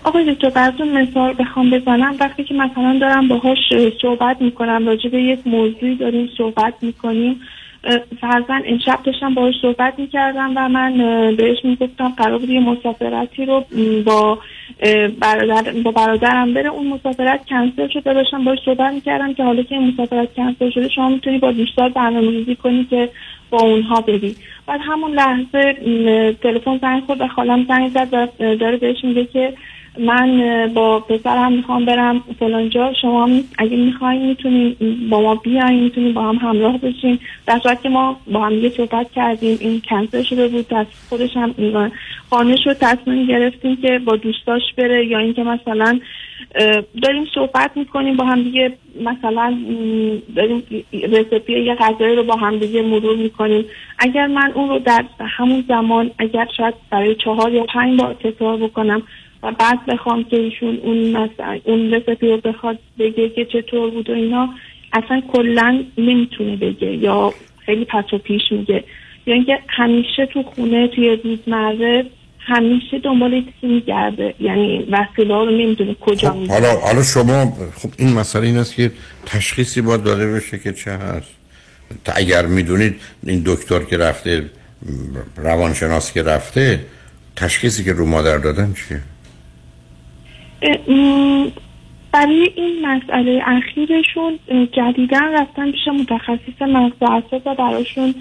آقای 0.05 0.35
دکتر 0.35 0.51
براتون 0.51 1.03
مثال 1.03 1.35
بخوام 1.39 1.71
بزنم. 1.71 2.17
وقتی 2.21 2.45
که 2.45 2.55
مثلا 2.55 2.99
دارم 3.01 3.29
باهاش 3.29 3.59
اه، 3.73 3.91
صحبت 4.03 4.43
می‌کنم 4.43 4.87
راجع 4.87 5.11
به 5.11 5.23
یک 5.23 5.47
موضوعی 5.47 5.97
داریم 5.97 6.31
صحبت 6.39 6.75
می‌کنیم 6.83 7.41
فرزن 8.21 8.63
امشب 8.67 8.99
داشتم 9.05 9.35
باهاش 9.35 9.55
صحبت 9.63 9.99
می‌کردم 9.99 10.53
و 10.57 10.69
من 10.69 10.97
بهش 11.37 11.59
می‌گفتم 11.65 12.09
قرار 12.09 12.39
بود 12.39 12.49
یه 12.49 12.61
مسافرتی 12.61 13.45
رو 13.45 13.65
با 14.05 14.39
برادر 15.21 15.73
با 15.85 15.91
برادرم 15.91 16.55
بره. 16.55 16.69
اون 16.69 16.87
مسافرت 16.87 17.47
کنسل 17.47 17.89
شده 17.89 18.15
داشتم 18.15 18.45
باهاش 18.45 18.59
صحبت 18.65 18.95
می‌کردم 18.95 19.35
که 19.35 19.45
حالا 19.45 19.63
که 19.63 19.75
این 19.75 19.89
مسافرت 19.89 20.35
کنسل 20.35 20.71
شده 20.71 20.89
شما 20.89 21.09
می‌تونی 21.09 21.39
با 21.39 21.53
دوستات 21.53 21.93
برنامه‌ریزی 21.95 22.57
کنی 22.57 22.85
که 22.85 23.09
با 23.51 23.59
اونها 23.59 24.01
بری. 24.01 24.37
بعد 24.67 24.81
همون 24.83 25.13
لحظه 25.13 25.75
تلفن 26.43 26.79
زنگ 26.79 27.03
خورد 27.03 27.21
و 27.21 27.29
خالم 27.29 27.65
زنگ 27.69 27.89
زد 27.89 28.09
و 28.13 28.27
داره 28.57 28.77
بهش 28.77 29.05
میگه 29.05 29.25
که 29.25 29.53
من 29.99 30.71
با 30.75 31.01
پسرم 31.01 31.53
می‌خوام 31.53 31.85
برم 31.85 32.21
فلان 32.39 32.71
جا. 32.71 32.93
شما 33.03 33.31
اگه 33.59 33.77
می‌خواین 33.77 34.27
می‌تونین 34.27 34.77
با 35.11 35.21
ما 35.21 35.35
بیاین 35.35 35.83
می‌تونین 35.83 36.15
با 36.15 36.23
هم 36.23 36.37
همراه 36.37 36.79
بشین. 36.79 37.19
در 37.47 37.59
صورت 37.59 37.83
که 37.83 37.89
ما 37.89 38.21
با 38.33 38.41
هم 38.41 38.53
یه 38.53 38.69
صحبت 38.69 39.13
کردیم 39.13 39.59
این 39.61 39.83
کنسل 39.89 40.23
شده 40.23 40.49
بود 40.49 40.75
از 40.75 40.87
خودش 41.09 41.37
هم 41.37 41.55
قانع 42.31 42.57
شد 42.57 42.77
تصمیم 42.81 43.27
گرفتیم 43.27 43.77
که 43.77 44.01
با 44.05 44.17
دوستاش 44.17 44.63
بره 44.77 45.07
یا 45.07 45.19
اینکه 45.19 45.43
مثلا 45.43 46.01
داریم 47.03 47.27
صحبت 47.35 47.71
می‌کنیم 47.77 48.17
با 48.17 48.25
هم 48.25 48.43
دیگه 48.43 48.73
مثلا 49.05 49.57
داریم 50.37 50.63
رسپی 50.93 51.61
یه 51.61 51.75
غذایی 51.75 52.17
رو 52.17 52.23
با 52.23 52.37
هم 52.37 52.59
دیگه 52.59 52.83
مرور 52.83 53.17
می‌کنیم. 53.17 53.65
اگر 53.99 54.27
من 54.27 54.53
اون 54.55 54.69
رو 54.69 54.79
در 54.79 55.05
همون 55.21 55.65
زمان 55.69 56.11
اگر 56.19 56.47
شاید 56.57 56.75
برای 56.91 57.15
چهار 57.15 57.53
یا 57.53 57.63
پنج 57.63 58.01
بار 58.01 58.15
تکرار 58.15 58.57
بکنم 58.57 59.03
و 59.43 59.53
بعد 59.53 59.87
بخوام 59.87 60.25
که 60.25 60.37
ایشون 60.37 60.79
اون 60.83 60.99
مثلا 61.11 61.61
اون 61.65 61.95
رسپی 61.95 62.29
رو 62.29 62.37
بخواد 62.37 62.79
بگه 62.99 63.29
که 63.29 63.45
چطور 63.45 63.91
بود 63.91 64.11
و 64.11 64.13
اینا 64.13 64.49
اصلا 64.93 65.23
کلا 65.33 65.85
نمی‌تونه 65.99 66.57
بگه 66.57 66.97
یا 66.97 67.35
خیلی 67.67 67.85
پس 67.85 68.05
و 68.13 68.19
پیش 68.19 68.43
میگه. 68.51 68.85
یا 69.27 69.35
اینکه 69.35 69.59
همیشه 69.69 70.27
تو 70.27 70.43
خونه 70.43 70.89
توی 70.89 71.17
روزمره 71.25 72.05
همیشه 72.39 72.99
دنبال 72.99 73.31
چیزی 73.41 73.75
میگرده. 73.75 74.35
یعنی 74.41 74.87
وسیله 74.91 75.35
رو 75.35 75.51
نمی‌دونه 75.51 75.95
کجا 75.95 76.31
خب 76.31 76.47
حالا 76.49 76.81
حالا 76.81 77.03
شما 77.03 77.53
خب 77.75 77.89
این 77.99 78.13
مسئله 78.13 78.47
این 78.47 78.57
است 78.57 78.75
که 78.75 78.93
تشخیصی 79.27 79.81
باید 79.81 80.03
داده 80.03 80.33
بشه 80.33 80.59
که 80.59 80.73
چه 80.73 80.91
هست. 80.91 81.31
تا 82.05 82.13
اگر 82.17 82.47
می‌دونید 82.47 82.95
این 83.27 83.43
دکتر 83.47 83.79
که 83.85 83.99
رفته 83.99 84.51
روانشناس 85.37 86.13
که 86.13 86.23
رفته 86.23 86.81
تشخیصی 87.37 87.85
که 87.85 87.93
رو 87.93 88.07
مادر 88.07 88.39
دادن 88.39 88.75
چیه؟ 88.89 89.01
برای 92.13 92.51
این 92.57 92.87
مسئله 92.87 93.43
اخیرشون 93.47 94.39
اه، 94.49 94.67
جدیدن 94.67 95.33
رفتن 95.33 95.73
پیش 95.73 95.89
متخصص 96.01 96.63
مغز 96.63 96.93
و 97.01 97.05
اعصاب 97.05 97.43
و 97.47 97.55
براشون 97.55 98.15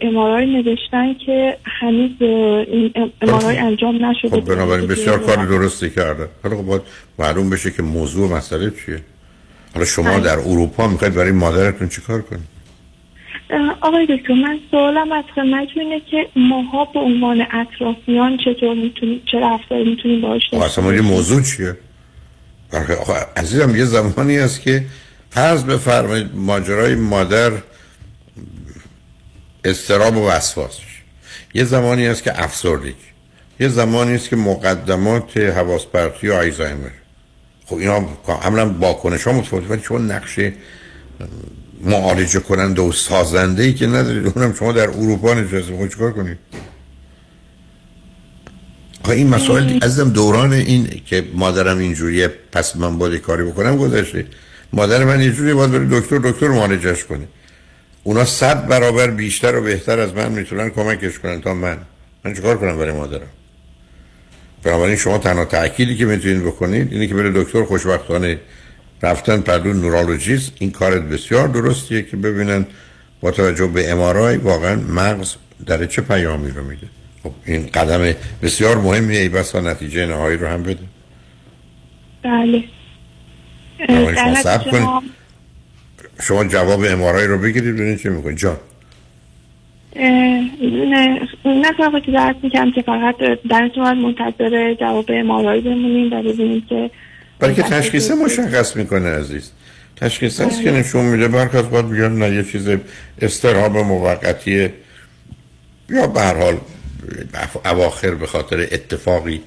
امارای 0.00 0.46
نوشتن 0.46 1.14
که 1.26 1.56
هنوز 1.64 2.10
این 2.20 2.92
امارای 3.22 3.58
انجام 3.58 4.04
نشده 4.04 4.40
خب 4.40 4.54
بنابراین 4.54 4.86
بسیار 4.86 5.18
کار 5.18 5.46
درستی 5.46 5.90
کرده. 5.90 6.28
حالا 6.42 6.56
خب 6.56 6.62
باید 6.62 6.82
معلوم 7.18 7.50
بشه 7.50 7.70
که 7.70 7.82
موضوع 7.82 8.36
مسئله 8.36 8.70
چیه. 8.70 9.00
حالا 9.74 9.86
شما 9.86 10.10
بله. 10.10 10.20
در 10.20 10.38
اروپا 10.38 10.88
می‌خواید 10.88 11.14
برای 11.14 11.32
مادرتون 11.32 11.88
چیکار 11.88 12.22
کنید؟ 12.22 12.53
آقای 13.80 14.06
دکتر 14.06 14.34
من 14.34 14.58
سوالم 14.70 15.12
از 15.12 15.24
خدمتتون 15.34 15.82
اینه 15.82 16.00
که 16.10 16.28
ماها 16.36 16.84
به 16.84 17.00
عنوان 17.00 17.46
اطرافیان 17.52 18.38
چطور 18.44 18.74
می‌تونیم 18.74 19.22
چه 19.32 19.40
رفتاری 19.40 19.84
می‌تونیم 19.84 20.20
باش 20.20 20.54
اصلا 20.54 20.94
یه 20.94 21.00
موضوع 21.00 21.42
چیه؟ 21.42 21.76
آخه 22.72 23.14
عزیزم 23.36 23.76
یه 23.76 23.84
زمانی 23.84 24.36
هست 24.36 24.62
که 24.62 24.84
فرض 25.30 25.64
بفرمایید 25.64 26.30
ماجرای 26.34 26.94
مادر 26.94 27.52
استراب 29.64 30.16
و 30.16 30.28
وسواس 30.28 30.80
یه 31.54 31.64
زمانی 31.64 32.06
هست 32.06 32.22
که 32.22 32.44
افسردگی. 32.44 32.94
یه 33.60 33.68
زمانی 33.68 34.14
است 34.14 34.28
که 34.28 34.36
مقدمات 34.36 35.36
حواس 35.36 35.86
پرتی 35.86 36.28
و 36.28 36.32
آیزایمر 36.32 36.90
خب 37.66 37.76
اینا 37.76 38.08
عملا 38.42 38.68
واکنش 38.68 39.22
ها 39.22 39.32
متفاوته 39.32 39.68
ولی 39.68 39.80
چون 39.80 40.10
نقشه 40.10 40.52
معالجه 41.82 42.40
کننده 42.40 42.82
و 42.82 42.92
سازنده 42.92 43.62
ای 43.62 43.74
که 43.74 43.86
ندارید. 43.86 44.32
اونم 44.36 44.54
شما 44.54 44.72
در 44.72 44.88
اروپا 44.88 45.34
نشسته. 45.34 45.76
خود 45.76 45.90
چکار 45.90 46.12
کنید؟ 46.12 46.38
این 49.08 49.28
مسائل 49.28 49.78
ازم 49.82 50.10
دوران 50.10 50.52
این 50.52 51.02
که 51.06 51.24
مادرم 51.34 51.78
اینجوریه 51.78 52.28
پس 52.52 52.76
من 52.76 52.98
باید 52.98 53.20
کاری 53.20 53.44
بکنم 53.44 53.76
گذشته. 53.76 54.26
مادر 54.72 55.04
من 55.04 55.20
اینجوریه 55.20 55.54
باید 55.54 55.70
بری 55.70 56.00
دکتر 56.00 56.18
دکتر 56.18 56.48
معالجش 56.48 57.04
کنه. 57.04 57.28
اونا 58.02 58.24
صد 58.24 58.66
برابر 58.66 59.10
بیشتر 59.10 59.56
و 59.56 59.62
بهتر 59.62 60.00
از 60.00 60.14
من 60.14 60.32
می‌تونن 60.32 60.70
کمکش 60.70 61.18
کنن 61.18 61.40
تا 61.40 61.54
من. 61.54 61.78
من 62.24 62.34
چکار 62.34 62.58
کنم 62.58 62.78
برای 62.78 62.92
مادرم؟ 62.92 63.26
بنابراین 64.62 64.96
شما 64.96 65.18
تنها 65.18 65.44
تأکیدی 65.44 65.96
که 65.96 66.04
می‌تونید 66.04 66.42
بکنید 66.42 66.92
اینه 66.92 67.06
که 67.06 67.14
بره 67.14 67.32
دکتر 67.42 67.64
خوشبختانه 67.64 68.40
رفتن 69.02 69.40
پردو 69.40 69.72
نورولوژیست 69.72 70.52
این 70.58 70.70
کارت 70.70 71.02
بسیار 71.02 71.48
درستیه 71.48 72.02
که 72.02 72.16
ببینن 72.16 72.66
با 73.20 73.30
توجه 73.30 73.66
به 73.66 73.90
امارای 73.90 74.36
واقعا 74.36 74.76
مغز 74.76 75.34
در 75.66 75.86
چه 75.86 76.02
پیامی 76.02 76.50
رو 76.50 76.64
میده. 76.64 76.86
خب 77.22 77.32
این 77.46 77.66
قدم 77.66 78.14
بسیار 78.42 78.78
مهمیه 78.78 79.20
ای 79.20 79.28
بسا 79.28 79.60
نتیجه 79.60 80.06
نهایی 80.06 80.36
رو 80.36 80.46
هم 80.46 80.62
بده. 80.62 80.78
بله. 82.22 82.64
شما 84.70 85.02
شما 86.22 86.44
جواب 86.44 86.84
امارای 86.88 87.26
رو 87.26 87.38
بگیرید 87.38 87.74
ببینید 87.74 87.98
چه 87.98 88.10
می‌کنید 88.10 88.38
جان. 88.38 88.56
نه 89.96 91.20
نه 91.44 91.72
فقط 91.76 92.06
درست 92.06 92.44
می‌کنم 92.44 92.72
که 92.72 92.82
فقط 92.82 93.16
در 93.50 93.70
باید 93.76 93.96
منتظر 93.96 94.74
جواب 94.74 95.04
امارای 95.08 95.60
بمونیم 95.60 96.12
و 96.12 96.22
ببینیم 96.22 96.66
که 96.68 96.90
برای 97.44 97.56
که 97.56 97.62
تشخیص 97.62 98.10
مشخص 98.10 98.76
می‌کنه 98.76 99.08
عزیز. 99.08 99.50
تشخیص 99.96 100.40
هست 100.40 100.62
که 100.62 100.70
نشون 100.70 101.04
میده 101.04 101.28
برخ 101.28 101.54
از 101.54 101.70
باید 101.70 101.88
بگن 101.88 102.12
نه 102.12 102.34
یه 102.34 102.44
چیز 102.44 102.68
استراب 103.22 103.76
موقتی 103.76 104.68
یا 105.90 106.06
به 106.06 106.20
هر 106.20 106.34
حال 106.34 106.58
اواخر 107.64 108.14
به 108.14 108.26
خاطر 108.26 108.60
اتفاقی 108.60 109.42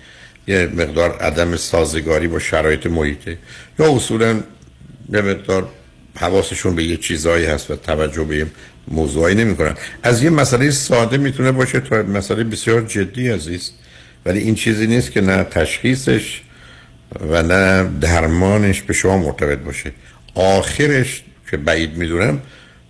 یه 0.48 0.70
مقدار 0.74 1.18
عدم 1.18 1.56
سازگاری 1.56 2.28
با 2.28 2.40
شرایط 2.40 2.88
محیطه 2.88 3.38
یا 3.80 3.96
اصولا 3.96 4.40
یه 5.10 5.22
مقدار 5.22 5.70
حواسشون 6.16 6.76
به 6.76 6.84
یه 6.84 6.98
چیزایی 6.98 7.46
هست 7.46 7.72
و 7.72 7.76
توجه 7.76 8.24
به 8.24 8.46
موضوعی 8.88 9.36
نمی 9.36 9.56
کنن. 9.56 9.76
از 10.04 10.24
یه 10.24 10.30
مسئله 10.30 10.72
ساده 10.72 11.18
می‌تونه 11.18 11.52
باشه 11.52 11.80
تا 11.80 12.04
مسئله 12.04 12.44
بسیار 12.44 12.82
جدی 12.82 13.30
عزیز. 13.30 13.72
ولی 14.26 14.40
این 14.40 14.56
چیزی 14.56 14.88
نیست 14.88 15.12
که 15.12 15.22
نه 15.22 15.44
تشخیصش 15.44 16.42
و 17.30 17.44
نه 17.44 17.90
درمانش 18.02 18.82
به 18.82 18.94
شما 18.94 19.18
مرتبط 19.18 19.58
باشه. 19.58 19.92
آخرش 20.36 21.24
که 21.52 21.58
بعید 21.58 21.98
می‌دونم 21.98 22.42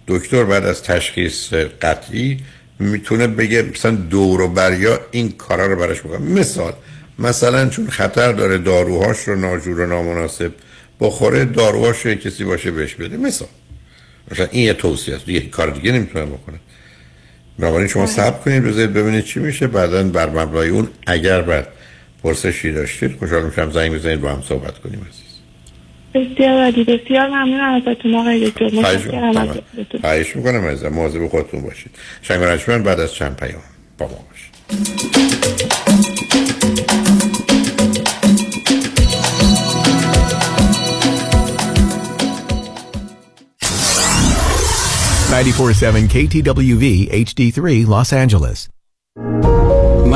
دکتر 0.07 0.43
بعد 0.43 0.65
از 0.65 0.83
تشخیص 0.83 1.53
قطعی 1.53 2.39
می‌تونه 2.79 3.27
بگه 3.27 3.61
مثلا 3.61 3.91
دور 3.91 4.41
و 4.41 4.47
بریا 4.47 4.99
این 5.11 5.31
کارا 5.31 5.65
رو 5.65 5.75
براش 5.75 5.99
بکنم 5.99 6.23
مثال 6.23 6.73
مثلا 7.19 7.69
چون 7.69 7.87
خطر 7.87 8.31
داره 8.31 8.57
داروهاش 8.57 9.19
رو 9.19 9.35
ناجور 9.35 9.79
و 9.79 9.85
نامناسب 9.85 10.51
بخوره 10.99 11.45
داروهاش 11.45 12.05
رو 12.05 12.15
کسی 12.15 12.43
باشه 12.43 12.71
بهش 12.71 12.95
بده. 12.95 13.17
مثال. 13.17 13.47
مثلا 14.31 14.47
این 14.51 14.65
یه 14.65 14.73
توصیه 14.73 15.15
است. 15.15 15.25
دیگه 15.25 15.39
کار 15.39 15.69
دیگه 15.69 15.91
نمی‌تونه 15.91 16.25
بکنه. 16.25 16.59
بنابراین 17.59 17.87
شما 17.87 18.05
صبر 18.05 18.39
کنید 18.39 18.63
بذارید 18.63 18.93
ببینید 18.93 19.23
چی 19.23 19.39
میشه. 19.39 19.67
بعدا 19.67 20.03
بر 20.03 20.29
مبنای 20.29 20.69
اون 20.69 20.87
اگر 21.07 21.41
بعد 21.41 21.67
پرسشی 22.23 22.71
داشتید؟ 22.71 23.17
خوشحال 23.19 23.45
میشم 23.45 23.71
زنگ 23.71 23.93
بزنید 23.93 24.21
با 24.21 24.29
هم 24.29 24.41
صحبت 24.41 24.79
کنیم 24.79 25.07
عزیز. 25.09 25.27
بسیار 26.13 26.63
عالی 26.63 26.83
بسیار 26.83 27.27
ممنون 27.27 27.59
ازتون 27.59 28.15
آقای 28.15 28.49
دکتر. 28.49 28.69
خواهش 30.01 30.35
می‌کنم. 30.35 30.63
از 30.63 30.83
مواظب 30.83 31.27
خودتون 31.27 31.61
باشید. 31.61 31.91
شنگ 32.21 32.83
بعد 32.83 32.99
از 32.99 33.13
چند 33.13 33.35
پیام 33.35 33.61
با 33.97 34.05
ما 34.07 34.25
باشید. 34.29 34.47
947 45.31 46.07
KTWV 46.07 47.09
HD3 47.11 47.85
Los 47.85 48.13
Angeles. 48.13 48.69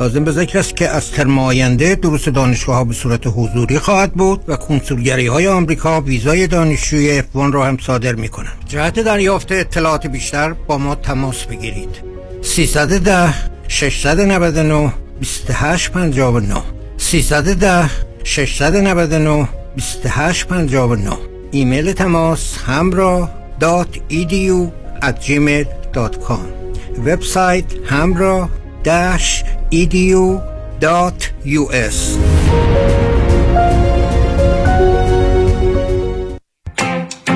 لازم 0.00 0.24
به 0.24 0.32
ذکر 0.32 0.58
است 0.58 0.76
که 0.76 0.88
از 0.88 1.10
ترم 1.10 1.38
آینده 1.38 1.94
دروس 1.94 2.28
دانشگاه 2.28 2.76
ها 2.76 2.84
به 2.84 2.94
صورت 2.94 3.26
حضوری 3.26 3.78
خواهد 3.78 4.12
بود 4.12 4.44
و 4.48 4.56
کنسولگری 4.56 5.26
های 5.26 5.48
آمریکا 5.48 6.00
ویزای 6.00 6.46
دانشجوی 6.46 7.22
F1 7.22 7.24
را 7.34 7.66
هم 7.66 7.78
صادر 7.78 8.14
می 8.14 8.28
کنند. 8.28 8.64
جهت 8.68 9.00
دریافت 9.00 9.52
اطلاعات 9.52 10.06
بیشتر 10.06 10.52
با 10.52 10.78
ما 10.78 10.94
تماس 10.94 11.44
بگیرید. 11.44 11.88
310 12.42 13.34
699 13.68 14.92
2859 15.20 16.62
310 16.96 17.90
699 18.24 19.48
2859 19.76 21.16
ایمیل 21.50 21.92
تماس 21.92 22.58
همراه 22.66 23.30
وبسایت 27.06 27.64
همراه 27.86 28.50
edu.us 29.74 30.38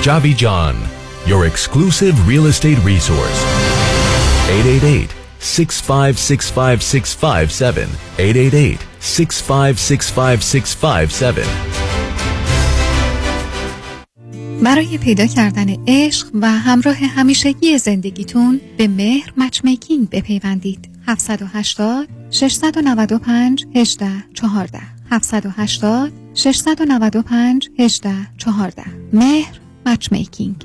Kajabi 0.00 0.32
John, 0.34 0.76
your 1.26 1.44
exclusive 1.46 2.26
real 2.26 2.46
estate 2.46 2.78
resource. 2.78 3.44
888 4.48 5.10
6565657. 5.40 7.88
888 8.18 8.80
6565657. 9.00 11.46
برای 14.64 14.98
پیدا 14.98 15.26
کردن 15.26 15.68
عشق 15.88 16.26
و 16.34 16.50
همراه 16.50 16.96
همیشگی 16.96 17.78
زندگیتون 17.78 18.60
به 18.76 18.88
مهر 18.88 19.32
مچمیکینگ 19.36 20.10
بپیوندید 20.10 20.90
780 21.06 22.08
695 22.30 23.66
18 23.76 24.06
14 24.34 24.99
780 25.10 26.12
695 26.34 27.70
18 27.78 28.14
14 28.38 28.84
مهر 29.12 29.60
matchmaking 29.86 30.64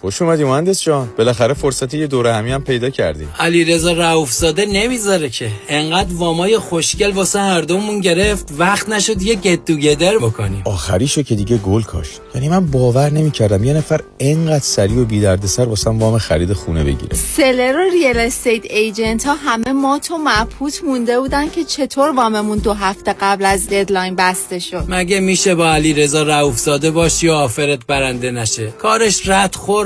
خوش 0.00 0.22
اومدی 0.22 0.44
مهندس 0.44 0.82
جان. 0.82 1.08
بالاخره 1.18 1.54
فرصت 1.54 1.94
یه 1.94 2.06
دورهمی 2.06 2.52
هم 2.52 2.62
پیدا 2.62 2.90
کردی. 2.90 3.28
علی 3.38 3.64
رضا 3.64 3.92
رؤوفزاده 3.92 4.66
نمی‌ذاره 4.66 5.28
که. 5.28 5.50
انقدر 5.68 6.14
وامای 6.14 6.58
خوشگل 6.58 7.10
واسه 7.12 7.38
هر 7.38 7.60
دومون 7.60 8.00
گرفت 8.00 8.48
وقت 8.58 8.88
نشد 8.88 9.22
یه 9.22 9.34
get 9.34 9.64
together 9.64 10.18
بکنیم. 10.18 10.62
آخریشو 10.64 11.22
که 11.22 11.34
دیگه 11.34 11.56
گل 11.56 11.82
کاشت. 11.82 12.20
یعنی 12.34 12.48
من 12.48 12.66
باور 12.66 13.10
نمی‌کردم 13.10 13.64
یه 13.64 13.72
نفر 13.72 14.00
انقدر 14.20 14.64
سریع 14.64 14.98
و 14.98 15.04
بی 15.04 15.20
دردسر 15.20 15.64
واسم 15.64 15.98
وام 15.98 16.18
خرید 16.18 16.52
خونه 16.52 16.84
بگیره. 16.84 17.16
seller 17.36 17.76
و 17.76 17.90
real 17.90 18.18
estate 18.18 18.64
agent 18.64 19.24
ها 19.24 19.34
همه 19.34 19.72
مات 19.72 19.98
و 19.98 20.18
مبهوت 20.18 20.84
مونده 20.84 21.20
بودن 21.20 21.50
که 21.50 21.64
چطور 21.64 22.10
واممون 22.16 22.58
دو 22.58 22.72
هفته 22.72 23.14
قبل 23.20 23.44
از 23.44 23.68
deadline 23.68 24.14
بسته 24.16 24.58
شد. 24.58 24.84
مگه 24.88 25.20
میشه 25.20 25.54
با 25.54 25.72
علی 25.72 25.94
رضا 25.94 26.22
رؤوفزاده 26.22 26.90
باشی 26.90 27.28
و 27.28 27.32
آفرت 27.32 27.86
برنده 27.86 28.30
نشه؟ 28.30 28.66
کارش 28.66 29.28
رد 29.28 29.54
خور 29.54 29.85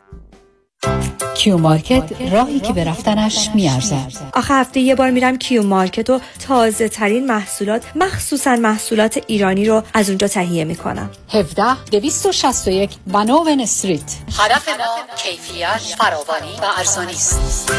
Q 1.35 1.57
Market 1.57 2.03
راهی 2.31 2.59
که 2.59 2.73
به 2.73 2.83
رفتنش 2.83 3.49
میارزد. 3.55 4.11
آخر 4.33 4.53
هفته 4.53 4.79
یه 4.79 4.95
بار 4.95 5.11
میرم 5.11 5.37
Q 5.37 5.63
Market 5.63 6.09
و 6.09 6.19
تازه 6.47 6.89
ترین 6.89 7.27
محصولات 7.27 7.83
مخصوصا 7.95 8.55
محصولات 8.55 9.19
ایرانی 9.27 9.65
رو 9.65 9.83
از 9.93 10.09
اونجا 10.09 10.27
تهیه 10.27 10.63
می‌کنم. 10.63 11.09
17 11.33 11.63
261 11.91 12.89
Vanowen 13.07 13.61
Street. 13.61 14.15
هدف 14.39 14.69
ما 14.69 15.15
کیفیت 15.17 15.95
فراوانی 15.97 16.53
و 16.61 16.65
ارزانی 16.77 17.11
است. 17.11 17.71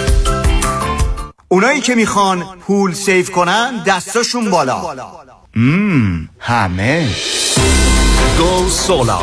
اونایی 1.48 1.80
که 1.80 1.94
می‌خوان 1.94 2.44
پول 2.66 2.92
save 2.92 3.30
کنن 3.30 3.82
دستاشون 3.86 4.50
بالا. 4.50 4.94
مم 5.56 6.28
همه. 6.38 7.08
go 8.38 8.68
solar 8.68 9.22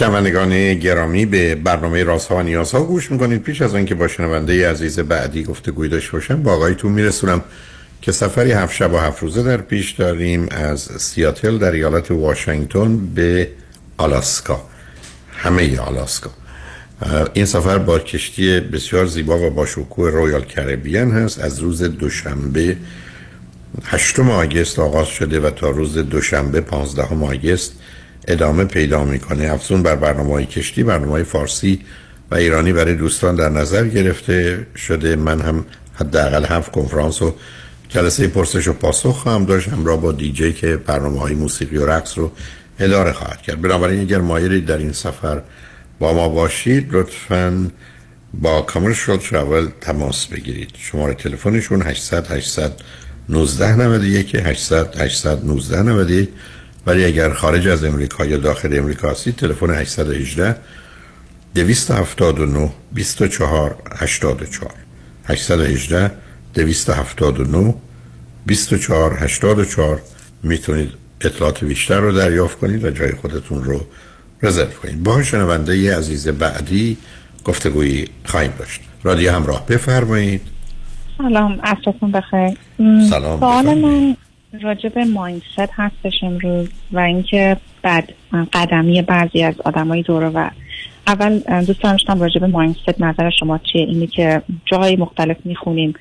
شنوندگان 0.00 0.74
گرامی 0.74 1.26
به 1.26 1.54
برنامه 1.54 2.04
رازها 2.04 2.36
و 2.36 2.42
نیازها 2.42 2.82
گوش 2.82 3.10
می‌کنید. 3.10 3.42
پیش 3.42 3.62
از 3.62 3.74
آنکه 3.74 3.94
با 3.94 4.08
شنونده 4.08 4.70
عزیز 4.70 5.00
بعدی 5.00 5.44
گفته 5.44 5.70
داشته 5.88 6.12
باشم 6.12 6.42
با 6.42 6.52
آقایتون 6.52 6.92
میرسونم 6.92 7.44
که 8.02 8.12
سفری 8.12 8.52
هفت 8.52 8.74
شب 8.74 8.92
و 8.92 8.98
هفت 8.98 9.22
روزه 9.22 9.42
در 9.42 9.56
پیش 9.56 9.90
داریم 9.90 10.48
از 10.50 10.80
سیاتل 10.80 11.58
در 11.58 11.72
ایالت 11.72 12.10
واشنگتن 12.10 12.96
به 13.14 13.48
آلاسکا. 13.96 14.60
همه 15.36 15.78
آلاسکا. 15.78 16.30
این 17.32 17.44
سفر 17.44 17.78
با 17.78 17.98
کشتی 17.98 18.60
بسیار 18.60 19.06
زیبا 19.06 19.38
و 19.38 19.50
با 19.50 19.66
شکوه 19.66 20.10
رویال 20.10 20.44
کربیان 20.44 21.10
هست. 21.10 21.40
از 21.40 21.58
روز 21.58 21.82
دوشنبه 21.82 22.76
هشتم 23.84 24.30
آگست 24.30 24.78
آغاز 24.78 25.08
شده 25.08 25.40
و 25.40 25.50
تا 25.50 25.70
روز 25.70 25.98
دوشنبه 25.98 26.60
پانزدهم 26.60 27.24
آگست 27.24 27.72
ادامه 28.28 28.64
پیدا 28.64 29.04
می‌کنه. 29.04 29.52
افزون 29.52 29.82
بر 29.82 29.96
برنامه 29.96 30.32
های 30.32 30.46
کشتی 30.46 30.82
برنامه 30.82 31.12
های 31.12 31.24
فارسی 31.24 31.80
و 32.30 32.34
ایرانی 32.34 32.72
برای 32.72 32.94
دوستان 32.94 33.34
در 33.34 33.48
نظر 33.48 33.88
گرفته 33.88 34.66
شده. 34.76 35.16
من 35.16 35.40
هم 35.40 35.64
حداقل 35.94 36.44
هفت 36.44 36.72
کنفرانس 36.72 37.22
و 37.22 37.34
جلسه 37.88 38.28
پرسش 38.28 38.68
و 38.68 38.72
پاسخ 38.72 39.26
هم 39.26 39.44
داشت. 39.44 39.68
همراه 39.68 40.00
با 40.00 40.12
دیجی 40.12 40.52
که 40.52 40.76
برنامه 40.76 41.20
های 41.20 41.34
موسیقی 41.34 41.76
و 41.76 41.86
رقص 41.86 42.18
رو 42.18 42.32
اداره 42.78 43.12
خواهد 43.12 43.42
کرد. 43.42 43.60
بنابراین 43.60 44.00
اگر 44.00 44.18
مایلی 44.18 44.60
در 44.60 44.78
این 44.78 44.92
سفر 44.92 45.42
با 45.98 46.14
ما 46.14 46.28
باشید 46.28 46.94
لطفا 46.94 47.70
با 48.34 48.62
کامرشال 48.62 49.16
ترافل 49.16 49.68
تماس 49.80 50.26
بگیرید. 50.26 50.70
شماره 50.78 51.14
تلفنشون 51.14 51.82
800 51.82 52.30
800 52.30 52.72
19 53.28 53.76
91 53.76 54.36
800 54.36 55.00
819 55.00 55.82
91 55.82 56.28
ولی 56.86 57.04
اگر 57.04 57.32
خارج 57.32 57.68
از 57.68 57.84
امریکا 57.84 58.24
یا 58.26 58.36
داخل 58.36 58.78
امریکا 58.78 59.10
هستید 59.10 59.36
تلفن 59.36 59.70
818 59.70 60.56
279 61.54 62.70
24 62.92 63.76
84 63.96 64.74
818 65.24 66.10
279 66.54 67.74
24 68.46 69.16
84 69.18 70.02
می‌تونید 70.42 70.90
اطلاعات 71.20 71.64
بیشتر 71.64 72.00
رو 72.00 72.12
دریافت 72.12 72.58
کنید 72.58 72.84
و 72.84 72.90
جای 72.90 73.12
خودتون 73.12 73.64
رو 73.64 73.80
رزرو 74.42 74.70
کنید. 74.82 75.02
با 75.02 75.22
شنونده 75.22 75.78
ی 75.78 75.88
عزیز 75.88 76.28
بعدی 76.28 76.96
گفتگویی 77.44 78.08
خواهیم 78.24 78.52
داشت. 78.58 78.80
رادیو 79.02 79.32
همراه 79.32 79.66
بفرمایید. 79.66 80.40
سلام 81.18 81.60
عصرتون 81.62 82.12
بخیر. 82.12 82.58
سلام 83.10 83.40
سوال 83.40 83.64
من 83.78 84.16
راجب 84.52 84.98
مایندست 84.98 85.70
هستش 85.72 86.12
امروز 86.22 86.68
و 86.92 86.98
اینکه 86.98 87.56
بعد 87.82 88.12
قدمی 88.52 89.02
بعضی 89.02 89.42
از 89.42 89.54
آدمای 89.64 90.02
دوره 90.02 90.28
و 90.28 90.50
اول 91.06 91.38
دوست 91.66 91.82
داشتم 91.82 92.20
راجب 92.20 92.44
مایندست 92.44 93.00
نظر 93.00 93.30
شما 93.30 93.58
چیه؟ 93.58 93.80
اینی 93.82 94.06
که 94.06 94.42
جای 94.66 94.96
مختلف 94.96 95.36
می‌خونیم 95.44 95.94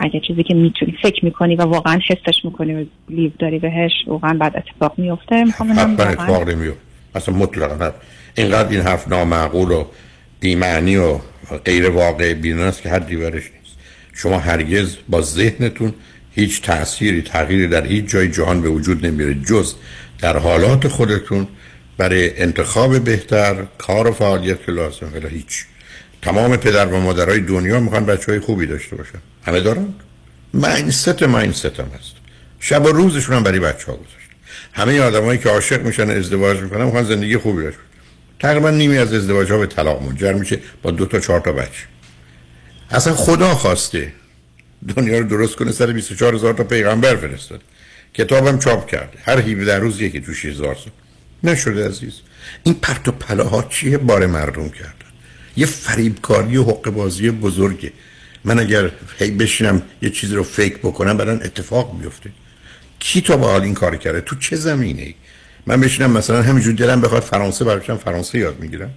اگه 0.00 0.20
چیزی 0.26 0.42
که 0.42 0.54
می‌تونی 0.54 0.94
فکر 1.02 1.24
می‌کنی 1.24 1.56
و 1.56 1.62
واقعا 1.62 2.00
حسش 2.08 2.44
می‌کنی 2.44 2.74
و 2.74 2.84
لیو 3.08 3.30
داری 3.38 3.58
بهش 3.58 3.92
واقعا 4.06 4.34
بعد 4.34 4.56
اتفاق 4.56 4.94
میفته. 4.98 5.44
می‌خوام 5.44 5.70
اتفاق 5.70 6.48
نمیفته. 6.48 6.80
اصلا 7.14 7.34
مطلقا 7.34 7.92
اینقدر 8.36 8.68
این 8.68 8.80
حرف 8.80 9.08
نامعقول 9.08 9.70
و 9.72 9.84
بیمعنی 10.40 10.96
و 10.96 11.18
غیر 11.64 11.90
واقع 11.90 12.34
بینان 12.34 12.68
است 12.68 12.82
که 12.82 12.88
حدی 12.88 13.16
برش 13.16 13.34
نیست. 13.34 13.78
شما 14.14 14.38
هرگز 14.38 14.96
با 15.08 15.20
ذهنتون 15.20 15.94
هیچ 16.38 16.62
تأثیری 16.62 17.22
تغییری 17.22 17.68
در 17.68 17.86
هیچ 17.86 18.04
جای 18.06 18.28
جهان 18.30 18.62
به 18.62 18.68
وجود 18.68 19.06
نمیره 19.06 19.34
جز 19.34 19.74
در 20.18 20.36
حالات 20.36 20.88
خودتون. 20.88 21.48
برای 21.96 22.42
انتخاب 22.42 22.98
بهتر 22.98 23.64
کار 23.78 24.06
و 24.06 24.12
فعالیت 24.12 24.66
که 24.66 24.72
لازم 24.72 25.10
ولی 25.14 25.28
هیچ. 25.28 25.64
تمام 26.22 26.56
پدر 26.56 26.86
و 26.86 27.00
مادرای 27.00 27.40
دنیا 27.40 27.80
می‌خوان 27.80 28.06
بچه 28.06 28.32
های 28.32 28.40
خوبی 28.40 28.66
داشته 28.66 28.96
باشن. 28.96 29.18
همه 29.46 29.60
دارن؟ 29.60 29.94
ماینست 30.54 31.22
ماینست 31.22 31.64
هم 31.64 31.90
هست. 31.98 32.14
شب 32.60 32.84
و 32.84 32.88
روزشون 32.88 33.36
هم 33.36 33.42
برای 33.42 33.60
بچه 33.60 33.86
ها 33.86 33.92
گذاشت. 33.92 34.28
همه 34.72 35.00
آدمایی 35.00 35.38
که 35.38 35.48
عاشق 35.48 35.82
میشن 35.82 36.10
ازدواج 36.10 36.58
می‌کنن 36.58 36.84
می‌خوان 36.84 37.04
زندگی 37.04 37.36
خوبی 37.36 37.62
داشته 37.62 37.80
تقریبا 38.40 38.70
نیمی 38.70 38.98
از 38.98 39.12
ازدواج 39.12 39.52
ها 39.52 39.58
به 39.58 39.66
طلاق 39.66 40.02
منجر 40.02 40.32
میشه 40.32 40.58
با 40.82 40.90
دو 40.90 41.06
تا 41.06 41.20
چهار 41.20 41.40
تا 41.40 41.52
بچه. 41.52 41.84
اصلا 42.90 43.14
خدا 43.14 43.54
خواسته 43.54 44.12
دنیا 44.96 45.18
رو 45.18 45.24
درست 45.24 45.56
کنه 45.56 45.72
سر 45.72 45.92
24 45.92 46.34
هزار 46.34 46.54
تا 46.54 46.64
پیغمبر 46.64 47.16
فرستاد. 47.16 47.60
کتابم 48.14 48.58
چاپ 48.58 48.86
کرده 48.86 49.18
هر 49.22 49.38
17 49.38 49.78
روز 49.78 50.00
یکی 50.00 50.20
تو 50.20 50.34
6000 50.34 50.74
سال 50.74 50.92
نشده 51.44 51.88
عزیز. 51.88 52.12
این 52.62 52.74
پرت 52.74 53.08
و 53.08 53.12
پلاها 53.12 53.62
چیه 53.62 53.98
بار 53.98 54.26
مردم 54.26 54.68
کردن؟ 54.68 54.92
یه 55.56 55.66
فریبکاری 55.66 56.56
و 56.56 56.62
حق 56.62 56.90
بازی 56.90 57.30
بزرگه. 57.30 57.92
من 58.44 58.58
اگر 58.58 58.90
هی 59.18 59.30
بشینم 59.30 59.82
یه 60.02 60.10
چیزی 60.10 60.34
رو 60.34 60.42
فکر 60.42 60.78
بکنم 60.78 61.16
بعدن 61.16 61.40
اتفاق 61.42 61.94
میفته 62.00 62.30
کی 62.98 63.20
تو 63.20 63.36
با 63.36 63.48
حال 63.48 63.62
این 63.62 63.74
کار 63.74 63.96
کرده؟ 63.96 64.20
تو 64.20 64.36
چه 64.36 64.56
زمینه 64.56 65.02
ای 65.02 65.14
من 65.66 65.80
بشینم 65.80 66.10
مثلا 66.10 66.42
همینجور 66.42 66.74
دلم 66.74 67.00
بخواد 67.00 67.22
فرانسه 67.22 67.64
براشم 67.64 67.96
فرانسه 67.96 68.38
یاد 68.38 68.60
می‌گیرم. 68.60 68.90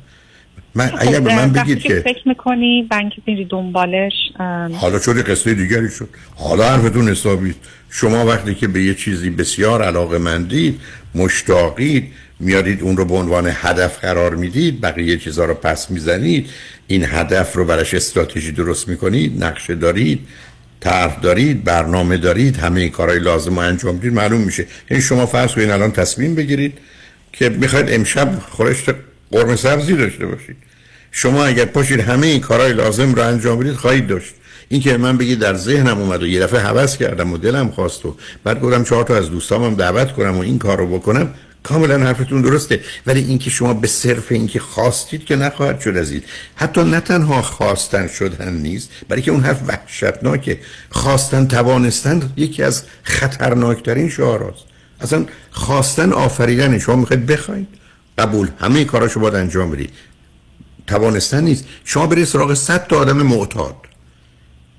من 0.76 0.92
اگر 0.98 1.20
به 1.20 1.36
من 1.36 1.52
بگید 1.52 1.80
که 1.80 2.00
فکر 2.00 2.28
می‌کنی 2.28 2.88
بنک 2.92 3.14
بری 3.28 3.46
دنبالش 3.46 4.14
حالا 4.74 5.00
شده 5.00 5.22
قصه 5.22 5.54
دیگری 5.54 5.90
شد. 5.90 6.10
حالا 6.36 6.70
حرفتون 6.70 7.10
حسابید. 7.10 7.56
شما 7.90 8.26
وقتی 8.26 8.56
که 8.56 8.68
به 8.68 8.84
یه 8.84 8.94
چیزی 8.94 9.30
بسیار 9.30 9.84
علاقه 9.84 10.18
مندید 10.18 10.80
مشتاقید 11.16 12.12
میارید 12.40 12.82
اون 12.82 12.98
رو 12.98 13.06
به 13.06 13.16
عنوان 13.16 13.52
هدف 13.54 14.00
قرار 14.00 14.36
می‌دید 14.36 14.82
بقیه 14.82 15.18
چیزها 15.18 15.46
رو 15.46 15.54
پس 15.54 15.92
می‌زنید 15.92 16.50
این 16.88 17.06
هدف 17.06 17.56
رو 17.56 17.66
براش 17.66 17.94
استراتژی 17.94 18.52
درست 18.52 18.88
می‌کنید 18.88 19.44
نقشه 19.44 19.76
دارید 19.76 20.20
طرح 20.80 21.20
دارید 21.20 21.64
برنامه 21.64 22.18
دارید 22.18 22.58
همه 22.58 22.90
کارهای 22.90 23.20
لازم 23.20 23.56
رو 23.56 23.60
انجام 23.60 23.98
بدید 23.98 24.14
معلوم 24.14 24.42
میشه. 24.42 24.68
یعنی 24.92 25.04
شما 25.04 25.26
فرض 25.26 25.52
کنید 25.52 25.70
الان 25.70 25.92
تصمیم 25.92 26.36
بگیرید 26.36 26.78
که 27.34 27.50
می‌خواید 27.50 27.86
امشب 27.90 28.40
خورشت 28.50 28.90
قرمه 29.32 29.56
سبزی 29.56 29.94
داشته 29.94 30.26
باشید. 30.26 30.56
شما 31.12 31.46
اگر 31.46 31.66
پاشید 31.66 32.00
همه 32.00 32.28
این 32.28 32.42
کارهای 32.42 32.74
لازم 32.74 33.14
رو 33.14 33.28
انجام 33.28 33.60
بدید 33.60 33.74
خواهید 33.74 34.08
داشت. 34.08 34.34
این 34.70 34.82
که 34.82 34.98
من 34.98 35.18
بگید 35.18 35.40
در 35.40 35.56
ذهنم 35.56 36.00
اومد 36.00 36.24
و 36.24 36.28
یه 36.28 36.40
دفعه 36.40 36.60
حوض 36.60 36.98
کردم 36.98 37.34
و 37.34 37.38
دلم 37.38 37.70
خواست 37.70 38.06
و 38.06 38.16
بعد 38.44 38.62
گفتم 38.62 38.84
چهار 38.84 39.04
تا 39.04 39.16
از 39.16 39.30
دوستامم 39.30 39.76
دعوت 39.76 40.12
کنم 40.12 40.38
و 40.38 40.40
این 40.40 40.60
کار 40.60 40.78
رو 40.78 40.88
بکنم 40.88 41.34
کاملا 41.64 42.00
حرفتون 42.00 42.42
درسته. 42.42 42.80
ولی 43.08 43.20
اینکه 43.20 43.50
شما 43.50 43.74
به 43.74 43.88
صرف 43.88 44.32
اینکه 44.32 44.60
خواستید 44.60 45.26
که 45.26 45.36
نخواهد 45.36 45.80
شد 45.80 45.98
از 45.98 46.14
حتی 46.56 46.84
نه 46.84 47.00
تنها 47.00 47.42
خواستن 47.42 48.08
شدن 48.08 48.54
نیست 48.54 48.90
برای 49.10 49.22
که 49.22 49.32
اون 49.32 49.42
حرف 49.42 49.62
وحشتناکه. 49.68 50.60
خواستن 50.90 51.48
توانستن 51.48 52.32
یکی 52.38 52.64
از 52.64 52.84
خطرناکترین 53.04 54.10
شعاراست. 54.10 54.64
اصلا 55.02 55.26
خواستن 55.52 56.12
آفریدن 56.12 56.80
شما 56.80 56.96
می‌خواید 56.96 57.26
بخواید. 57.26 57.81
قبول. 58.18 58.50
همه 58.60 58.86
کاراشو 58.86 59.20
باید 59.20 59.36
انجام 59.36 59.72
بدید 59.72 59.90
توانستن 60.88 61.44
نیست. 61.44 61.66
شما 61.86 62.08
برید 62.08 62.26
سراغ 62.26 62.54
100 62.54 62.88
تا 62.88 63.00
آدم 63.00 63.18
معتاد. 63.18 63.76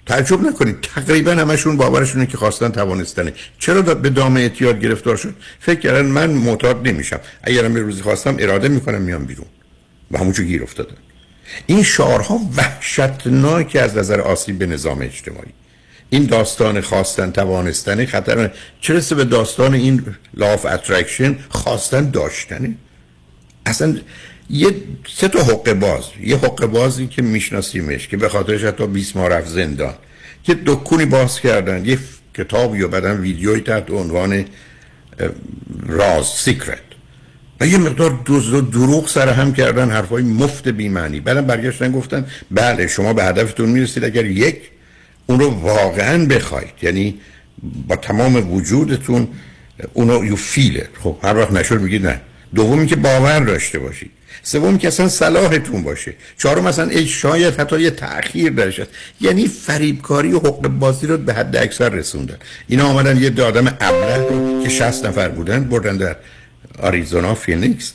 تعجب 0.07 0.43
نکنید. 0.43 0.81
تقریبا 0.81 1.33
همشون 1.33 1.77
باورشونه 1.77 2.27
که 2.27 2.37
خواستن 2.37 2.69
توانستنه. 2.69 3.33
چرا 3.59 3.83
به 3.83 4.11
دام 4.11 4.37
اعتیاد 4.37 4.81
گرفتار 4.81 5.17
شد؟ 5.17 5.35
فکر 5.61 5.81
کردن 5.81 6.07
من 6.07 6.31
معتاد 6.31 6.89
نمیشم. 6.89 7.21
اگرم 7.43 7.77
یه 7.77 7.83
روزی 7.83 8.03
خواستم 8.03 8.37
اراده 8.39 8.69
می‌کنم 8.69 9.03
میام 9.03 9.25
بیرون. 9.25 9.47
و 10.11 10.19
همونجور 10.19 10.47
گیر 10.47 10.63
افتادن. 10.63 10.97
این 11.67 11.83
شعارها 11.83 12.41
وحشتناک 12.57 13.77
از 13.81 13.97
نظر 13.97 14.21
آسیب 14.21 14.59
به 14.59 14.67
نظام 14.67 15.03
اجتماعی. 15.03 15.53
این 16.11 16.27
داستان 16.27 16.81
خواستن 16.81 17.31
توانستن 17.31 18.07
خطر 18.07 18.51
چرا 18.81 19.01
به 19.17 19.25
داستان 19.25 19.75
این 19.75 20.05
law 20.35 20.54
of 20.54 20.67
attraction 20.67 21.39
خواستن 21.49 22.11
داشتنه؟ 22.11 22.75
اصلا 23.67 23.97
یه 24.51 24.75
سه 25.17 25.29
تا 25.29 25.43
حقه 25.43 25.75
باز. 25.75 26.05
یه 26.21 26.37
حقه 26.37 26.67
بازی 26.67 27.07
که 27.07 27.23
میشناسیمش 27.23 28.09
که 28.09 28.17
به 28.17 28.29
خاطرش 28.29 28.65
حتی 28.65 28.87
20 28.87 29.17
ماه 29.17 29.29
رفت 29.29 29.49
زندان. 29.49 29.95
که 30.45 30.57
دکونی 30.67 31.05
باز 31.05 31.41
کردن. 31.41 31.85
یه 31.85 31.99
کتابی 32.35 32.83
و 32.83 32.89
بعدم 32.89 33.21
ویدیوی 33.21 33.61
تحت 33.61 33.91
عنوان 33.91 34.45
راز 35.87 36.27
سیکرت. 36.27 36.79
و 37.61 37.67
یه 37.67 37.79
مقدار 37.79 38.21
دزد 38.27 38.55
و 38.55 38.61
دروغ 38.61 39.09
سر 39.09 39.29
هم 39.29 39.53
کردن 39.53 39.91
حرفای 39.91 40.23
مفت 40.23 40.69
بیمعنی. 40.69 41.21
بعدم 41.21 41.47
برگشتن 41.47 41.93
گفتن 41.93 42.27
بله 42.51 42.87
شما 42.87 43.13
به 43.13 43.25
هدفتون 43.25 43.69
می‌رسید 43.69 44.05
اگر 44.05 44.27
یک 44.27 44.57
اون 45.27 45.41
رو 45.41 45.51
واقعا 45.51 46.27
بخواید. 46.27 46.75
یعنی 46.83 47.21
با 47.89 47.97
تمام 47.97 48.53
وجودتون 48.53 49.29
اونو 49.93 50.25
یو 50.25 50.37
فیله 50.37 50.89
خب 51.03 51.17
هر 51.23 51.37
وقت 51.37 51.53
نشد 51.53 51.81
میگید 51.81 52.07
نه. 52.07 52.21
دومی 52.55 52.87
که 52.87 52.97
باور 52.97 53.41
داشته 53.41 53.79
باشید. 53.79 54.11
سوم 54.43 54.79
که 54.79 54.89
اصلا 54.89 55.09
صلاحتون 55.09 55.83
باشه. 55.83 56.15
چهارم 56.39 56.65
مثلا 56.65 56.89
ای 56.89 57.07
شاید 57.07 57.61
حتی 57.61 57.81
یه 57.81 57.91
تأخیر 57.91 58.53
درش 58.53 58.81
یعنی 59.21 59.49
فریبکاری 59.49 60.33
و 60.33 60.39
حقوق 60.39 60.69
بازی 60.69 61.07
رو 61.07 61.17
به 61.17 61.35
حد 61.35 61.57
اکثر 61.57 61.89
رسوندن. 61.89 62.37
اینا 62.69 62.89
آمدن 62.89 63.17
یه 63.23 63.43
آدم 63.43 63.77
ابله 63.81 64.63
که 64.63 64.69
60 64.69 65.07
نفر 65.07 65.29
بودن 65.29 65.65
بردن 65.65 65.97
در 65.97 66.17
آریزونا 66.79 67.35
فینیکس. 67.35 67.93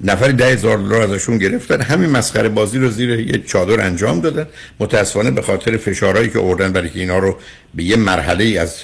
نفری 0.00 0.32
ده 0.32 0.46
هزار 0.46 0.78
دلار 0.78 1.02
ازشون 1.02 1.38
گرفتن. 1.38 1.80
همین 1.80 2.10
مسخره 2.10 2.48
بازی 2.48 2.78
رو 2.78 2.90
زیر 2.90 3.10
یه 3.10 3.38
چادر 3.38 3.80
انجام 3.80 4.20
دادن. 4.20 4.46
متاسفانه 4.80 5.30
به 5.30 5.42
خاطر 5.42 5.76
فشارهایی 5.76 6.28
که 6.28 6.38
آوردن 6.38 6.72
برای 6.72 6.90
که 6.90 6.98
اینا 7.00 7.18
رو 7.18 7.36
به 7.74 7.84
یه 7.84 7.96
مرحله 7.96 8.60
از 8.60 8.76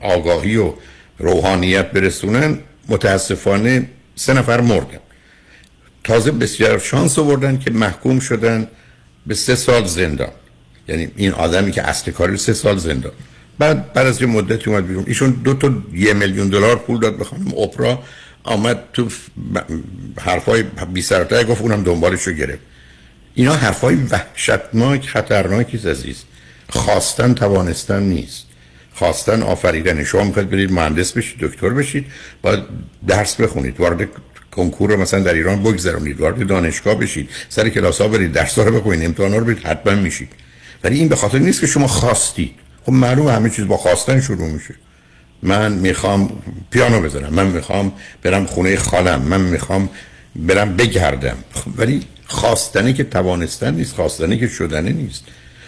آگاهی 0.00 0.56
و 0.56 0.72
روحانیت 1.18 1.90
برسونن 1.90 2.58
متاسفانه 2.88 3.88
سه 4.18 4.32
نفر 4.32 4.60
مردن 4.60 4.98
تازه 6.04 6.30
بسیار 6.30 6.78
شانس 6.78 7.18
آوردن 7.18 7.58
که 7.58 7.70
محکوم 7.70 8.20
شدن 8.20 8.68
به 9.26 9.34
سه 9.34 9.54
سال 9.54 9.84
زندان. 9.84 10.30
یعنی 10.88 11.08
این 11.16 11.32
آدمی 11.32 11.72
که 11.72 11.82
اصل 11.82 12.10
کاری 12.10 12.36
سه 12.36 12.52
سال 12.52 12.78
زندان. 12.78 13.12
بعد 13.58 13.92
بعد 13.92 14.06
از 14.06 14.20
یه 14.20 14.26
مدتی 14.26 14.70
اومد 14.70 14.86
بیرون. 14.86 15.04
ایشون 15.06 15.30
دو 15.30 15.54
تا 15.54 15.74
یه 15.92 16.14
میلیون 16.14 16.48
دلار 16.48 16.76
پول 16.76 17.00
داد 17.00 17.18
به 17.18 17.24
خانم 17.24 17.58
اپرا. 17.58 18.02
آمد 18.44 18.84
تو 18.92 19.08
حرفای 20.20 20.64
بی 20.92 21.02
سرتای 21.02 21.44
گفت 21.44 21.60
اونم 21.60 21.82
دنبالش 21.82 22.22
رو 22.22 22.32
گرفت. 22.32 22.62
اینا 23.34 23.54
حرفای 23.54 23.94
وحشتناک 23.94 25.06
خطرناکی 25.06 25.76
عزیز. 25.76 26.24
خواستن 26.70 27.34
توانستن 27.34 28.02
نیست. 28.02 28.47
خواستن 28.98 29.42
آفریدن 29.42 30.04
شما 30.04 30.24
می‌خواید 30.24 30.50
برید 30.50 30.72
مهندس 30.72 31.12
بشید 31.12 31.38
دکتر 31.40 31.68
بشید 31.68 32.06
باید 32.42 32.62
درس 33.08 33.34
بخونید 33.40 33.80
وارد 33.80 34.08
کنکور 34.50 34.90
رو 34.90 35.00
مثلا 35.00 35.20
در 35.20 35.34
ایران 35.34 35.62
بگذرونید 35.62 36.20
وارد 36.20 36.46
دانشگاه 36.46 36.94
بشید 36.94 37.30
سر 37.48 37.68
کلاس 37.68 38.00
ها 38.00 38.08
برید 38.08 38.32
درس 38.32 38.58
رو 38.58 38.80
بخونید 38.80 39.04
امتحان 39.04 39.32
رو 39.32 39.44
برید 39.44 39.58
حتما 39.58 39.94
میشید. 39.94 40.28
ولی 40.84 40.98
این 40.98 41.08
به 41.08 41.16
خاطر 41.16 41.38
نیست 41.38 41.60
که 41.60 41.66
شما 41.66 41.86
خواستید. 41.86 42.50
خب 42.86 42.92
معلومه 42.92 43.32
همه 43.32 43.50
چیز 43.50 43.66
با 43.66 43.76
خواستن 43.76 44.20
شروع 44.20 44.48
میشه. 44.48 44.74
من 45.42 45.72
می‌خوام 45.72 46.30
پیانو 46.70 47.00
بزنم 47.00 47.34
من 47.34 47.46
می‌خوام 47.46 47.92
برم 48.22 48.46
خونه 48.46 48.76
خالم 48.76 49.22
من 49.22 49.40
می‌خوام 49.40 49.88
برم 50.36 50.76
بگردم. 50.76 51.36
خب 51.54 51.70
ولی 51.76 52.02
خواستنه 52.26 52.92
که 52.92 53.04
توانستن 53.04 53.74
نیست 53.74 53.94
خواستنه 53.94 54.38
که 54.38 54.48
شدنه 54.48 54.92
نیست. 54.92 55.24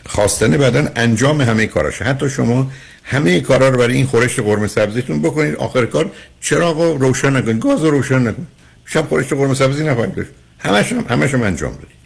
خواستنه 0.06 0.58
بعدا 0.58 0.88
انجام 0.96 1.40
همه 1.40 1.66
کاراشه 1.66 2.04
حتی 2.04 2.30
شما 2.30 2.70
همه 3.04 3.40
کارا 3.40 3.68
رو 3.68 3.78
برای 3.78 3.94
این 3.94 4.06
خورش 4.06 4.38
قرمه 4.40 4.66
سبزیتون 4.66 5.22
بکنید. 5.22 5.54
آخر 5.54 5.86
کار 5.86 6.10
چراغ 6.40 6.80
رو 6.80 6.98
روشن 6.98 7.36
نکنید؟ 7.36 7.62
گاز 7.62 7.84
رو 7.84 7.90
روشن 7.90 8.18
نکنید. 8.18 8.48
شب 8.86 9.08
خورشت 9.08 9.32
قرمه 9.32 9.54
سبزی 9.54 9.84
نخواهید 9.84 10.14
داشت. 10.14 10.30
همش 10.58 10.92
هم 10.92 11.04
همش 11.08 11.34
هم 11.34 11.42
انجام 11.42 11.72
بدید. 11.72 12.00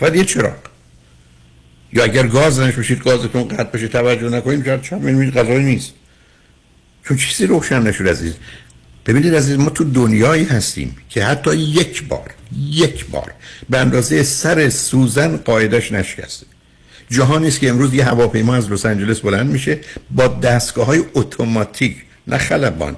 فقط 0.00 0.16
یه 0.16 0.24
چراغ 0.24 0.56
یا 1.92 2.04
اگر 2.04 2.26
گاز 2.26 2.60
نش 2.60 2.74
بشید 2.74 3.02
گازتون 3.02 3.48
قطع 3.48 3.70
بشه 3.70 3.88
توجه 3.88 4.28
نکنید 4.28 4.64
شاید 4.64 4.82
شب 4.82 5.00
می‌بینید 5.00 5.34
غذایی 5.34 5.64
نیست. 5.64 5.92
چون 7.08 7.16
چیزی 7.16 7.46
روشن 7.46 7.82
نشد 7.82 8.08
عزیز. 8.08 8.34
ببینید 9.06 9.34
عزیز 9.34 9.58
ما 9.58 9.70
تو 9.70 9.84
دنیایی 9.84 10.44
هستیم 10.44 10.96
که 11.08 11.24
حتی 11.24 11.56
یک 11.56 12.08
بار 12.08 12.34
یک 12.70 13.06
بار 13.06 13.32
به 13.70 13.78
اندازه 13.78 14.22
سر 14.22 14.68
سوزن 14.68 15.36
قاعدش 15.36 15.92
نشکسته. 15.92 16.46
جهانی 17.12 17.48
است 17.48 17.60
که 17.60 17.70
امروز 17.70 17.94
یه 17.94 18.04
هواپیما 18.04 18.54
از 18.54 18.72
لس 18.72 18.86
آنجلس 18.86 19.20
بلند 19.20 19.50
میشه 19.50 19.78
با 20.10 20.28
دستگاه 20.28 20.86
های 20.86 21.02
اتوماتیک 21.14 21.96
نه 22.26 22.38
خلبان 22.38 22.96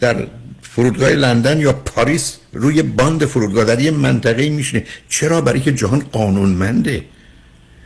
در 0.00 0.26
فرودگاه 0.62 1.10
لندن 1.10 1.60
یا 1.60 1.72
پاریس 1.72 2.36
روی 2.52 2.82
باند 2.82 3.24
فرودگاه 3.24 3.64
در 3.64 3.80
یه 3.80 3.90
منطقه 3.90 4.48
میشنه 4.48 4.84
چرا؟ 5.08 5.40
برای 5.40 5.60
که 5.60 5.72
جهان 5.72 6.00
قانونمنده. 6.12 7.04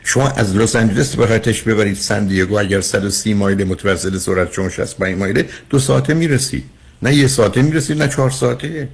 شما 0.03 0.29
از 0.29 0.55
لس 0.55 0.75
آنجلس 0.75 1.15
بخواید 1.15 1.63
ببرید 1.65 1.95
سن 1.95 2.25
دیگو 2.25 2.59
اگر 2.59 2.81
130 2.81 3.33
مایل 3.33 3.63
متوسط 3.63 4.17
سرعت 4.17 4.53
شما 4.53 4.69
65 4.69 5.17
مایل 5.17 5.43
دو 5.69 5.79
ساعته 5.79 6.13
می‌رسید. 6.13 6.63
نه 7.01 7.15
یه 7.15 7.27
ساعته 7.27 7.61
می‌رسید 7.61 8.01
نه 8.01 8.07
چهار 8.07 8.29
ساعته. 8.29 8.89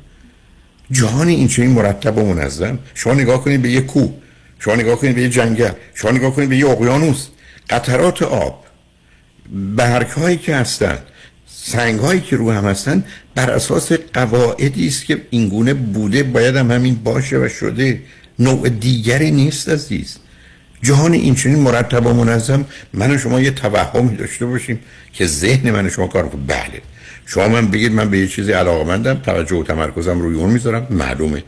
جهان 0.91 1.27
این 1.27 1.47
چنین 1.47 1.69
مرتب 1.69 2.17
و 2.17 2.33
منظم. 2.33 2.79
شما 2.93 3.13
نگاه 3.13 3.43
کنید 3.43 3.61
به 3.61 3.69
یه 3.69 3.81
کوه. 3.81 4.13
شما 4.59 4.75
نگاه 4.75 4.95
کنید 4.95 5.15
به 5.15 5.21
یه 5.21 5.29
جنگل 5.29 5.71
شما 5.93 6.11
نگاه 6.11 6.35
کنید 6.35 6.49
به 6.49 6.57
یه 6.57 6.69
اقیانوس. 6.69 7.27
قطرات 7.69 8.21
آب 8.21 8.65
برگ 9.75 10.07
هایی 10.07 10.37
که 10.37 10.55
هستن 10.55 10.97
سنگ 11.47 11.99
هایی 11.99 12.21
که 12.21 12.35
رو 12.35 12.51
هم 12.51 12.65
هستن 12.65 13.03
بر 13.35 13.51
اساس 13.51 13.91
قواعدی 13.91 14.87
است 14.87 15.05
که 15.05 15.21
اینگونه 15.29 15.73
بوده 15.73 16.23
باید 16.23 16.55
هم 16.55 16.71
همین 16.71 16.95
باشه 16.95 17.37
و 17.37 17.49
شده. 17.49 18.01
نوع 18.39 18.69
دیگری 18.69 19.31
نیست 19.31 19.69
عزیز. 19.69 20.17
جهان 20.81 21.13
این 21.13 21.35
چنین 21.35 21.59
مرتب 21.59 22.05
و 22.05 22.13
منظم. 22.13 22.65
من 22.93 23.11
و 23.11 23.17
شما 23.17 23.41
یه 23.41 23.51
توهمی 23.51 24.15
داشته 24.15 24.45
باشیم 24.45 24.79
که 25.13 25.25
ذهن 25.25 25.71
من 25.71 25.85
و 25.85 25.89
شما 25.89 26.07
کار 26.07 26.29
کنه 26.29 26.41
بله. 26.47 26.81
شما 27.25 27.47
من 27.47 27.67
بگید 27.67 27.91
من 27.91 28.09
به 28.09 28.19
یه 28.19 28.27
چیزی 28.27 28.51
علاقمندم 28.51 29.13
توجه 29.13 29.55
و 29.55 29.63
تمرکزم 29.63 30.21
روی 30.21 30.35
اون 30.35 30.49
می‌ذارم. 30.49 30.87
معلومه. 30.89 31.43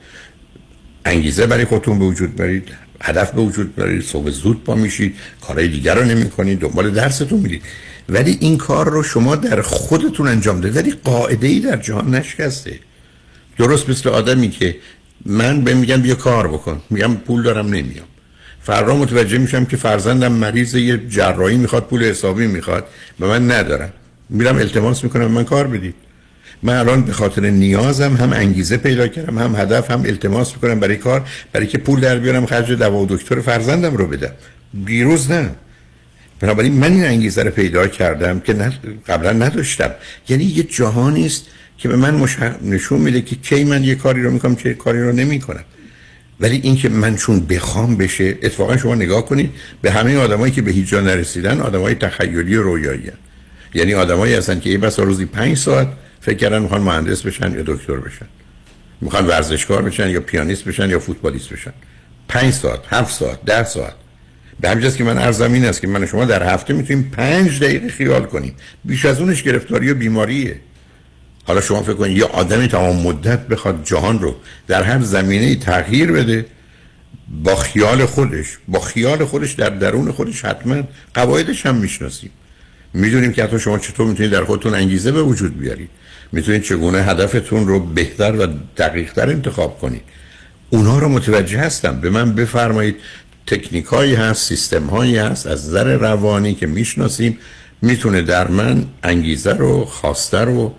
انگیزه 1.06 1.46
برای 1.48 1.66
خودتون 1.66 2.00
به 2.00 2.06
وجود 2.06 2.36
برید. 2.36 2.70
هدف 3.02 3.32
به 3.32 3.42
وجود 3.42 3.76
برید 3.76 4.04
صبح 4.04 4.30
زود 4.30 4.64
پا 4.64 4.76
میشید 4.76 5.16
کارهای 5.48 5.68
دیگر 5.68 5.96
رو 5.96 6.06
نمی 6.06 6.30
کنید 6.30 6.60
دنبال 6.60 6.92
درستون 6.92 7.40
میرید 7.40 7.62
ولی 8.10 8.38
این 8.42 8.58
کار 8.58 8.90
رو 8.90 9.04
شما 9.04 9.36
در 9.36 9.62
خودتون 9.62 10.28
انجام 10.28 10.62
ده 10.62 10.72
ولی 10.72 10.92
قاعده 10.92 11.48
ای 11.48 11.60
در 11.60 11.78
جهان 11.78 12.16
نشکسته. 12.16 12.80
درست 13.58 13.90
مثل 13.90 14.10
آدمی 14.10 14.50
که 14.50 14.76
من 15.26 15.62
به 15.62 15.74
میگم 15.74 16.02
بیا 16.02 16.16
کار 16.16 16.48
بکن. 16.48 16.82
میگم 16.90 17.16
پول 17.16 17.44
دارم 17.44 17.68
نمیام. 17.68 18.06
فردا 18.62 18.96
متوجه 18.96 19.38
میشم 19.38 19.66
که 19.66 19.78
فرزندم 19.78 20.32
مریض 20.32 20.76
یه 20.76 21.02
جراحی 21.10 21.58
می‌خواد 21.58 21.84
پول 21.84 22.04
حسابی 22.04 22.48
می‌خواد 22.48 22.88
و 23.20 23.28
من 23.28 23.52
ندارم 23.52 23.94
میرم 24.30 24.58
التماس 24.58 25.04
می‌کنم 25.04 25.32
من 25.32 25.44
کار 25.44 25.68
بدید. 25.68 25.96
من 26.64 26.74
الان 26.74 27.02
به 27.02 27.14
خاطر 27.14 27.50
نیازم 27.50 28.16
هم 28.16 28.34
انگیزه 28.34 28.78
پیدا 28.78 29.08
کردم 29.08 29.38
هم 29.38 29.56
هدف 29.56 29.92
هم 29.92 30.02
التماس 30.02 30.54
می‌کنم 30.54 30.80
برای 30.80 30.96
کار 30.96 31.28
برای 31.52 31.68
که 31.68 31.78
پول 31.78 32.00
در 32.00 32.20
بیارم 32.20 32.46
خرج 32.46 32.72
دوا 32.72 32.98
و 32.98 33.06
دکتر 33.10 33.42
فرزندم 33.42 33.98
رو 33.98 34.08
بدم. 34.08 34.32
دیروز 34.86 35.32
نه. 35.32 35.50
بنابراین 36.40 36.74
من 36.74 36.92
این 36.92 37.06
انگیزه 37.06 37.44
رو 37.44 37.52
پیدا 37.52 37.88
کردم 37.88 38.40
که 38.40 38.54
قبلا 39.08 39.32
نداشتم. 39.32 39.92
یعنی 40.30 40.44
یه 40.44 40.64
جهانی 40.64 41.26
است 41.26 41.46
که 41.78 41.90
به 41.90 41.96
من 41.96 42.28
نشون 42.62 43.00
میده 43.02 43.22
که 43.22 43.36
کی 43.36 43.64
من 43.64 43.84
یه 43.84 43.96
کاری 43.96 44.24
رو 44.24 44.32
می‌کنم 44.32 44.56
چه 44.56 44.74
کاری 44.74 45.02
رو 45.02 45.12
نمی‌کنم. 45.12 45.64
ولی 46.40 46.60
اینکه 46.64 46.90
من 46.90 47.16
چون 47.16 47.40
بخوام 47.40 47.98
بشه 47.98 48.24
اتفاقا 48.24 48.78
شما 48.78 48.96
نگاه 48.96 49.26
کنید 49.26 49.52
به 49.82 49.92
همه 49.92 50.18
آدمایی 50.18 50.54
که 50.54 50.62
به 50.62 50.72
هیچ 50.72 50.88
جا 50.88 51.02
نرسیدن 51.02 51.62
آدمای 51.62 51.96
تخیلی 51.96 52.56
و 52.56 52.64
رویایی 52.64 53.12
یعنی 53.74 53.94
آدمایی 53.94 54.34
هستن 54.34 54.60
که 54.60 54.70
یه 54.70 54.78
بس 54.78 55.00
روزی 55.00 55.26
پنج 55.26 55.58
ساعت 55.58 55.88
فکر 56.22 56.38
کردن 56.38 56.62
می‌خوان 56.62 56.82
مهندس 56.82 57.22
بشن 57.22 57.54
یا 57.54 57.64
دکتر 57.66 57.96
بشن. 57.96 58.26
می‌خوان 59.02 59.28
ورزشکار 59.28 59.82
بشن 59.82 60.10
یا 60.10 60.20
پیانیست 60.20 60.64
بشن 60.64 60.90
یا 60.90 61.00
فوتبالیست 61.00 61.50
بشن. 61.50 61.74
پنج 62.28 62.54
ساعت 62.54 62.80
هفت 62.90 63.14
ساعت 63.14 63.46
ده 63.46 63.64
ساعت. 63.64 63.96
به 64.60 64.70
همجاست 64.70 64.98
که 64.98 65.04
من 65.04 65.18
ارزم 65.18 65.54
این 65.54 65.66
است 65.66 65.82
که 65.82 65.88
من 65.88 66.06
شما 66.06 66.26
در 66.26 66.54
هفته 66.54 66.74
می‌تونیم 66.74 67.12
پنج 67.12 67.64
دقیقه 67.64 67.90
خیال 67.90 68.26
کنیم. 68.26 68.56
بیش 68.86 69.06
از 69.06 69.20
اونش 69.20 69.44
گرفتاری 69.44 69.92
و 69.92 69.94
بیماریه. 69.94 70.60
حالا 71.44 71.62
شما 71.62 71.84
فکر 71.84 71.94
کنید 71.94 72.18
یه 72.18 72.26
آدمی 72.26 72.68
تمام 72.68 73.02
مدت 73.02 73.48
بخواد 73.48 73.84
جهان 73.84 74.20
رو 74.20 74.36
در 74.68 74.84
هر 74.84 75.02
زمینه 75.02 75.56
تغییر 75.56 76.12
بده 76.12 76.46
با 77.44 77.56
خیال 77.56 78.06
خودش 78.06 78.58
با 78.68 78.80
خیال 78.80 79.26
خودش 79.26 79.54
در 79.54 79.70
درون 79.70 80.12
خودش 80.12 80.46
حتما 80.46 80.84
قواعدش 81.14 81.66
هم 81.66 81.76
می‌شناسیم. 81.76 82.32
می‌دونیم 82.94 83.34
که 83.34 83.44
حتی 83.44 83.60
شما 83.60 83.80
چطور 83.80 84.08
می‌تونید 84.08 84.32
در 84.32 84.44
خودتون 84.44 84.74
انگیزه 84.74 85.12
به 85.12 85.22
وجود 85.24 85.60
بیارید. 85.60 85.90
می‌تونید 86.32 86.64
چگونه 86.64 87.04
هدفتون 87.04 87.68
رو 87.68 87.80
بهتر 87.80 88.36
و 88.36 88.48
دقیقتر 88.78 89.30
انتخاب 89.30 89.80
کنید. 89.80 90.02
اونا 90.70 91.00
رو 91.00 91.10
متوجه 91.10 91.60
هستم. 91.60 92.02
به 92.02 92.10
من 92.10 92.36
بفرمایید 92.36 92.96
تکنیک 93.48 93.86
هایی 93.86 94.16
هست 94.16 94.48
سیستم 94.48 94.84
هایی 94.84 95.18
هست 95.18 95.48
از 95.48 95.68
نظر 95.70 95.98
روانی 95.98 96.54
که 96.54 96.68
می‌شناسیم 96.68 97.38
می‌تونه 97.82 98.22
در 98.22 98.48
من 98.48 98.86
انگیزه 99.04 99.54
رو 99.54 99.86
خواسته 99.86 100.38
رو 100.38 100.74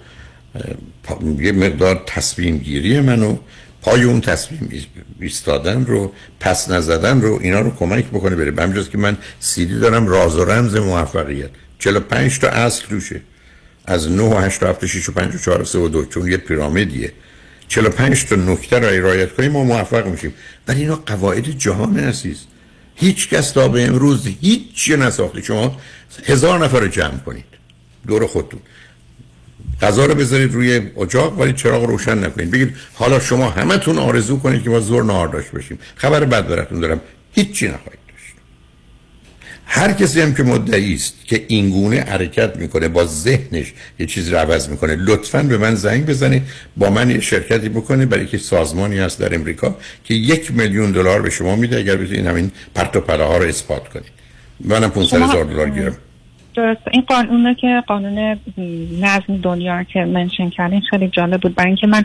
یه 1.38 1.52
مقدار 1.52 2.02
تصمیم 2.06 2.58
گیری 2.58 3.00
منو 3.00 3.36
پای 3.82 4.02
اون 4.02 4.20
تصمیم 4.20 4.86
ایستادن 5.20 5.84
رو 5.86 6.12
پس 6.40 6.70
نزدن 6.70 7.20
رو 7.20 7.38
اینا 7.42 7.60
رو 7.60 7.70
کمک 7.70 8.04
بکنه 8.04 8.36
بره. 8.36 8.50
به 8.50 8.84
که 8.84 8.98
من 8.98 9.16
سیدی 9.40 9.78
دارم 9.78 10.06
راز 10.06 10.36
و 10.36 10.44
رمز 10.44 10.76
موفقیت. 10.76 11.50
45 11.78 12.38
تا 12.38 12.48
اصل 12.48 12.84
روشه 12.90 13.20
از 13.86 14.10
9 14.10 14.22
و 14.22 14.38
8 14.38 14.62
و 14.62 14.66
7 14.66 14.84
و 14.84 14.86
6 14.86 15.08
و 15.08 15.12
5 15.12 15.34
و 15.34 15.38
4 15.38 15.62
و 15.62 15.64
3 15.64 15.78
و 15.78 15.88
2 15.88 16.04
چون 16.04 16.30
یه 16.30 16.36
پیرامیدیه 16.36 17.12
45 17.70 18.24
تا 18.24 18.36
نکته 18.36 18.78
را 18.78 18.88
رعایت 18.88 19.32
کنیم 19.32 19.52
ما 19.52 19.64
موفق 19.64 20.06
میشیم. 20.06 20.34
ولی 20.68 20.80
اینا 20.80 20.96
قواعد 21.06 21.50
جهان 21.50 21.98
عزیز. 21.98 22.38
هیچ 22.94 23.28
کس 23.28 23.50
تا 23.50 23.68
به 23.68 23.86
امروز 23.86 24.26
هیچ 24.40 24.90
نساخته. 24.90 25.42
شما 25.42 25.76
هزار 26.26 26.64
نفر 26.64 26.80
رو 26.80 26.88
جمع 26.88 27.18
کنید. 27.18 27.44
دور 28.06 28.26
خودتون. 28.26 28.60
غذا 29.82 30.06
رو 30.06 30.14
بذارید 30.14 30.54
روی 30.54 30.90
اجاق 31.00 31.38
ولی 31.38 31.52
چراغ 31.52 31.84
روشن 31.84 32.24
نکنید. 32.24 32.50
بگید 32.50 32.76
حالا 32.94 33.20
شما 33.20 33.50
همتون 33.50 33.98
آرزو 33.98 34.38
کنید 34.38 34.62
که 34.62 34.70
ما 34.70 34.80
زور 34.80 35.04
نهار 35.04 35.28
داشت 35.28 35.50
باشیم. 35.50 35.78
خبر 35.96 36.24
بد 36.24 36.48
براتون 36.48 36.80
دارم. 36.80 37.00
هیچی 37.32 37.68
نخواهید. 37.68 37.99
هر 39.72 39.92
کسی 39.92 40.20
هم 40.20 40.34
که 40.34 40.42
مدعی 40.42 40.94
است 40.94 41.26
که 41.26 41.44
اینگونه 41.48 42.00
حرکت 42.00 42.56
می‌کنه 42.56 42.88
با 42.88 43.04
ذهنش 43.04 43.72
یه 43.98 44.06
چیزی 44.06 44.30
رو 44.30 44.38
عوض 44.38 44.68
می‌کنه. 44.68 44.96
لطفا 44.96 45.42
به 45.42 45.58
من 45.58 45.74
زنگ 45.74 46.06
بزنه 46.06 46.42
با 46.76 46.90
من 46.90 47.10
یه 47.10 47.20
شرکتی 47.20 47.68
بکنه 47.68 48.06
برای 48.06 48.26
که 48.26 48.38
سازمانی 48.38 48.98
هست 48.98 49.20
در 49.20 49.34
امریکا 49.34 49.76
که 50.04 50.14
یک 50.14 50.52
میلیون 50.52 50.92
دلار 50.92 51.22
به 51.22 51.30
شما 51.30 51.56
میده 51.56 51.78
اگر 51.78 51.96
بتونید 51.96 52.26
همین 52.26 52.50
پرت 52.74 52.96
و 52.96 53.00
پله 53.00 53.24
ها 53.24 53.36
رو 53.36 53.44
اثبات 53.44 53.88
کنید. 53.88 54.12
منم 54.64 54.90
500 54.90 55.22
هزار 55.22 55.44
دلار 55.44 55.70
گیرم. 55.70 55.96
درست. 56.54 56.80
این 56.90 57.02
قانونه 57.02 57.54
که 57.54 57.82
قانون 57.86 58.38
نظم 59.00 59.36
دنیا 59.42 59.82
که 59.82 60.04
mention 60.04 60.50
کردین 60.50 60.80
خیلی 60.90 61.08
جالب 61.08 61.40
بود. 61.40 61.54
برای 61.54 61.68
اینکه 61.68 61.86
من 61.86 62.04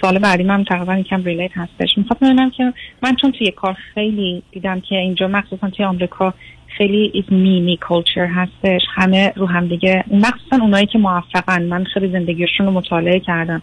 سال 0.00 0.18
بعدی 0.18 0.42
من 0.42 0.64
تقریبا 0.64 0.96
یکم 0.96 1.24
relate 1.24 1.50
هستش. 1.54 1.88
می‌خوام 1.96 2.18
ببینم 2.20 2.50
که 2.50 2.72
من 3.02 3.16
چون 3.16 3.32
توی 3.32 3.50
کار 3.50 3.76
خیلی 3.94 4.42
دیدم 4.52 4.80
که 4.80 4.94
اینجا 4.94 5.28
مخصوصا 5.28 5.70
توی 5.70 5.84
آمریکا 5.84 6.34
خیلی 6.76 7.10
is 7.14 7.24
me 7.30 7.54
me 7.54 7.78
culture 7.88 8.26
هستش. 8.26 8.80
همه 8.94 9.32
رو 9.36 9.46
هم 9.46 9.68
دیگه 9.68 10.04
مخصوصا 10.10 10.56
اونایی 10.60 10.86
که 10.86 10.98
موفقن. 10.98 11.62
من 11.62 11.84
خیلی 11.84 12.12
زندگیشون 12.12 12.66
رو 12.66 12.72
مطالعه 12.72 13.20
کردم. 13.20 13.62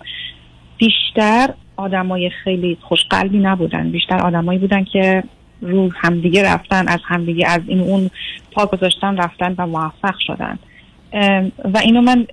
بیشتر 0.77 1.53
آدمای 1.77 2.32
خیلی 2.44 2.77
خوشقلبی 2.82 3.38
نبودن. 3.38 3.91
بیشتر 3.91 4.18
آدمایی 4.18 4.60
بودن 4.60 4.84
که 4.84 5.23
رو 5.61 5.91
همدیگه 5.95 6.44
رفتن 6.44 6.88
از 6.88 6.99
همدیگه 7.06 7.48
از 7.48 7.61
این 7.68 7.80
اون 7.80 8.10
پا 8.52 8.65
گذاشتن 8.65 9.18
رفتن 9.18 9.56
و 9.57 9.68
موفق 9.68 10.15
شدن. 10.19 10.60
و 11.73 11.77
اینو 11.77 12.02
من 12.02 12.27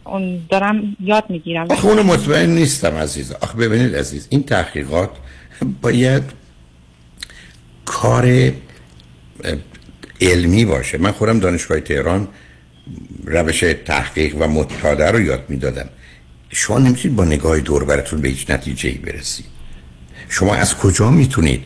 دارم 0.49 0.97
یاد 1.01 1.24
می‌گیرم. 1.28 1.66
اون 1.82 2.03
مطمئن 2.03 2.51
نیستم 2.51 2.94
عزیز. 2.94 3.32
آخه 3.32 3.59
ببینید 3.59 3.97
عزیز 3.97 4.28
این 4.31 4.43
تحقیقات 4.43 5.11
باید 5.82 6.23
کار 7.85 8.51
علمی 10.23 10.65
باشه. 10.65 10.99
من 10.99 11.12
خودم 11.12 11.39
دانشگاه 11.39 11.81
تهران 11.81 12.28
روش 13.24 13.65
تحقیق 13.85 14.36
و 14.39 14.47
مطالعه 14.49 15.11
رو 15.11 15.20
یاد 15.20 15.44
می‌دادم. 15.49 15.89
شما 16.49 16.78
نمی‌تونید 16.78 17.16
با 17.16 17.24
نگاه 17.24 17.61
دور 17.61 17.85
براتون 17.85 18.20
به 18.20 18.28
هیچ 18.28 18.51
نتیجه 18.51 18.89
ای 18.89 18.99
برسید. 18.99 19.47
شما 20.28 20.55
از 20.55 20.77
کجا 20.77 21.11
می‌تونید 21.11 21.65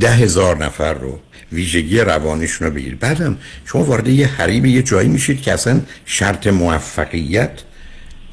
ده 0.00 0.10
هزار 0.10 0.64
نفر 0.64 0.94
رو 0.94 1.20
ویژگی 1.52 1.98
روانیشون 1.98 2.68
رو 2.68 2.74
بگیرید؟ 2.74 2.98
بعدم 2.98 3.38
شما 3.64 3.84
وارد 3.84 4.08
یه 4.08 4.26
حریم 4.26 4.64
یه 4.64 4.82
جایی 4.82 5.08
میشید 5.08 5.42
که 5.42 5.52
اصلا 5.52 5.80
شرط 6.04 6.46
موفقیت 6.46 7.50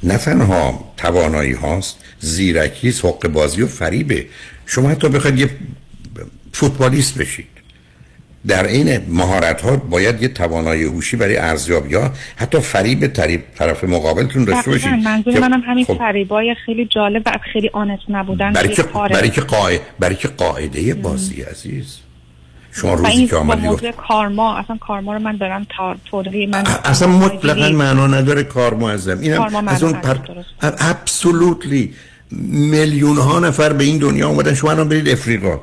نه 0.04 0.18
تنها 0.18 0.94
توانایی 0.98 1.54
هاست 1.54 1.98
زیرکی 2.20 2.90
حق 2.90 3.28
بازی 3.28 3.62
و 3.62 3.68
فریبه. 3.68 4.26
شما 4.66 4.90
حتی 4.90 5.10
بخواید 5.10 5.40
یه 5.40 5.50
فوتبالیست 6.54 7.18
بشید. 7.18 7.53
در 8.48 8.68
این 8.68 9.02
مهارت 9.10 9.62
ها 9.62 9.76
باید 9.76 10.22
یه 10.22 10.28
توانایی 10.28 10.84
هوشی 10.84 11.18
برای 11.18 11.38
ارزیابی 11.38 11.96
ها 11.96 12.12
حتی 12.36 12.60
فریب 12.60 13.08
طریب 13.08 13.44
طرف 13.56 13.84
مقابلتون 13.84 14.44
داشته 14.44 14.72
باشید 14.72 14.94
منظور 14.94 15.40
منم 15.40 15.62
همین 15.66 15.86
خب، 15.86 15.98
فریبای 15.98 16.56
خیلی 16.66 16.86
جالب 16.86 17.22
و 17.26 17.32
خیلی 17.54 17.70
آنست 17.74 18.04
نبودن 18.10 18.54
برای 18.54 18.76
که. 18.76 18.84
برای 18.84 19.30
که 19.30 19.42
قاعده 19.42 19.82
برای 20.00 20.16
که 20.16 20.28
قاعده 20.28 20.94
بازی 20.94 21.42
عزیز. 21.42 21.98
شما 22.72 22.94
روزی 22.94 23.12
این 23.12 23.28
که 23.28 23.36
آمدی 23.36 23.68
گفت 23.68 23.92
کارما 23.92 24.58
اصلا 24.58 24.78
کارما 24.78 25.14
رو 25.14 25.20
من 25.20 25.38
دارم 25.38 25.68
تا 25.78 25.96
توضیح 26.06 26.50
من 26.50 26.64
اصلا 26.86 27.08
مطلقا 27.08 27.70
معنا 27.70 28.08
نداره 28.08 28.44
کار 28.44 28.74
معظم 28.74 29.20
اینم 29.20 29.38
کار 29.38 29.50
ما 29.50 29.72
از 29.72 29.84
اون 29.84 29.94
پر... 29.94 30.16
ابسولوتلی 30.62 31.94
میلیون 32.52 33.18
ها 33.18 33.40
نفر 33.40 33.74
به 33.74 33.84
این 33.84 33.98
دنیا 33.98 34.30
آمدن. 34.30 34.54
شما 34.54 34.72
الان 34.72 34.90
برید 34.90 35.10
افریقا. 35.10 35.60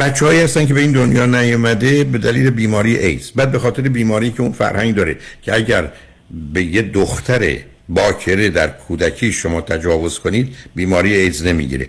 بچه 0.00 0.44
هستن 0.44 0.66
که 0.66 0.74
به 0.74 0.80
این 0.80 0.92
دنیا 0.92 1.26
نیومده 1.26 2.04
به 2.04 2.18
دلیل 2.18 2.50
بیماری 2.50 2.96
ایدز. 2.96 3.30
بعد 3.30 3.52
به 3.52 3.58
خاطر 3.58 3.82
بیماری 3.82 4.30
که 4.30 4.40
اون 4.40 4.52
فرهنگ 4.52 4.94
داره 4.94 5.16
که 5.42 5.54
اگر 5.54 5.88
به 6.52 6.62
یه 6.62 6.82
دختر 6.82 7.56
باکره 7.88 8.48
در 8.48 8.68
کودکی 8.68 9.32
شما 9.32 9.60
تجاوز 9.60 10.18
کنید 10.18 10.54
بیماری 10.74 11.14
ایدز 11.14 11.46
نمی‌گیره. 11.46 11.88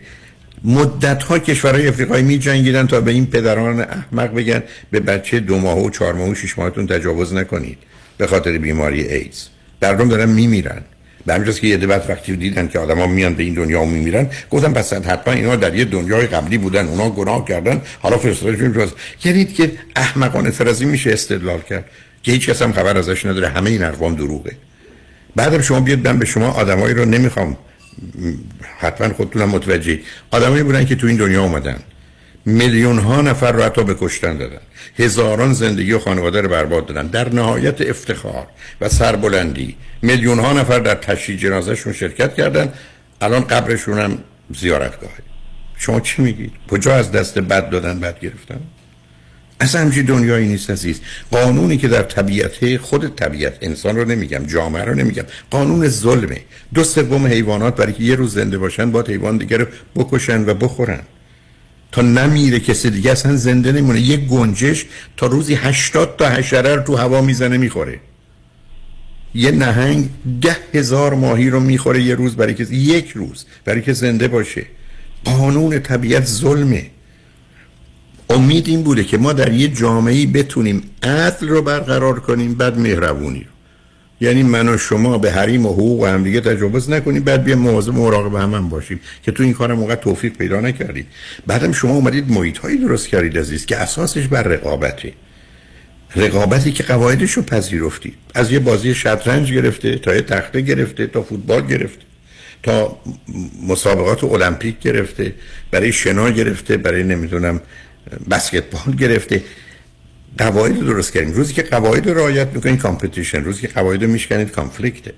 مدت 0.63 1.23
ها 1.23 1.39
کشورهای 1.39 1.87
افریقایی 1.87 2.23
می 2.23 2.37
جنگیدن 2.39 2.87
تا 2.87 3.01
به 3.01 3.11
این 3.11 3.25
پدران 3.25 3.79
احمق 3.79 4.33
بگن 4.33 4.63
به 4.91 4.99
بچه 4.99 5.39
دو 5.39 5.57
ماه 5.57 5.79
و 5.79 5.89
چهار 5.89 6.13
ماه 6.13 6.29
و 6.29 6.35
شش 6.35 6.57
ماهتون 6.57 6.87
تجاوز 6.87 7.33
نکنید 7.33 7.77
به 8.17 8.27
خاطر 8.27 8.57
بیماری 8.57 9.01
ایدز. 9.01 9.47
مردم 9.81 10.09
دارن 10.09 10.29
میمیرن. 10.29 10.81
به 11.27 11.33
همینجاست 11.33 11.61
که 11.61 11.67
یه 11.67 11.77
بعد 11.77 12.05
وقتی 12.09 12.35
دیدن 12.35 12.67
که 12.67 12.79
آدما 12.79 13.07
میان 13.07 13.33
به 13.33 13.43
این 13.43 13.53
دنیا 13.53 13.81
و 13.81 13.85
میمیرن. 13.85 14.29
گفتم 14.49 14.73
پس 14.73 14.93
حتما 14.93 15.33
اینا 15.33 15.55
در 15.55 15.75
یه 15.75 15.85
دنیای 15.85 16.27
قبلی 16.27 16.57
بودن 16.57 16.87
اونا 16.87 17.09
گناه 17.09 17.45
کردن. 17.45 17.81
حالا 17.99 18.17
فرستادشون 18.17 18.73
جواز 18.73 18.89
یعنی 19.25 19.45
که 19.45 19.71
احمقانه 19.95 20.51
تر 20.51 20.67
از 20.67 20.81
این 20.81 20.89
میشه 20.89 21.11
استدلال 21.11 21.61
کرد. 21.61 21.85
که 22.23 22.31
هیچ 22.31 22.49
کس 22.49 22.61
هم 22.61 22.73
خبر 22.73 22.97
ازش 22.97 23.25
نداره. 23.25 23.47
همه 23.47 23.69
این 23.69 23.83
اقوام 23.83 24.15
دروغه. 24.15 24.51
بعدم 25.35 25.61
شما 25.61 25.79
بیاد 25.79 26.07
من 26.07 26.19
به 26.19 26.25
شما 26.25 26.47
آدمایی 26.47 26.93
رو 26.93 27.05
نمی‌خوام. 27.05 27.57
حتما 28.79 29.13
خودتونم 29.13 29.49
متوجه 29.49 29.99
آدمایی 30.31 30.63
بودن 30.63 30.85
که 30.85 30.95
تو 30.95 31.07
این 31.07 31.17
دنیا 31.17 31.43
اومدن. 31.43 31.79
میلیون 32.47 32.99
ها 32.99 33.21
نفر 33.21 33.51
رو 33.51 33.63
حتی 33.63 33.83
به 33.83 33.95
کشتن 33.99 34.37
دادن. 34.37 34.61
هزاران 34.99 35.53
زندگی 35.53 35.93
و 35.93 35.99
خانواده 35.99 36.41
رو 36.41 36.49
برباد 36.49 36.85
دادن. 36.85 37.07
در 37.07 37.33
نهایت 37.33 37.81
افتخار 37.81 38.47
و 38.81 38.89
سربلندی. 38.89 39.75
میلیون 40.01 40.39
ها 40.39 40.53
نفر 40.53 40.79
در 40.79 40.95
تشییع 40.95 41.37
جنازهشون 41.37 41.93
شرکت 41.93 42.35
کردن. 42.35 42.73
الان 43.21 43.41
قبرشون 43.41 43.99
هم 43.99 44.17
زیارتگاهه. 44.55 45.13
شما 45.77 45.99
چی 45.99 46.21
میگید؟ 46.21 46.51
کجا 46.71 46.95
از 46.95 47.11
دست 47.11 47.39
بد 47.39 47.69
دادن 47.69 47.99
بد 47.99 48.19
گرفتن؟ 48.19 48.59
اصلا 49.59 49.81
همچین 49.81 50.05
دنیایی 50.05 50.47
نیست 50.47 50.69
عزیز. 50.69 51.01
قانونی 51.31 51.77
که 51.77 51.87
در 51.87 52.03
طبیعت 52.03 52.77
خود 52.77 53.15
طبیعت 53.15 53.57
انسان 53.61 53.95
رو 53.95 54.05
نمیگم 54.05 54.45
جامعه 54.45 54.83
رو 54.83 54.95
نمیگم. 54.95 55.25
قانون 55.51 55.87
ظلمه. 55.87 56.41
دو 56.73 56.83
سوم 56.83 57.27
حیوانات 57.27 57.75
برای 57.75 57.93
که 57.93 58.03
یه 58.03 58.15
روز 58.15 58.33
زنده 58.33 58.57
باشن 58.57 58.91
با 58.91 59.01
حیوان 59.01 59.37
دیگر 59.37 59.57
رو 59.57 59.65
بکشن 59.95 60.49
و 60.49 60.53
بخورن. 60.53 61.01
تا 61.91 62.01
نمیره 62.01 62.59
کسی 62.59 62.89
دیگه 62.89 63.11
اصلا 63.11 63.35
زنده 63.35 63.71
نمونه 63.71 64.01
یه 64.01 64.17
گنجش 64.17 64.85
تا 65.17 65.25
روزی 65.25 65.53
80 65.53 66.15
تا 66.17 66.29
حشره 66.29 66.75
رو 66.75 66.81
تو 66.81 66.95
هوا 66.95 67.21
می‌زنه 67.21 67.57
می‌خوره. 67.57 67.99
یه 69.35 69.51
نهنگ 69.51 70.09
ده 70.41 70.57
هزار 70.73 71.13
ماهی 71.13 71.49
رو 71.49 71.59
می‌خوره 71.59 72.03
یه 72.03 72.15
روز 72.15 72.35
برای 72.35 72.53
که 72.53 72.63
یک 72.63 73.09
روز 73.09 73.45
برای 73.65 73.81
که 73.81 73.93
زنده 73.93 74.27
باشه. 74.27 74.65
قانون 75.25 75.79
طبیعت 75.79 76.25
ظلمه. 76.25 76.85
امید 78.29 78.67
این 78.67 78.83
بوده 78.83 79.03
که 79.03 79.17
ما 79.17 79.33
در 79.33 79.53
یه 79.53 79.67
جامعه 79.67 80.25
بتونیم 80.25 80.83
عدل 81.03 81.47
رو 81.47 81.61
برقرار 81.61 82.19
کنیم 82.19 82.53
بعد 82.53 82.79
مهربونی 82.79 83.39
رو. 83.39 83.56
یعنی 84.21 84.43
من 84.43 84.69
و 84.69 84.77
شما 84.77 85.17
به 85.17 85.31
حریم 85.31 85.65
و 85.65 85.69
حقوق 85.73 86.05
همدیگه 86.05 86.41
تجاوز 86.41 86.89
نکنیم 86.89 87.23
بعد 87.23 87.43
بیا 87.43 87.55
مواظب 87.55 87.93
مراقب 87.93 88.35
هم, 88.35 88.53
هم 88.53 88.69
باشیم 88.69 88.99
که 89.23 89.31
تو 89.31 89.43
این 89.43 89.53
کار 89.53 89.73
موقع 89.73 89.95
توفیق 89.95 90.33
پیدا 90.33 90.59
نکردید 90.59 91.07
بعدم 91.47 91.71
شما 91.71 91.91
اومدید 91.91 92.31
محیط 92.31 92.57
هایی 92.57 92.77
درست 92.77 93.07
کردید 93.07 93.37
عزیز 93.37 93.65
که 93.65 93.77
اساسش 93.77 94.27
بر 94.27 94.43
رقابته. 94.43 95.13
رقابتی 96.15 96.71
که 96.71 96.83
قواعدش 96.83 97.31
رو 97.31 97.41
پذیرفتید. 97.41 98.13
از 98.33 98.51
یه 98.51 98.59
بازی 98.59 98.95
شطرنج 98.95 99.53
گرفته 99.53 99.95
تا 99.97 100.15
یه 100.15 100.21
تخته 100.21 100.61
گرفته 100.61 101.07
تا 101.07 101.21
فوتبال 101.21 101.67
گرفته 101.67 102.01
تا 102.63 102.99
مسابقات 103.67 104.23
المپیک 104.23 104.79
گرفته 104.79 105.33
برای 105.71 105.91
شنا 105.91 106.29
گرفته 106.29 106.77
برای 106.77 107.03
نمی‌دونم 107.03 107.61
بسکتبال 108.31 108.95
گرفته. 108.95 109.43
قواعد 110.37 110.79
درست 110.79 111.13
کردیم 111.13 111.33
روزی 111.33 111.53
که 111.53 111.63
قواعد 111.63 112.07
رو 112.07 112.17
رعایت 112.17 112.47
می‌کنید 112.53 112.79
کامپتیشن 112.79 113.43
روزی 113.43 113.61
که 113.61 113.67
قواعد 113.67 114.03
رو 114.03 114.09
میشکنید 114.09 114.51
کانفلیکته 114.51 115.13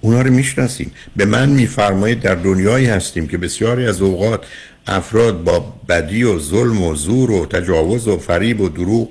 اونا 0.00 0.22
رو 0.22 0.32
می‌شناسیم. 0.32 0.92
به 1.16 1.24
من 1.24 1.48
میفرمایید 1.48 2.20
در 2.20 2.34
دنیایی 2.34 2.86
هستیم 2.86 3.28
که 3.28 3.38
بسیاری 3.38 3.86
از 3.86 4.00
اوقات 4.00 4.46
افراد 4.86 5.44
با 5.44 5.74
بدی 5.88 6.22
و 6.22 6.38
ظلم 6.38 6.82
و 6.82 6.94
زور 6.94 7.30
و 7.30 7.46
تجاوز 7.46 8.08
و 8.08 8.18
فریب 8.18 8.60
و 8.60 8.68
دروغ 8.68 9.08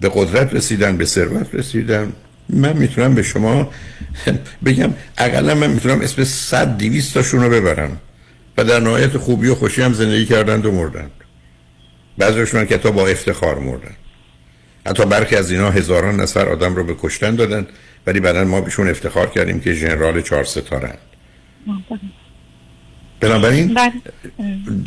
به 0.00 0.10
قدرت 0.14 0.54
رسیدن 0.54 0.96
به 0.96 1.04
ثروت 1.04 1.54
رسیدن. 1.54 2.12
من 2.48 2.76
می‌تونم 2.76 3.14
به 3.14 3.22
شما 3.22 3.70
بگم 4.64 4.94
اقلا 5.18 5.54
من 5.54 5.70
می‌تونم 5.70 6.00
اسم 6.00 6.24
صد 6.24 6.78
دیویست 6.78 7.14
تاشون 7.14 7.42
رو 7.42 7.50
ببرم 7.50 8.00
و 8.58 8.64
در 8.64 8.80
نهایت 8.80 9.16
خوبی 9.16 9.48
و 9.48 9.54
خوشی 9.54 9.82
هم 9.82 9.92
زندگی 9.92 10.26
کردند 10.26 10.66
و 10.66 10.72
مردند. 10.72 11.10
بعضیشون 12.18 12.66
که 12.66 12.78
تا 12.78 12.90
با 12.90 13.08
افتخار 13.08 13.58
مردن 13.58 13.96
حتی 14.86 15.04
برخی 15.06 15.36
از 15.36 15.50
اینا 15.50 15.70
هزاران 15.70 16.20
نفر 16.20 16.48
آدم 16.48 16.74
رو 16.76 16.84
به 16.84 16.94
کشتن 17.02 17.34
دادن 17.36 17.66
ولی 18.06 18.20
بعدا 18.20 18.44
ما 18.44 18.60
بهشون 18.60 18.88
افتخار 18.88 19.30
کردیم 19.30 19.60
که 19.60 19.72
ژنرال 19.72 20.20
چهار 20.22 20.44
ستاره 20.44 20.94
بنابراین 23.20 23.78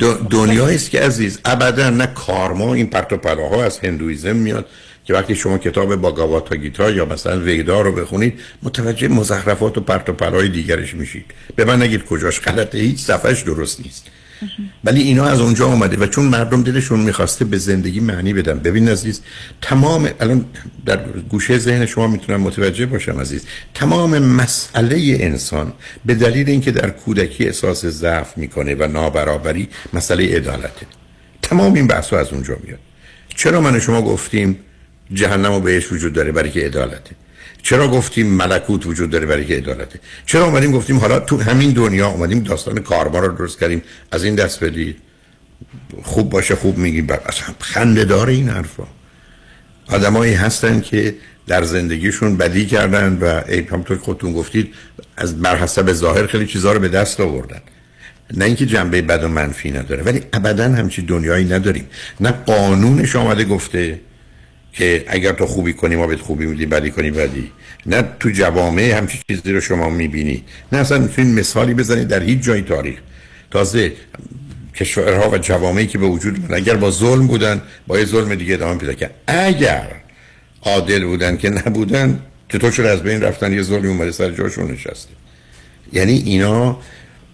د- 0.00 0.28
دنیایی 0.30 0.76
است 0.76 0.90
که 0.90 1.00
عزیز 1.00 1.40
ابدا 1.44 1.90
نه 1.90 2.06
کارما 2.06 2.74
این 2.74 2.86
پرت 2.86 3.12
و 3.12 3.16
پلاها 3.16 3.64
از 3.64 3.78
هندویزم 3.78 4.36
میاد 4.36 4.66
که 5.04 5.14
وقتی 5.14 5.34
شما 5.36 5.58
کتاب 5.58 5.96
باگاواتا 5.96 6.56
گیتا 6.56 6.90
یا 6.90 7.04
مثلا 7.04 7.40
ویدا 7.40 7.80
رو 7.80 7.92
بخونید 7.92 8.40
متوجه 8.62 9.08
مزخرفات 9.08 9.78
و 9.78 9.80
پرت 9.80 10.08
و 10.08 10.12
پلای 10.12 10.48
دیگرش 10.48 10.94
میشید. 10.94 11.24
به 11.56 11.64
من 11.64 11.82
نگید 11.82 12.04
کجاش 12.04 12.40
غلطه 12.40 12.78
هیچ 12.78 12.98
صفحش 13.00 13.42
درست 13.42 13.80
نیست. 13.80 14.10
ولی 14.84 15.02
اینا 15.02 15.24
از 15.24 15.40
اونجا 15.40 15.66
آمده 15.66 15.96
و 15.96 16.06
چون 16.06 16.24
مردم 16.24 16.62
دلشون 16.62 17.00
می‌خواسته 17.00 17.44
به 17.44 17.58
زندگی 17.58 18.00
معنی 18.00 18.32
بدن. 18.32 18.58
ببین 18.58 18.88
عزیز 18.88 19.20
تمام 19.62 20.08
الان 20.20 20.44
در 20.86 20.98
گوشه 21.28 21.58
ذهن 21.58 21.86
شما 21.86 22.06
می‌تونم 22.06 22.40
متوجه 22.40 22.86
باشم 22.86 23.20
عزیز. 23.20 23.44
تمام 23.74 24.18
مسئله 24.18 25.16
انسان 25.20 25.72
به 26.04 26.14
دلیل 26.14 26.50
اینکه 26.50 26.70
در 26.70 26.90
کودکی 26.90 27.44
احساس 27.44 27.86
ضعف 27.86 28.38
می‌کنه 28.38 28.74
و 28.74 28.88
نابرابری 28.88 29.68
مسئله 29.92 30.36
عدالته. 30.36 30.86
تمام 31.42 31.74
این 31.74 31.86
بحث 31.86 32.12
از 32.12 32.32
اونجا 32.32 32.56
میاد. 32.64 32.78
چرا 33.36 33.60
من 33.60 33.80
شما 33.80 34.02
گفتیم 34.02 34.58
جهنم 35.12 35.52
و 35.52 35.60
بهش 35.60 35.92
وجود 35.92 36.12
داره 36.12 36.32
برای 36.32 36.50
که 36.50 36.60
عدالته؟ 36.60 37.16
چرا 37.64 37.88
گفتیم 37.88 38.26
ملکوت 38.26 38.86
وجود 38.86 39.10
داره 39.10 39.26
برای 39.26 39.44
که 39.44 39.54
عدالته؟ 39.54 40.00
چرا 40.26 40.44
اومدیم 40.44 40.72
گفتیم 40.72 40.98
حالا 40.98 41.20
تو 41.20 41.40
همین 41.40 41.70
دنیا 41.70 42.08
اومدیم 42.08 42.40
داستان 42.40 42.78
کارما 42.78 43.18
رو 43.18 43.36
درست 43.36 43.60
کردیم؟ 43.60 43.82
از 44.12 44.24
این 44.24 44.34
دست 44.34 44.64
بدید. 44.64 44.96
خوب 46.02 46.30
باشه 46.30 46.54
خوب 46.56 46.78
میگیم. 46.78 47.06
اصلا 47.10 47.54
خنده 47.60 48.04
داره 48.04 48.32
این 48.32 48.48
حرفا. 48.48 48.86
آدمایی 49.88 50.34
هستن 50.34 50.80
که 50.80 51.14
در 51.46 51.62
زندگیشون 51.62 52.36
بدی 52.36 52.66
کردن 52.66 53.18
و 53.20 53.40
ای 53.48 53.60
همونطور 53.60 53.96
که 53.96 54.04
خودتون 54.04 54.32
گفتید 54.32 54.74
از 55.16 55.42
بر 55.42 55.56
حسب 55.56 55.92
ظاهر 55.92 56.26
خیلی 56.26 56.46
چیزها 56.46 56.72
رو 56.72 56.80
به 56.80 56.88
دست 56.88 57.20
آوردن. 57.20 57.60
نه 58.36 58.44
اینکه 58.44 58.66
جنبه 58.66 59.02
بد 59.02 59.24
و 59.24 59.28
منفی 59.28 59.70
نداره 59.70 60.02
ولی 60.02 60.22
ابدا 60.32 60.64
همچی 60.64 61.02
دنیایی 61.02 61.44
نداریم. 61.44 61.86
نه 62.20 62.30
قانونش 62.30 63.16
آمده 63.16 63.44
گفته 63.44 64.00
که 64.74 65.04
اگر 65.06 65.32
تو 65.32 65.46
خوبی 65.46 65.72
کنی 65.72 65.96
ما 65.96 66.06
بهت 66.06 66.20
خوبی 66.20 66.46
میدیم 66.46 66.68
بدی 66.68 66.90
کنی 66.90 67.10
بدی. 67.10 67.50
نه 67.86 68.04
تو 68.20 68.30
جوامع 68.30 68.82
همچی 68.82 69.18
چیزی 69.28 69.52
رو 69.52 69.60
شما 69.60 69.90
می‌بینی. 69.90 70.44
نه 70.72 70.78
اصلا 70.78 70.98
می‌تونید 70.98 71.38
مثالی 71.38 71.74
بزنید 71.74 72.08
در 72.08 72.22
هیچ 72.22 72.40
جای 72.40 72.62
تاریخ. 72.62 72.98
تازه 73.50 73.92
کشورها 74.74 75.30
و 75.30 75.38
جوامعی 75.38 75.86
که 75.86 75.98
به 75.98 76.06
وجود 76.06 76.40
من 76.40 76.56
اگر 76.56 76.76
با 76.76 76.90
ظلم 76.90 77.26
بودن 77.26 77.62
با 77.86 77.98
یه 77.98 78.04
ظلم 78.04 78.34
دیگه 78.34 78.54
ادامه 78.54 78.78
پیدا 78.78 78.92
کرد. 78.92 79.14
اگر 79.26 79.86
عادل 80.62 81.04
بودن 81.04 81.36
که 81.36 81.50
نبودن 81.50 82.20
چطور 82.48 82.86
از 82.86 83.02
بین 83.02 83.20
رفتن 83.20 83.52
یه 83.52 83.62
ظلمی 83.62 83.88
اومده 83.88 84.12
سر 84.12 84.30
جاشون 84.30 84.70
نشسته. 84.70 85.10
یعنی 85.92 86.12
اینا 86.12 86.78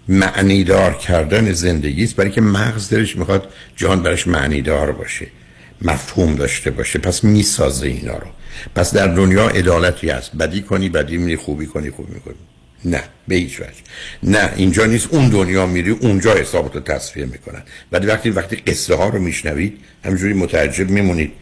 معنیدار 0.09 0.95
کردن 0.95 1.53
زندگی 1.53 2.05
است. 2.05 2.17
برای 2.17 2.31
که 2.31 2.41
مغز 2.41 2.91
دلش 2.91 3.17
می‌خواد 3.17 3.49
جهان 3.77 4.03
برش 4.03 4.27
معنیدار 4.27 4.93
باشه. 4.93 5.27
مفهوم 5.83 6.35
داشته 6.35 6.71
باشه. 6.71 6.99
پس 6.99 7.25
می‌سازه 7.25 7.87
اینا 7.87 8.19
رو. 8.19 8.27
پس 8.75 8.95
در 8.95 9.07
دنیا 9.07 9.49
عدالتی 9.49 10.11
هست. 10.11 10.37
بدی 10.37 10.63
کنی 10.63 10.89
بدی 10.89 11.17
میری. 11.17 11.37
خوبی 11.37 11.67
کنی 11.67 11.91
خوبی 11.91 12.15
می‌کنی. 12.15 12.35
نه 12.85 13.03
به 13.29 13.35
هیچ 13.35 13.61
وجه. 13.61 13.71
نه 14.23 14.53
اینجا 14.57 14.87
نیست. 14.87 15.09
اون 15.11 15.29
دنیا 15.29 15.67
میری 15.67 15.91
اونجا 15.91 16.35
حسابات 16.35 16.75
رو 16.75 16.81
تصفیه 16.81 17.25
می‌کنن. 17.25 17.63
ولی 17.93 18.07
وقتی 18.07 18.31
وقتی 18.31 18.57
قصه 18.57 18.95
ها 18.95 19.09
رو 19.09 19.19
میشنوید 19.19 19.79
همجوری 20.05 20.35
متعجب 20.35 20.91
میمونید. 20.91 21.33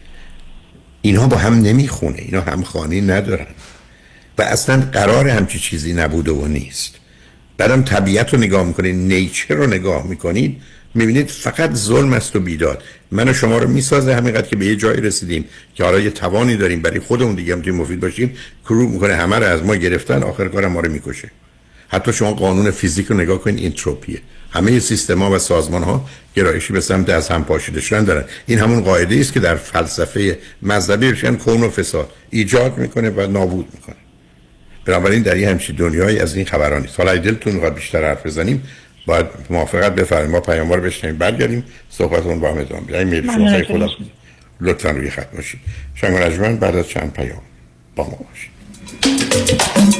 اینها 1.01 1.27
با 1.27 1.37
هم 1.37 1.53
نمی‌خونه. 1.53 2.17
اینا 2.17 2.41
همخانی 2.41 3.01
ندارن. 3.01 3.47
و 4.37 4.41
اصلا 4.41 4.89
قرار 4.91 5.27
همچی 5.29 5.59
چیزی 5.59 5.93
نبوده 5.93 6.31
و 6.31 6.47
نیست. 6.47 6.95
بعدم 7.57 7.83
طبیعت 7.83 8.33
رو 8.33 8.39
نگاه 8.39 8.67
می‌کنید. 8.67 8.95
نیچر 8.95 9.55
رو 9.55 9.67
نگاه 9.67 10.07
می‌کنید. 10.07 10.61
می‌بینید 10.95 11.29
فقط 11.29 11.73
ظلم 11.73 12.13
است 12.13 12.35
و 12.35 12.39
بیداد. 12.39 12.83
من 13.11 13.29
و 13.29 13.33
شما 13.33 13.57
رو 13.57 13.67
می‌سازه 13.67 14.15
همینقدر 14.15 14.47
که 14.47 14.55
به 14.55 14.65
یه 14.65 14.75
جایی 14.75 15.01
رسیدیم 15.01 15.45
که 15.75 15.83
حالا 15.83 15.99
یه 15.99 16.09
توانی 16.09 16.55
داریم 16.55 16.81
برای 16.81 16.99
خودمون 16.99 17.35
دیگه 17.35 17.55
هم 17.55 17.75
مفید 17.75 17.99
باشیم 17.99 18.35
کرو 18.65 18.87
می‌کنه 18.87 19.15
همه 19.15 19.35
رو 19.35 19.45
از 19.45 19.63
ما 19.63 19.75
گرفتن 19.75 20.23
آخر 20.23 20.47
کار 20.47 20.67
ما 20.67 20.79
رو 20.79 20.91
می‌کشه. 20.91 21.31
حتی 21.87 22.13
شما 22.13 22.33
قانون 22.33 22.71
فیزیک 22.71 23.07
رو 23.07 23.17
نگاه 23.17 23.41
کنید 23.41 23.59
اینتروپیه 23.59 24.21
همه 24.51 24.79
سیستما 24.79 25.31
و 25.31 25.39
سازمان 25.39 25.83
ها 25.83 26.09
گرایشی 26.35 26.73
به 26.73 26.81
سمت 26.81 27.09
از 27.09 27.29
هم 27.29 27.43
پاشیده 27.43 27.81
شدن 27.81 28.03
دارن. 28.03 28.23
این 28.45 28.59
همون 28.59 28.81
قاعده 28.81 29.15
است 29.15 29.33
که 29.33 29.39
در 29.39 29.55
فلسفه 29.55 30.37
مذهبی 30.61 31.11
بشن 31.11 31.35
کون 31.35 31.63
و 31.63 31.69
فساد 31.69 32.11
ایجاد 32.29 32.77
می‌کنه 32.77 33.09
و 33.09 33.27
نابود 33.27 33.67
می‌کنه. 33.73 33.95
بنابراین 34.85 35.21
در 35.21 35.37
یه 35.37 35.49
همچین 35.49 35.75
دنیایی 35.75 36.19
از 36.19 36.35
این 36.35 36.45
خبران 36.45 36.81
نیست. 36.81 36.99
حالا 36.99 37.17
دلتون 37.17 37.53
می‌خواد 37.53 37.75
بیشتر 37.75 38.03
حرف 38.03 38.25
بزنیم 38.25 38.63
باید 39.09 39.25
موافقت 39.49 39.95
بفرمایید. 39.95 40.31
ما 40.31 40.39
پیاموار 40.39 40.77
رو 40.77 40.83
بشنیم 40.83 41.17
برگردیم 41.17 41.63
صحبتون 41.89 42.39
با 42.39 42.51
هم 42.51 42.57
ادامه 42.57 42.81
بدیم 42.81 43.07
میل 43.07 43.31
شما 43.33 43.63
خدا 43.63 43.89
لطفا 44.61 44.91
روی 44.91 45.09
خط 45.09 45.35
باشید. 45.35 45.59
شنگ 45.95 46.59
بعد 46.59 46.75
از 46.75 46.89
چند 46.89 47.13
پیام 47.13 47.41
با 47.95 48.03
ما 48.03 48.19
باشید. 48.29 49.98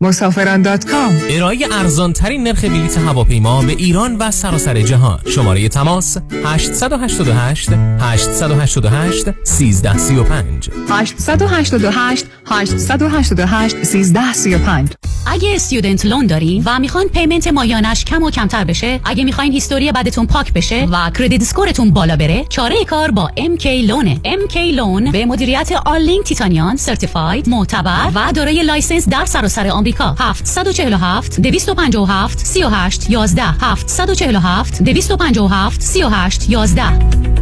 مسافران 0.00 0.62
دات 0.62 0.84
کام. 0.84 1.18
ارائه 1.30 1.58
ارزان 1.72 2.12
ترین 2.12 2.42
نرخ 2.42 2.64
بلیط 2.64 2.98
هواپیما 2.98 3.62
به 3.62 3.72
ایران 3.72 4.16
و 4.16 4.30
سراسر 4.30 4.82
جهان. 4.82 5.20
شماره 5.34 5.68
تماس 5.68 6.18
888 6.44 7.68
888 8.00 9.28
1335 9.28 10.70
888 10.90 12.24
888 12.46 13.74
1335 13.74 14.92
اگه 15.26 15.54
student 15.54 16.06
loan 16.06 16.26
دارین 16.26 16.62
و 16.66 16.78
می‌خوان 16.78 17.08
payment 17.08 17.48
ماهیانش 17.48 18.04
کم 18.04 18.22
و 18.22 18.30
کمتر 18.30 18.64
بشه 18.64 19.00
اگه 19.04 19.24
می‌خواین 19.24 19.52
history 19.52 19.92
بدتون 19.92 20.26
پاک 20.26 20.52
بشه 20.52 20.84
و 20.84 21.10
credit 21.10 21.42
score 21.42 21.72
تون 21.72 21.90
بالا 21.90 22.16
بره 22.16 22.44
چاره 22.48 22.84
کار 22.84 23.10
با 23.10 23.30
MK 23.36 23.66
Loan 23.66 24.09
ه 24.09 24.20
MK 24.24 24.56
Loan 24.56 25.10
به 25.12 25.26
مدیریت 25.26 25.72
آلینگ 25.86 26.24
تیتانیان 26.24 26.76
certified 26.76 27.48
معتبر 27.48 28.10
و 28.14 28.32
دارای 28.34 28.62
license 28.62 29.08
در 29.08 29.24
سراسر 29.24 29.68
آمریکا. 29.68 29.85
747 29.92 31.40
257 31.40 32.38
38 32.38 33.10
11 33.10 33.42
747 33.42 34.82
257 34.82 35.82
38 35.82 36.50
11 36.50 37.36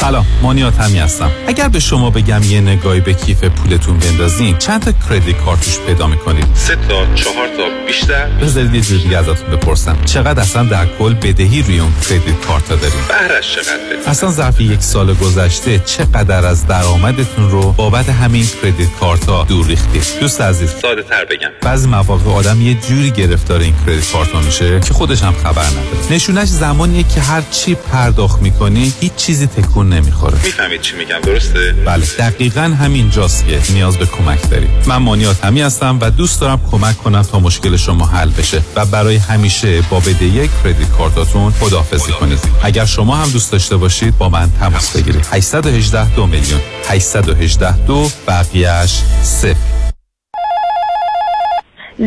سلام 0.00 0.26
مانیات 0.42 0.80
همی 0.80 0.98
هستم. 0.98 1.30
اگر 1.46 1.68
به 1.68 1.80
شما 1.80 2.10
بگم 2.10 2.42
یه 2.42 2.60
نگاهی 2.60 3.00
به 3.00 3.14
کیف 3.14 3.44
پولتون 3.44 3.98
بندازین 3.98 4.58
چند 4.58 4.82
تا 4.82 4.92
کردیت 4.92 5.36
کارتوش 5.36 5.78
پیدا 5.78 6.06
می‌کنید؟ 6.06 6.46
سه 6.54 6.76
تا 6.76 7.14
چهار 7.14 7.48
تا 7.56 7.86
بیشتر؟ 7.86 8.26
بذارید 8.26 8.74
یه 8.74 8.80
جور 8.80 8.98
دیگه 8.98 9.18
ازتون 9.18 9.56
بپرسم. 9.56 9.96
چقدر 10.04 10.40
اصلا 10.40 10.62
در 10.62 10.86
کل 10.98 11.14
بدهی 11.14 11.62
روی 11.62 11.80
اون 11.80 11.92
کردیت 12.08 12.40
کارت 12.46 12.68
داریم 12.68 13.04
بهرش 13.08 13.54
چقدر 13.54 14.10
اصلا 14.10 14.30
ظرف 14.30 14.60
یک 14.60 14.80
سال 14.80 15.14
گذشته 15.14 15.78
چقدر 15.78 16.46
از 16.46 16.66
درآمدتون 16.66 17.50
رو 17.50 17.72
بابت 17.72 18.08
همین 18.08 18.46
کردیت 18.62 18.88
کارت 19.00 19.28
ها 19.28 19.44
دور 19.48 19.66
ریختید؟ 19.66 20.04
دوست 20.20 20.40
عزیز. 20.40 20.70
ساده 20.82 21.02
تر 21.02 21.24
بگم. 21.24 21.50
بعضی 21.62 21.88
مواقع 21.88 22.30
آدم 22.30 22.60
یه 22.60 22.74
جوری 22.74 23.10
گرفتار 23.10 23.60
این 23.60 23.74
کردیت 23.86 24.12
کارت 24.12 24.34
میشه 24.34 24.80
که 24.80 24.94
خودش 24.94 25.22
هم 25.22 25.32
خبر 25.32 25.66
نداره. 25.66 25.86
نشونش 26.10 26.48
زمانیه 26.48 27.02
که 27.02 27.20
هر 27.20 27.42
چی 27.50 27.74
پرداخت 27.74 28.42
می‌کنی 28.42 28.92
هیچ 29.00 29.14
چیزی 29.14 29.46
تکون 29.46 29.88
نمی‌خوره. 29.88 30.38
می‌فهمید 30.44 30.80
چی 30.80 30.96
میگم 30.96 31.20
درسته؟ 31.22 31.74
بله 31.86 32.06
دقیقا 32.18 32.60
همین 32.60 33.10
جاست 33.10 33.46
که 33.46 33.72
نیاز 33.72 33.96
به 33.96 34.06
کمک 34.06 34.50
داریم 34.50 34.70
من 34.86 34.96
مانیات 34.96 35.44
همی 35.44 35.62
هستم 35.62 35.98
و 36.00 36.10
دوست 36.10 36.40
دارم 36.40 36.60
کمک 36.70 36.96
کنم 36.96 37.22
تا 37.22 37.40
مشکل 37.40 37.76
شما 37.76 38.06
حل 38.06 38.30
بشه 38.30 38.62
و 38.76 38.84
برای 38.86 39.16
همیشه 39.16 39.82
با 39.82 40.00
یک 40.22 40.50
credit 40.64 40.90
card 40.98 41.29
اتون 41.29 41.52
خداحافظی 41.52 42.12
کنید. 42.12 42.38
اگر 42.62 42.84
شما 42.84 43.16
هم 43.16 43.30
دوست 43.30 43.52
داشته 43.52 43.76
باشید 43.76 44.18
با 44.18 44.28
من 44.28 44.50
تماس 44.60 44.96
بگیرید. 44.96 45.26
818 45.32 46.14
دو 46.14 46.26
میلیون. 46.26 46.60
818 46.88 47.76
دو 47.86 48.10
بقیهش 48.28 49.02
صفر. 49.22 49.79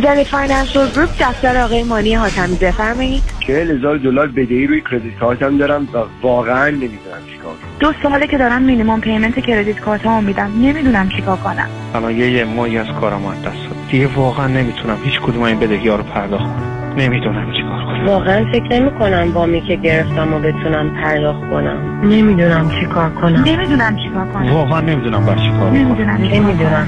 زنی 0.02 0.24
Financial 0.24 0.90
Group 0.90 1.10
دفتر 1.20 1.58
آقای 1.64 1.84
مانی 1.84 2.14
حاتمی 2.14 2.56
بفرمایید. 2.56 3.24
چهل 3.48 3.72
هزار 3.72 3.98
دلار 3.98 4.28
بدهی 4.28 4.68
روی 4.68 4.82
credit 4.92 5.20
card 5.20 5.50
م 5.50 5.58
دارم 5.58 5.88
و 5.94 5.98
واقعا 6.22 6.70
نمی‌دونم 6.70 7.22
چیکار 7.34 7.54
دو 7.80 7.94
ساله 8.04 8.28
که 8.28 8.38
دارم 8.38 8.62
minimum 8.62 9.02
payment 9.02 9.40
credit 9.40 9.80
card 9.80 10.08
مو 10.08 10.22
میدم. 10.22 10.52
نمی‌دونم 10.62 11.10
چیکار 11.10 11.38
کنم. 11.38 11.68
الان 11.96 12.12
یه 12.12 12.32
یه 12.32 12.44
ماهی 12.44 12.78
از 12.78 12.88
کارم 13.02 13.26
از 13.26 13.42
دست 13.42 13.92
دیگه 13.92 14.08
واقعا 14.08 14.48
نمی‌تونم 14.48 14.98
هیچ 15.04 15.20
کدوم 15.22 15.42
این 15.42 15.60
بدهی 15.60 15.90
ها 15.90 15.96
رو 15.96 16.04
پرداخت 16.04 16.44
کنم. 16.44 16.94
نمی‌دونم 16.98 17.52
چیکار 17.52 17.86
کنم. 17.86 18.06
واقعا 18.06 18.46
فکر 18.52 18.80
نمی 18.80 18.92
کنم 18.92 19.32
بامی 19.32 19.62
که 19.62 19.76
گرفتم 19.76 20.34
و 20.34 20.40
بتونم 20.40 20.90
پرداخت 21.04 21.40
کنم. 21.40 22.02
نمی‌دونم 22.04 22.72
چیکار 22.80 23.10
کنم. 23.10 23.44
نمی‌دونم 23.44 23.96
چیکار 23.96 24.28
کنم. 24.28 24.54
واقعا 24.54 24.82
نمی‌دونم 24.82 25.26
بر 25.26 25.36
چیکار 25.36 25.60
کنم 25.60 25.74
نمی‌دونم 25.74 26.18
نمی‌دونم 26.18 26.88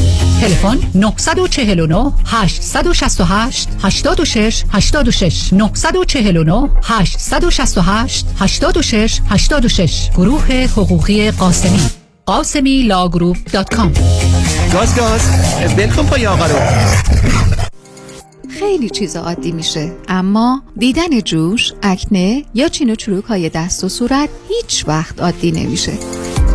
تلفن 0.41 0.79
949 0.95 2.13
868 2.25 3.69
86 3.83 4.63
86 4.71 5.53
949 5.53 6.69
868 6.83 8.25
86 8.39 9.21
86 9.29 10.09
گروه 10.17 10.51
حقوقی 10.51 11.31
قاسمی. 11.31 11.79
قاسمی 12.25 12.83
law 12.83 13.03
group 13.03 13.37
dot 13.53 13.75
com. 13.75 13.93
گاز 14.73 14.95
گاز. 14.95 15.21
ول 15.77 15.88
کن 15.88 16.05
پای 16.05 16.27
آقا 16.27 16.45
رو. 16.45 16.55
خیلی 18.59 18.89
چیز 18.89 19.15
عادی 19.15 19.51
میشه 19.51 19.91
اما 20.07 20.63
دیدن 20.77 21.19
جوش، 21.19 21.73
آکنه 21.83 22.43
یا 22.53 22.67
چین 22.67 22.89
و 22.89 22.95
چروک 22.95 23.25
های 23.25 23.49
دست 23.49 23.83
و 23.83 23.89
صورت 23.89 24.29
هیچ 24.49 24.85
وقت 24.87 25.21
عادی 25.21 25.51
نمیشه. 25.51 25.91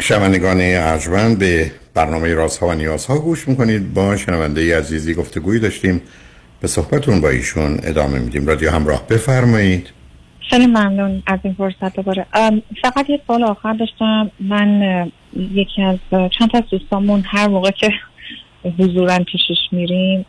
شنوندگان 0.00 0.56
ارجمند 0.60 1.38
به 1.38 1.70
برنامه 1.94 2.34
رازها 2.34 2.66
و 2.66 2.72
نیازها 2.72 3.18
گوش 3.18 3.48
می‌کنید. 3.48 3.94
با 3.94 4.16
شنونده 4.16 4.78
عزیزی 4.78 5.14
گفتگویی 5.14 5.60
داشتیم. 5.60 6.02
به 6.60 6.68
صحبتون 6.68 7.20
با 7.20 7.28
ایشون 7.28 7.78
ادامه 7.82 8.18
میدیم. 8.18 8.46
رادیو 8.46 8.70
همراه 8.70 9.06
بفرمایید. 9.06 9.90
خیلی 10.50 10.66
ممنون 10.66 11.22
از 11.26 11.38
این 11.42 11.54
فرصت 11.54 11.96
دوباره. 11.96 12.26
فقط 12.82 13.10
یه 13.10 13.20
سال 13.26 13.44
آخر 13.44 13.72
داشتم. 13.72 14.30
من 14.40 14.82
یکی 15.54 15.82
از 15.82 15.98
چند 16.10 16.50
تا 16.50 16.58
از 16.58 16.64
دوستامون 16.70 17.22
هر 17.26 17.48
موقع 17.48 17.70
که 17.70 17.90
حضورا 18.78 19.18
پیشش 19.18 19.68
میریم. 19.72 20.26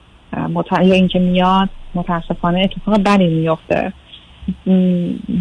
یا 0.71 0.93
اینکه 0.93 1.19
میاد 1.19 1.69
متاسفانه 1.95 2.59
اتفاق 2.59 3.03
بدی 3.03 3.27
میفته 3.27 3.93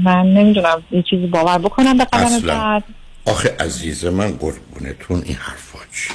من 0.05 0.27
نمی‌دونم 0.27 0.83
یه 0.91 1.03
چیزی 1.03 1.27
باور 1.27 1.59
بکنم 1.59 1.99
به 1.99 2.05
قدم 2.05 2.25
اصلاً. 2.25 2.55
بعد. 2.55 2.85
آخه 3.25 3.57
عزیز 3.61 4.05
من 4.05 4.31
قربونتون 4.31 5.23
این 5.25 5.37
حرفا 5.37 5.79
چی؟ 5.93 6.11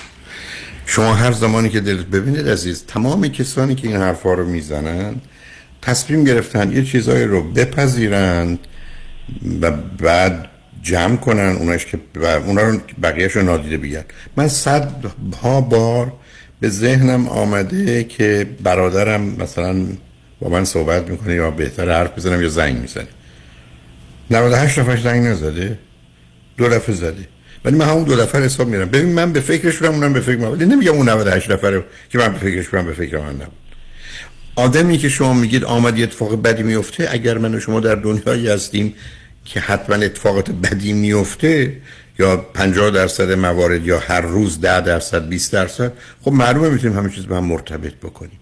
شما 0.85 1.13
هر 1.13 1.31
زمانی 1.31 1.69
که 1.69 1.79
دلت 1.79 2.05
ببینید 2.05 2.49
عزیز 2.49 2.85
تمام 2.85 3.27
کسانی 3.27 3.75
که 3.75 3.87
این 3.87 3.97
حرفا 3.97 4.33
رو 4.33 4.45
می‌زنن 4.45 5.15
تصمیم 5.81 6.23
گرفتن 6.23 6.71
یه 6.71 6.83
چیزایی 6.83 7.25
رو 7.25 7.43
بپذیرند 7.43 8.59
و 9.61 9.71
بعد 9.99 10.49
جمع 10.81 11.15
کنن 11.15 11.55
اوناش 11.59 11.85
که 11.85 11.99
اونا 12.47 12.61
رو 12.61 12.79
بقیهش 13.03 13.31
رو 13.31 13.41
نادیده 13.43 13.77
بگیرن. 13.77 14.03
من 14.35 14.47
صدها 14.47 15.61
بار 15.61 16.13
به 16.59 16.69
ذهنم 16.69 17.27
آمده 17.27 18.03
که 18.03 18.47
برادرم 18.63 19.21
مثلا 19.21 19.85
با 20.39 20.49
من 20.49 20.65
صحبت 20.65 21.09
می‌کنه 21.09 21.33
یا 21.33 21.51
بهتر 21.51 21.91
حرف 21.91 22.17
بزنم 22.17 22.41
یا 22.41 22.49
زنگ 22.49 22.77
می‌زنه 22.77 23.07
98 24.31 24.79
نفرش 24.79 25.01
زنگ 25.01 25.25
نزده 25.25 25.79
دو 26.57 26.69
دفعه 26.69 26.95
زده. 26.95 27.27
ولی 27.65 27.77
من 27.77 27.85
همون 27.85 28.03
دو 28.03 28.15
دفعه 28.15 28.41
حساب 28.41 28.67
میرم. 28.67 28.89
ببین 28.89 29.13
من 29.13 29.33
به 29.33 29.39
فکرش 29.39 29.77
بودم 29.77 29.93
اونم 29.93 30.13
به 30.13 30.19
فکر 30.19 30.37
من. 30.37 30.51
ولی 30.51 30.65
نمیگم 30.65 30.93
اون 30.93 31.09
98 31.09 31.51
نفره 31.51 31.83
که 32.09 32.17
من 32.17 32.33
به 32.33 32.39
فکرش 32.39 32.67
بودم 32.67 32.85
به 32.85 32.93
فکر 32.93 33.17
من 33.17 33.33
نبود. 33.33 33.53
آدمی 34.55 34.97
که 34.97 35.09
شما 35.09 35.33
میگید 35.33 35.63
آمد 35.63 35.97
یه 35.97 36.03
اتفاق 36.03 36.41
بدی 36.41 36.63
میفته 36.63 37.07
اگر 37.11 37.37
من 37.37 37.55
و 37.55 37.59
شما 37.59 37.79
در 37.79 37.95
دنیایی 37.95 38.47
هستیم 38.47 38.93
که 39.45 39.59
حتما 39.59 39.95
اتفاقات 39.95 40.51
بدی 40.51 40.93
میفته 40.93 41.77
یا 42.19 42.37
50 42.37 42.89
درصد 42.89 43.31
موارد 43.31 43.85
یا 43.85 43.99
هر 43.99 44.21
روز 44.21 44.61
10 44.61 44.81
درصد 44.81 45.29
20 45.29 45.53
درصد 45.53 45.93
خب 46.21 46.31
معلومه 46.31 46.69
می‌تونیم 46.69 46.97
همه 46.97 47.09
چیز 47.09 47.25
به 47.25 47.35
هم 47.35 47.45
مرتبط 47.45 47.93
بکنیم. 47.93 48.39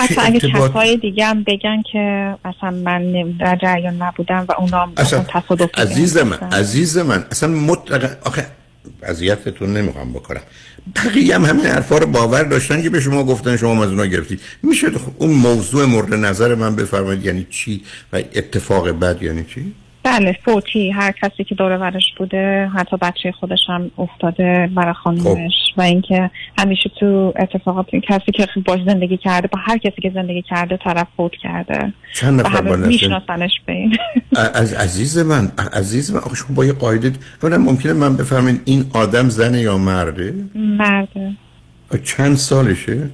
حتی 0.00 0.14
اگه 0.20 0.40
ارتباط- 0.40 0.70
کسای 0.70 0.96
دیگه 0.96 1.26
هم 1.26 1.42
بگن 1.42 1.82
که 1.92 2.34
اصلا 2.44 2.70
من 2.70 3.12
در 3.40 3.56
جریان 3.62 4.02
نبودم 4.02 4.44
و 4.48 4.52
اونا 4.58 4.82
هم 4.82 4.92
اصلا 4.96 5.24
تصادف 5.28 5.78
عزیز 5.78 6.16
من. 6.18 6.36
عزیز 6.36 6.98
من 6.98 7.24
اصلا 7.30 7.48
مطلقا 7.48 8.08
آخه 8.24 8.46
اذیتتون 9.02 9.76
نمی‌خوام 9.76 10.12
بکنم. 10.12 10.40
بقیه 10.96 11.34
هم 11.34 11.44
همین 11.44 11.66
حرفا 11.66 11.98
رو 11.98 12.06
باور 12.06 12.42
داشتن 12.42 12.82
که 12.82 12.90
به 12.90 13.00
شما 13.00 13.24
گفتن 13.24 13.56
شما 13.56 13.84
از 13.84 13.90
اونا 13.90 14.06
گرفتید 14.06 14.40
میشه 14.62 14.86
اون 15.18 15.30
موضوع 15.30 15.84
مورد 15.84 16.14
نظر 16.14 16.54
من 16.54 16.76
بفرمایید 16.76 17.24
یعنی 17.26 17.46
چی 17.50 17.82
و 18.12 18.16
اتفاق 18.16 18.88
بد 18.88 19.22
یعنی 19.22 19.44
چی؟ 19.54 19.72
بله 20.02 20.36
فوتی 20.44 20.90
هر 20.90 21.12
کسی 21.12 21.44
که 21.44 21.54
دور 21.54 21.78
ورش 21.78 22.14
بوده 22.18 22.70
حتی 22.74 22.96
بچه 22.96 23.32
خودش 23.32 23.58
هم 23.68 23.90
افتاده 23.98 24.70
برای 24.74 24.94
خانمش 24.94 25.52
خب. 25.74 25.78
و 25.78 25.82
اینکه 25.82 26.30
همیشه 26.58 26.90
تو 27.00 27.32
اتفاقات 27.36 27.86
کسی 27.96 28.32
که 28.32 28.46
باش 28.64 28.80
زندگی 28.86 29.16
کرده 29.16 29.48
با 29.48 29.58
هر 29.66 29.78
کسی 29.78 30.02
که 30.02 30.10
زندگی 30.14 30.42
کرده 30.42 30.76
طرف 30.76 31.06
فوت 31.16 31.32
کرده. 31.42 31.92
چند 32.14 32.40
نفر 32.40 32.60
با 32.60 32.76
میشناسنش 32.76 33.60
به 33.66 33.72
این. 33.72 33.96
از 34.54 34.74
عزیز 34.74 35.18
من 35.18 35.52
عزیز 35.72 36.14
من 36.14 36.20
آخه 36.20 36.36
شما 36.36 36.54
با 36.54 36.64
یه 36.64 36.72
قاعده 36.72 37.12
اولا 37.42 37.58
ممکنه 37.58 37.92
من 37.92 38.16
بفهمین 38.16 38.60
این 38.64 38.84
آدم 38.94 39.28
زنه 39.28 39.60
یا 39.60 39.78
مرده؟ 39.78 40.34
مرده. 40.54 41.32
چند 42.04 42.36
سالشه؟ 42.36 43.10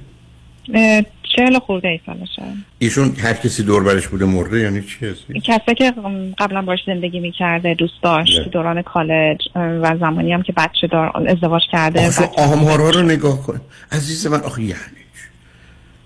چهل 1.35 1.59
خورده 1.59 1.87
ای 1.87 1.99
سالشه. 2.05 2.41
ایشون 2.79 3.15
هر 3.15 3.33
کسی 3.33 3.63
دور 3.63 3.83
برش 3.83 4.07
بوده 4.07 4.25
مرده 4.25 4.59
یعنی 4.59 4.81
چی 4.81 5.05
هستی 5.05 5.39
کسی 5.39 5.75
که 5.75 5.93
قبلا 6.37 6.61
باش 6.61 6.79
زندگی 6.87 7.19
می‌کرده 7.19 7.73
دوست 7.73 8.03
داشت 8.03 8.37
نه. 8.37 8.43
تو 8.43 8.49
دوران 8.49 8.81
کالج 8.81 9.37
و 9.55 9.95
زمانی 9.99 10.33
هم 10.33 10.43
که 10.43 10.53
بچه 10.53 10.87
دار 10.87 11.11
ازدواج 11.27 11.61
کرده 11.71 12.07
آخه 12.07 12.29
آمارا 12.37 12.89
رو 12.89 13.01
نگاه 13.01 13.43
کن. 13.43 13.61
عزیز 13.91 14.27
من 14.27 14.41
آخه 14.41 14.61
یعنی؟ 14.61 14.73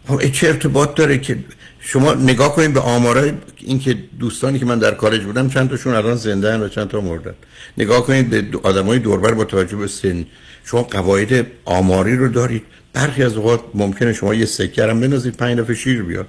خب 0.08 0.32
چه 0.32 0.48
ارتباط 0.48 0.96
داره 0.96 1.18
که 1.18 1.38
شما 1.80 2.14
نگاه 2.14 2.56
کنید 2.56 2.74
به 2.74 2.80
آمارای 2.80 3.32
این 3.58 3.80
که 3.80 3.98
دوستانی 4.20 4.60
که 4.60 4.66
من 4.66 4.80
در 4.80 4.92
کالج 4.92 5.24
بودم 5.24 5.50
چند 5.50 5.70
تاشون 5.70 5.94
الان 5.94 6.16
زنده 6.16 6.58
و 6.58 6.68
چند 6.68 6.88
تا 6.88 7.02
مردن. 7.02 7.34
نگاه 7.78 8.06
کنید 8.06 8.30
به 8.30 8.60
آدمای 8.64 9.00
دوربر 9.00 9.34
با 9.34 9.44
توجه 9.44 9.78
به 9.78 9.88
سن. 9.88 10.26
شما 10.64 10.84
قواعد 10.84 11.48
آماری 11.66 12.16
رو 12.16 12.28
دارید. 12.28 12.64
برخی 12.94 13.24
از 13.24 13.38
اوقات 13.38 13.62
ممکنه 13.74 14.14
شما 14.14 14.34
یه 14.34 14.46
سکر 14.46 14.90
هم 14.90 15.00
بنازید 15.02 15.38
پنج 15.38 15.60
دفعه 15.60 15.76
شیر 15.76 16.04
بیاد 16.04 16.28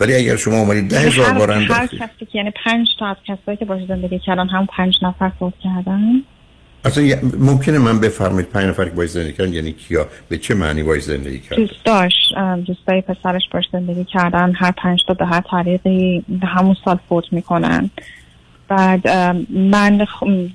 ولی 0.00 0.14
اگر 0.14 0.36
شما 0.36 0.58
اومدید 0.58 0.88
ده 0.88 0.98
هزار 0.98 1.26
هر, 1.26 1.38
بار 1.38 1.50
هر 1.50 1.86
کسی 1.86 1.98
که 2.18 2.26
یعنی 2.38 2.52
پنج 2.64 2.88
تا 2.98 3.06
از 3.06 3.16
کسایی 3.26 3.56
که 3.56 3.64
باش 3.64 3.82
زندگی 3.88 4.18
کردن 4.18 4.48
هم 4.48 4.66
پنج 4.76 4.98
نفر 5.02 5.32
فوت 5.38 5.54
کردن؟ 5.64 6.22
اصلا 6.84 7.18
ممکنه 7.38 7.78
من 7.78 8.00
بفرمایید 8.00 8.48
پنج 8.48 8.64
نفر 8.64 8.84
که 8.84 8.90
باید 8.90 9.10
زندگی 9.10 9.32
کردن 9.32 9.52
یعنی 9.52 9.72
کیا؟ 9.72 10.06
به 10.28 10.38
چه 10.38 10.54
معنی 10.54 10.82
باید 10.82 11.02
زندگی 11.02 11.38
کردن؟ 11.38 11.62
دوست 11.62 11.84
داشت 11.84 12.32
اه، 12.36 12.60
دوستای 12.60 13.00
پسرش 13.00 13.42
باش 13.52 13.64
زندگی 13.72 14.04
کردن 14.04 14.52
هر 14.56 14.70
پنج 14.70 15.00
تا 15.08 15.14
به 15.14 15.26
هر 15.26 15.42
طریقی 15.50 16.24
به 16.28 16.46
همون 16.46 16.76
سال 16.84 16.98
فوت 17.08 17.24
می‌کنن. 17.32 17.90
بعد 18.68 19.08
من 19.50 20.06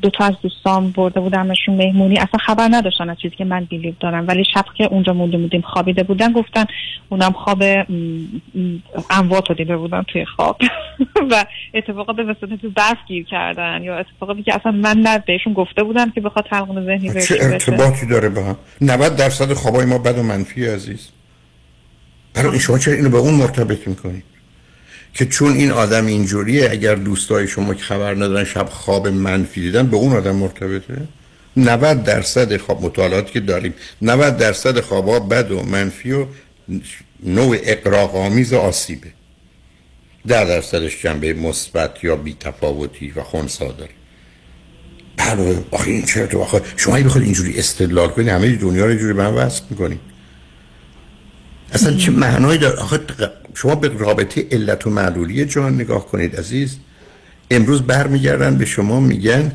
دو 0.02 0.10
تا 0.10 0.26
از 0.26 0.34
دوستام 0.41 0.91
برده 0.91 1.19
بودمشون 1.19 1.76
مهمونی. 1.76 2.18
اصلا 2.18 2.40
خبر 2.45 2.68
نداشتن 2.72 3.10
از 3.10 3.18
چیزی 3.22 3.36
که 3.36 3.45
من 3.45 3.64
بیلیو 3.64 3.94
دارم. 3.99 4.27
ولی 4.27 4.44
شب 4.53 4.65
که 4.77 4.84
اونجا 4.84 5.14
مونده 5.14 5.38
بودیم 5.38 5.61
خوابیده 5.61 6.03
بودن 6.03 6.34
گفتن 6.34 6.65
اونم 7.10 7.31
خواب 7.31 7.64
اموات 9.10 9.49
رو 9.49 9.56
دیده 9.56 9.77
بودن 9.77 10.03
توی 10.03 10.26
خواب. 10.26 10.57
و 11.31 11.45
اتفاقات 11.73 12.19
مثل 12.19 12.56
تو 12.56 12.69
برف 12.69 12.98
گیر 13.07 13.26
کردن. 13.26 13.84
یا 13.84 13.98
اتفاقاتی 13.98 14.44
که 14.44 14.56
اصلا 14.56 14.72
من 14.72 14.98
نه 14.98 15.23
بهشون 15.27 15.53
گفته 15.53 15.84
بودم 15.84 16.11
که 16.11 16.22
بخواد 16.22 16.45
تلقون 16.45 16.86
ذهنی 16.86 17.22
چه 17.22 17.38
ارتباطی 17.41 18.06
داره 18.06 18.30
با 18.30 18.44
هم؟ 18.44 18.56
90 18.81 19.15
درصد 19.15 19.53
خوابای 19.53 19.86
ما 19.86 19.98
بد 19.98 20.18
و 20.18 20.23
منفی 20.23 20.65
عزیز. 20.65 21.10
برای 22.34 22.60
شما 22.60 22.77
چرا 22.77 22.94
اینو 22.94 23.10
به 23.10 23.18
اون 23.18 23.34
مرتبط 23.34 23.88
می‌کنید 23.88 24.23
که 25.14 25.26
چون 25.26 25.53
این 25.53 25.72
آدم 25.72 26.06
اینجوریه 26.06 26.72
اگر 26.72 26.95
دوستای 26.95 27.48
شما 27.48 27.73
که 27.73 27.84
خبر 27.84 28.15
ندارن 28.15 28.44
شب 28.44 28.69
خواب 28.69 29.07
منفی 29.07 29.61
دیدن 29.61 29.88
به 29.88 29.98
اون 29.98 30.15
آدم 30.15 30.36
مرتبطه؟ 30.36 31.07
90 31.57 32.03
درصد 32.03 32.57
خواب 32.57 32.86
مطالعاتی 32.86 33.34
که 33.34 33.40
داریم 33.40 33.73
90 34.02 34.38
درصد 34.38 34.80
خوابا 34.80 35.19
بد 35.19 35.52
و 35.52 35.64
منفی 35.64 36.11
و 36.11 36.26
نوع 37.23 37.57
اقراق 37.64 38.15
آمیز 38.15 38.53
و 38.53 38.57
آسیبه. 38.57 39.07
ده 40.27 40.45
درصدش 40.45 41.02
جنبه 41.02 41.34
مثبت 41.34 42.03
یا 42.03 42.15
بی 42.15 42.36
تفاوتی 42.40 43.14
و 43.15 43.23
خونسا 43.23 43.72
داره 43.72 43.91
بله 45.18 45.64
آخه 45.72 45.91
این 45.91 46.06
چرا 46.06 46.27
تو 46.27 46.41
آخه 46.41 46.61
شما 46.77 46.95
اگه 46.95 47.06
بخواید 47.06 47.26
اینجوری 47.26 47.60
استدلال 47.60 48.10
کنید 48.10 48.27
همه 48.27 48.56
دنیا 48.56 48.84
رو 48.84 48.90
اینجوری 48.90 49.14
به 49.14 49.23
هم 49.23 49.36
وصل 49.36 49.61
می‌کنید 49.69 49.99
اصلا 51.74 51.98
چه 51.98 52.12
معنایی 52.12 52.60
داره؟ 52.60 52.76
آخه 52.80 53.00
شما 53.54 53.76
به 53.76 53.88
رابطه 53.98 54.48
علت 54.52 54.88
و 54.88 54.90
معلولی 54.90 55.46
جهان 55.46 55.76
نگاه 55.76 56.08
کنید 56.08 56.36
عزیز. 56.36 56.78
امروز 57.52 57.82
برمیگردن 57.82 58.58
به 58.58 58.66
شما 58.66 59.00
میگن 59.00 59.52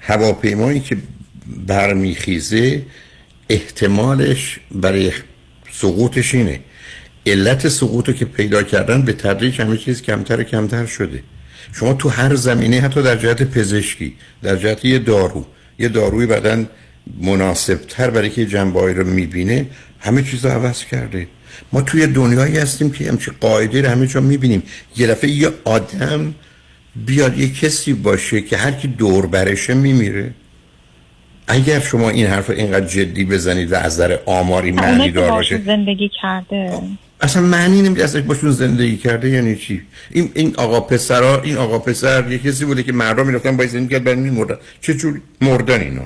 هواپیمایی 0.00 0.80
که 0.80 0.96
برمیخیزه 1.66 2.82
احتمالش 3.48 4.60
برای 4.70 5.12
سقوطش 5.72 6.34
اینه. 6.34 6.60
علت 7.26 7.68
سقوط 7.68 8.08
رو 8.08 8.14
که 8.14 8.24
پیدا 8.24 8.62
کردن 8.62 9.02
به 9.02 9.12
تدریج 9.12 9.60
همه 9.60 9.76
چیز 9.76 10.02
کمتر 10.02 10.40
و 10.40 10.42
کمتر 10.42 10.86
شده. 10.86 11.22
شما 11.72 11.92
تو 11.92 12.08
هر 12.08 12.34
زمینه 12.34 12.80
حتی 12.80 13.02
در 13.02 13.16
جهت 13.16 13.42
پزشکی 13.42 14.16
در 14.42 14.56
جهت 14.56 14.84
یه 14.84 14.98
دارو 14.98 15.46
یه 15.78 15.88
داروی 15.88 16.26
بدن 16.26 16.68
مناسب 17.22 17.80
تر 17.88 18.10
برای 18.10 18.30
که 18.30 18.46
جنبه 18.46 18.92
رو 18.92 19.06
می‌بینه 19.06 19.66
همه 20.00 20.22
چیز 20.22 20.44
رو 20.44 20.50
عوض 20.50 20.84
کرده. 20.84 21.26
ما 21.72 21.80
توی 21.82 22.06
دنیایی 22.06 22.58
هستیم 22.58 22.90
که 22.90 23.08
همچه 23.08 23.32
قاعده 23.40 23.82
رو 23.82 23.88
همه 23.88 24.06
جا 24.06 24.20
می‌بینیم. 24.20 24.62
یه 24.96 25.06
دفعه 25.06 25.30
یه 25.30 25.48
آدم 25.64 26.34
بیاد 27.06 27.38
یه 27.38 27.52
کسی 27.52 27.92
باشه 27.92 28.40
که 28.40 28.56
هر 28.56 28.70
کی 28.70 28.88
دور 28.88 29.26
برشه 29.26 29.74
میمیره. 29.74 30.34
اگر 31.48 31.80
شما 31.80 32.10
این 32.10 32.26
حرف 32.26 32.50
اینقدر 32.50 32.86
جدی 32.86 33.24
بزنید 33.24 33.72
و 33.72 33.74
از 33.74 33.96
در 33.96 34.18
آماری 34.26 34.72
معنی 34.72 35.10
دار 35.10 35.30
باشه. 35.30 35.62
زندگی 35.66 36.10
کرده. 36.22 36.72
اصلا 37.20 37.42
معنی 37.42 37.82
نمیده 37.82 38.04
اصلا 38.04 38.22
باشون 38.22 38.50
زندگی 38.50 38.96
کرده 38.96 39.30
یعنی 39.30 39.56
چی؟ 39.56 39.82
این 40.10 40.30
این 40.34 40.54
آقا 40.56 40.80
پسرا 40.80 41.42
این 41.42 41.56
آقا 41.56 41.78
پسر 41.78 42.32
یه 42.32 42.38
کسی 42.38 42.64
بوده 42.64 42.82
که 42.82 42.92
مردم 42.92 43.26
می‌رفتن 43.26 43.56
با 43.56 43.66
زندگی 43.66 43.94
کرد 43.94 44.04
برای 44.04 44.30
مردن 44.30 44.56
چه 44.80 44.94
مردن 45.40 45.80
اینا؟ 45.80 46.02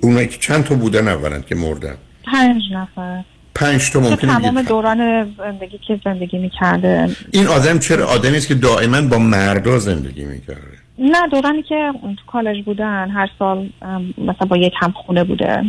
اونایی 0.00 0.26
که 0.26 0.38
چند 0.38 0.64
تا 0.64 0.74
بودن 0.74 1.08
اولا 1.08 1.40
که 1.40 1.54
مردن؟ 1.54 1.94
پنج 2.32 2.62
نفر. 2.72 3.22
پنج 3.60 3.90
تا 3.90 4.00
ممکنه 4.00 4.38
تمام. 4.38 4.62
دوران 4.62 5.30
زندگی 5.38 5.78
که 5.78 6.00
زندگی 6.04 6.38
می‌کرده؟ 6.38 7.16
این 7.30 7.46
آدم 7.46 7.78
چرا 7.78 8.06
آدمی 8.06 8.36
است 8.36 8.48
که 8.48 8.54
دائما 8.54 9.00
با 9.00 9.18
مردا 9.18 9.78
زندگی 9.78 10.24
می‌کرده. 10.24 10.78
نه 10.98 11.28
دورانی 11.28 11.62
که 11.62 11.92
تو 12.02 12.32
کالج 12.32 12.64
بودن 12.64 13.10
هر 13.10 13.28
سال 13.38 13.70
مثلا 14.18 14.46
با 14.48 14.56
یک 14.56 14.72
هم 14.76 14.92
خونه 14.92 15.24
بوده. 15.24 15.62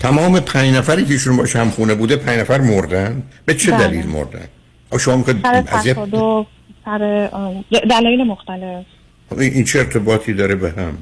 تمام 0.00 0.40
پنج 0.40 0.74
نفری 0.74 1.04
که 1.04 1.12
ایشون 1.12 1.36
باش 1.36 1.56
هم 1.56 1.70
خونه 1.70 1.94
بوده 1.94 2.16
پنج 2.16 2.38
نفر 2.38 2.60
مردن. 2.60 3.22
به 3.44 3.54
چه 3.54 3.72
بله. 3.72 3.86
دلیل 3.86 4.06
مردن؟ 4.06 4.44
شما 5.00 5.16
می‌خواید 5.16 5.42
سر 5.42 5.62
تصادف 5.62 6.46
سر 6.84 7.28
دلایل 7.90 8.24
مختلف. 8.24 8.84
این 9.30 9.52
این 9.52 9.64
چه 9.64 9.78
ارتباطی 9.78 10.32
داره 10.32 10.54
به 10.54 10.70
هم؟ 10.70 10.98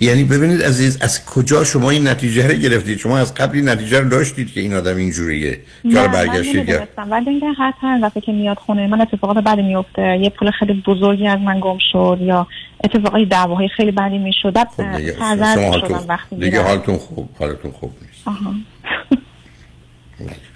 یعنی 0.00 0.24
ببینید 0.24 0.62
عزیز 0.62 0.98
از 1.00 1.24
کجا 1.24 1.64
شما 1.64 1.90
این 1.90 2.08
نتیجه 2.08 2.48
رو 2.48 2.54
گرفتید؟ 2.54 2.98
شما 2.98 3.18
از 3.18 3.34
قبل 3.34 3.56
این 3.56 3.68
نتیجه 3.68 4.00
رو 4.00 4.08
داشتید 4.08 4.52
که 4.52 4.60
این 4.60 4.74
آدم 4.74 4.96
اینجوریه 4.96 5.60
من 5.84 6.06
برگشتید 6.06 6.56
نمی‌دونستم. 6.56 7.10
ولی 7.10 7.30
اینکه 7.30 7.46
هر 7.58 7.74
چند 7.80 8.04
دفعه 8.04 8.20
که 8.20 8.32
میاد 8.32 8.56
خونه 8.56 8.86
من 8.86 9.00
اتفاقات 9.00 9.44
بدی 9.44 9.62
میفته. 9.62 10.18
یه 10.22 10.30
پول 10.30 10.50
خیلی 10.50 10.82
بزرگی 10.86 11.26
از 11.26 11.40
من 11.40 11.60
گم 11.60 11.78
شد 11.92 12.18
یا 12.20 12.46
اتفاقای 12.84 13.24
دعواهای 13.24 13.68
خیلی 13.68 13.90
بدی 13.90 14.18
می‌شد. 14.18 14.52
بعد 14.52 14.68
خب 14.68 14.82
حالتون 15.18 15.98
وقتی 16.08 16.36
دیگه 16.36 16.62
حالتون 16.62 16.98
خوب 16.98 17.28
حالتون 17.38 17.70
خوب 17.70 17.92
نیست. 18.02 18.26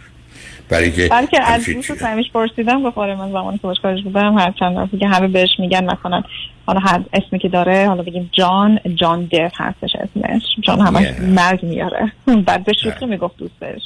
برای 0.71 0.93
که 0.93 1.09
بلکه 1.09 1.43
از 1.43 1.65
دوست 1.65 2.03
همیش 2.03 2.31
پرسیدم 2.31 2.83
گفت 2.83 2.99
آره 2.99 3.15
من 3.15 3.33
زمانی 3.33 3.59
که 3.59 3.63
باش 3.63 3.81
کارش 3.81 4.03
بودم 4.03 4.39
هر 4.39 4.51
چند 4.51 4.99
که 5.01 5.09
همه 5.09 5.29
بهش 5.29 5.51
میگن 5.59 5.85
مثلا 5.85 6.23
حالا 6.67 6.81
هر 6.81 7.01
اسمی 7.13 7.39
که 7.39 7.49
داره 7.49 7.89
حالا 7.89 8.03
بگیم 8.03 8.31
جان 8.33 8.81
جان 8.95 9.25
دف 9.25 9.53
هستش 9.57 9.91
اسمش 9.97 10.43
جان 10.63 10.81
همش 10.81 11.07
Yeah. 11.07 11.21
مرگ 11.21 11.63
میاره. 11.63 12.13
بعد 12.47 12.65
به 12.65 12.73
شوخی 12.73 13.07
می‌گفت 13.07 13.37
دوستش. 13.37 13.81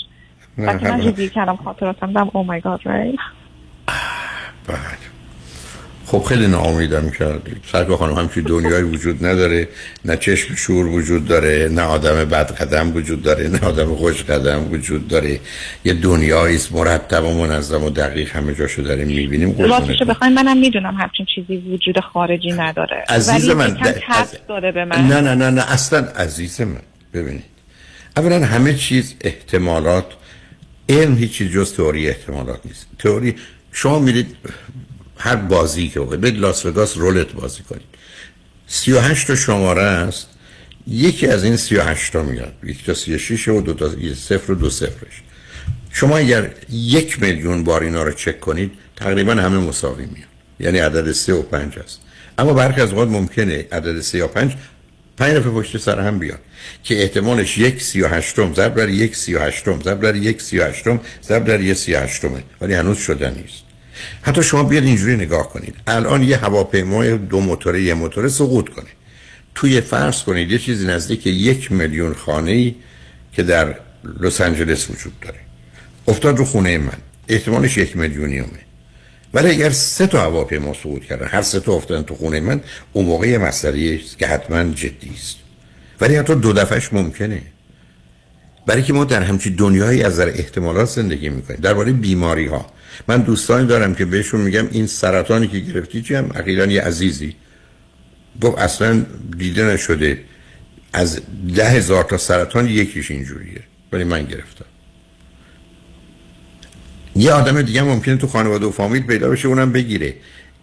بعد 0.58 0.84
من 0.84 1.00
ریویو 1.00 1.28
کردم 1.28 1.56
خاطراتم 1.56 2.12
دم 2.12 2.30
او 2.32 2.42
مای 2.42 2.60
گاد 2.60 2.80
رای 2.84 3.16
بله. 4.66 4.78
خب 6.06 6.22
خیلی 6.22 6.46
ناامیدم 6.46 7.10
کردید 7.10 7.56
سرکا 7.72 7.96
خانم 7.96 8.14
همچین 8.14 8.42
دنیایی 8.42 8.82
وجود 8.84 9.26
نداره 9.26 9.68
نه 10.04 10.16
چشم 10.16 10.54
شور 10.54 10.86
وجود 10.86 11.24
داره 11.28 11.68
نه 11.72 11.82
آدم 11.82 12.24
بد 12.24 12.50
قدم 12.52 12.96
وجود 12.96 13.22
داره 13.22 13.48
نه 13.48 13.60
آدم 13.60 13.94
خوش 13.94 14.22
قدم 14.22 14.72
وجود 14.72 15.08
داره. 15.08 15.40
یه 15.84 15.94
دنیایی 15.94 16.58
مرتب 16.70 17.24
و 17.24 17.46
منظم 17.46 17.82
و 17.84 17.90
دقیق 17.90 18.36
همه 18.36 18.54
جاشو 18.54 18.82
داریم 18.82 19.06
می‌بینیم. 19.06 19.56
راستشو 19.58 20.04
بخواین 20.04 20.34
منم 20.34 20.56
می‌دونم 20.58 20.94
همچین 20.94 21.26
چیزی 21.34 21.56
وجود 21.56 22.00
خارجی 22.00 22.52
نداره. 22.52 23.04
عزیز 23.08 23.48
ولی 23.48 23.54
من، 23.54 23.76
د- 23.76 24.02
از- 24.08 24.34
داره 24.48 24.72
به 24.72 24.84
من. 24.84 25.08
نه 25.08 25.20
نه 25.20 25.34
نه 25.34 25.50
نه 25.50 25.72
اصلا 25.72 25.98
عزیز 25.98 26.60
من 26.60 26.76
ببینید. 27.14 27.44
اولا 28.16 28.44
همه 28.46 28.74
چیز 28.74 29.14
احتمالات 29.20 30.04
علم 30.88 31.16
هیچی 31.16 31.48
جز 31.48 31.74
تئوری 31.76 32.08
احتمالات 32.08 32.60
نیست. 32.64 32.86
تئوری 32.98 33.34
شما 33.72 33.98
میرید 33.98 34.36
هر 35.24 35.36
بازی 35.36 35.88
که 35.88 36.00
بخواید 36.00 36.20
برید 36.20 36.38
لاس 36.38 36.66
وگاس 36.66 36.96
رولت 36.96 37.32
بازی 37.32 37.62
کنید. 37.62 37.86
38 38.66 39.26
تا 39.26 39.34
شماره 39.34 39.82
است. 39.82 40.28
یکی 40.86 41.26
از 41.26 41.44
این 41.44 41.56
38 41.56 42.12
تا 42.12 42.22
میاد. 42.22 42.54
یک 42.64 42.84
تا 42.84 42.94
36 42.94 43.48
و 43.48 43.60
دو 43.60 43.74
تا 43.74 43.90
صفر 44.14 44.52
و 44.52 44.54
دو 44.54 44.70
صفرش. 44.70 45.22
شما 45.92 46.16
اگر 46.16 46.50
یک 46.70 47.22
میلیون 47.22 47.64
بار 47.64 47.82
اینا 47.82 48.02
رو 48.02 48.12
چک 48.12 48.40
کنید 48.40 48.70
تقریبا 48.96 49.32
همه 49.32 49.58
مساوی 49.58 50.06
میاد. 50.06 50.28
یعنی 50.60 50.78
عدد 50.78 51.12
سه 51.12 51.32
و 51.32 51.42
پنج 51.42 51.78
است. 51.78 52.00
اما 52.38 52.52
برخی 52.52 52.80
از 52.80 52.90
اوقات 52.90 53.08
ممکنه 53.08 53.66
عدد 53.72 54.00
سه 54.00 54.18
یا 54.18 54.28
پنج 54.28 54.52
پنج 55.16 55.34
دفعه 55.34 55.50
پشت 55.50 55.78
سر 55.78 56.00
هم 56.00 56.18
بیاد. 56.18 56.40
که 56.82 57.02
احتمالش 57.02 57.58
یک 57.58 57.82
سی 57.82 58.02
و 58.02 58.08
هشتم 58.08 58.54
ضرب 58.54 58.74
در 58.74 58.88
یک 58.88 59.16
سی 59.16 59.34
و 59.34 59.40
هشتم 59.40 59.80
ضرب 59.82 60.00
در 60.00 60.16
یک 60.16 60.42
سی 60.42 60.58
و 60.58 60.64
هشتم 60.64 61.00
ضرب 61.22 61.44
در 61.44 61.60
یک 61.60 61.76
سی 61.76 61.94
و 61.94 62.00
هشتمه 62.00 62.42
ولی 62.60 62.74
هنوز 62.74 62.98
شده 62.98 63.30
نیست. 63.30 63.73
حتی 64.22 64.42
شما 64.42 64.62
بیاد 64.62 64.84
اینجوری 64.84 65.16
نگاه 65.16 65.48
کنید. 65.48 65.74
الان 65.86 66.22
یه 66.22 66.36
هواپیمای 66.36 67.18
دو 67.18 67.40
موتوره 67.40 67.82
یه 67.82 67.94
موتوره 67.94 68.28
سقوط 68.28 68.68
کنه. 68.68 68.90
توی 69.54 69.80
فرض 69.80 70.22
کنید 70.22 70.50
یه 70.50 70.58
چیزی 70.58 70.86
نزدیک 70.86 71.26
یک 71.26 71.72
میلیون 71.72 72.14
خانه 72.14 72.50
ای 72.50 72.74
که 73.32 73.42
در 73.42 73.74
لس 74.20 74.40
آنجلس 74.40 74.90
وجود 74.90 75.20
داره. 75.20 75.38
افتاد 76.08 76.38
رو 76.38 76.44
خونه 76.44 76.78
من. 76.78 76.98
احتمالش 77.28 77.76
یک 77.76 77.96
میلیونیومه 77.96 78.64
ولی 79.34 79.50
اگر 79.50 79.70
سه 79.70 80.06
تا 80.06 80.20
هواپیما 80.20 80.74
سقوط 80.74 81.02
کردن 81.02 81.26
هر 81.26 81.42
سه 81.42 81.60
تا 81.60 81.72
افتادن 81.72 82.02
تو 82.02 82.14
خونه 82.14 82.40
من 82.40 82.60
اون 82.92 83.04
موقع 83.04 83.36
مسئله 83.36 84.00
که 84.18 84.26
حتما 84.26 84.64
جدی 84.64 85.10
است. 85.16 85.36
ولی 86.00 86.16
حتی 86.16 86.34
دو 86.34 86.52
دفعش 86.52 86.92
ممکنه. 86.92 87.42
برای 88.66 88.82
که 88.82 88.92
ما 88.92 89.04
در 89.04 89.22
همچین 89.22 89.54
دنیایی 89.54 90.02
از 90.02 90.12
نظر 90.12 90.28
احتمالات 90.28 90.88
زندگی 90.88 91.28
می‌کنیم. 91.28 91.60
درباره 91.60 91.92
بیماری 91.92 92.46
ها 92.46 92.66
من 93.08 93.22
دوستانی 93.22 93.66
دارم 93.66 93.94
که 93.94 94.04
بهشون 94.04 94.40
میگم 94.40 94.68
این 94.70 94.86
سرطانی 94.86 95.48
که 95.48 95.58
گرفتی 95.58 96.02
چی 96.02 96.14
هم؟ 96.14 96.30
اخیرا 96.34 96.66
یه 96.66 96.82
عزیزی. 96.82 97.36
گفت 98.40 98.58
اصلا 98.58 99.06
دیده 99.38 99.64
نشده. 99.64 100.18
از 100.92 101.20
ده 101.54 101.68
هزار 101.68 102.04
تا 102.04 102.18
سرطان 102.18 102.68
یکیش 102.68 103.10
اینجوریه. 103.10 103.60
ولی 103.92 104.04
من 104.04 104.24
گرفتم. 104.24 104.64
یه 107.16 107.32
آدم 107.32 107.62
دیگه 107.62 107.82
ممکنه 107.82 108.16
تو 108.16 108.26
خانواده 108.26 108.66
و 108.66 108.70
فامیل 108.70 109.02
پیدا 109.02 109.30
بشه 109.30 109.48
اونم 109.48 109.72
بگیره. 109.72 110.14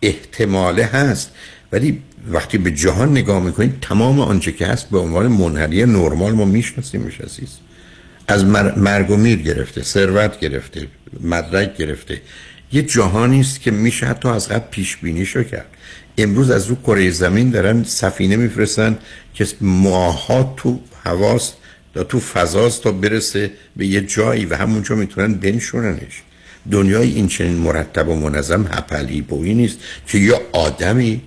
احتماله 0.02 0.86
هست. 0.86 1.32
ولی 1.72 2.02
وقتی 2.28 2.58
به 2.58 2.72
جهان 2.72 3.12
نگاه 3.12 3.44
می‌کنید 3.44 3.78
تمام 3.82 4.20
آنچه 4.20 4.52
که 4.52 4.68
هست 4.68 4.90
به 4.90 4.99
عنوان 4.99 5.28
منحنی 5.28 5.86
نرمال 5.86 6.32
ما 6.32 6.45
میشناسیمش 6.45 7.22
عزیز. 7.22 7.58
از 8.32 8.45
مر- 8.45 8.76
مرگ 8.76 9.10
و 9.12 9.16
میر 9.16 9.41
گرفته 9.41 9.84
ثروت 9.84 10.40
گرفته 10.40 10.88
مدرک 11.22 11.78
گرفته. 11.78 12.22
یه 12.72 12.82
جهانی 12.82 13.40
است 13.40 13.62
که 13.62 13.72
میشه 13.72 14.06
حتی 14.06 14.30
از 14.30 14.49
قبل 14.49 14.68
پیش 14.72 14.98
بینی 14.98 15.26
شو 15.26 15.44
کرد. 15.44 15.66
امروز 16.18 16.52
از 16.52 16.68
رو 16.68 16.76
کره 16.76 17.12
زمین 17.12 17.49
دارن 17.49 17.84
سفینه 17.84 18.36
میفرستن 18.36 18.98
که 19.34 19.48
ماها 19.62 20.53
تو 20.58 20.80
هواست 21.03 21.53
تا 21.94 22.03
تو 22.03 22.20
فضاست 22.20 22.84
تا 22.84 22.91
برسه 22.91 23.52
به 23.76 23.86
یه 23.88 24.02
جایی 24.02 24.45
و 24.45 24.56
همونجا 24.56 24.95
می‌تونن 24.95 25.34
بنشوننش. 25.34 26.22
دنیای 26.72 27.12
این 27.14 27.28
چنین 27.28 27.58
مرتب 27.58 28.10
و 28.10 28.16
منظم 28.16 28.68
هپلی 28.72 29.22
بویی 29.22 29.53
نیست 29.53 29.78
که 30.08 30.18
یه 30.18 30.41
آدمی 30.53 31.22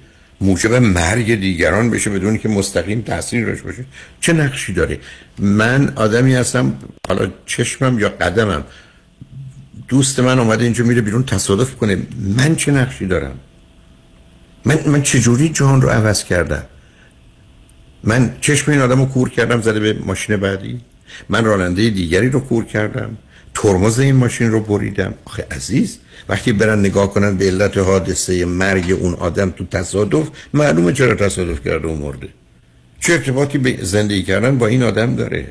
موجب 0.45 0.75
مرگ 0.75 1.35
دیگران 1.35 1.91
بشه 1.91 2.11
بدون 2.11 2.39
که 2.39 2.49
مستقیم 2.49 3.01
تاثیر 3.01 3.45
روش 3.45 3.63
باشه. 3.63 3.85
چه 4.21 4.33
نقشی 4.33 4.73
داره؟ 4.73 4.99
من 5.39 5.93
آدمی 5.97 6.35
هستم 6.35 6.79
حالا 7.09 7.31
چشمم 7.47 7.99
یا 7.99 8.09
قدمم 8.09 8.65
دوست 9.89 10.21
من 10.21 10.39
اومده 10.39 10.65
اینجا 10.65 10.85
میره 10.85 11.01
بیرون 11.01 11.25
تصادف 11.25 11.75
کنه. 11.75 11.99
من 12.37 12.57
چه 12.57 12.73
نقشی 12.73 13.07
دارم؟ 13.07 13.39
من 14.65 14.79
من 14.87 15.03
چجوری 15.03 15.49
جهان 15.49 15.83
رو 15.83 15.89
عوض 15.89 16.25
کردم؟ 16.25 16.65
من 18.05 18.37
چشم 18.41 18.71
این 18.71 18.81
آدم 18.81 19.01
رو 19.01 19.07
کور 19.07 19.31
کردم 19.31 19.61
زده 19.61 19.81
به 19.81 19.93
ماشین 19.93 20.37
بعدی؟ 20.37 20.81
من 21.29 21.45
راننده 21.45 21.91
دیگری 21.91 22.29
رو 22.31 22.41
کور 22.41 22.65
کردم؟ 22.65 23.17
ترمز 23.55 23.99
این 23.99 24.15
ماشین 24.15 24.51
رو 24.51 24.61
بریدم. 24.61 25.15
آخه 25.25 25.47
عزیز 25.51 25.99
وقتی 26.29 26.53
برن 26.53 26.79
نگاه 26.79 27.15
کنن 27.15 27.37
به 27.37 27.45
علت 27.45 27.79
حادثه 27.79 28.45
مرگ 28.45 28.93
اون 29.01 29.15
آدم 29.15 29.51
تو 29.51 29.65
تصادف 29.65 30.29
معلومه 30.55 30.93
چرا 30.93 31.15
تصادف 31.15 31.65
کرده 31.65 31.89
و 31.89 31.95
مرده. 31.95 32.29
چه 33.01 33.13
ارتباطی 33.13 33.59
به 33.59 33.79
زندگی 33.83 34.23
کردن 34.23 34.59
با 34.59 34.67
این 34.67 34.83
آدم 34.83 35.17
داره؟ 35.17 35.47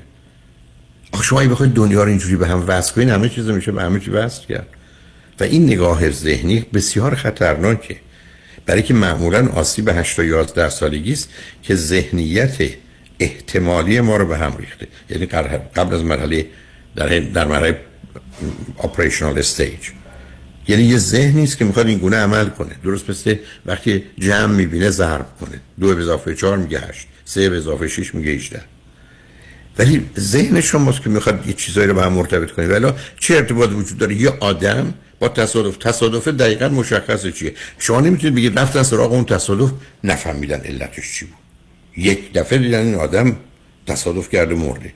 آخه 1.12 1.24
شما 1.24 1.40
بخواید 1.40 1.74
دنیا 1.74 2.04
رو 2.04 2.10
اینجوری 2.10 2.36
به 2.36 2.48
هم 2.48 2.64
وصل 2.68 2.94
کنین 2.94 3.10
همه 3.10 3.30
چیز 3.30 3.50
میشه 3.50 3.72
به 3.72 3.82
همه 3.82 4.00
چی 4.00 4.12
وصل 4.12 4.46
کرد. 4.46 4.68
و 5.40 5.44
این 5.44 5.66
نگاه 5.66 6.10
ذهنی 6.10 6.66
بسیار 6.74 7.16
خطرناکه. 7.16 7.96
برای 8.66 8.84
که 8.84 8.94
معمولا 8.94 9.48
آسیب 9.48 9.90
8 9.90 10.16
تا 10.16 10.24
11 10.24 10.70
سالگی 10.70 11.14
است 11.14 11.30
که 11.64 11.76
ذهنیت 11.76 12.58
احتمالی 13.20 14.02
ما 14.02 14.18
رو 14.18 14.28
به 14.28 14.38
هم 14.38 14.58
ریخته. 14.58 14.88
یعنی 15.10 15.26
قبل 15.76 15.96
از 15.96 16.04
مرحله 16.04 16.46
در 16.96 17.20
در 17.20 17.46
مرحله 17.46 17.80
اپریشنال 18.84 19.40
استیج 19.40 19.80
یعنی 20.68 20.84
یه 20.84 20.98
ذهنی 20.98 21.44
است 21.44 21.58
که 21.58 21.66
می‌خواد 21.66 21.88
این 21.88 21.98
گونه 21.98 22.18
عمل 22.18 22.50
کنه. 22.50 22.76
درست 22.84 23.10
مثل 23.10 23.36
وقتی 23.66 24.04
جمع 24.20 24.56
می‌بینه 24.56 24.90
ضرب 24.90 25.26
کنه. 25.40 25.60
دو 25.80 25.96
به 25.96 26.02
اضافه 26.02 26.36
چهار 26.36 26.58
میگه 26.58 26.80
هشت. 26.80 27.08
سه 27.26 27.50
به 27.50 27.58
اضافه 27.58 27.88
شیش 27.88 28.16
میگه 28.16 28.32
18 28.32 28.62
ولی 29.78 30.10
ذهن 30.20 30.62
شماست 30.62 31.02
که 31.02 31.10
می‌خواد 31.10 31.48
یه 31.48 31.54
چیزایی 31.54 31.88
رو 31.88 31.94
به 31.94 32.04
هم 32.04 32.14
مرتبط 32.14 32.52
کنه. 32.52 32.68
ولی 32.68 32.92
چه 33.20 33.36
ارتباط 33.36 33.70
وجود 33.70 33.98
داره؟ 33.98 34.16
یه 34.16 34.30
آدم 34.40 34.94
با 35.20 35.30
تصادف. 35.30 35.78
تصادف 35.78 36.28
دقیقا 36.28 36.70
مشخصه 36.70 37.32
چیه؟ 37.32 37.54
شما 37.80 38.02
نمی‌تونید 38.02 38.36
بگید 38.36 38.60
رفتن 38.60 38.84
سراغ 38.84 39.14
اون 39.14 39.26
تصادف 39.26 39.72
نفهمیدن 40.04 40.60
علتش 40.60 41.14
چی 41.14 41.26
بود. 41.26 41.36
یک 41.98 42.34
دفعه 42.34 42.58
دیدن 42.58 42.80
این 42.80 42.96
آدم 42.96 43.36
تصادف 43.88 44.30
کرده 44.30 44.56
مرده. 44.56 44.94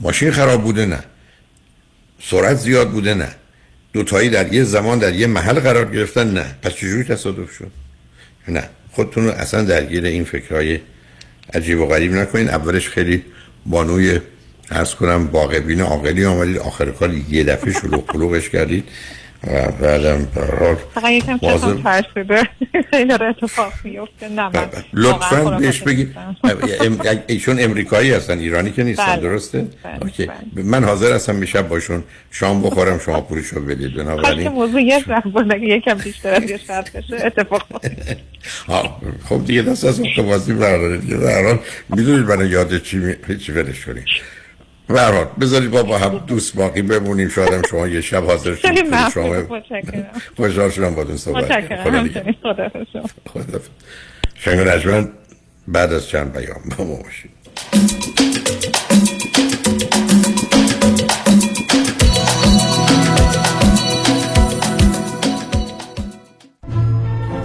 ماشین 0.00 0.30
خراب 0.30 0.62
بوده 0.62 0.86
نه. 0.86 1.04
سرعت 2.22 2.56
زیاد 2.56 2.90
بوده 2.90 3.14
نه. 3.14 3.28
دوتایی 3.92 4.28
در 4.28 4.52
یه 4.52 4.64
زمان 4.64 4.98
در 4.98 5.14
یه 5.14 5.26
محل 5.26 5.60
قرار 5.60 5.90
گرفتن 5.90 6.30
نه. 6.30 6.54
پس 6.62 6.72
چجوری 6.72 7.04
تصادف 7.04 7.52
شد؟ 7.52 7.70
نه. 8.48 8.68
خودتون 8.92 9.24
رو 9.24 9.30
اصلا 9.30 9.62
درگیر 9.62 10.04
این 10.04 10.24
فکرهای 10.24 10.80
عجیب 11.54 11.80
و 11.80 11.86
غریب 11.86 12.12
نکنین. 12.12 12.48
اولش 12.48 12.88
خیلی 12.88 13.24
بانوی 13.66 14.20
ارز 14.70 14.94
کنم 14.94 15.26
باقبین 15.26 15.80
عاقلی 15.80 16.24
آمدید. 16.24 16.58
آخر 16.58 16.90
کار 16.90 17.14
یه 17.30 17.44
دفعه 17.44 17.72
شلوغ 17.72 18.06
قلوغش 18.06 18.50
کردید. 18.50 18.88
بعدم 19.80 20.28
برحال 20.36 20.76
فقط 20.94 21.10
یکم 21.10 21.38
چشم 21.38 21.82
ترسیده. 21.82 22.48
خیلی 22.90 23.12
اتفاق 23.12 23.72
میفته 23.84 24.28
نه 24.28 24.48
من 24.48 24.68
لطفا 24.92 25.44
بهش 25.50 25.82
ام- 26.80 27.00
ایشون 27.26 27.60
امریکایی 27.60 28.10
هستن 28.12 28.38
ایرانی 28.38 28.70
که 28.72 28.84
نیستن 28.84 29.06
بله. 29.06 29.20
درسته؟ 29.20 29.58
بله، 29.58 29.98
اوکی. 30.02 30.30
من 30.54 30.84
حاضر 30.84 31.14
هستم 31.14 31.34
میشب 31.34 31.68
باشون 31.68 32.04
شام 32.30 32.62
بخورم 32.62 32.98
شما 32.98 33.20
پولشو 33.20 33.60
بدید 33.60 33.94
بنابراین. 33.94 34.48
موضوع 34.48 34.82
یه 34.82 35.04
اگه 35.50 35.66
یکم 35.66 35.94
بیشتر 35.94 36.34
از 36.34 36.50
یه 36.50 36.56
شب 36.56 36.84
بشه 36.94 37.26
اتفاق 37.26 37.62
خب 39.28 39.44
دیگه 39.44 39.62
دست 39.62 39.84
از 39.84 40.00
اختباسی 40.00 40.52
بردارید 40.52 41.00
دیگه 41.00 41.16
در 41.16 41.44
حال. 41.44 41.58
می‌دونید 41.88 42.26
من 42.30 42.50
یاد 42.50 42.82
چی 42.82 42.96
می... 42.98 43.36
چی 43.38 43.52
ولش 43.52 43.84
کنید 43.84 44.04
به 44.88 45.00
هر 45.00 45.12
حال 45.12 45.26
بذارید 45.40 45.74
ما 45.74 45.82
با 45.82 45.98
هم 45.98 46.18
دوست 46.18 46.56
باقی 46.56 46.82
بمونیم 46.82 47.28
شاید 47.28 47.52
هم 47.52 47.62
شما 47.70 47.88
یه 47.88 48.00
شب 48.00 48.24
حاضر 48.24 48.54
که 48.54 48.68
شما 49.14 49.42
خوشحال 50.36 50.70
شدم 50.70 50.94
با 50.94 51.16
صحبت 51.16 51.48
کردم. 51.48 52.00
متشکرم 52.00 52.34
خدا 52.42 52.70
خدا 53.32 53.60
شنگ 54.34 54.58
رجمن 54.58 55.08
بعد 55.68 55.92
از 55.92 56.08
چند 56.08 56.32
پیام 56.32 56.62
با 56.78 56.84
ما 56.84 56.96
باشید. 56.96 58.15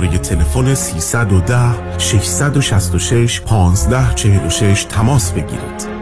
شماره 0.00 0.18
تلفن 0.18 0.74
310 0.74 1.98
666 1.98 3.40
1546 3.40 4.84
تماس 4.84 5.32
بگیرید. 5.32 6.00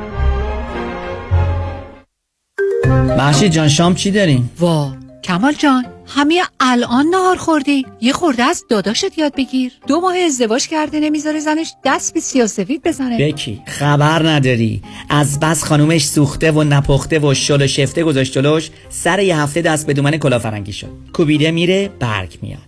محشید 3.19 3.53
جان 3.53 3.69
شام 3.69 3.95
چی 3.95 4.11
داریم؟ 4.11 4.51
وا 4.61 4.93
کمال 5.25 5.53
جان 5.53 5.87
همه 6.07 6.43
الان 6.61 7.07
نهار 7.07 7.37
خوردی. 7.37 7.87
یه 8.01 8.13
خورده 8.13 8.43
از 8.43 8.65
داداشت 8.71 9.19
یاد 9.19 9.35
بگیر. 9.35 9.73
دو 9.87 10.01
ماه 10.01 10.17
ازدواج 10.17 10.67
کرده 10.67 11.01
نمی‌ذاره 11.01 11.41
زنش 11.41 11.73
دست 11.85 12.15
به 12.15 12.21
سیاسفید 12.21 12.83
بزنه. 12.83 13.19
بکی 13.19 13.63
خبر 13.67 14.29
نداری. 14.29 14.83
از 15.11 15.41
بس 15.41 15.65
خانومش 15.65 16.07
سوخته 16.07 16.53
و 16.53 16.65
نپخته 16.65 17.19
و 17.19 17.35
شل 17.35 17.63
و 17.63 17.67
شفته 17.67 18.05
گذاشت 18.05 18.33
جلوش 18.33 18.71
سر 18.89 19.19
یه 19.19 19.39
هفته 19.41 19.63
دست 19.63 19.87
به 19.87 19.93
دومن 19.93 20.17
کلافرنگی 20.17 20.73
شد. 20.73 20.91
کوبیده 21.13 21.51
میره 21.51 21.91
برگ 22.01 22.39
میاد. 22.43 22.68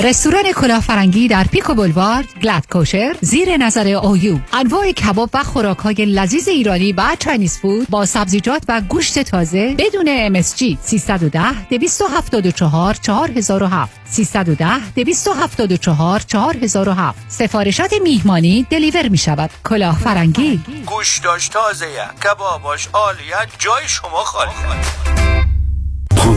رستوران 0.00 0.52
کلاه 0.52 0.86
فرنگی 0.86 1.28
در 1.28 1.44
پیکو 1.44 1.74
بولوارد 1.74 2.24
glatt 2.42 2.66
kosher 2.70 3.16
زیر 3.20 3.56
نظر 3.56 3.88
اویو 3.88 4.38
انواع 4.52 4.92
کباب 4.92 5.30
و 5.34 5.44
خوراک 5.44 5.78
های 5.78 5.94
لذیذ 5.94 6.48
ایرانی 6.48 6.92
و 6.92 7.02
Chinese 7.18 7.58
food 7.58 7.90
با 7.90 8.06
سبزیجات 8.06 8.62
و 8.68 8.80
گوشت 8.80 9.18
تازه 9.18 9.74
بدون 9.78 10.42
MSG 10.42 10.76
310 10.82 11.68
274 11.70 12.94
4007 12.94 14.00
310 14.04 14.92
274 14.94 16.20
4007 16.20 17.18
سفارشات 17.28 17.94
میهمانی 18.02 18.66
deliver 18.70 19.08
می 19.08 19.18
شود 19.18 19.50
کلاه 19.64 19.98
فرنگی 19.98 20.60
گوشتاش 20.86 21.48
تازه 21.48 21.86
کباباش 22.24 22.88
عالیه 22.92 23.48
جای 23.58 23.88
شما 23.88 24.24
خالی. 24.24 25.27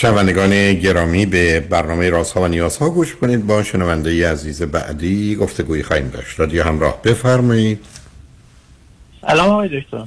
شنوندگان 0.00 0.74
گرامی 0.74 1.26
به 1.26 1.60
برنامه 1.60 2.10
رازها 2.10 2.40
و 2.42 2.48
نیازها 2.48 2.90
گوش 2.90 3.16
کنید. 3.16 3.46
با 3.46 3.62
شنونده 3.62 4.30
عزیز 4.30 4.62
بعدی 4.62 5.36
گفتگوی 5.36 5.82
خواهیم 5.82 6.08
داشت. 6.08 6.40
رادیو 6.40 6.64
همراه 6.64 7.02
بفرمایید. 7.02 7.84
سلام 9.26 9.48
آقای 9.48 9.80
دکتر. 9.80 10.04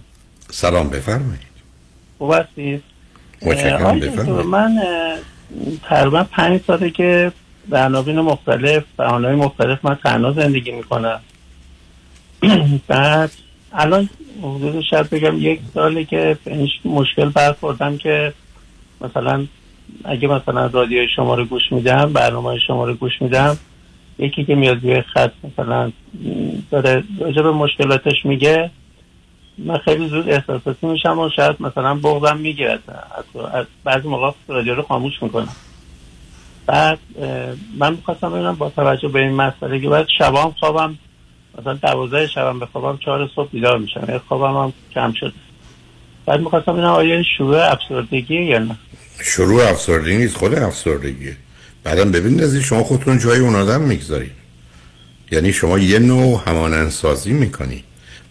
سلام 0.52 0.90
بفرمایید. 0.90 1.52
خوب 2.18 2.34
هستید؟ 2.34 2.84
متشکرم 3.42 4.00
بفرمایید. 4.00 4.46
من 4.46 4.78
تقریبا 5.84 6.24
پنج 6.24 6.62
ساله 6.68 6.90
که 6.90 7.32
در 7.70 7.86
عناوین 7.86 8.20
مختلف 8.20 8.84
بهانه‌های 8.98 9.36
مختلف 9.36 9.86
من 9.86 9.96
تنها 10.04 10.32
زندگی 10.32 10.72
می‌کنم. 10.72 11.20
بعد 12.88 13.32
الان 13.74 14.10
حدود 14.40 14.84
شاید 14.90 15.10
بگم 15.10 15.36
یک 15.38 15.60
ساله 15.74 16.06
که 16.06 16.38
به 16.44 16.68
مشکل 16.86 17.30
برخوردم 17.30 17.98
که 17.98 18.34
مثلا 19.02 19.48
اگه 20.04 20.28
مثلا 20.28 20.66
رادیو 20.66 21.08
شما 21.16 21.36
رو 21.36 21.46
گوش 21.46 21.72
میدم 21.72 22.14
برنامه 22.14 22.60
شما 22.60 22.86
رو 22.86 22.94
گوش 22.94 23.22
میدم 23.22 23.58
یکی 24.20 24.46
که 24.46 24.56
میاد 24.56 24.84
روی 24.84 25.02
خط 25.02 25.32
مثلا 25.44 25.92
داره 26.72 27.04
راجع 27.20 27.42
به 27.42 27.52
مشکلاتش 27.52 28.26
میگه 28.26 28.72
من 29.58 29.78
خیلی 29.78 30.08
زود 30.08 30.30
احساساتی 30.30 30.88
میشم 30.88 31.20
و 31.20 31.30
شاید 31.30 31.56
مثلا 31.60 31.96
بغضم 31.96 32.38
می‌گیرد. 32.38 32.80
از 33.54 33.66
بعضی 33.84 34.08
موقع 34.08 34.32
رادیو 34.48 34.76
رو 34.76 34.82
خاموش 34.82 35.24
می‌کنم. 35.24 35.56
بعد 36.66 37.00
من 37.78 37.94
می‌خواستم 37.94 38.30
ببینم 38.30 38.56
با 38.56 38.70
توجه 38.70 39.08
به 39.08 39.20
این 39.20 39.34
مسئله 39.34 39.80
که 39.80 39.90
بعد 39.90 40.08
شبام 40.18 40.56
خوابم 40.60 40.98
مثلا 41.60 41.74
دوازده 41.74 42.28
شبم 42.28 42.60
بخوابم 42.60 42.98
چهار 42.98 43.30
صبح 43.36 43.50
بیدار 43.52 43.78
میشم. 43.78 44.22
خوابم 44.28 44.58
هم 44.58 44.74
کم 44.94 45.14
شده. 45.14 45.34
بعد 46.26 46.40
می‌خواستم 46.40 46.74
ببینم 46.74 46.88
آیا 46.88 47.16
این 47.16 47.24
شروع 47.38 47.72
افسردگی 47.72 48.44
یا 48.44 48.60
نه. 48.60 48.76
شروع 49.20 49.64
افسردگی 49.64 50.18
نیست 50.18 50.38
خود 50.38 50.56
افسردگیه 50.56 51.36
بعدم 51.84 52.12
ببینید 52.12 52.44
از 52.44 52.56
شما 52.56 52.84
خودتون 52.84 53.20
جای 53.20 53.40
اون 53.40 53.56
آدم 53.56 53.82
می‌گذارید. 53.82 54.32
یعنی 55.32 55.54
شما 55.54 55.80
یه 55.80 56.00
نوع 56.00 56.44
همانندسازی 56.46 57.32
می‌کنی 57.32 57.84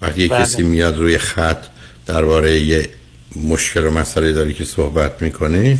وقتی 0.02 0.22
یه 0.22 0.28
بله. 0.28 0.40
کسی 0.40 0.62
میاد 0.62 0.98
روی 0.98 1.18
خط 1.18 1.64
درباره 2.06 2.60
یه 2.60 2.88
مشکل 3.36 3.86
و 3.86 3.90
مسئله 3.90 4.32
داری 4.32 4.54
که 4.54 4.64
صحبت 4.64 5.22
می‌کنه 5.22 5.78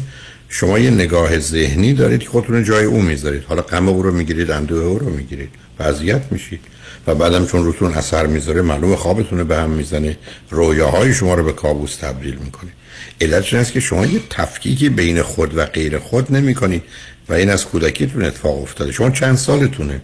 شما 0.48 0.78
یه 0.78 0.90
نگاه 0.90 1.39
ذهنی 1.39 1.94
دارید 1.94 2.20
که 2.20 2.28
خودتون 2.28 2.64
جای 2.64 2.85
او 2.85 3.02
می‌ذارید. 3.02 3.44
حالا 3.44 3.62
غم 3.62 3.89
او 3.89 4.02
رو 4.02 4.12
می‌گیرید 4.12 4.51
اندوه 4.51 4.85
او 4.85 4.98
رو 4.98 5.10
می‌گیرید. 5.10 5.51
و 5.78 5.82
اذیت 5.82 6.22
میشید. 6.31 6.60
و 7.06 7.14
بعدم 7.14 7.47
چون 7.47 7.64
روتون 7.64 7.93
اثر 7.93 8.27
می‌ذاره 8.27 8.62
معلومه 8.62 8.97
خوابتون 8.97 9.39
رو 9.39 9.44
به 9.44 9.56
هم 9.56 9.70
می‌زنه. 9.70 10.16
رویاهای 10.51 11.14
شما 11.14 11.35
رو 11.35 11.44
به 11.44 11.52
کابوس 11.52 11.97
تبدیل 11.97 12.35
می‌کنه. 12.35 12.70
علتش 13.20 13.52
این 13.52 13.60
است 13.60 13.72
که 13.72 13.80
شما 13.80 14.06
یه 14.06 14.20
تفکیکی 14.30 14.88
بین 14.88 15.22
خود 15.22 15.56
و 15.56 15.66
غیر 15.66 15.98
خود 15.98 16.32
نمی 16.32 16.55
کنید 16.55 16.82
و 17.28 17.32
این 17.32 17.51
از 17.51 17.66
کودکیتون 17.66 18.24
اتفاق 18.24 18.62
افتاده. 18.62 18.92
شما 18.92 19.10
چند 19.10 19.36
سالتونه؟ 19.36 20.01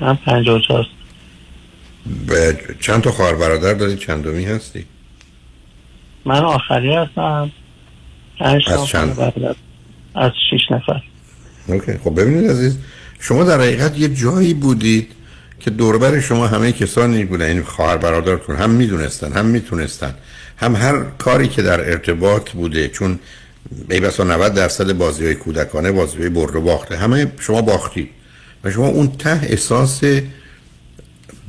من 0.00 0.14
پنج 0.16 0.48
و 0.48 0.84
به 2.26 2.58
چند 2.80 3.02
تا 3.02 3.10
خواهر 3.10 3.34
برادر 3.34 3.74
دارید؟ 3.74 3.98
چندمی 3.98 4.44
هستی؟ 4.44 4.84
من 6.24 6.44
آخری 6.44 6.94
هستم. 6.94 7.50
پنج 8.38 8.62
از 8.68 8.86
چند؟ 8.86 9.16
برادر. 9.16 9.54
از 10.14 10.32
شیش 10.50 10.62
نفر. 10.70 11.02
اوکی. 11.66 11.98
خب 12.04 12.20
ببینید 12.20 12.50
عزیز 12.50 12.78
شما 13.20 13.44
در 13.44 13.60
حقیقت 13.60 13.98
یه 13.98 14.08
جایی 14.08 14.54
بودید 14.54 15.12
که 15.60 15.70
دوربر 15.70 16.20
شما 16.20 16.46
همه 16.46 16.72
کسانی 16.72 17.24
بودن 17.24 17.46
این 17.46 17.62
خواهر 17.62 17.96
برادرتون 17.96 18.56
هم 18.56 18.70
می‌دونستن 18.70 19.32
هم 19.32 19.46
می‌تونستن. 19.46 20.14
هم 20.58 20.76
هر 20.76 21.02
کاری 21.18 21.48
که 21.48 21.62
در 21.62 21.90
ارتباط 21.90 22.50
بوده 22.50 22.88
چون 22.88 23.18
ای 23.90 24.00
بسا 24.00 24.24
90 24.24 24.54
درصد 24.54 24.92
بازی 24.92 25.24
های 25.24 25.34
کودکانه 25.34 25.92
بازی 25.92 26.18
های 26.18 26.28
برد 26.28 26.56
و 26.56 26.60
باخته 26.60 26.96
همه 26.96 27.32
شما 27.38 27.62
باختی. 27.62 28.10
و 28.64 28.70
شما 28.70 28.86
اون 28.86 29.12
ته 29.18 29.40
احساس 29.42 30.00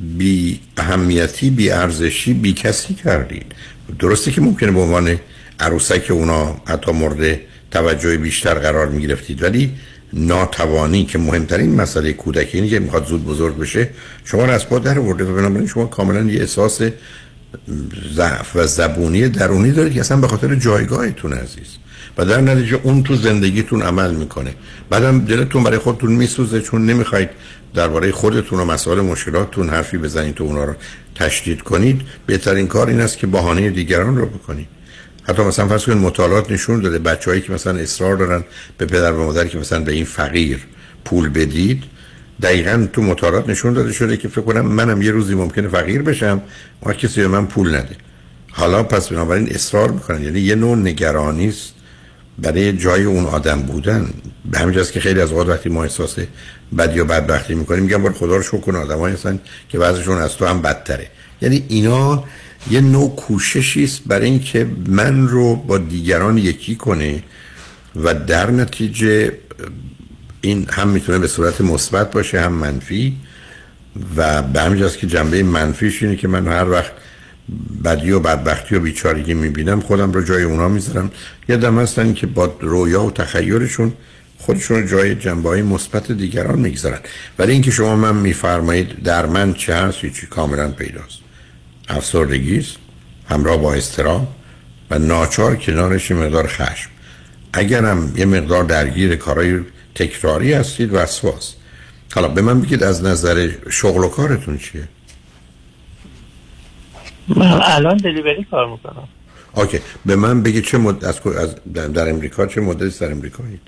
بی 0.00 0.60
اهمیتی 0.76 1.50
بی 1.50 1.70
ارزشی 1.70 2.34
بی 2.34 2.52
کسی 2.52 2.94
کردید 2.94 3.46
درسته 3.98 4.32
که 4.32 4.40
ممکنه 4.40 4.70
به 4.70 4.80
عنوان 4.80 5.18
عروسک 5.60 6.10
اونا 6.10 6.56
حتی 6.64 6.92
مورد 6.92 7.40
توجه 7.70 8.16
بیشتر 8.16 8.54
قرار 8.54 8.88
می 8.88 9.02
گرفتید 9.06 9.42
ولی 9.42 9.72
ناتوانی 10.12 11.04
که 11.04 11.18
مهمترین 11.18 11.74
مسئله 11.74 12.12
کودکی 12.12 12.58
اینه 12.58 12.70
که 12.70 12.78
می‌خواد 12.78 13.06
زود 13.06 13.24
بزرگ 13.24 13.58
بشه 13.58 13.88
شما 14.24 14.44
رو 14.44 14.50
از 14.50 14.68
پا 14.68 14.78
در 14.78 14.98
ورده 14.98 15.24
و 15.24 15.34
بنابراین 15.36 15.66
شما 15.66 15.86
کاملا 15.86 16.22
یه 16.22 16.40
احساس 16.40 16.80
ضعف 18.14 18.56
و 18.56 18.66
زبونی 18.66 19.28
درونی 19.28 19.72
دارید 19.72 19.92
که 19.92 20.00
اصلا 20.00 20.16
به 20.16 20.28
خاطر 20.28 20.54
جایگاهتون 20.54 21.32
عزیز. 21.32 21.76
و 22.18 22.24
در 22.24 22.40
نتیجه 22.40 22.80
اون 22.82 23.02
تو 23.02 23.16
زندگیتون 23.16 23.82
عمل 23.82 24.14
می‌کنه. 24.14 24.54
بعدم 24.90 25.20
دلتون 25.20 25.64
برای 25.64 25.78
خودتون 25.78 26.12
میسوزه 26.12 26.60
چون 26.60 26.86
نمی‌خواید 26.86 27.28
درباره 27.74 28.12
خودتون 28.12 28.60
و 28.60 28.64
مسائل 28.64 29.00
مشکلاتتون 29.00 29.68
حرفی 29.68 29.98
بزنید 29.98 30.34
تو 30.34 30.44
اونا 30.44 30.64
رو 30.64 30.74
تشدید 31.14 31.62
کنید. 31.62 32.02
بهترین 32.26 32.66
کار 32.66 32.88
این 32.88 33.00
است 33.00 33.18
که 33.18 33.26
بهانه 33.26 33.70
دیگران 33.70 34.16
رو 34.16 34.26
بکنید. 34.26 34.66
حتی 35.22 35.42
مثلا 35.42 35.68
فرض 35.68 35.84
کنید 35.84 35.98
مطالعات 35.98 36.50
نشون 36.50 36.80
داده 36.80 36.98
بچه‌هایی 36.98 37.42
که 37.42 37.52
مثلا 37.52 37.78
اصرار 37.78 38.16
دارن 38.16 38.44
به 38.78 38.86
پدر 38.86 39.12
و 39.12 39.24
مادر 39.24 39.46
که 39.46 39.58
مثلا 39.58 39.80
به 39.80 39.92
این 39.92 40.04
فقیر 40.04 40.58
پول 41.04 41.28
بدید 41.28 41.84
دقیقا 42.42 42.88
تو 42.92 43.02
مطالعات 43.02 43.48
نشون 43.48 43.72
داده 43.72 43.92
شده 43.92 44.16
که 44.16 44.28
فکر 44.28 44.40
کنم 44.40 44.66
منم 44.66 45.02
یه 45.02 45.10
روزی 45.10 45.34
ممکنه 45.34 45.68
فقیر 45.68 46.02
بشم 46.02 46.42
و 46.86 46.92
کسی 46.92 47.20
به 47.20 47.28
من 47.28 47.46
پول 47.46 47.74
نده. 47.74 47.96
حالا 48.50 48.82
پس 48.82 49.08
بنابراین 49.08 49.48
اصرار 49.50 49.90
می‌کنن. 49.90 50.24
یعنی 50.24 50.40
یه 50.40 50.54
نوع 50.54 50.76
نگرانی 50.76 51.48
است 51.48 51.74
برای 52.38 52.72
جای 52.72 53.04
اون 53.04 53.24
آدم 53.24 53.62
بودن. 53.62 54.10
به 54.50 54.58
همین 54.58 54.84
که 54.84 55.00
خیلی 55.00 55.20
از 55.20 55.30
اوقات 55.30 55.48
وقتی 55.48 55.68
ما 55.68 55.82
احساس 55.82 56.16
بدی 56.78 56.96
یا 56.96 57.04
بدبختی 57.04 57.54
می‌کنیم 57.54 57.82
میگم 57.82 58.02
بر 58.02 58.12
خدا 58.12 58.36
رو 58.36 58.42
شکر 58.42 58.60
کن 58.60 58.76
آدمایی 58.76 59.14
هستن 59.14 59.40
که 59.68 59.78
وضعشون 59.78 60.18
از 60.18 60.36
تو 60.36 60.46
هم 60.46 60.62
بدتره. 60.62 61.06
یعنی 61.42 61.64
اینا 61.68 62.24
یه 62.70 62.80
نوع 62.80 63.16
کوششی 63.16 63.84
است 63.84 64.02
برای 64.06 64.26
اینکه 64.26 64.66
من 64.86 65.28
رو 65.28 65.56
با 65.56 65.78
دیگران 65.78 66.38
یکی 66.38 66.76
کنه 66.76 67.22
و 67.96 68.14
در 68.14 68.50
نتیجه 68.50 69.32
این 70.40 70.66
هم 70.70 70.88
می‌تونه 70.88 71.18
به 71.18 71.28
صورت 71.28 71.60
مثبت 71.60 72.10
باشه 72.10 72.40
هم 72.40 72.52
منفی. 72.52 73.16
و 74.16 74.42
به 74.42 74.60
همین 74.60 74.88
که 74.88 75.06
جنبه 75.06 75.42
منفیش 75.42 76.02
اینه 76.02 76.16
که 76.16 76.28
من 76.28 76.46
هر 76.46 76.70
وقت 76.70 76.92
بدی 77.84 78.10
و 78.10 78.20
بدبختی 78.20 78.74
و 78.74 78.80
بیچارگی 78.80 79.34
می‌بینم 79.34 79.80
خودم 79.80 80.12
رو 80.12 80.22
جای 80.22 80.42
اونا 80.42 80.68
می‌ذارم. 80.68 81.10
یه 81.48 81.56
دم 81.56 81.78
هستن 81.78 82.14
که 82.14 82.26
با 82.26 82.56
رویا 82.60 83.02
و 83.02 83.10
تخیلشون 83.10 83.92
خودشون 84.38 84.82
رو 84.82 84.88
جای 84.88 85.14
جنبه 85.14 85.48
های 85.48 85.62
مثبت 85.62 86.12
دیگران 86.12 86.58
می‌گذارن. 86.58 86.98
ولی 87.38 87.52
اینکه 87.52 87.70
شما 87.70 87.96
من 87.96 88.16
میفرمایید 88.16 89.02
در 89.02 89.26
من 89.26 89.54
چه 89.54 89.74
هست 89.74 90.00
چی 90.00 90.26
کاملا 90.26 90.70
پیداست. 90.70 91.18
افسردگی 91.88 92.58
است 92.58 92.76
همراه 93.28 93.56
با 93.56 93.74
استرام 93.74 94.28
و 94.90 94.98
ناچار 94.98 95.56
کنارش 95.56 96.10
مقدار 96.10 96.46
خشم. 96.46 96.90
اگرم 97.52 98.12
یه 98.16 98.24
مقدار 98.24 98.64
درگیر 98.64 99.16
کارهای 99.16 99.60
تکراری 99.94 100.52
هستید 100.52 100.94
وسواس. 100.94 101.54
حالا 102.14 102.28
به 102.28 102.42
من 102.42 102.60
بگید 102.60 102.82
از 102.82 103.04
نظر 103.04 103.52
شغل 103.70 104.04
و 104.04 104.08
کارتون 104.08 104.58
چیه؟ 104.58 104.88
من 107.28 107.60
الان 107.62 107.96
دلیوری 107.96 108.44
کار 108.50 108.70
می‌کنم. 108.70 109.08
اوکی. 109.54 109.80
به 110.06 110.16
من 110.16 110.42
بگید 110.42 110.64
چه 110.64 110.78
مد... 110.78 111.04
از... 111.04 111.26
از 111.26 111.54
در 111.64 112.08
امریکا 112.08 112.46
چه 112.46 112.60
مدتی 112.60 112.98
در 112.98 113.12
امریکا 113.12 113.44
هید 113.44 113.60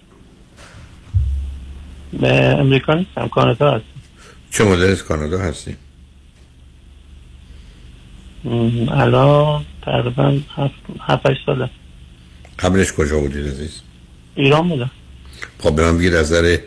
به 2.20 2.32
امریکا 2.34 2.94
نیستم 2.94 3.28
کانادا 3.28 3.70
هستم. 3.70 3.86
چه 4.50 4.64
مدل 4.64 4.90
از 4.90 5.02
کانادا 5.02 5.38
هستی 5.38 5.76
الان 8.88 9.64
تقریبا 9.82 10.38
هفت 11.00 11.26
ساله. 11.46 11.70
قبلش 12.58 12.92
کجا 12.92 13.20
بودید 13.20 13.46
عزیز؟ 13.46 13.80
ایران 14.34 14.68
بودم. 14.68 14.90
خب 15.58 15.76
به 15.76 15.82
من 15.82 15.98
بگید 15.98 16.14
از 16.14 16.32
نظر 16.32 16.58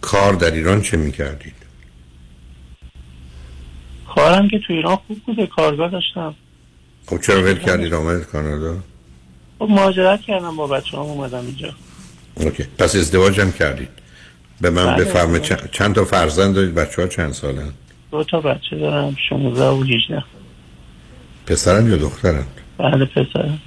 کار 0.00 0.32
در 0.32 0.50
ایران 0.50 0.82
چه 0.82 0.96
می‌کردید؟ 0.96 1.54
کارم 4.14 4.48
که 4.48 4.58
تو 4.58 4.72
ایران 4.72 4.96
خوب 4.96 5.18
بوده 5.26 5.46
کارگاه 5.46 5.90
داشتم. 5.90 6.34
خب 7.06 7.20
چرا 7.20 7.42
ول 7.42 7.58
کردید 7.58 7.94
آمدید 7.94 8.26
کانادا؟ 8.26 8.76
خب 9.58 9.68
مهاجرت 9.70 10.20
کردم 10.20 10.56
با 10.56 10.66
بچه 10.66 10.96
هم 10.96 11.02
اومدم 11.02 11.38
اینجا. 11.38 11.74
اوکی. 12.34 12.62
پس 12.78 12.96
ازدواج 12.96 13.40
هم 13.40 13.52
کردید. 13.52 13.88
به 14.60 14.70
من 14.70 14.86
بله، 14.86 15.04
بفرمه. 15.04 15.40
چند, 15.72 15.94
تا 15.94 16.04
فرزند 16.04 16.54
دارید؟ 16.54 16.74
بچه 16.74 17.02
ها 17.02 17.08
چند 17.08 17.32
سالن؟ 17.32 17.72
دو 18.10 18.24
تا 18.24 18.40
بچه 18.40 18.78
دارم 18.78 19.16
16 19.28 19.64
و 19.64 19.82
18 19.82 20.24
پسرن 21.46 21.90
یا 21.90 21.96
دخترن؟ 21.96 22.44
بله 22.78 23.04
پسرم 23.04 23.60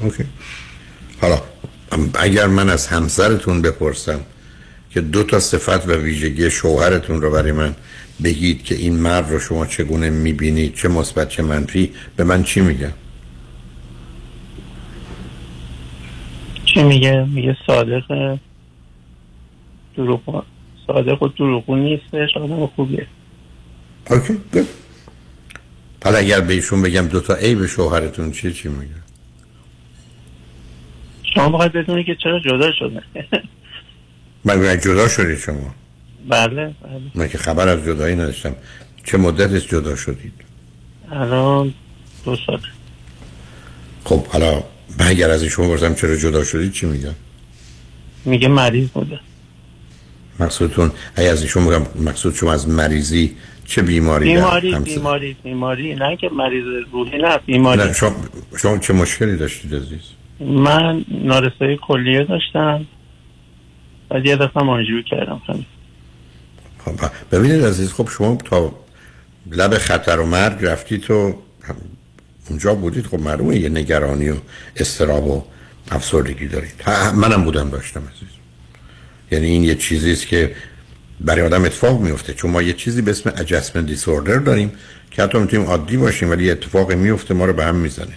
اوکی. 0.00 0.24
حالا 1.20 1.42
اگر 2.14 2.46
من 2.46 2.70
از 2.70 2.86
همسرتون 2.86 3.62
بپرسم 3.62 4.20
که 4.90 5.00
دو 5.00 5.22
تا 5.22 5.40
صفت 5.40 5.88
و 5.88 5.92
ویژگی 5.92 6.50
شوهرتون 6.50 7.22
رو 7.22 7.30
برای 7.30 7.52
من 7.52 7.74
بگید 8.24 8.64
که 8.64 8.74
این 8.74 8.96
مرد 8.96 9.30
رو 9.30 9.38
شما 9.38 9.66
چگونه 9.66 10.10
می‌بینید 10.10 10.74
چه 10.74 10.88
مثبت 10.88 11.28
چه 11.28 11.42
منفی 11.42 11.92
به 12.16 12.24
من 12.24 12.42
چی 12.42 12.60
میگن 12.60 12.92
چی 16.64 16.82
میگه؟ 16.82 17.24
میگه 17.24 17.56
صادق 17.66 18.38
دروغ 19.96 20.44
صادق 20.86 21.22
و 21.22 21.28
دروغون 21.28 21.78
نیستش 21.78 22.36
آدم 22.36 22.66
خوبیه. 22.66 23.06
اوکی 24.10 24.40
گود 24.52 24.68
حالا 26.04 26.18
اگر 26.18 26.40
به 26.40 26.54
ایشون 26.54 26.82
بگم 26.82 27.08
دو 27.08 27.20
تا 27.20 27.34
عیب 27.34 27.66
شوهرتون 27.66 28.32
چیه 28.32 28.52
چی 28.52 28.68
میگن 28.68 29.03
شما 31.34 31.48
باید 31.48 31.72
بدونی 31.72 32.04
که 32.04 32.16
چرا 32.22 32.40
جدا 32.40 32.72
شده. 32.72 33.02
میگم 34.44 34.74
جدا 34.74 35.08
شدید 35.08 35.38
شما. 35.38 35.74
بله 36.28 36.50
بله. 36.50 36.74
من 37.14 37.28
که 37.28 37.38
خبر 37.38 37.68
از 37.68 37.84
جدایی 37.84 38.14
نداشتم. 38.16 38.54
چه 39.04 39.18
مدت 39.18 39.52
از 39.52 39.66
جدا 39.66 39.96
شدید؟ 39.96 40.32
الان 41.12 41.74
دو 42.24 42.36
سال. 42.46 42.60
خب 44.04 44.26
حالا 44.26 44.64
من 44.98 45.06
اگر 45.06 45.30
از 45.30 45.42
ایشون 45.42 45.66
بپرسم 45.66 45.94
چرا 45.94 46.16
جدا 46.16 46.44
شدید 46.44 46.72
چی 46.72 46.86
میگن 46.86 47.14
میگه 48.24 48.48
مریض 48.48 48.88
بوده. 48.88 49.20
مقصودتون 50.40 50.92
اگه 51.16 51.28
از 51.28 51.42
ایشون 51.42 51.66
بگم 51.66 52.02
مقصود 52.02 52.34
شما 52.34 52.52
از 52.52 52.68
مریضی 52.68 53.36
چه 53.66 53.82
بیماری 53.82 54.34
بیماری 54.34 54.74
بیماری 54.74 55.36
بیماری. 55.42 55.94
نه 55.94 56.16
که 56.16 56.28
مریض 56.28 56.64
روحی 56.92 57.18
نه 57.18 57.38
بیماری. 57.38 57.82
نه 57.82 57.92
شما, 57.92 58.14
شما 58.56 58.78
چه 58.78 58.92
مشکلی 58.92 59.36
داشتید 59.36 59.74
عزیز؟ 59.74 60.13
من 60.40 61.04
نارسایی 61.08 61.78
کلیه 61.82 62.24
داشتم. 62.24 62.86
بعد 64.08 64.26
یه 64.26 64.36
دفعه 64.36 64.62
مانجوری 64.62 65.02
کردم. 65.02 65.42
همین 65.48 65.66
خب 66.84 67.10
ببینید 67.32 67.64
عزیز 67.64 67.92
خب 67.92 68.08
شما 68.08 68.36
تا 68.44 68.74
لب 69.50 69.78
خطر 69.78 70.20
و 70.20 70.26
مرگ 70.26 70.64
رفتید 70.64 71.00
تو 71.00 71.34
اونجا 72.50 72.74
بودید. 72.74 73.06
خب 73.06 73.20
معلومه 73.20 73.56
یه 73.56 73.68
نگرانی 73.68 74.28
و 74.28 74.36
استراب 74.76 75.26
و 75.26 75.44
افسردگی 75.90 76.48
دارید 76.48 76.74
منم 77.14 77.44
بودم 77.44 77.70
داشتم 77.70 78.00
عزیز. 78.00 78.28
یعنی 79.30 79.46
این 79.46 79.64
یه 79.64 79.74
چیزی 79.74 80.12
است 80.12 80.26
که 80.26 80.54
برای 81.20 81.42
آدم 81.42 81.64
اتفاق 81.64 82.00
میفته. 82.00 82.32
چون 82.34 82.50
ما 82.50 82.62
یه 82.62 82.72
چیزی 82.72 83.02
به 83.02 83.10
اسم 83.10 83.30
adjustment 83.30 83.90
disorder 83.90 84.44
داریم 84.44 84.72
که 85.10 85.22
حتی 85.22 85.38
می‌تونیم 85.38 85.66
عادی 85.66 85.96
باشیم 85.96 86.30
ولی 86.30 86.44
یه 86.44 86.52
اتفاقی 86.52 86.94
میفته 86.94 87.34
ما 87.34 87.44
رو 87.44 87.52
به 87.52 87.64
هم 87.64 87.74
می‌زنه. 87.74 88.14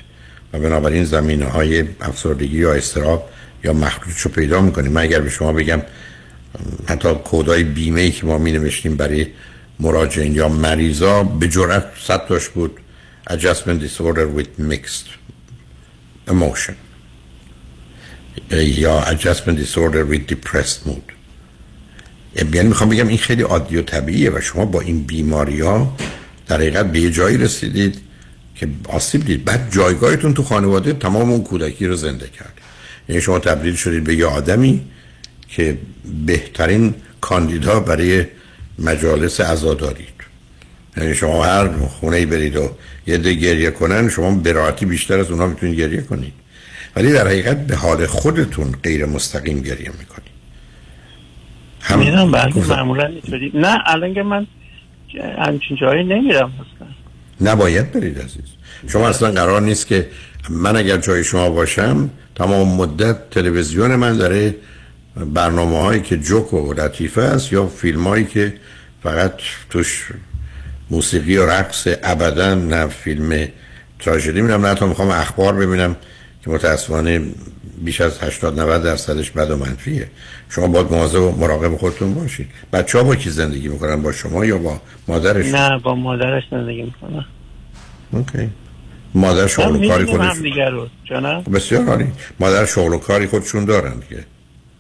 و 0.54 0.60
بنابراین 0.60 1.04
زمینه 1.04 1.46
های 1.46 1.84
افسردگی 2.02 2.58
یا 2.58 2.74
استراب 2.74 3.30
یا 3.64 3.74
مخلوط 3.74 4.18
رو 4.18 4.32
پیدا 4.32 4.62
می‌کنیم. 4.62 4.92
من 4.92 5.02
اگر 5.02 5.20
به 5.20 5.30
شما 5.30 5.54
بگم 5.54 5.82
حتی 6.88 7.14
کودای 7.14 7.64
بیمه 7.64 8.02
ای 8.02 8.12
که 8.12 8.26
ما 8.26 8.38
می 8.38 8.52
نوشتیم 8.52 8.96
برای 8.98 9.28
مراجعین 9.80 10.36
یا 10.36 10.50
مریضا 10.50 11.24
به 11.24 11.48
جرات 11.48 11.86
صد 12.04 12.28
تاش 12.28 12.50
بود. 12.50 12.80
Adjustment 13.30 13.80
disorder 13.88 14.28
with 14.38 14.72
mixed 14.72 15.08
emotion. 16.32 16.76
یا 18.52 19.02
adjustment 19.02 19.58
disorder 19.58 20.06
with 20.12 20.34
depressed 20.34 20.88
mood. 20.88 21.08
یعنی 22.36 22.68
می‌خوام 22.68 22.90
بگم 22.90 23.08
این 23.08 23.18
خیلی 23.18 23.42
عادی 23.42 23.78
و 23.78 23.82
طبیعیه 23.82 24.32
و 24.32 24.42
شما 24.42 24.66
با 24.66 24.82
این 24.82 25.04
بیماری 25.04 25.62
ها 25.62 25.96
در 26.48 26.56
حقیقت 26.56 26.92
به 26.92 27.00
یه 27.00 27.12
جایی 27.12 27.38
رسیدید 27.38 28.02
که 28.58 28.68
آسیب 28.90 29.26
دید 29.26 29.46
بعد 29.46 29.72
جایگاهتون 29.72 30.34
تو 30.34 30.44
خانواده 30.44 30.94
تمام 30.94 31.32
اون 31.32 31.44
کودکی 31.44 31.88
رو 31.88 31.96
زنده 31.96 32.28
کرد. 32.28 32.54
یعنی 33.10 33.22
شما 33.22 33.40
تبدیل 33.40 33.76
شدید 33.76 34.04
به 34.04 34.16
یه 34.16 34.26
آدمی 34.26 34.82
که 35.48 35.78
بهترین 36.26 36.96
کاندیدا 37.22 37.80
برای 37.80 38.26
مجالس 38.80 39.42
عزادارید. 39.42 40.18
یعنی 40.98 41.16
شما 41.16 41.46
هر 41.46 41.68
خونه 41.68 42.26
برید 42.26 42.56
و 42.56 42.70
یه 43.08 43.18
ده 43.18 43.34
گریه 43.34 43.72
کنن 43.72 44.10
شما 44.10 44.32
به 44.32 44.52
راحتی 44.52 44.86
بیشتر 44.86 45.20
از 45.20 45.32
اونا 45.32 45.48
می‌تونید 45.48 45.80
گریه 45.80 46.02
کنید. 46.02 46.34
ولی 46.96 47.12
در 47.14 47.28
حقیقت 47.28 47.68
به 47.68 47.76
حال 47.76 48.06
خودتون 48.06 48.72
غیر 48.84 49.06
مستقیم 49.06 49.62
گریه 49.62 49.92
می‌کنید. 50.00 50.38
هم 51.82 52.00
میرم 52.00 52.30
معمولا 52.68 53.06
اینطوری. 53.06 53.52
نه 53.54 53.80
الان 53.86 54.14
که 54.14 54.24
من 54.24 54.48
همچین 55.38 55.78
جایی 55.78 56.04
نمیرم 56.04 56.52
اصلا. 56.54 56.88
نباید 57.42 57.92
برید 57.92 58.20
عزیز. 58.20 58.44
شما 58.88 59.10
اصلا 59.10 59.32
قرار 59.32 59.62
نیست 59.62 59.88
که 59.88 60.08
من 60.50 60.76
اگر 60.78 60.98
جای 60.98 61.24
شما 61.24 61.50
باشم 61.50 62.10
تمام 62.36 62.76
مدت 62.76 63.30
تلویزیون 63.30 63.96
من 63.96 64.18
داره 64.18 64.56
برنامه 65.16 65.82
هایی 65.82 66.02
که 66.02 66.18
جوک 66.18 66.54
و 66.54 66.74
لطیفه 66.74 67.22
است 67.22 67.54
یا 67.54 67.68
فیلم 67.68 68.08
هایی 68.08 68.26
که 68.26 68.54
فقط 69.04 69.34
توش 69.70 70.08
موسیقی 70.90 71.38
و 71.38 71.46
رقص 71.50 71.88
ابدا 72.04 72.56
نه 72.56 72.88
فیلم 72.88 73.48
تراژدی 74.00 74.42
میرم 74.42 74.66
نه 74.66 74.76
تا 74.76 74.88
می‌خوام 74.88 75.10
اخبار 75.10 75.54
ببینم 75.54 75.96
که 76.44 76.50
متاسفانه 76.50 77.22
بیش 77.78 78.02
از 78.02 78.24
80 78.24 78.60
90 78.60 78.84
درصدش 78.84 79.32
بد 79.32 79.52
و 79.52 79.58
منفیه. 79.58 80.10
شما 80.50 80.68
باید 80.68 80.92
مواظب 80.92 81.22
و 81.22 81.32
مراقب 81.32 81.78
خودتون 81.78 82.14
باشید. 82.14 82.48
بچه 82.74 82.98
ها 82.98 83.04
با 83.04 83.16
کی 83.16 83.30
زندگی 83.30 83.68
می‌کنن؟ 83.68 84.02
با 84.02 84.12
شما 84.12 84.46
یا 84.46 84.58
با 84.58 84.82
مادرشون 85.08 85.56
نه 85.56 85.80
با 85.80 85.96
مادرش 85.96 86.44
زندگی 86.52 86.82
می‌کنم 86.82 87.26
اوکی. 88.12 88.50
مادر 89.14 89.48
شغل 89.48 89.76
و 89.76 89.88
کاری 89.88 90.06
خودشون 90.06 90.90
بسیار 91.54 91.86
عالی. 91.86 92.08
مادر 92.40 92.66
شغل 92.66 92.94
و 92.94 92.98
کاری 92.98 93.28
خودشون 93.28 93.66
دارن 93.66 93.94
دیگه. 94.00 94.26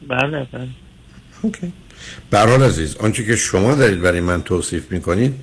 بله 0.07 0.47
بله. 0.51 0.67
اوکی. 1.41 1.73
عزیز 2.63 2.95
آنچه 2.95 3.25
که 3.25 3.35
شما 3.35 3.75
دارید 3.75 4.01
برای 4.01 4.19
من 4.19 4.41
توصیف 4.41 4.91
می‌کنید 4.91 5.35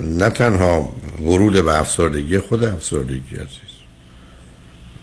نه 0.00 0.30
تنها 0.30 0.92
ورود 1.20 1.64
به 1.64 1.80
افسردگی 1.80 2.38
خود 2.38 2.64
افسردگی 2.64 3.36
عزیز. 3.36 3.71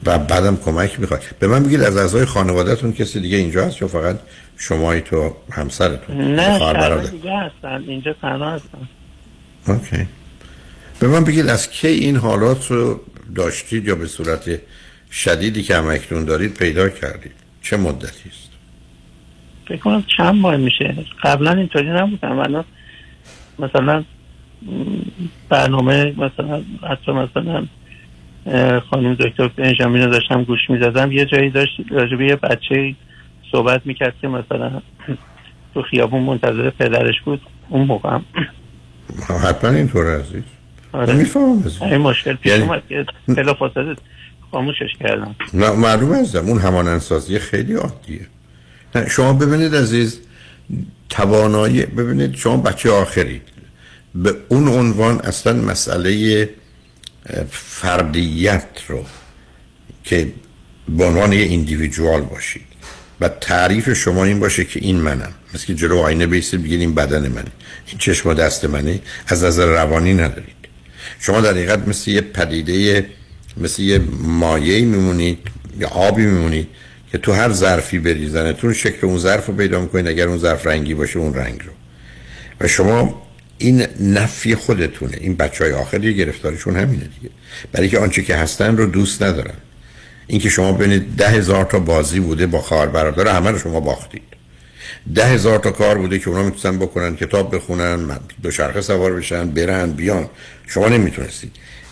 و 0.05 0.19
بعدم 0.19 0.57
کمک 0.57 0.99
می‌خواد. 0.99 1.21
به 1.39 1.47
من 1.47 1.63
بگید 1.63 1.81
از 1.81 1.97
اعضای 1.97 2.26
خانوادهتون 2.26 2.93
کسی 2.93 3.19
دیگه 3.19 3.38
اینجا 3.38 3.65
هست 3.65 3.81
یا 3.81 3.88
فقط 3.88 4.19
شمایی 4.57 5.01
تو 5.01 5.35
همسرتون؟ 5.51 6.35
نه؟ 6.35 7.07
دیگه 7.07 7.38
هستن. 7.38 7.84
اینجا 7.88 8.13
تنها 8.21 8.51
هستن. 8.51 8.77
اوکی. 9.67 10.07
به 10.99 11.07
من 11.07 11.23
بگید 11.23 11.47
از 11.47 11.69
کی 11.69 11.88
این 11.88 12.15
حالات 12.15 12.71
رو 12.71 12.99
داشتید 13.35 13.85
یا 13.88 13.95
به 13.95 14.07
صورت 14.07 14.59
شدیدی 15.11 15.63
که 15.63 15.76
همکنون 15.76 16.26
دارید 16.26 16.53
پیدا 16.53 16.89
کردید؟ 16.89 17.31
چه 17.61 17.77
مدتی 17.77 18.30
است؟ 18.30 18.49
فکر 19.67 19.77
کنم 19.77 20.03
چند 20.17 20.35
ماه 20.35 20.57
میشه. 20.57 20.95
قبلا 21.23 21.51
اینطوری 21.51 21.89
نبودم. 21.89 22.39
الان 22.39 22.65
مثلا 23.59 24.03
برنامه 25.49 26.13
مثلا 26.17 26.63
حتی 26.89 27.11
مثلا 27.11 27.67
خانم 28.89 29.13
دکتر 29.13 29.47
بنجامین 29.47 30.03
رو 30.03 30.11
داشتم 30.11 30.43
گوش 30.43 30.59
می‌دادم. 30.69 31.11
یه 31.11 31.26
جایی 31.26 31.49
داشت 31.49 31.71
راجع 31.91 32.15
به 32.15 32.26
یه 32.26 32.35
بچه 32.35 32.95
صحبت 33.51 33.81
می‌کرد 33.85 34.13
که 34.21 34.27
مثلا 34.27 34.81
تو 35.73 35.81
خیابون 35.81 36.23
منتظر 36.23 36.69
پدرش 36.69 37.21
بود. 37.26 37.41
اون 37.69 37.88
موقع 37.88 38.09
هم. 38.09 38.26
حتما 39.47 39.69
اینطور 39.69 40.19
عزیز. 40.19 40.43
آره. 40.91 41.13
می‌فهمم. 41.13 41.63
این 41.81 41.97
مشکل 41.97 42.34
پیش 42.34 42.51
یعنی- 42.51 42.63
اومد 42.63 42.84
که 42.89 43.05
فاصله 43.59 43.95
خاموشش 44.51 44.89
کردم. 44.99 45.35
نه 45.53 45.71
معلوم 45.71 46.13
هستم 46.13 46.45
اون 46.45 46.59
همانندسازی 46.59 47.39
خیلی 47.39 47.73
عادیه. 47.73 48.27
نه 48.95 49.09
شما 49.09 49.34
ببینید 49.34 49.76
عزیز 49.76 50.21
توانایی 51.09 51.85
ببینید 51.85 52.35
شما 52.35 52.57
بچه 52.57 52.91
آخرید 52.91 53.41
به 54.15 54.35
اون 54.49 54.67
عنوان 54.67 55.19
اصلا 55.19 55.53
مسئله 55.53 56.49
فردیت 57.51 58.68
رو 58.88 59.06
که 60.03 60.31
به 60.89 61.06
عنوان 61.06 61.34
یه 61.34 61.43
ایندیویدوال 61.43 62.22
باشید. 62.22 62.69
و 63.22 63.30
تعریف 63.30 63.93
شما 63.93 64.26
این 64.26 64.39
باشه 64.39 64.65
که 64.65 64.80
این 64.80 64.95
منم. 64.95 65.31
مثل 65.53 65.65
که 65.65 65.76
جلو 65.76 65.97
آینه 65.97 66.27
بیستید 66.27 66.64
بگید 66.64 66.80
این 66.80 66.95
بدن 66.95 67.27
منه. 67.27 67.51
این 67.88 67.97
چشم 67.97 68.30
و 68.30 68.34
دست 68.34 68.65
منه. 68.65 68.99
از 69.27 69.43
نظر 69.43 69.65
روانی 69.65 70.14
ندارید. 70.14 70.56
شما 71.19 71.41
در 71.41 71.51
حقیقت 71.51 71.88
مثل 71.88 72.11
یه 72.11 72.22
پدیده 72.22 73.06
مثل 73.57 73.81
یه 73.81 74.01
مایه 74.19 74.85
میمونید 74.85 75.39
یا 75.80 75.88
آبی 75.88 76.26
میمونید 76.26 76.68
که 77.11 77.18
تو 77.18 77.34
هر 77.34 77.53
ظرفی 77.53 77.99
بریزنتون 77.99 78.73
شکل 78.73 79.07
اون 79.07 79.18
ظرف 79.18 79.45
رو 79.45 79.53
پیدا 79.53 79.81
می‌کنید. 79.81 80.07
اگر 80.07 80.27
اون 80.27 80.38
ظرف 80.38 80.68
رنگی 80.68 80.93
باشه 80.93 81.19
اون 81.19 81.34
رنگ 81.34 81.61
رو. 81.65 81.72
و 82.61 82.68
شما 82.68 83.28
این 83.60 83.88
نفی 83.99 84.56
خودتونه. 84.56 85.18
این 85.19 85.36
بچه 85.36 85.64
های 85.64 85.73
آخری 85.73 86.23
همینه 86.65 87.10
دیگه. 87.19 87.30
برای 87.72 87.90
که 87.90 87.99
آنچه 87.99 88.22
که 88.22 88.36
هستن 88.36 88.77
رو 88.77 88.86
دوست 88.86 89.23
ندارن. 89.23 89.53
اینکه 90.27 90.49
شما 90.49 90.72
ببینید 90.72 91.15
ده 91.15 91.27
هزار 91.27 91.65
تا 91.65 91.80
بازی 91.80 92.19
بوده 92.19 92.48
با 92.48 92.61
خواهر 92.61 92.88
برادر 92.88 93.36
همه 93.36 93.52
رو 93.52 93.60
شما 93.60 93.80
باختید. 93.80 94.22
ده 95.15 95.26
هزار 95.26 95.60
تا 95.60 95.72
کار 95.72 95.98
بوده 95.98 96.19
که 96.19 96.30
اونا 96.30 96.44
می‌تونن 96.44 96.80
بکنن 96.80 97.15
کتاب 97.15 97.56
بخونن 97.56 98.19
دو 98.44 98.52
شرخه 98.52 98.81
سوار 98.81 99.14
بشن 99.14 99.49
برن 99.49 99.91
بیان. 99.91 100.30
شما 100.68 100.88
نمی‌تونستید. 100.88 101.52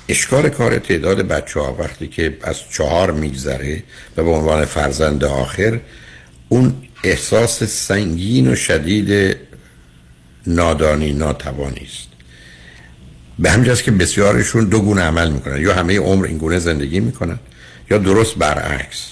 اشکال 0.10 0.50
کار 0.50 0.80
تعداد 0.80 1.28
بچه 1.28 1.60
ها 1.60 1.76
وقتی 1.80 2.08
که 2.08 2.38
از 2.44 2.60
چهار 2.72 3.12
میگذره 3.12 3.84
و 4.18 4.24
به 4.24 4.30
عنوان 4.30 4.66
فرزند 4.66 5.24
آخر 5.24 5.80
اون 6.50 6.74
احساس 7.04 7.64
سنگین 7.64 8.48
و 8.52 8.56
شدید 8.56 9.38
نادانی 10.48 11.14
ناتوانی 11.14 11.88
است. 11.92 12.08
به 13.40 13.52
همین 13.52 13.66
جاست 13.66 13.84
که 13.84 13.92
بسیارشون 13.92 14.66
دو 14.66 14.80
گونه 14.80 15.02
عمل 15.02 15.32
می‌کنن. 15.32 15.62
یا 15.62 15.74
همه 15.74 16.00
عمر 16.00 16.26
این 16.26 16.38
گونه 16.38 16.60
زندگی 16.60 17.00
می‌کنن 17.00 17.40
یا 17.92 17.98
درست 17.98 18.36
برعکس. 18.36 19.08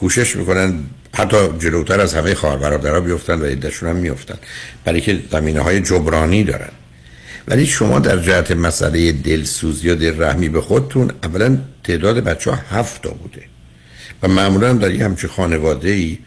کوشش 0.00 0.36
می‌کنن 0.36 0.78
حتی 1.14 1.36
جلوتر 1.58 2.00
از 2.00 2.14
همه 2.14 2.34
خواهر 2.34 2.56
برادرها 2.56 3.00
بیفتن 3.00 3.40
و 3.40 3.44
عدهشون 3.44 3.88
هم 3.88 3.96
میفتن 3.96 4.38
برای 4.84 5.00
که 5.00 5.22
زمینه 5.32 5.60
های 5.60 5.80
جبرانی 5.80 6.44
دارن. 6.44 6.70
ولی 7.48 7.66
شما 7.66 7.98
در 7.98 8.18
جهت 8.18 8.50
مسئله 8.50 9.12
دلسوزی 9.12 9.88
یا 9.88 9.94
دل 9.94 10.22
رحمی 10.22 10.48
به 10.48 10.60
خودتون 10.60 11.10
اولا 11.22 11.58
تعداد 11.84 12.24
بچه 12.24 12.50
ها 12.50 12.58
هفت 12.70 13.02
بوده. 13.02 13.42
و 14.22 14.28
معمولا 14.28 14.72
در 14.72 14.90
یه 14.94 15.04
همچه 15.04 15.28
خانواده 15.28 15.90
ای 15.90 16.18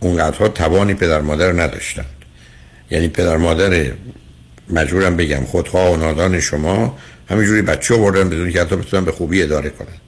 اونقدرها 0.00 0.48
توانی 0.48 0.94
پدر 0.94 1.20
مادر 1.20 1.52
نداشتند 1.52 2.17
یعنی 2.90 3.08
پدر 3.08 3.36
مادر 3.36 3.92
مجبورم 4.70 5.16
بگم 5.16 5.44
خودخواه 5.44 5.92
و 5.92 5.96
نادان 5.96 6.40
شما 6.40 6.98
همینجوری 7.30 7.62
بچه 7.62 7.96
بردن 7.96 8.28
بدون 8.28 8.52
که 8.52 8.60
حتی 8.60 8.76
بتونن 8.76 9.04
به 9.04 9.12
خوبی 9.12 9.42
اداره 9.42 9.70
کنند 9.70 10.00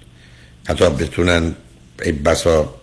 حتی 0.68 0.90
بتونن 0.90 1.54
بسا 2.24 2.74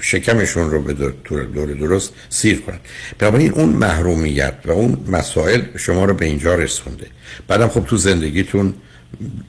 شکمشون 0.00 0.70
رو 0.70 0.82
به 0.82 0.92
دور 0.92 1.44
دور 1.44 1.74
درست 1.74 2.12
سیر 2.28 2.60
کنن. 2.60 2.78
بنابراین 3.18 3.52
اون 3.52 3.68
محرومیت 3.68 4.54
و 4.64 4.70
اون 4.70 5.04
مسائل 5.08 5.62
شما 5.76 6.04
رو 6.04 6.14
به 6.14 6.24
اینجا 6.24 6.54
رسونده. 6.54 7.06
بعدم 7.48 7.68
خب 7.68 7.84
تو 7.84 7.96
زندگیتون 7.96 8.74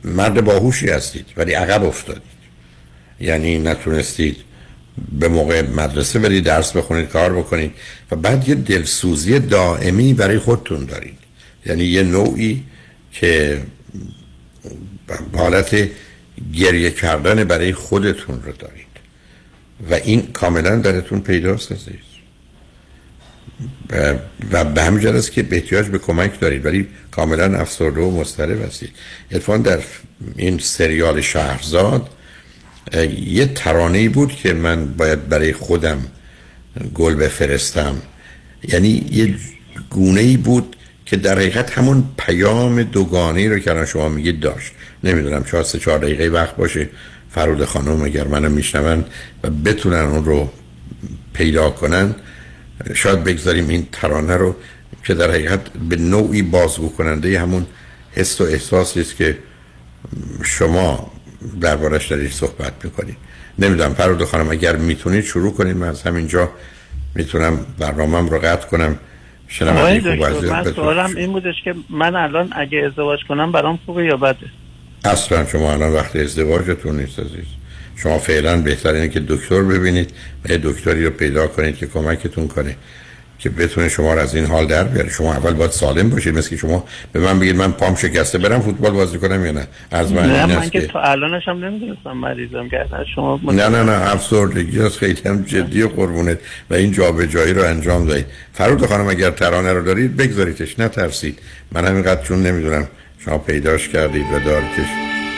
مرد 0.04 0.46
باهوشی 0.46 0.90
هستید 0.90 1.26
ولی 1.38 1.54
عقب 1.54 1.84
افتادید. 1.84 2.36
یعنی 3.20 3.58
نتونستید 3.60 4.38
به 5.20 5.28
موقع 5.28 5.62
مدرسه 5.62 6.20
برید 6.20 6.44
درس 6.44 6.72
بخونید 6.72 7.10
کار 7.10 7.34
بکنید 7.34 7.72
و 8.12 8.16
بعد 8.16 8.50
یه 8.50 8.56
دلسوزی 8.56 9.40
دائمی 9.40 10.14
برای 10.14 10.40
خودتون 10.40 10.86
دارید. 10.86 11.18
یعنی 11.66 11.84
یه 11.84 12.04
نوعی 12.04 12.64
که 13.12 13.62
حالت 15.36 15.90
گریه 16.54 16.92
کردن 16.92 17.44
برای 17.44 17.74
خودتون 17.74 18.42
رو 18.44 18.52
دارید. 18.52 18.86
و 19.92 19.94
این 19.94 20.22
کاملا 20.32 20.76
درتون 20.76 21.20
پیداست 21.20 21.72
عزیز. 21.72 22.06
و- 24.52 24.64
به 24.64 24.84
همین 24.84 25.08
است 25.08 25.32
که 25.32 25.44
به 25.44 25.56
احتیاج 25.56 25.86
به 25.86 26.00
کمک 26.00 26.40
دارید 26.40 26.66
ولی 26.66 26.88
کاملا 27.12 27.58
افسرده 27.58 28.02
و 28.02 28.12
مضطرب 28.12 28.66
هستید. 28.66 28.92
اتفاقا 29.32 29.58
در 29.58 29.80
این 30.36 30.60
سریال 30.60 31.22
شهرزاد 31.22 32.10
یه 33.28 33.46
ترانه 33.46 34.10
بود 34.10 34.32
که 34.32 34.54
من 34.54 34.86
باید 34.86 35.30
برای 35.30 35.54
خودم 35.54 35.98
گل 36.94 37.16
بفرستم. 37.16 37.96
یعنی 38.68 39.06
یه 39.12 39.36
گونه 39.90 40.22
ای 40.22 40.38
بود 40.38 40.76
که 41.06 41.18
در 41.18 41.36
حقیقت 41.36 41.78
همون 41.78 42.04
پیام 42.18 42.84
دوگانه 42.84 43.50
رو 43.50 43.60
که 43.60 43.72
الان 43.72 43.86
شما 43.86 44.10
میگید 44.10 44.40
داشت. 44.40 44.72
نمی‌دونم 45.04 45.44
شاید 45.44 45.66
سه 45.66 45.80
چهار 45.80 46.00
دقیقه 46.00 46.28
وقت 46.28 46.56
باشه. 46.56 46.90
فرود 47.32 47.66
خانم 47.66 48.02
اگر 48.02 48.28
منو 48.28 48.50
میشنون 48.50 49.06
و 49.44 49.50
بتونن 49.50 50.00
اون 50.00 50.26
رو 50.26 50.50
پیدا 51.34 51.70
کنن 51.70 52.16
شاید 52.94 53.24
بگذاریم 53.24 53.70
این 53.70 53.88
ترانه 53.92 54.38
رو 54.38 54.56
که 55.04 55.14
در 55.14 55.32
حقیقت 55.32 55.60
به 55.90 55.96
نوعی 55.96 56.42
بازگو 56.42 56.90
کننده 56.90 57.40
همون 57.40 57.66
حس 58.12 58.42
و 58.42 58.44
احساسی 58.44 59.02
است 59.02 59.16
که 59.16 59.38
شما 60.44 61.12
دربارش 61.62 62.08
دارید 62.08 62.32
صحبت 62.32 62.74
می‌کنید. 62.84 63.18
نمی‌دونم 63.60 63.94
فرود 63.94 64.24
خانم 64.24 64.50
اگر 64.50 64.76
می‌تونید 64.76 65.24
شروع 65.24 65.54
کنید. 65.54 65.78
من 65.78 65.88
از 65.88 66.04
همینجا 66.04 66.50
می‌تونم 67.16 67.60
برنامهم 67.80 68.30
رو 68.30 68.40
قطع 68.40 68.68
کنم. 68.68 69.00
شنونده 69.48 70.34
خوب 70.34 70.46
من 70.46 70.74
سوالم. 70.74 71.16
این 71.16 71.32
بودش 71.32 71.56
که 71.64 71.76
من 71.90 72.16
الان 72.16 72.54
اگه 72.56 72.78
ازدواج 72.78 73.20
کنم 73.30 73.52
برام 73.52 73.80
خوبه 73.86 74.06
یا 74.06 74.18
بده؟ 74.18 74.46
اصلا 75.06 75.46
شما 75.46 75.74
الان 75.74 75.94
وقت 75.94 76.16
ازدواجتون 76.16 77.00
نیست 77.00 77.20
عزیز. 77.20 77.46
شما 77.96 78.20
فعلا 78.20 78.62
بهتر 78.62 78.94
اینه 78.94 79.10
که 79.10 79.20
دکتر 79.20 79.62
ببینید 79.62 80.12
و 80.46 80.52
یه 80.52 80.58
دکتری 80.58 81.06
رو 81.06 81.10
پیدا 81.10 81.48
کنید 81.48 81.76
که 81.78 81.88
کمکتون 81.88 82.48
کنه. 82.48 82.76
که 83.40 83.50
بتونه 83.50 83.90
شما 83.90 84.14
رو 84.14 84.20
از 84.20 84.36
این 84.36 84.46
حال 84.46 84.68
در 84.68 84.84
بیاره 84.84 85.10
شما 85.10 85.34
اول 85.34 85.54
باید 85.54 85.72
سالم 85.72 86.10
باشید 86.10 86.38
مثل 86.38 86.50
که 86.50 86.58
شما 86.58 86.86
به 87.12 87.20
من 87.20 87.40
بگید 87.40 87.56
من 87.56 87.72
پام 87.72 87.96
شکسته 87.96 88.38
برم 88.38 88.62
فوتبال 88.62 88.92
بازی 88.92 89.18
کنم 89.18 89.46
یا 89.46 89.52
نه. 89.52 89.68
از 89.92 90.12
من 90.12 90.32
نه 90.32 90.46
من 90.46 90.70
که 90.70 90.82
که 90.82 90.88
تا 90.88 91.02
الانش 91.02 91.48
هم 91.48 91.66
نمی‌دونستم 91.66 92.12
مریضم 92.12 92.70
کردن 92.70 93.04
شما 93.16 93.40
نه 93.44 93.70
نه 93.70 93.84
نه 93.84 94.12
افسردگی 94.12 94.82
است 94.82 94.98
خیلی 94.98 95.22
هم 95.26 95.44
جدی 95.44 95.82
و 95.82 95.88
قربونت. 95.88 96.38
و 96.70 96.74
این 96.74 96.92
جابجایی 96.92 97.54
رو 97.54 97.64
انجام 97.64 98.08
دهید. 98.08 98.26
فرود 98.54 98.86
خانم 98.86 99.08
اگر 99.08 99.32
ترانه 99.32 99.74
رو 99.74 99.84
دارید 99.84 100.18
بگذاریدش. 100.18 100.80
نترسید. 100.80 101.40
من 101.72 101.86
همینقدر 101.86 102.22
چون 102.22 102.44
نمی‌دونم 102.44 102.88
شما 103.20 103.38
پیداش 103.38 103.90
کردید 103.90 104.26
و 104.34 104.40
دارتش 104.40 104.90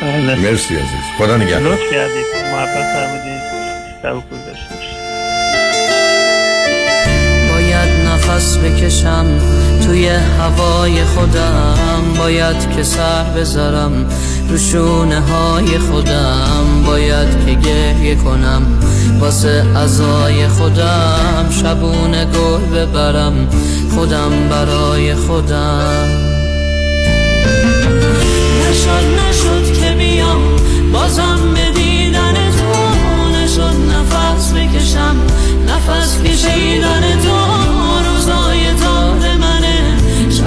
بله. 0.02 0.36
مرسی 0.36 0.76
عزیز. 0.76 1.06
خدا 1.18 1.38
نگهدار. 1.38 1.74
لطف 1.74 1.92
کردید. 1.92 2.26
محبت 2.54 2.84
فرمودید. 4.02 4.47
نفس 8.38 8.58
بکشم 8.58 9.26
توی 9.86 10.08
هوای 10.08 11.04
خودم. 11.04 12.04
باید 12.18 12.76
که 12.76 12.84
سر 12.84 13.24
بذارم 13.24 14.06
رو 14.50 14.58
شونه 14.58 15.20
های 15.22 15.78
خودم. 15.78 16.84
باید 16.86 17.46
که 17.46 17.54
گریه 17.54 18.16
کنم 18.16 18.62
واسه 19.20 19.66
ازای 19.76 20.48
خودم. 20.48 21.50
شبونه 21.62 22.26
گل 22.26 22.78
ببرم 22.78 23.48
خودم 23.96 24.32
برای 24.50 25.16
خودم. 25.16 26.08
نشد 28.70 29.06
نشد 29.20 29.82
که 29.82 29.96
بیام. 29.98 30.42
بازم 30.94 31.40
به 31.54 31.80
دیدن 31.80 32.34
تو 32.34 33.30
نشد 33.38 33.76
نفس 33.92 34.54
بکشم 34.54 35.16
نفس 35.68 36.22
کشیدن 36.22 37.02
تو 37.24 37.47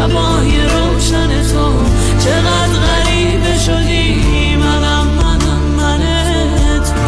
شبای 0.01 0.61
روشن 0.61 1.43
تو. 1.43 1.73
چقدر 2.19 2.81
غریبه 2.87 3.59
شدی؟ 3.59 4.57
منم 4.57 5.07
منم 5.07 5.63
من 5.77 5.99
تو. 6.83 7.01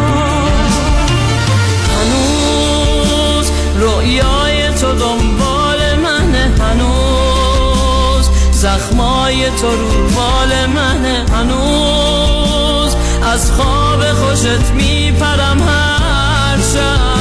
هنوز 1.93 3.51
رویای 3.79 4.73
تو 4.81 4.91
دنبال 4.91 5.95
منه 6.03 6.51
هنوز 6.59 8.29
زخمای 8.51 9.49
تو 9.49 9.67
رو 9.67 10.09
بال 10.15 10.65
منه 10.65 11.25
هنوز 11.33 12.95
از 13.33 13.51
خواب 13.51 14.13
خوشت 14.13 14.71
میپرم 14.75 15.61
هر 15.61 16.57
شب. 16.73 17.12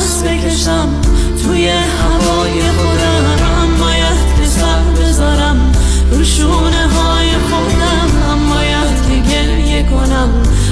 نفس 0.00 0.22
بکشم 0.22 0.88
توی 1.42 1.68
هوای 1.68 2.62
خودم. 2.62 3.76
باید 3.80 4.36
که 4.40 4.46
سر 4.46 4.80
بذارم 4.80 5.72
رو 6.10 6.24
های 6.88 7.30
خودم. 7.30 8.48
باید 8.50 9.24
که 9.24 9.30
گریه 9.30 9.82
کنم 9.82 10.28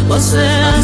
واسه 0.08 0.77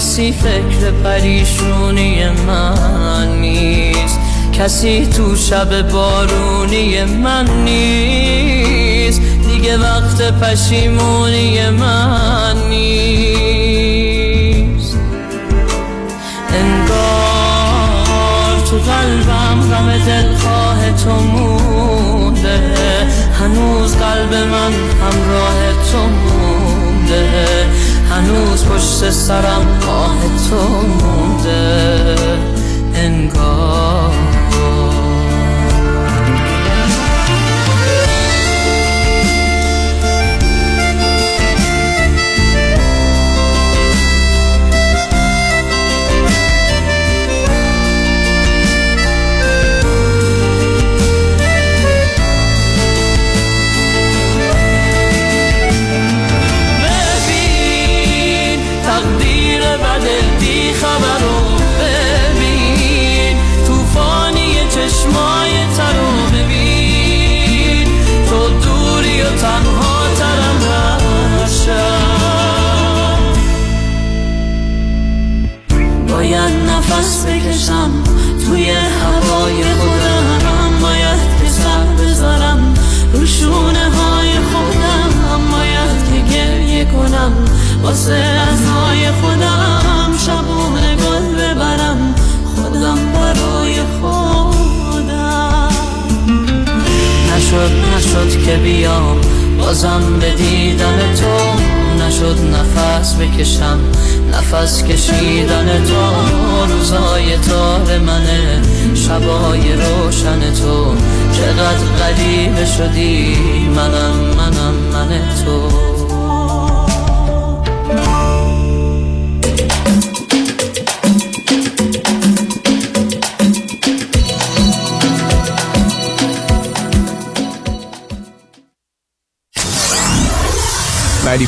کسی 0.00 0.32
فکر 0.32 0.90
پریشونی 1.04 2.28
من 2.46 3.40
نیست. 3.40 4.18
کسی 4.52 5.06
تو 5.06 5.36
شب 5.36 5.90
بارونی 5.90 7.04
من 7.04 7.64
نیست. 7.64 9.20
دیگه 9.20 9.78
وقت 9.78 10.22
پشیمونی 10.40 11.70
من 11.70 12.68
نیست. 12.68 12.98
انگار 16.52 17.80
تو 18.70 18.76
قلبم 18.76 19.60
غم 19.70 19.98
دلخواه 20.06 20.92
تو 21.04 21.10
مونده. 21.10 22.60
هنوز 23.40 23.96
قلب 23.96 24.34
من 24.34 24.72
همراه 24.72 25.72
تو 25.92 25.98
مونده. 25.98 27.66
هنوز 28.10 28.64
پشت 28.64 29.10
سرم 29.10 29.80
آه 29.88 30.16
تو 30.48 30.56
مونده 30.56 32.16
انگار. 32.94 34.29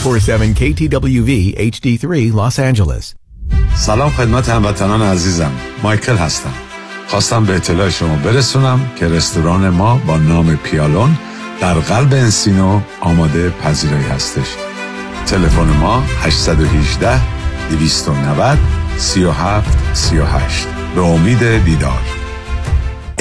947 0.03 0.55
KTWV 0.55 1.55
HD3 1.70 2.33
Los 2.35 2.59
Angeles. 2.59 3.15
سلام 3.74 4.11
خدمت 4.11 4.49
هموطنان 4.49 5.03
عزیزم. 5.03 5.53
مایکل 5.83 6.16
هستم. 6.16 6.53
خواستم 7.09 7.45
به 7.45 7.57
اطلاع 7.57 7.91
شما 7.91 8.16
برسونم 8.16 8.81
که 8.97 9.09
رستوران 9.09 9.69
ما 9.69 9.97
با 10.07 10.19
نام 10.19 10.57
پیالون 10.57 11.19
در 11.61 11.74
قلب 11.74 12.12
انسینو 12.12 12.81
آماده 13.01 13.51
پذیرایی 13.51 14.05
هستش. 14.05 14.47
تلفن 15.27 15.77
ما 15.81 16.03
818 16.20 17.20
290 17.70 18.59
37 18.99 19.79
38 19.95 20.66
به 20.95 21.01
امید 21.01 21.65
دیدار 21.65 22.11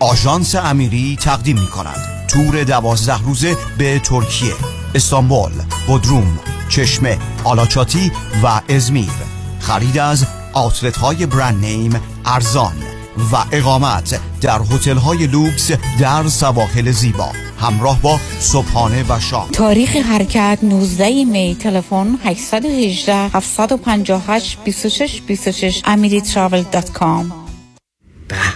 آژانس 0.00 0.54
امیری 0.54 1.16
تقدیم 1.20 1.58
می 1.60 1.66
کند 1.66 2.26
تور 2.28 2.64
دوازده 2.64 3.22
روزه 3.22 3.56
به 3.78 3.98
ترکیه. 3.98 4.54
استانبول 4.94 5.52
بودروم 5.86 6.38
چشمه 6.68 7.18
آلاچاتی 7.44 8.12
و 8.42 8.60
ازمیر. 8.68 9.10
خرید 9.60 9.98
از 9.98 10.26
آتلت 10.52 10.96
های 10.96 11.26
برند 11.26 11.64
نیم 11.64 12.00
ارزان 12.24 12.76
و 13.32 13.36
اقامت 13.52 14.20
در 14.40 14.60
هتل 14.70 14.96
های 14.96 15.26
لوکس 15.26 15.70
در 16.00 16.28
سواحل 16.28 16.90
زیبا. 16.90 17.28
همراه 17.60 18.02
با 18.02 18.20
صبحانه 18.40 19.04
و 19.08 19.20
شام. 19.20 19.48
تاریخ 19.52 19.96
حرکت 19.96 20.58
19 20.62 21.24
می. 21.24 21.54
تلفن 21.60 22.18
818 22.24 23.14
758 23.14 24.58
26 24.64 25.22
26 25.26 25.82
amiritravel.com 25.82 27.46
به 28.28 28.36
به 28.38 28.55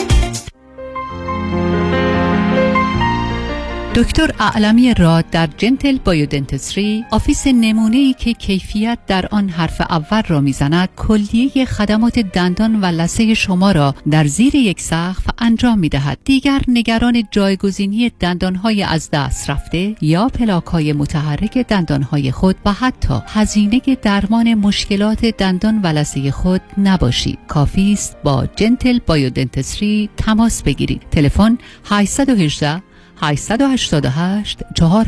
دکتر 3.95 4.31
اعلمی 4.39 4.93
راد 4.93 5.29
در 5.29 5.49
Gentle 5.57 5.97
Biodentistry 5.97 7.05
office 7.11 7.47
نمونه 7.47 7.97
ای 7.97 8.13
که 8.13 8.33
کیفیت 8.33 8.99
در 9.07 9.25
آن 9.31 9.49
حرف 9.49 9.81
اول 9.81 10.21
را 10.27 10.41
می‌زند 10.41 10.89
کلیه 10.95 11.65
خدمات 11.65 12.19
دندان 12.19 12.81
و 12.81 12.85
لثه 12.85 13.33
شما 13.33 13.71
را 13.71 13.95
در 14.11 14.27
زیر 14.27 14.55
یک 14.55 14.81
سقف 14.81 15.25
انجام 15.37 15.79
می 15.79 15.89
دهد 15.89 16.17
دیگر 16.25 16.61
نگران 16.67 17.23
جایگزینی 17.31 18.11
دندانهای 18.19 18.83
از 18.83 19.09
دست 19.13 19.49
رفته 19.49 19.95
یا 20.01 20.27
پلاک 20.27 20.65
های 20.65 20.93
متحرک 20.93 21.57
دندانهای 21.57 22.31
خود 22.31 22.55
و 22.65 22.73
حتی 22.73 23.19
هزینه 23.27 23.81
درمان 24.01 24.53
مشکلات 24.53 25.25
دندان 25.25 25.81
و 25.81 25.87
لثه 25.87 26.31
خود 26.31 26.61
نباشید. 26.77 27.39
کافی 27.47 27.93
است 27.93 28.17
با 28.23 28.47
Gentle 28.55 28.99
Biodentistry 29.07 30.09
تماس 30.17 30.63
بگیرید. 30.63 31.01
تلفن 31.11 31.57
818 31.85 32.90
888 33.21 34.57
4 34.73 34.99